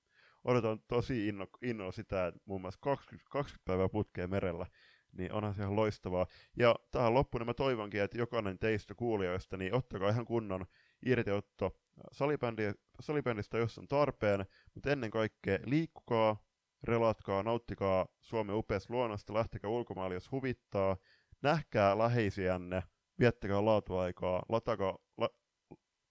odotan 0.43 0.79
tosi 0.87 1.27
inno, 1.27 1.47
innolla 1.61 1.91
sitä, 1.91 2.27
että 2.27 2.39
muun 2.45 2.61
muassa 2.61 2.79
20, 2.81 3.29
20 3.31 3.65
päivää 3.65 3.89
putkeen 3.89 4.29
merellä, 4.29 4.65
niin 5.11 5.33
onhan 5.33 5.53
se 5.53 5.61
ihan 5.61 5.75
loistavaa. 5.75 6.27
Ja 6.57 6.75
tähän 6.91 7.13
loppuun 7.13 7.39
niin 7.39 7.47
mä 7.47 7.53
toivonkin, 7.53 8.01
että 8.01 8.17
jokainen 8.17 8.59
teistä 8.59 8.95
kuulijoista, 8.95 9.57
niin 9.57 9.73
ottakaa 9.73 10.09
ihan 10.09 10.25
kunnon 10.25 10.65
irtiotto 11.05 11.77
salibändi, 12.11 12.71
salibändistä, 13.01 13.57
jos 13.57 13.77
on 13.77 13.87
tarpeen, 13.87 14.45
mutta 14.73 14.91
ennen 14.91 15.11
kaikkea 15.11 15.59
liikkukaa, 15.65 16.37
relatkaa, 16.83 17.43
nauttikaa 17.43 18.05
Suomen 18.21 18.55
upeasta 18.55 18.93
luonnosta, 18.93 19.33
lähtekää 19.33 19.69
ulkomaille, 19.69 20.13
jos 20.13 20.31
huvittaa, 20.31 20.97
nähkää 21.41 21.97
läheisiänne, 21.97 22.83
viettäkää 23.19 23.65
laatuaikaa, 23.65 24.43
latakaa, 24.49 24.97
la, 25.17 25.29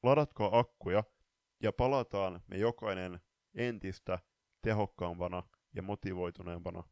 ladatkaa 0.02 0.58
akkuja 0.58 1.04
ja 1.62 1.72
palataan 1.72 2.40
me 2.46 2.56
jokainen 2.56 3.20
entistä 3.54 4.18
tehokkaampana 4.62 5.42
ja 5.74 5.82
motivoituneempana 5.82 6.82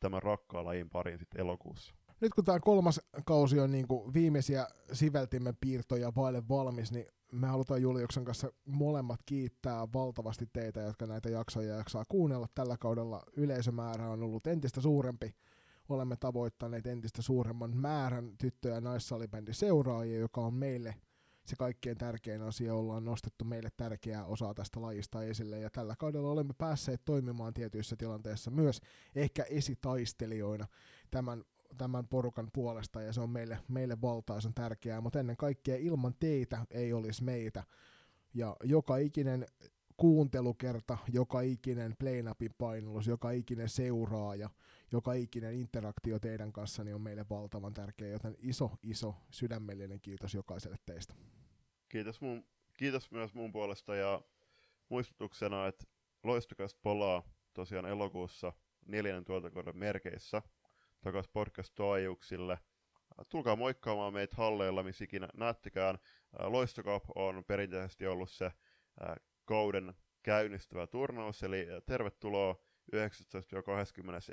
tämän 0.00 0.22
rakkaan 0.22 0.64
lajin 0.64 0.90
pariin 0.90 1.18
sitten 1.18 1.40
elokuussa. 1.40 2.05
Nyt 2.20 2.34
kun 2.34 2.44
tämä 2.44 2.60
kolmas 2.60 3.00
kausi 3.24 3.60
on 3.60 3.72
niin 3.72 3.88
kuin 3.88 4.14
viimeisiä 4.14 4.66
siveltimen 4.92 5.56
piirtoja 5.60 6.12
vaille 6.16 6.48
valmis, 6.48 6.92
niin 6.92 7.06
me 7.32 7.46
halutaan 7.46 7.82
Juliuksen 7.82 8.24
kanssa 8.24 8.52
molemmat 8.66 9.20
kiittää 9.26 9.88
valtavasti 9.94 10.48
teitä, 10.52 10.80
jotka 10.80 11.06
näitä 11.06 11.30
jaksoja 11.30 11.76
jaksaa 11.76 12.04
kuunnella. 12.08 12.46
Tällä 12.54 12.76
kaudella 12.76 13.22
yleisömäärä 13.36 14.08
on 14.08 14.22
ollut 14.22 14.46
entistä 14.46 14.80
suurempi. 14.80 15.34
Olemme 15.88 16.16
tavoittaneet 16.16 16.86
entistä 16.86 17.22
suuremman 17.22 17.76
määrän 17.76 18.36
tyttö- 18.38 18.68
ja 18.68 18.80
seuraajia, 19.50 20.18
joka 20.18 20.40
on 20.40 20.54
meille 20.54 20.94
se 21.46 21.56
kaikkein 21.56 21.98
tärkein 21.98 22.42
asia. 22.42 22.74
Ollaan 22.74 23.04
nostettu 23.04 23.44
meille 23.44 23.68
tärkeää 23.76 24.24
osaa 24.24 24.54
tästä 24.54 24.82
lajista 24.82 25.22
esille 25.22 25.60
ja 25.60 25.70
tällä 25.70 25.94
kaudella 25.98 26.30
olemme 26.30 26.54
päässeet 26.58 27.04
toimimaan 27.04 27.54
tietyissä 27.54 27.96
tilanteissa 27.96 28.50
myös 28.50 28.80
ehkä 29.14 29.42
esitaistelijoina 29.42 30.66
tämän 31.10 31.44
tämän 31.78 32.08
porukan 32.08 32.48
puolesta 32.52 33.02
ja 33.02 33.12
se 33.12 33.20
on 33.20 33.30
meille, 33.30 33.58
meille 33.68 34.00
valtaisen 34.02 34.54
tärkeää, 34.54 35.00
mutta 35.00 35.20
ennen 35.20 35.36
kaikkea 35.36 35.76
ilman 35.76 36.14
teitä 36.20 36.66
ei 36.70 36.92
olisi 36.92 37.24
meitä. 37.24 37.64
Ja 38.34 38.56
joka 38.64 38.96
ikinen 38.96 39.46
kuuntelukerta, 39.96 40.98
joka 41.12 41.40
ikinen 41.40 41.96
playnapin 41.98 42.54
painallus, 42.58 43.06
joka 43.06 43.30
ikinen 43.30 43.68
seuraaja, 43.68 44.50
joka 44.92 45.12
ikinen 45.12 45.54
interaktio 45.54 46.18
teidän 46.18 46.52
kanssa 46.52 46.84
niin 46.84 46.94
on 46.94 47.00
meille 47.00 47.26
valtavan 47.30 47.74
tärkeä, 47.74 48.08
joten 48.08 48.36
iso, 48.38 48.70
iso 48.82 49.14
sydämellinen 49.30 50.00
kiitos 50.00 50.34
jokaiselle 50.34 50.76
teistä. 50.86 51.14
Kiitos, 51.88 52.20
mun, 52.20 52.44
kiitos 52.76 53.10
myös 53.10 53.34
mun 53.34 53.52
puolesta 53.52 53.94
ja 53.94 54.22
muistutuksena, 54.88 55.66
että 55.66 55.84
Loistokast 56.22 56.78
polaa 56.82 57.22
tosiaan 57.54 57.86
elokuussa 57.86 58.52
neljännen 58.86 59.24
tuotantokauden 59.24 59.78
merkeissä– 59.78 60.42
takaisin 61.06 61.32
podcast-toajuuksille. 61.32 62.58
Tulkaa 63.28 63.56
moikkaamaan 63.56 64.12
meitä 64.12 64.36
halleilla, 64.36 64.82
missä 64.82 65.04
ikinä 65.04 65.28
näettekään. 65.34 65.98
Loistokap 66.38 67.04
on 67.14 67.44
perinteisesti 67.44 68.06
ollut 68.06 68.30
se 68.30 68.52
kauden 69.44 69.94
käynnistävä 70.22 70.86
turnaus, 70.86 71.42
eli 71.42 71.66
tervetuloa 71.86 72.56
19-20. 72.96 72.98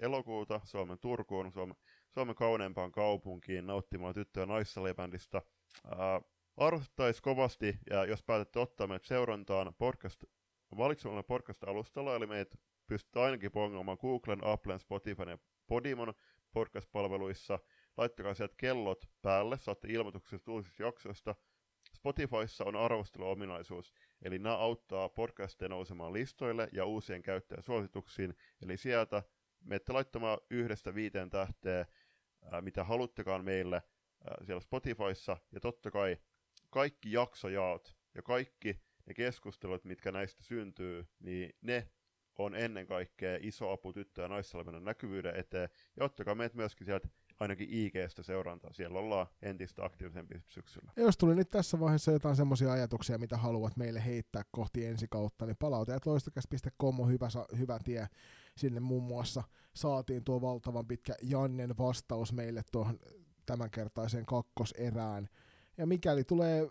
elokuuta 0.01 0.61
Suomen 0.63 0.99
Turkuun, 0.99 1.51
Suomen, 1.51 1.75
Suomen 2.09 2.35
kauneimpaan 2.35 2.91
kaupunkiin 2.91 3.67
nauttimaan 3.67 4.13
tyttö- 4.13 4.39
ja 4.39 4.45
naissalibändistä. 4.45 5.41
arvostettaisiin 6.57 7.23
kovasti, 7.23 7.79
ja 7.89 8.05
jos 8.05 8.23
päätätte 8.23 8.59
ottaa 8.59 8.87
meidät 8.87 9.03
seurantaan 9.03 9.73
podcast, 9.77 10.23
valitsemalla 10.77 11.23
podcast-alustalla, 11.23 12.15
eli 12.15 12.27
meitä 12.27 12.57
pystytään 12.87 13.25
ainakin 13.25 13.51
pongaamaan 13.51 13.97
Googlen, 14.01 14.43
Applen, 14.43 14.79
Spotifyn 14.79 15.29
ja 15.29 15.37
Podimon 15.67 16.13
podcast-palveluissa. 16.53 17.59
Laittakaa 17.97 18.33
sieltä 18.33 18.55
kellot 18.57 19.05
päälle, 19.21 19.57
saatte 19.57 19.87
ilmoitukset 19.87 20.47
uusista 20.47 20.83
jaksoista. 20.83 21.35
Spotifyssa 21.95 22.65
on 22.65 22.75
arvosteluominaisuus, 22.75 23.93
eli 24.21 24.39
nämä 24.39 24.57
auttaa 24.57 25.09
podcasteja 25.09 25.69
nousemaan 25.69 26.13
listoille 26.13 26.69
ja 26.71 26.85
uusien 26.85 27.21
käyttäjäsuosituksiin. 27.21 28.35
Eli 28.61 28.77
sieltä 28.77 29.23
menette 29.63 29.93
laittamaan 29.93 30.37
yhdestä 30.49 30.95
viiteen 30.95 31.29
tähteä, 31.29 31.85
mitä 32.61 32.83
haluttekaan 32.83 33.45
meille 33.45 33.81
siellä 34.45 34.61
Spotifyssa. 34.61 35.37
Ja 35.51 35.59
totta 35.59 35.91
kai 35.91 36.17
kaikki 36.69 37.11
jaksojaot 37.11 37.95
ja 38.15 38.21
kaikki 38.21 38.81
ne 39.05 39.13
keskustelut, 39.13 39.85
mitkä 39.85 40.11
näistä 40.11 40.43
syntyy, 40.43 41.07
niin 41.19 41.55
ne 41.61 41.87
on 42.37 42.55
ennen 42.55 42.87
kaikkea 42.87 43.37
iso 43.41 43.71
apu 43.71 43.93
tyttö- 43.93 44.21
ja 44.21 44.27
naissalmennon 44.27 44.83
näkyvyyden 44.83 45.35
eteen. 45.35 45.69
Ja 45.97 46.05
ottakaa 46.05 46.35
meitä 46.35 46.55
myöskin 46.55 46.85
sieltä 46.85 47.07
ainakin 47.39 47.67
IGstä 47.69 48.23
seurantaa. 48.23 48.73
Siellä 48.73 48.99
ollaan 48.99 49.27
entistä 49.41 49.85
aktiivisempi 49.85 50.35
syksyllä. 50.49 50.91
Ja 50.95 51.03
jos 51.03 51.17
tuli 51.17 51.35
nyt 51.35 51.49
tässä 51.49 51.79
vaiheessa 51.79 52.11
jotain 52.11 52.35
semmoisia 52.35 52.71
ajatuksia, 52.71 53.17
mitä 53.17 53.37
haluat 53.37 53.77
meille 53.77 54.05
heittää 54.05 54.43
kohti 54.51 54.85
ensi 54.85 55.07
kautta, 55.09 55.45
niin 55.45 55.57
palautajat 55.59 56.05
loistokäs.com 56.05 56.99
on 56.99 57.09
hyvä, 57.09 57.27
hyvä 57.57 57.79
tie. 57.83 58.07
Sinne 58.57 58.79
muun 58.79 59.03
muassa 59.03 59.43
saatiin 59.73 60.23
tuo 60.23 60.41
valtavan 60.41 60.87
pitkä 60.87 61.15
Jannen 61.21 61.77
vastaus 61.77 62.33
meille 62.33 62.61
tuohon 62.71 62.99
tämänkertaiseen 63.45 64.25
kakkoserään. 64.25 65.29
Ja 65.77 65.87
mikäli 65.87 66.23
tulee 66.23 66.69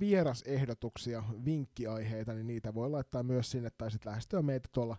vierasehdotuksia, 0.00 1.22
vinkkiaiheita, 1.44 2.34
niin 2.34 2.46
niitä 2.46 2.74
voi 2.74 2.90
laittaa 2.90 3.22
myös 3.22 3.50
sinne 3.50 3.70
tai 3.78 3.90
sitten 3.90 4.10
lähestyä 4.10 4.42
meitä 4.42 4.68
tuolla 4.72 4.96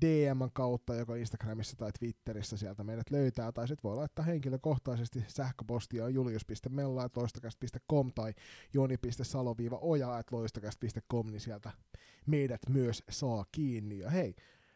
DM 0.00 0.40
kautta, 0.52 0.94
joko 0.94 1.14
Instagramissa 1.14 1.76
tai 1.76 1.90
Twitterissä 1.98 2.56
sieltä 2.56 2.84
meidät 2.84 3.10
löytää, 3.10 3.52
tai 3.52 3.68
sitten 3.68 3.88
voi 3.88 3.96
laittaa 3.96 4.24
henkilökohtaisesti 4.24 5.24
sähköpostia 5.28 6.08
julius.mellaa.loistakast.com 6.08 8.12
tai 8.14 8.34
joni.salo-oja.loistakast.com, 8.74 11.30
niin 11.30 11.40
sieltä 11.40 11.70
meidät 12.26 12.60
myös 12.68 13.02
saa 13.10 13.44
kiinni. 13.52 13.98
Ja 13.98 14.10
hei, 14.10 14.34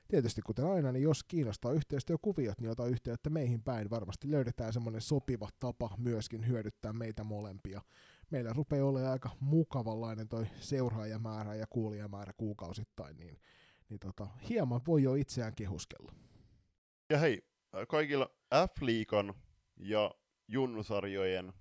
tietysti 0.09 0.43
kuten 0.43 0.67
aina, 0.67 0.93
niin 0.93 1.03
jos 1.03 1.25
kiinnostaa 1.25 1.73
yhteistyökuviot, 1.73 2.61
niin 2.61 2.71
ota 2.71 2.87
yhteyttä 2.87 3.31
meihin 3.31 3.63
päin. 3.63 3.91
Varmasti 3.91 4.31
löydetään 4.31 4.73
semmoinen 4.73 5.01
sopiva 5.01 5.49
tapa 5.61 5.91
myöskin 5.99 6.49
hyödyttää 6.49 6.93
meitä 6.93 7.25
molempia 7.25 7.81
meillä 8.31 8.53
rupeaa 8.53 8.87
olemaan 8.87 9.13
aika 9.13 9.31
mukavanlainen 9.41 10.29
toi 10.29 10.47
seuraajamäärä 10.61 11.55
ja 11.55 11.67
kuulijamäärä 11.67 12.33
kuukausittain, 12.37 13.17
niin, 13.17 13.41
niin 13.89 14.01
tota, 14.01 14.27
hieman 14.49 14.81
voi 14.87 15.03
jo 15.03 15.15
itseään 15.15 15.55
kehuskella. 15.55 16.13
Ja 17.11 17.19
hei, 17.19 17.43
kaikilla 17.89 18.31
F-liikan 18.55 19.35
ja 19.77 20.15
junnusarjojen 20.49 21.53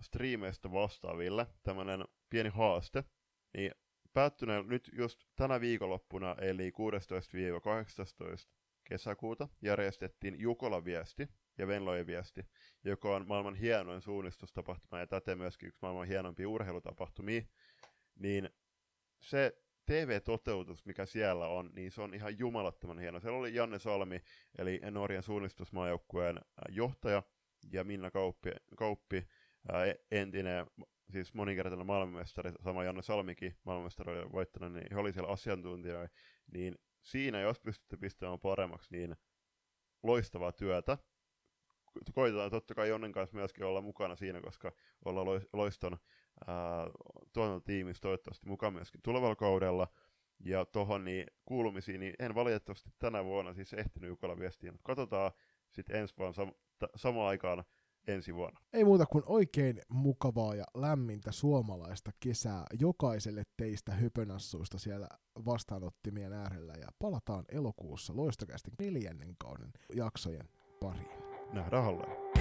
striimeistä 0.00 0.72
vastaaville 0.72 1.46
tämmönen 1.62 2.04
pieni 2.30 2.48
haaste, 2.48 3.04
niin 3.56 3.72
päättyneen 4.12 4.68
nyt 4.68 4.90
just 4.92 5.24
tänä 5.36 5.60
viikonloppuna, 5.60 6.36
eli 6.38 6.70
16-18 6.70 8.48
kesäkuuta, 8.84 9.48
järjestettiin 9.62 10.40
Jukola 10.40 10.84
viesti, 10.84 11.28
ja 11.58 11.66
Venlojen 11.66 12.06
viesti, 12.06 12.46
joka 12.84 13.16
on 13.16 13.28
maailman 13.28 13.54
hienoin 13.54 14.02
suunnistustapahtuma 14.02 15.00
ja 15.00 15.06
täten 15.06 15.38
myöskin 15.38 15.66
yksi 15.66 15.78
maailman 15.82 16.06
hienompia 16.06 16.48
urheilutapahtumia, 16.48 17.42
niin 18.14 18.50
se 19.20 19.62
TV-toteutus, 19.86 20.86
mikä 20.86 21.06
siellä 21.06 21.46
on, 21.46 21.70
niin 21.74 21.90
se 21.90 22.02
on 22.02 22.14
ihan 22.14 22.38
jumalattoman 22.38 22.98
hieno. 22.98 23.20
Siellä 23.20 23.38
oli 23.38 23.54
Janne 23.54 23.78
Salmi, 23.78 24.20
eli 24.58 24.80
Norjan 24.90 25.22
suunnistusmaajoukkueen 25.22 26.40
johtaja, 26.68 27.22
ja 27.72 27.84
Minna 27.84 28.10
Kauppi, 28.10 28.50
Kauppi 28.78 29.28
entinen, 30.10 30.66
siis 31.10 31.34
moninkertainen 31.34 31.86
maailmanmestari, 31.86 32.52
sama 32.64 32.84
Janne 32.84 33.02
Salmikin 33.02 33.58
maailmanmestari 33.64 34.18
oli 34.18 34.32
voittanut, 34.32 34.72
niin 34.72 34.86
he 34.92 34.98
oli 34.98 35.12
siellä 35.12 35.32
asiantuntijoita, 35.32 36.14
niin 36.52 36.78
siinä, 37.02 37.40
jos 37.40 37.60
pystytte 37.60 37.96
pistämään 37.96 38.40
paremmaksi, 38.40 38.88
niin 38.90 39.16
loistavaa 40.02 40.52
työtä 40.52 40.98
koitetaan 42.14 42.50
totta 42.50 42.74
kai 42.74 42.88
Jonnen 42.88 43.12
kanssa 43.12 43.36
myöskin 43.36 43.64
olla 43.64 43.80
mukana 43.80 44.16
siinä, 44.16 44.40
koska 44.40 44.72
ollaan 45.04 45.26
Loiston 45.52 45.96
tuotantotiimissä 47.32 48.00
toivottavasti 48.00 48.48
mukaan 48.48 48.72
myöskin 48.72 49.00
tulevalla 49.02 49.36
kaudella. 49.36 49.88
Ja 50.44 50.64
tuohon 50.64 51.04
niin 51.04 51.26
kuulumisiin, 51.44 52.00
niin 52.00 52.14
en 52.18 52.34
valitettavasti 52.34 52.90
tänä 52.98 53.24
vuonna 53.24 53.54
siis 53.54 53.72
ehtinyt 53.72 54.08
Jukola 54.08 54.38
viestiä, 54.38 54.72
mutta 54.72 54.86
katsotaan 54.86 55.32
sitten 55.70 55.96
ensi 55.96 56.14
vuonna 56.18 56.44
sam- 56.44 56.54
t- 56.78 56.90
samaan 56.96 57.28
aikaan 57.28 57.64
ensi 58.06 58.34
vuonna. 58.34 58.60
Ei 58.72 58.84
muuta 58.84 59.06
kuin 59.06 59.24
oikein 59.26 59.82
mukavaa 59.88 60.54
ja 60.54 60.64
lämmintä 60.74 61.32
suomalaista 61.32 62.10
kesää 62.20 62.64
jokaiselle 62.80 63.42
teistä 63.56 63.92
hypönassuista 63.92 64.78
siellä 64.78 65.08
vastaanottimien 65.44 66.32
äärellä 66.32 66.72
ja 66.80 66.88
palataan 66.98 67.44
elokuussa 67.48 68.16
loistokästi 68.16 68.70
neljännen 68.78 69.34
kauden 69.38 69.72
jaksojen 69.94 70.48
pariin. 70.80 71.31
Nähdään 71.52 71.84
halleen. 71.84 72.31